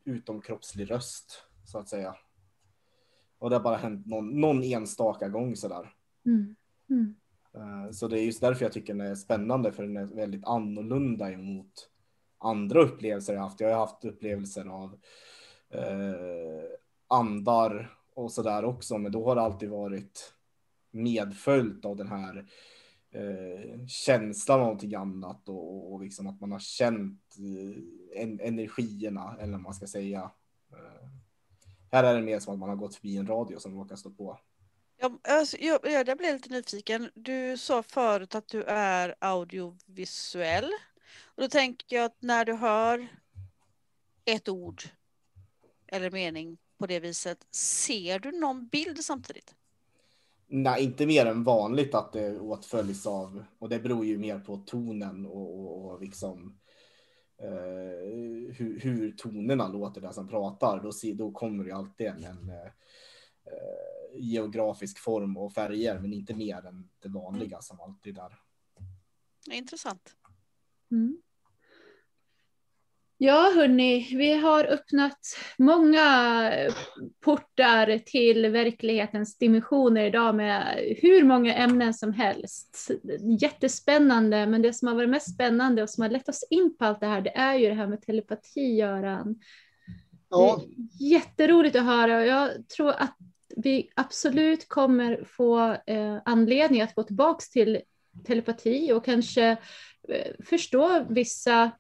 utomkroppslig 0.04 0.90
röst 0.90 1.42
så 1.64 1.78
att 1.78 1.88
säga. 1.88 2.16
Och 3.38 3.50
det 3.50 3.56
har 3.56 3.62
bara 3.62 3.76
hänt 3.76 4.06
någon, 4.06 4.40
någon 4.40 4.62
enstaka 4.62 5.28
gång 5.28 5.56
sådär. 5.56 5.94
Mm. 6.26 6.56
Mm. 6.90 7.14
Eh, 7.54 7.90
så 7.92 8.08
det 8.08 8.20
är 8.20 8.22
just 8.22 8.40
därför 8.40 8.64
jag 8.64 8.72
tycker 8.72 8.94
den 8.94 9.06
är 9.06 9.14
spännande 9.14 9.72
för 9.72 9.82
den 9.82 9.96
är 9.96 10.04
väldigt 10.04 10.44
annorlunda 10.44 11.32
emot 11.32 11.90
andra 12.38 12.82
upplevelser 12.82 13.34
jag 13.34 13.40
haft. 13.40 13.60
Jag 13.60 13.68
har 13.68 13.86
haft 13.86 14.04
upplevelser 14.04 14.66
av 14.66 14.98
eh, 15.70 16.64
andar 17.08 17.98
och 18.14 18.32
så 18.32 18.42
där 18.42 18.64
också, 18.64 18.98
men 18.98 19.12
då 19.12 19.24
har 19.24 19.34
det 19.34 19.42
alltid 19.42 19.68
varit 19.68 20.34
medföljt 20.90 21.84
av 21.84 21.96
den 21.96 22.08
här 22.08 22.46
eh, 23.10 23.86
känslan 23.86 24.60
av 24.60 24.64
någonting 24.64 24.94
annat 24.94 25.48
och, 25.48 25.92
och 25.92 26.00
liksom 26.00 26.26
att 26.26 26.40
man 26.40 26.52
har 26.52 26.58
känt 26.58 27.36
eh, 27.38 28.22
en, 28.22 28.40
energierna 28.40 29.36
eller 29.40 29.52
vad 29.52 29.60
man 29.60 29.74
ska 29.74 29.86
säga. 29.86 30.30
Eh, 30.72 31.08
här 31.90 32.04
är 32.04 32.14
det 32.14 32.22
mer 32.22 32.38
som 32.38 32.52
att 32.52 32.58
man 32.60 32.68
har 32.68 32.76
gått 32.76 32.94
förbi 32.94 33.16
en 33.16 33.26
radio 33.26 33.58
som 33.58 33.74
råkar 33.74 33.96
stå 33.96 34.10
på. 34.10 34.38
Ja, 35.00 35.18
alltså, 35.28 35.56
jag, 35.60 35.78
jag 35.82 36.18
blev 36.18 36.34
lite 36.34 36.50
nyfiken. 36.50 37.10
Du 37.14 37.56
sa 37.56 37.82
förut 37.82 38.34
att 38.34 38.48
du 38.48 38.62
är 38.62 39.14
audiovisuell. 39.18 40.70
Och 41.24 41.42
då 41.42 41.48
tänker 41.48 41.96
jag 41.96 42.04
att 42.04 42.22
när 42.22 42.44
du 42.44 42.52
hör 42.52 43.08
ett 44.24 44.48
ord 44.48 44.82
eller 45.89 46.10
mening 46.10 46.59
på 46.78 46.86
det 46.86 47.01
viset, 47.01 47.47
ser 47.51 48.19
du 48.19 48.40
någon 48.40 48.69
bild 48.69 49.05
samtidigt? 49.05 49.55
Nej, 50.47 50.85
inte 50.85 51.06
mer 51.06 51.27
än 51.27 51.44
vanligt 51.44 51.94
att 51.94 52.12
det 52.12 52.39
åtföljs 52.39 53.06
av, 53.06 53.44
och 53.59 53.69
det 53.69 53.78
beror 53.78 54.05
ju 54.05 54.19
mer 54.19 54.39
på 54.39 54.56
tonen 54.56 55.27
och, 55.27 55.60
och, 55.60 55.85
och 55.85 56.01
liksom 56.01 56.59
eh, 57.39 57.48
hur, 58.55 58.81
hur, 58.81 59.12
tonerna 59.12 59.69
låter 59.69 60.01
där 60.01 60.12
som 60.12 60.28
pratar. 60.28 60.81
Då, 60.82 61.15
då 61.15 61.32
kommer 61.32 61.65
det 61.65 61.73
alltid 61.73 62.06
en, 62.06 62.24
en 62.24 62.48
eh, 62.48 62.73
geografisk 64.15 64.98
form 64.98 65.36
och 65.36 65.52
färger, 65.52 65.98
men 65.98 66.12
inte 66.12 66.35
mer 66.35 66.66
än 66.66 66.89
det 66.98 67.09
vanliga 67.09 67.60
som 67.60 67.81
alltid 67.81 68.19
är. 68.19 68.39
Intressant. 69.51 70.16
Mm. 70.90 71.23
Ja, 73.20 73.52
hörni, 73.54 74.16
vi 74.16 74.32
har 74.32 74.64
öppnat 74.64 75.18
många 75.58 76.52
portar 77.20 77.98
till 77.98 78.48
verklighetens 78.48 79.38
dimensioner 79.38 80.06
idag 80.06 80.34
med 80.34 80.78
hur 81.02 81.24
många 81.24 81.54
ämnen 81.54 81.94
som 81.94 82.12
helst. 82.12 82.90
Jättespännande, 83.40 84.46
men 84.46 84.62
det 84.62 84.72
som 84.72 84.88
har 84.88 84.94
varit 84.94 85.08
mest 85.08 85.34
spännande 85.34 85.82
och 85.82 85.90
som 85.90 86.02
har 86.02 86.10
lett 86.10 86.28
oss 86.28 86.46
in 86.50 86.76
på 86.78 86.84
allt 86.84 87.00
det 87.00 87.06
här, 87.06 87.20
det 87.20 87.36
är 87.36 87.54
ju 87.54 87.68
det 87.68 87.74
här 87.74 87.86
med 87.86 88.02
telepati, 88.02 88.76
Göran. 88.76 89.40
Ja. 90.30 90.62
Jätteroligt 91.00 91.76
att 91.76 91.84
höra 91.84 92.18
och 92.18 92.26
jag 92.26 92.68
tror 92.68 92.90
att 92.90 93.16
vi 93.56 93.90
absolut 93.96 94.68
kommer 94.68 95.24
få 95.24 95.76
eh, 95.86 96.16
anledning 96.24 96.82
att 96.82 96.94
gå 96.94 97.02
tillbaka 97.02 97.44
till 97.52 97.80
telepati 98.26 98.92
och 98.92 99.04
kanske 99.04 99.50
eh, 100.08 100.44
förstå 100.44 101.06
vissa 101.08 101.70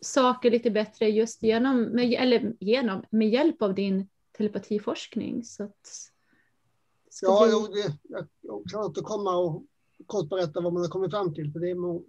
saker 0.00 0.50
lite 0.50 0.70
bättre 0.70 1.08
just 1.08 1.42
genom, 1.42 1.82
med, 1.82 2.12
eller 2.12 2.54
genom, 2.60 3.02
med 3.10 3.28
hjälp 3.28 3.62
av 3.62 3.74
din 3.74 4.08
telepatiforskning. 4.36 5.44
Så 5.44 5.64
att, 5.64 5.88
ja, 7.22 7.44
bli... 7.44 7.52
jo, 7.52 7.66
det, 7.66 7.98
jag, 8.02 8.26
jag 8.40 8.62
kan 8.70 8.84
återkomma 8.84 9.36
och 9.36 9.62
kort 10.06 10.28
berätta 10.28 10.60
vad 10.60 10.72
man 10.72 10.82
har 10.82 10.88
kommit 10.88 11.10
fram 11.10 11.34
till, 11.34 11.52
för 11.52 11.60
det 11.60 11.70
är, 11.70 12.00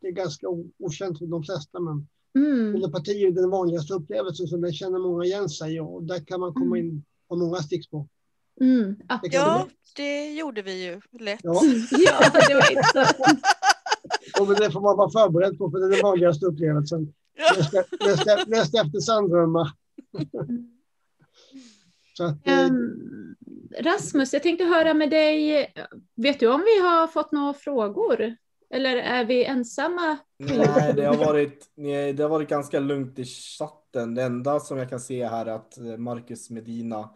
det 0.00 0.08
är 0.08 0.12
ganska 0.12 0.46
okänt 0.78 1.18
för 1.18 1.26
de 1.26 1.42
flesta. 1.42 1.80
Men 1.80 2.06
mm. 2.36 2.74
telepati 2.74 3.24
är 3.24 3.30
den 3.30 3.50
vanligaste 3.50 3.94
upplevelsen, 3.94 4.46
så 4.46 4.56
den 4.56 4.72
känner 4.72 4.98
många 4.98 5.24
igen 5.24 5.48
sig 5.48 5.80
och 5.80 6.02
där 6.02 6.24
kan 6.26 6.40
man 6.40 6.54
komma 6.54 6.76
mm. 6.76 6.86
in 6.86 7.04
på 7.28 7.36
många 7.36 7.56
stickspår. 7.56 8.08
Mm, 8.60 8.94
det 9.22 9.28
ja, 9.32 9.68
det 9.96 10.34
gjorde 10.34 10.62
vi 10.62 10.84
ju 10.84 11.00
lätt. 11.20 11.40
Ja, 11.42 11.52
ja 11.90 12.30
det 12.48 12.54
var 12.54 12.70
inte 12.70 13.14
och 14.40 14.54
det 14.54 14.70
får 14.70 14.80
man 14.80 14.96
vara 14.96 15.10
förberedd 15.10 15.58
på, 15.58 15.70
för 15.70 15.78
det 15.78 15.86
är 15.86 15.90
den 15.90 16.02
vanligaste 16.02 16.46
upplevelsen. 16.46 17.14
Näst, 18.46 18.74
efter 18.74 19.00
sanddrömmar. 19.00 19.70
Att, 22.20 22.48
um, 22.70 23.36
Rasmus, 23.80 24.32
jag 24.32 24.42
tänkte 24.42 24.64
höra 24.64 24.94
med 24.94 25.10
dig. 25.10 25.72
Vet 26.14 26.40
du 26.40 26.48
om 26.48 26.60
vi 26.60 26.80
har 26.82 27.06
fått 27.06 27.32
några 27.32 27.54
frågor? 27.54 28.36
Eller 28.70 28.96
är 28.96 29.24
vi 29.24 29.44
ensamma? 29.44 30.18
Nej, 30.36 30.92
det 30.96 31.04
har 31.04 31.16
varit, 31.16 31.66
det 32.16 32.22
har 32.22 32.28
varit 32.28 32.48
ganska 32.48 32.80
lugnt 32.80 33.18
i 33.18 33.24
chatten. 33.24 34.14
Det 34.14 34.22
enda 34.22 34.60
som 34.60 34.78
jag 34.78 34.90
kan 34.90 35.00
se 35.00 35.26
här 35.26 35.46
är 35.46 35.50
att 35.50 35.78
Marcus 35.98 36.50
Medina 36.50 37.10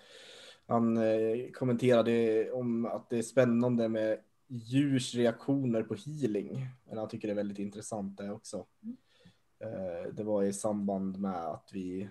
han 0.72 0.96
eh, 0.96 1.50
kommenterade 1.52 2.50
om 2.52 2.86
att 2.86 3.10
det 3.10 3.18
är 3.18 3.22
spännande 3.22 3.88
med 3.88 4.18
djurs 4.48 5.14
reaktioner 5.14 5.82
på 5.82 5.94
healing. 5.94 6.66
Men 6.88 6.98
han 6.98 7.08
tycker 7.08 7.28
det 7.28 7.32
är 7.32 7.36
väldigt 7.36 7.58
intressant 7.58 8.18
det 8.18 8.30
också. 8.30 8.66
Eh, 9.62 10.12
det 10.12 10.22
var 10.22 10.42
i 10.42 10.52
samband 10.52 11.18
med 11.18 11.46
att 11.46 11.70
vi 11.72 12.08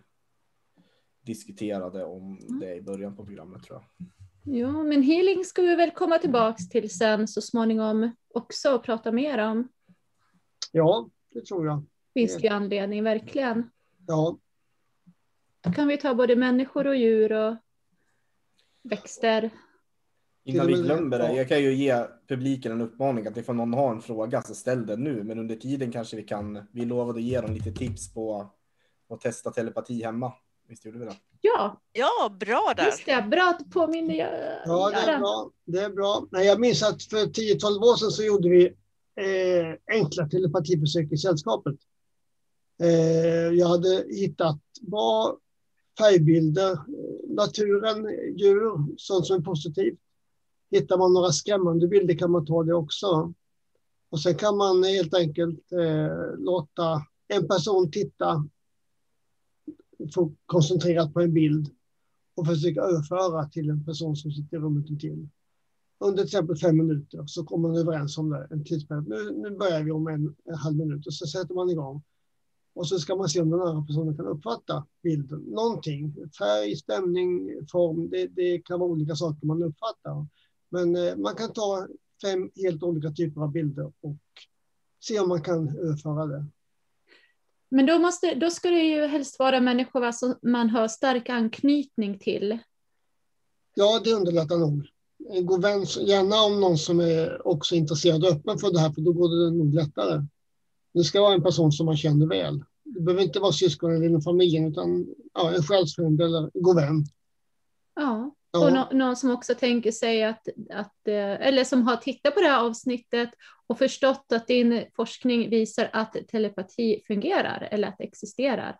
diskuterade 1.22 2.06
om 2.06 2.38
mm. 2.38 2.60
det 2.60 2.76
i 2.76 2.82
början 2.82 3.15
på 3.15 3.26
programmet 3.26 3.64
tror 3.64 3.80
jag. 3.80 4.07
Ja, 4.44 4.84
men 4.84 5.02
healing 5.02 5.45
ska 5.45 5.61
vi 5.61 5.76
väl 5.76 5.91
komma 5.91 6.18
tillbaks 6.18 6.69
till 6.69 6.90
sen 6.90 7.28
så 7.28 7.41
småningom 7.41 8.11
också 8.34 8.76
och 8.76 8.84
prata 8.84 9.11
mer 9.11 9.38
om. 9.38 9.68
Ja, 10.72 11.10
det 11.30 11.45
tror 11.45 11.65
jag. 11.65 11.84
Finns 12.14 12.38
det 12.38 12.48
ju 12.48 12.49
anledning, 12.49 13.03
verkligen. 13.03 13.72
Ja. 14.07 14.38
Då 15.61 15.72
kan 15.72 15.88
vi 15.88 15.98
ta 15.98 16.15
både 16.15 16.36
människor 16.36 16.88
och 16.88 16.95
djur 16.95 17.32
och 17.32 17.56
växter. 18.84 19.49
Innan 20.43 20.68
vi 20.68 20.73
glömmer 20.73 21.19
det, 21.19 21.34
jag 21.34 21.47
kan 21.47 21.61
ju 21.61 21.73
ge 21.73 22.05
publiken 22.27 22.72
en 22.72 22.81
uppmaning 22.81 23.27
att 23.27 23.38
ifall 23.38 23.55
någon 23.55 23.73
har 23.73 23.91
en 23.91 24.01
fråga 24.01 24.41
så 24.41 24.55
ställ 24.55 24.85
den 24.85 25.03
nu. 25.03 25.23
Men 25.23 25.39
under 25.39 25.55
tiden 25.55 25.91
kanske 25.91 26.18
vi 26.18 26.23
kan, 26.23 26.68
vi 26.72 26.85
lovade 26.85 27.19
att 27.19 27.26
ge 27.26 27.41
dem 27.41 27.53
lite 27.53 27.72
tips 27.72 28.13
på 28.13 28.51
att 29.09 29.22
testa 29.22 29.51
telepati 29.51 30.03
hemma. 30.03 30.34
Visst 30.68 30.85
gjorde 30.85 30.99
vi 30.99 31.05
det? 31.05 31.15
Ja, 31.41 31.81
ja 31.93 32.30
bra 32.39 32.73
där. 32.77 32.85
Just 32.85 33.05
det, 33.05 33.27
bra 33.31 33.55
att 33.59 33.72
påminna. 33.72 34.13
Ja, 34.13 34.91
det 34.91 35.11
är 35.11 35.19
bra. 35.19 35.51
Det 35.65 35.80
är 35.80 35.89
bra. 35.89 36.27
Nej, 36.31 36.47
jag 36.47 36.59
minns 36.59 36.84
att 36.84 37.03
för 37.03 37.18
10-12 37.18 37.63
år 37.63 37.97
sedan 37.97 38.11
så 38.11 38.23
gjorde 38.23 38.49
vi 38.49 38.65
eh, 39.15 39.95
enkla 39.95 40.27
telepatibesök 40.27 41.11
i 41.11 41.18
sällskapet. 41.18 41.76
Eh, 42.81 43.53
jag 43.53 43.68
hade 43.68 44.05
hittat 44.09 44.59
bra 44.81 45.38
färgbilder, 45.97 46.80
naturen, 47.35 48.09
djur, 48.38 48.95
sånt 48.97 49.26
som 49.26 49.38
är 49.38 49.41
positivt. 49.41 49.99
Hittar 50.72 50.98
man 50.98 51.14
några 51.14 51.31
skrämmande 51.31 51.88
bilder 51.88 52.15
kan 52.15 52.31
man 52.31 52.45
ta 52.45 52.64
det 52.64 52.73
också. 52.73 53.34
Och 54.10 54.19
sen 54.19 54.35
kan 54.35 54.57
man 54.57 54.84
helt 54.84 55.14
enkelt 55.14 55.72
eh, 55.72 56.38
låta 56.38 57.06
en 57.27 57.48
person 57.48 57.91
titta 57.91 58.49
koncentrerat 60.45 61.14
på 61.14 61.22
en 61.22 61.34
bild 61.34 61.69
och 62.35 62.48
försöka 62.48 62.81
överföra 62.81 63.45
till 63.49 63.69
en 63.69 63.85
person 63.85 64.15
som 64.15 64.31
sitter 64.31 64.57
i 64.57 64.60
rummet 64.60 64.89
intill. 64.89 65.30
Under 65.99 66.18
till 66.18 66.27
exempel 66.27 66.57
fem 66.57 66.77
minuter 66.77 67.23
så 67.27 67.43
kommer 67.43 67.69
man 67.69 67.77
överens 67.77 68.18
om 68.18 68.30
det, 68.30 68.48
en 68.52 68.64
tidsperiod. 68.64 69.07
Nu, 69.07 69.31
nu 69.31 69.57
börjar 69.57 69.84
vi 69.84 69.91
om 69.91 70.07
en, 70.07 70.35
en 70.45 70.56
halv 70.56 70.77
minut 70.77 71.07
och 71.07 71.14
så 71.14 71.27
sätter 71.27 71.56
man 71.56 71.69
igång. 71.69 72.03
Och 72.73 72.88
så 72.88 72.99
ska 72.99 73.15
man 73.15 73.30
se 73.30 73.41
om 73.41 73.49
den 73.49 73.61
andra 73.61 73.85
personen 73.85 74.18
kan 74.18 74.27
uppfatta 74.27 74.85
bilden. 75.03 75.39
Någonting, 75.39 76.15
färg, 76.38 76.76
stämning, 76.76 77.49
form, 77.72 78.10
det, 78.10 78.27
det 78.27 78.60
kan 78.65 78.80
vara 78.80 78.89
olika 78.89 79.15
saker 79.15 79.48
man 79.48 79.64
uppfattar. 79.64 80.27
Men 80.72 80.95
eh, 80.95 81.15
man 81.15 81.35
kan 81.35 81.53
ta 81.53 81.88
fem 82.22 82.52
helt 82.56 82.84
olika 82.84 83.11
typer 83.11 83.41
av 83.41 83.52
bilder 83.52 83.91
och 84.02 84.18
se 85.03 85.19
om 85.19 85.30
man 85.30 85.41
kan 85.41 85.77
överföra 85.77 86.26
det. 86.26 86.45
Men 87.69 87.85
då, 87.85 87.99
måste, 87.99 88.35
då 88.35 88.49
ska 88.49 88.69
det 88.69 88.84
ju 88.84 89.07
helst 89.07 89.39
vara 89.39 89.60
människor 89.60 90.11
som 90.11 90.35
man 90.41 90.69
har 90.69 90.88
stark 90.88 91.30
anknytning 91.30 92.19
till. 92.19 92.60
Ja, 93.76 94.02
det 94.03 94.14
underlättar 94.14 94.57
nog. 94.57 94.88
God 95.41 95.61
vän, 95.61 95.84
gärna 95.84 96.35
om 96.41 96.61
någon 96.61 96.77
som 96.77 96.99
är 96.99 97.48
också 97.48 97.76
intresserad 97.76 98.23
och 98.23 98.31
öppen 98.31 98.57
för 98.57 98.72
det 98.72 98.80
här, 98.80 98.91
för 98.91 99.02
då 99.02 99.14
går 99.14 99.45
det 99.45 99.57
nog 99.57 99.73
lättare. 99.73 100.26
Det 100.93 101.03
ska 101.03 101.22
vara 101.22 101.34
en 101.34 101.43
person 101.43 101.72
som 101.72 101.85
man 101.85 101.98
känner 101.98 102.27
väl. 102.27 102.64
Det 102.84 103.02
behöver 103.02 103.23
inte 103.23 103.39
vara 103.39 103.52
syskon 103.52 103.95
eller 103.95 104.06
inom 104.06 104.22
familjen, 104.22 104.72
utan 104.72 105.07
ja, 105.34 105.53
en 105.56 105.64
själsfrände 105.64 106.26
eller 106.26 106.52
god 106.53 106.76
vän. 106.76 107.06
Ja, 107.95 108.35
ja. 108.52 108.65
och 108.65 108.73
no 108.73 108.98
någon 108.98 109.15
som 109.15 109.32
också 109.32 109.56
tänker 109.56 109.91
sig 109.91 110.23
att, 110.23 110.48
att, 110.69 111.07
eh, 111.07 111.48
eller 111.48 111.64
som 111.64 111.88
har 111.88 111.98
tittat 111.98 112.34
på 112.36 112.41
det 112.41 112.48
här 112.48 112.65
avsnittet 112.65 113.30
och 113.68 113.78
förstått 113.78 114.26
att 114.32 114.48
din 114.48 114.86
forskning 114.95 115.49
visar 115.49 115.90
att 115.94 116.15
telepati 116.32 117.03
fungerar 117.07 117.68
eller 117.72 117.88
att 117.88 117.98
det 117.98 118.03
existerar. 118.03 118.78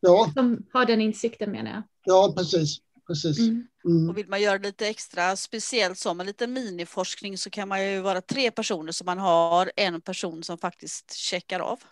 Ja. 0.00 0.30
Som 0.34 0.66
har 0.72 0.84
den 0.84 1.00
insikten 1.00 1.50
menar 1.50 1.70
jag. 1.70 1.82
Ja, 2.04 2.34
precis. 2.36 2.78
precis. 3.06 3.38
Mm. 3.38 3.66
Mm. 3.84 4.08
Och 4.08 4.18
vill 4.18 4.28
man 4.28 4.42
göra 4.42 4.58
lite 4.58 4.88
extra 4.88 5.36
speciellt 5.36 5.98
som 5.98 6.20
en 6.20 6.26
liten 6.26 6.52
miniforskning 6.52 7.38
så 7.38 7.50
kan 7.50 7.68
man 7.68 7.90
ju 7.90 8.00
vara 8.00 8.20
tre 8.20 8.50
personer 8.50 8.92
som 8.92 9.04
man 9.04 9.18
har 9.18 9.72
en 9.76 10.00
person 10.00 10.42
som 10.42 10.58
faktiskt 10.58 11.12
checkar 11.12 11.60
av. 11.60 11.82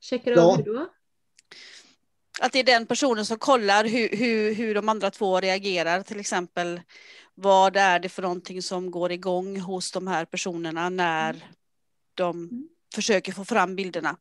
Checkar 0.00 0.32
ja. 0.32 0.42
av 0.42 0.56
hur 0.56 0.74
då? 0.74 0.88
Att 2.40 2.52
det 2.52 2.58
är 2.58 2.64
den 2.64 2.86
personen 2.86 3.26
som 3.26 3.38
kollar 3.38 3.84
hur, 3.84 4.08
hur, 4.16 4.54
hur 4.54 4.74
de 4.74 4.88
andra 4.88 5.10
två 5.10 5.40
reagerar. 5.40 6.02
Till 6.02 6.20
exempel 6.20 6.80
vad 7.34 7.76
är 7.76 7.98
det 7.98 8.08
för 8.08 8.22
någonting 8.22 8.62
som 8.62 8.90
går 8.90 9.12
igång 9.12 9.60
hos 9.60 9.92
de 9.92 10.06
här 10.06 10.24
personerna 10.24 10.88
när 10.88 11.30
mm. 11.30 11.42
de 12.14 12.38
mm. 12.38 12.68
försöker 12.94 13.32
få 13.32 13.44
fram 13.44 13.76
bilderna. 13.76 14.16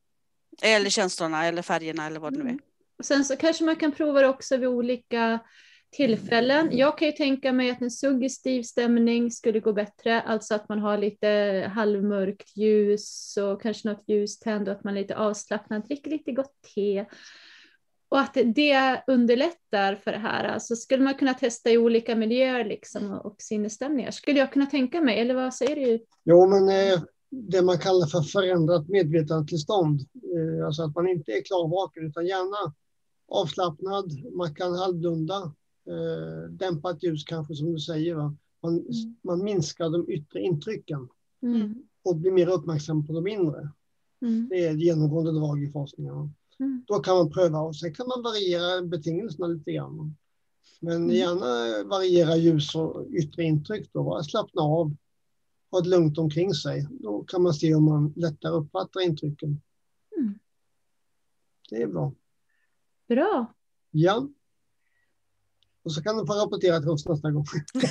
Eller 0.62 0.90
känslorna 0.90 1.46
eller 1.46 1.62
färgerna 1.62 2.06
eller 2.06 2.20
vad 2.20 2.34
det 2.34 2.44
nu 2.44 2.50
är. 2.50 2.60
Och 2.98 3.06
sen 3.06 3.26
så 3.26 3.36
kanske 3.36 3.64
man 3.64 3.76
kan 3.76 3.92
prova 3.92 4.22
det 4.22 4.28
också 4.28 4.58
vid 4.58 4.68
olika 4.68 5.40
tillfällen. 5.92 6.70
Jag 6.72 6.98
kan 6.98 7.08
ju 7.08 7.12
tänka 7.12 7.54
mig 7.54 7.70
att 7.70 7.82
en 7.82 7.92
suggestiv 7.92 8.64
stämning 8.64 9.32
skulle 9.32 9.60
gå 9.60 9.74
bättre, 9.74 10.22
alltså 10.22 10.56
att 10.56 10.70
man 10.70 10.80
har 10.80 10.98
lite 10.98 11.28
halvmörkt 11.76 12.58
ljus 12.58 13.38
och 13.38 13.62
kanske 13.62 13.90
något 13.90 14.04
ljuständ 14.08 14.70
och 14.70 14.76
att 14.76 14.84
man 14.84 14.98
är 14.98 15.02
lite 15.02 15.18
avslappnad, 15.18 15.88
dricker 15.88 16.12
lite 16.12 16.32
gott 16.32 16.54
te. 16.76 17.06
Och 18.16 18.22
att 18.22 18.38
det 18.56 19.04
underlättar 19.08 19.96
för 19.96 20.12
det 20.12 20.18
här. 20.18 20.44
Alltså 20.44 20.76
skulle 20.76 21.04
man 21.04 21.16
kunna 21.16 21.34
testa 21.34 21.72
i 21.72 21.78
olika 21.78 22.16
miljöer 22.16 22.66
liksom 22.66 23.12
och 23.12 23.36
sinnesstämningar? 23.40 24.12
Skulle 24.12 24.40
jag 24.40 24.54
kunna 24.54 24.66
tänka 24.66 25.02
mig, 25.02 25.20
eller 25.20 25.34
vad 25.36 25.54
säger 25.54 25.76
du? 25.76 26.06
Jo, 26.24 26.48
men 26.48 26.70
eh, 26.70 27.02
det 27.30 27.62
man 27.62 27.78
kallar 27.78 28.08
för 28.08 28.22
förändrat 28.22 28.90
medvetandetillstånd, 28.90 30.02
eh, 30.02 30.66
alltså 30.66 30.84
att 30.84 30.96
man 30.96 31.08
inte 31.08 31.32
är 31.32 31.44
klarvaken 31.44 32.08
utan 32.08 32.26
gärna 32.26 32.74
avslappnad, 33.28 34.34
man 34.36 34.56
kan 34.56 34.74
halvblunda, 34.74 35.36
eh, 35.88 36.50
dämpat 36.50 37.04
ljus 37.04 37.24
kanske 37.24 37.56
som 37.56 37.74
du 37.74 37.80
säger. 37.80 38.16
Va? 38.16 38.36
Man, 38.64 38.74
mm. 38.74 39.16
man 39.24 39.44
minskar 39.44 39.90
de 39.90 40.10
yttre 40.10 40.42
intrycken 40.42 41.10
mm. 41.44 41.76
och 42.04 42.16
blir 42.16 42.32
mer 42.32 42.48
uppmärksam 42.48 43.08
på 43.08 43.14
de 43.14 43.28
inre. 43.28 43.70
Mm. 44.22 44.48
Det 44.50 44.66
är 44.66 44.72
ett 44.72 44.82
genomgående 44.82 45.32
drag 45.32 45.64
i 45.64 45.72
forskningen. 45.72 46.34
Mm. 46.60 46.84
Då 46.88 47.00
kan 47.00 47.18
man 47.18 47.32
pröva 47.32 47.60
och 47.60 47.76
sen 47.76 47.94
kan 47.94 48.08
man 48.08 48.24
variera 48.24 48.82
betingelserna 48.82 49.48
lite 49.48 49.72
grann. 49.72 50.16
Men 50.80 50.96
mm. 50.96 51.16
gärna 51.16 51.84
variera 51.84 52.36
ljus 52.36 52.76
och 52.76 53.06
yttre 53.12 53.44
intryck 53.44 53.94
då, 53.94 54.24
slappna 54.24 54.62
av, 54.62 54.96
ha 55.72 55.80
ett 55.80 55.88
lugnt 55.88 56.18
omkring 56.18 56.54
sig. 56.54 56.88
Då 56.90 57.24
kan 57.24 57.42
man 57.42 57.54
se 57.54 57.76
om 57.76 57.86
man 57.86 58.14
lättare 58.16 58.52
uppfattar 58.52 59.02
intrycken. 59.02 59.62
Mm. 60.18 60.40
Det 61.70 61.82
är 61.82 61.88
bra. 61.88 62.14
Bra. 63.08 63.54
Ja. 63.92 64.30
Och 65.84 65.92
så 65.92 66.04
kan 66.04 66.18
du 66.18 66.26
få 66.26 66.34
rapportera 66.34 66.80
till 66.80 66.90
oss 66.90 67.06
nästa 67.06 67.32
gång. 67.32 67.46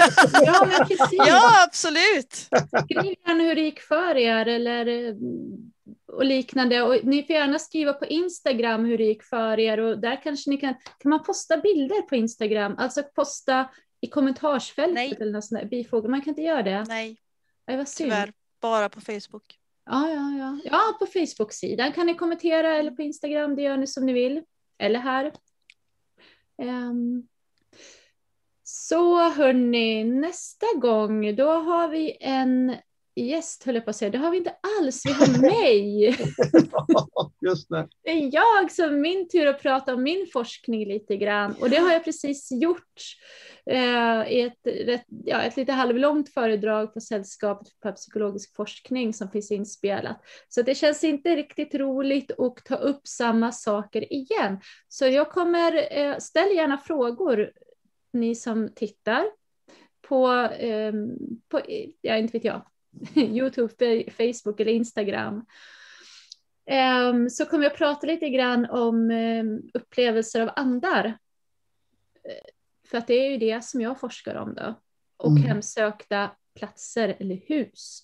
ja, 0.45 0.66
men 0.66 0.89
precis. 0.89 1.19
ja, 1.19 1.65
absolut. 1.66 2.32
Skriv 2.85 3.15
gärna 3.27 3.43
hur 3.43 3.55
det 3.55 3.61
gick 3.61 3.81
för 3.81 4.16
er 4.16 4.47
eller 4.47 5.15
och 6.15 6.24
liknande. 6.24 6.82
Och 6.82 7.05
ni 7.05 7.23
får 7.23 7.36
gärna 7.36 7.59
skriva 7.59 7.93
på 7.93 8.07
Instagram 8.07 8.85
hur 8.85 8.99
det 8.99 9.05
gick 9.05 9.23
för 9.23 9.61
er 9.61 9.81
och 9.81 9.99
där 9.99 10.23
kanske 10.23 10.51
ni 10.51 10.57
kan, 10.57 10.74
kan 10.99 11.11
man 11.11 11.23
posta 11.23 11.57
bilder 11.59 12.03
på 12.03 12.16
Instagram, 12.16 12.74
alltså 12.78 13.03
posta 13.03 13.69
i 14.01 14.07
kommentarsfältet 14.07 14.95
Nej. 14.95 15.16
eller 15.20 15.32
något 15.32 15.45
sånt 15.45 15.61
där, 15.61 15.69
bifoga. 15.69 16.09
Man 16.09 16.20
kan 16.20 16.28
inte 16.28 16.43
göra 16.43 16.62
det? 16.62 16.85
Nej, 16.89 17.16
Nej 17.66 17.77
vad 17.77 17.89
synd. 17.89 18.11
tyvärr 18.11 18.32
bara 18.61 18.89
på 18.89 19.01
Facebook. 19.01 19.59
Ja, 19.86 20.09
ja, 20.11 20.39
ja. 20.39 20.59
ja 20.65 20.97
på 20.99 21.07
Facebook-sidan 21.07 21.93
kan 21.93 22.07
ni 22.07 22.15
kommentera 22.15 22.77
eller 22.77 22.91
på 22.91 23.03
Instagram, 23.03 23.57
det 23.57 23.62
gör 23.62 23.77
ni 23.77 23.86
som 23.86 24.07
ni 24.07 24.12
vill. 24.12 24.43
Eller 24.78 25.01
här. 25.01 25.32
Um, 26.57 27.28
så 28.62 29.28
hörni, 29.28 30.05
nästa 30.05 30.66
gång 30.77 31.36
då 31.36 31.51
har 31.51 31.89
vi 31.89 32.16
en 32.20 32.77
gäst, 33.16 33.65
höll 33.65 33.74
jag 33.74 33.85
på 33.85 33.91
att 33.91 33.97
säga. 33.97 34.11
Det 34.11 34.19
har 34.19 34.31
vi 34.31 34.36
inte 34.36 34.55
alls, 34.81 35.03
vi 35.07 35.12
har 35.12 35.41
mig. 35.41 36.07
Just 37.41 37.69
det. 37.69 37.89
det 38.03 38.11
är 38.11 38.35
jag 38.35 38.73
som 38.73 39.01
min 39.01 39.28
tur 39.28 39.47
att 39.47 39.62
prata 39.62 39.95
om 39.95 40.03
min 40.03 40.27
forskning 40.32 40.89
lite 40.89 41.16
grann. 41.16 41.55
Och 41.61 41.70
det 41.70 41.77
har 41.77 41.93
jag 41.93 42.05
precis 42.05 42.53
gjort 42.53 43.03
eh, 43.70 44.32
i 44.32 44.41
ett, 44.41 44.99
ja, 45.24 45.43
ett 45.43 45.57
lite 45.57 45.73
halvlångt 45.73 46.35
föredrag 46.35 46.95
på 46.95 47.01
Sällskapet 47.01 47.69
för 47.82 47.93
psykologisk 47.93 48.57
forskning 48.57 49.15
som 49.15 49.31
finns 49.31 49.51
inspelat. 49.51 50.24
Så 50.49 50.62
det 50.62 50.74
känns 50.74 51.05
inte 51.05 51.36
riktigt 51.36 51.74
roligt 51.74 52.31
att 52.39 52.65
ta 52.65 52.77
upp 52.77 53.09
samma 53.09 53.53
saker 53.53 54.12
igen. 54.12 54.61
Så 54.89 55.07
jag 55.07 55.31
kommer, 55.31 55.99
eh, 55.99 56.19
ställ 56.19 56.57
gärna 56.57 56.78
frågor 56.78 57.51
ni 58.12 58.35
som 58.35 58.69
tittar 58.74 59.24
på, 60.09 60.28
eh, 60.59 60.93
på 61.49 61.61
ja 62.01 62.16
inte 62.16 62.32
vet 62.32 62.45
jag, 62.45 62.62
Youtube, 63.15 64.11
Facebook 64.11 64.61
eller 64.61 64.73
Instagram. 64.73 65.47
Um, 67.11 67.31
så 67.31 67.47
kommer 67.47 67.65
jag 67.65 67.77
prata 67.77 68.07
lite 68.07 68.29
grann 68.29 68.66
om 68.71 69.11
um, 69.11 69.71
upplevelser 69.75 70.41
av 70.41 70.51
andar. 70.57 71.07
Uh, 71.07 72.51
för 72.89 72.99
att 72.99 73.07
det 73.07 73.15
är 73.15 73.31
ju 73.31 73.39
det 73.39 73.65
som 73.65 73.81
jag 73.81 74.01
forskar 74.01 74.35
om 74.35 74.55
då. 74.55 74.81
Och 75.16 75.31
mm. 75.31 75.43
hemsökta 75.43 76.31
platser 76.55 77.16
eller 77.19 77.37
hus. 77.47 78.03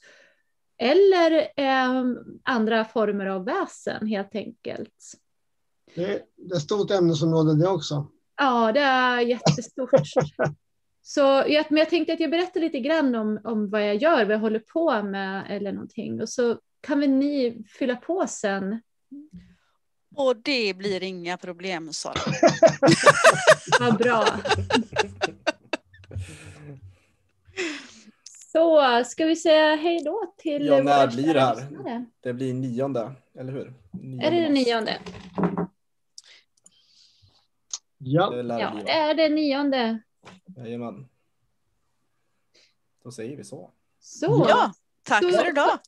Eller 0.78 1.48
um, 1.88 2.40
andra 2.42 2.84
former 2.84 3.26
av 3.26 3.44
väsen 3.44 4.06
helt 4.06 4.34
enkelt. 4.34 5.12
Det, 5.94 6.22
det 6.36 6.54
är 6.54 6.56
ett 6.56 6.62
stort 6.62 6.90
ämnesområde 6.90 7.58
det 7.58 7.68
också. 7.68 8.06
Ja, 8.36 8.72
det 8.72 8.80
är 8.80 9.20
jättestort. 9.20 9.90
Så 11.02 11.20
jag, 11.46 11.66
men 11.68 11.78
jag 11.78 11.90
tänkte 11.90 12.12
att 12.12 12.20
jag 12.20 12.30
berättar 12.30 12.60
lite 12.60 12.80
grann 12.80 13.14
om, 13.14 13.40
om 13.44 13.70
vad 13.70 13.88
jag 13.88 13.96
gör, 13.96 14.24
vad 14.24 14.34
jag 14.34 14.38
håller 14.38 14.58
på 14.58 15.02
med 15.02 15.44
eller 15.48 15.72
någonting. 15.72 16.22
Och 16.22 16.28
så 16.28 16.58
kan 16.80 17.00
väl 17.00 17.10
ni 17.10 17.64
fylla 17.68 17.96
på 17.96 18.26
sen. 18.26 18.80
Och 20.16 20.36
det 20.36 20.74
blir 20.74 21.02
inga 21.02 21.36
problem, 21.36 21.92
Sara. 21.92 22.14
vad 23.80 23.98
bra. 23.98 24.26
Så 28.52 29.04
ska 29.04 29.24
vi 29.24 29.36
säga 29.36 29.76
hej 29.76 30.02
då 30.04 30.34
till 30.36 30.66
Ja, 30.66 30.82
när 30.82 31.06
blir 31.06 31.34
det 31.34 31.40
här? 31.40 32.06
Det 32.20 32.32
blir 32.32 32.54
nionde, 32.54 33.12
eller 33.38 33.52
hur? 33.52 33.72
Nionde 33.90 34.26
är 34.26 34.30
det 34.30 34.40
den 34.40 34.52
nionde? 34.52 34.98
Ja. 37.98 38.30
Det, 38.30 38.36
ja, 38.36 38.72
det 38.84 38.90
är 38.90 39.14
det 39.14 39.28
nionde. 39.28 40.00
Jajamän. 40.56 41.08
Då 43.02 43.10
säger 43.10 43.36
vi 43.36 43.44
så. 43.44 43.70
Så. 43.98 44.46
Ja, 44.48 44.72
tack 45.02 45.24
så. 45.24 45.30
för 45.30 45.48
idag. 45.48 45.78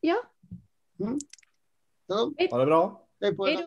Ja. 0.00 0.16
Mm. 1.00 1.18
ja. 2.06 2.32
Ha 2.50 2.58
det 2.58 2.66
bra. 2.66 3.08
Hej 3.20 3.36
på 3.36 3.48
er. 3.48 3.66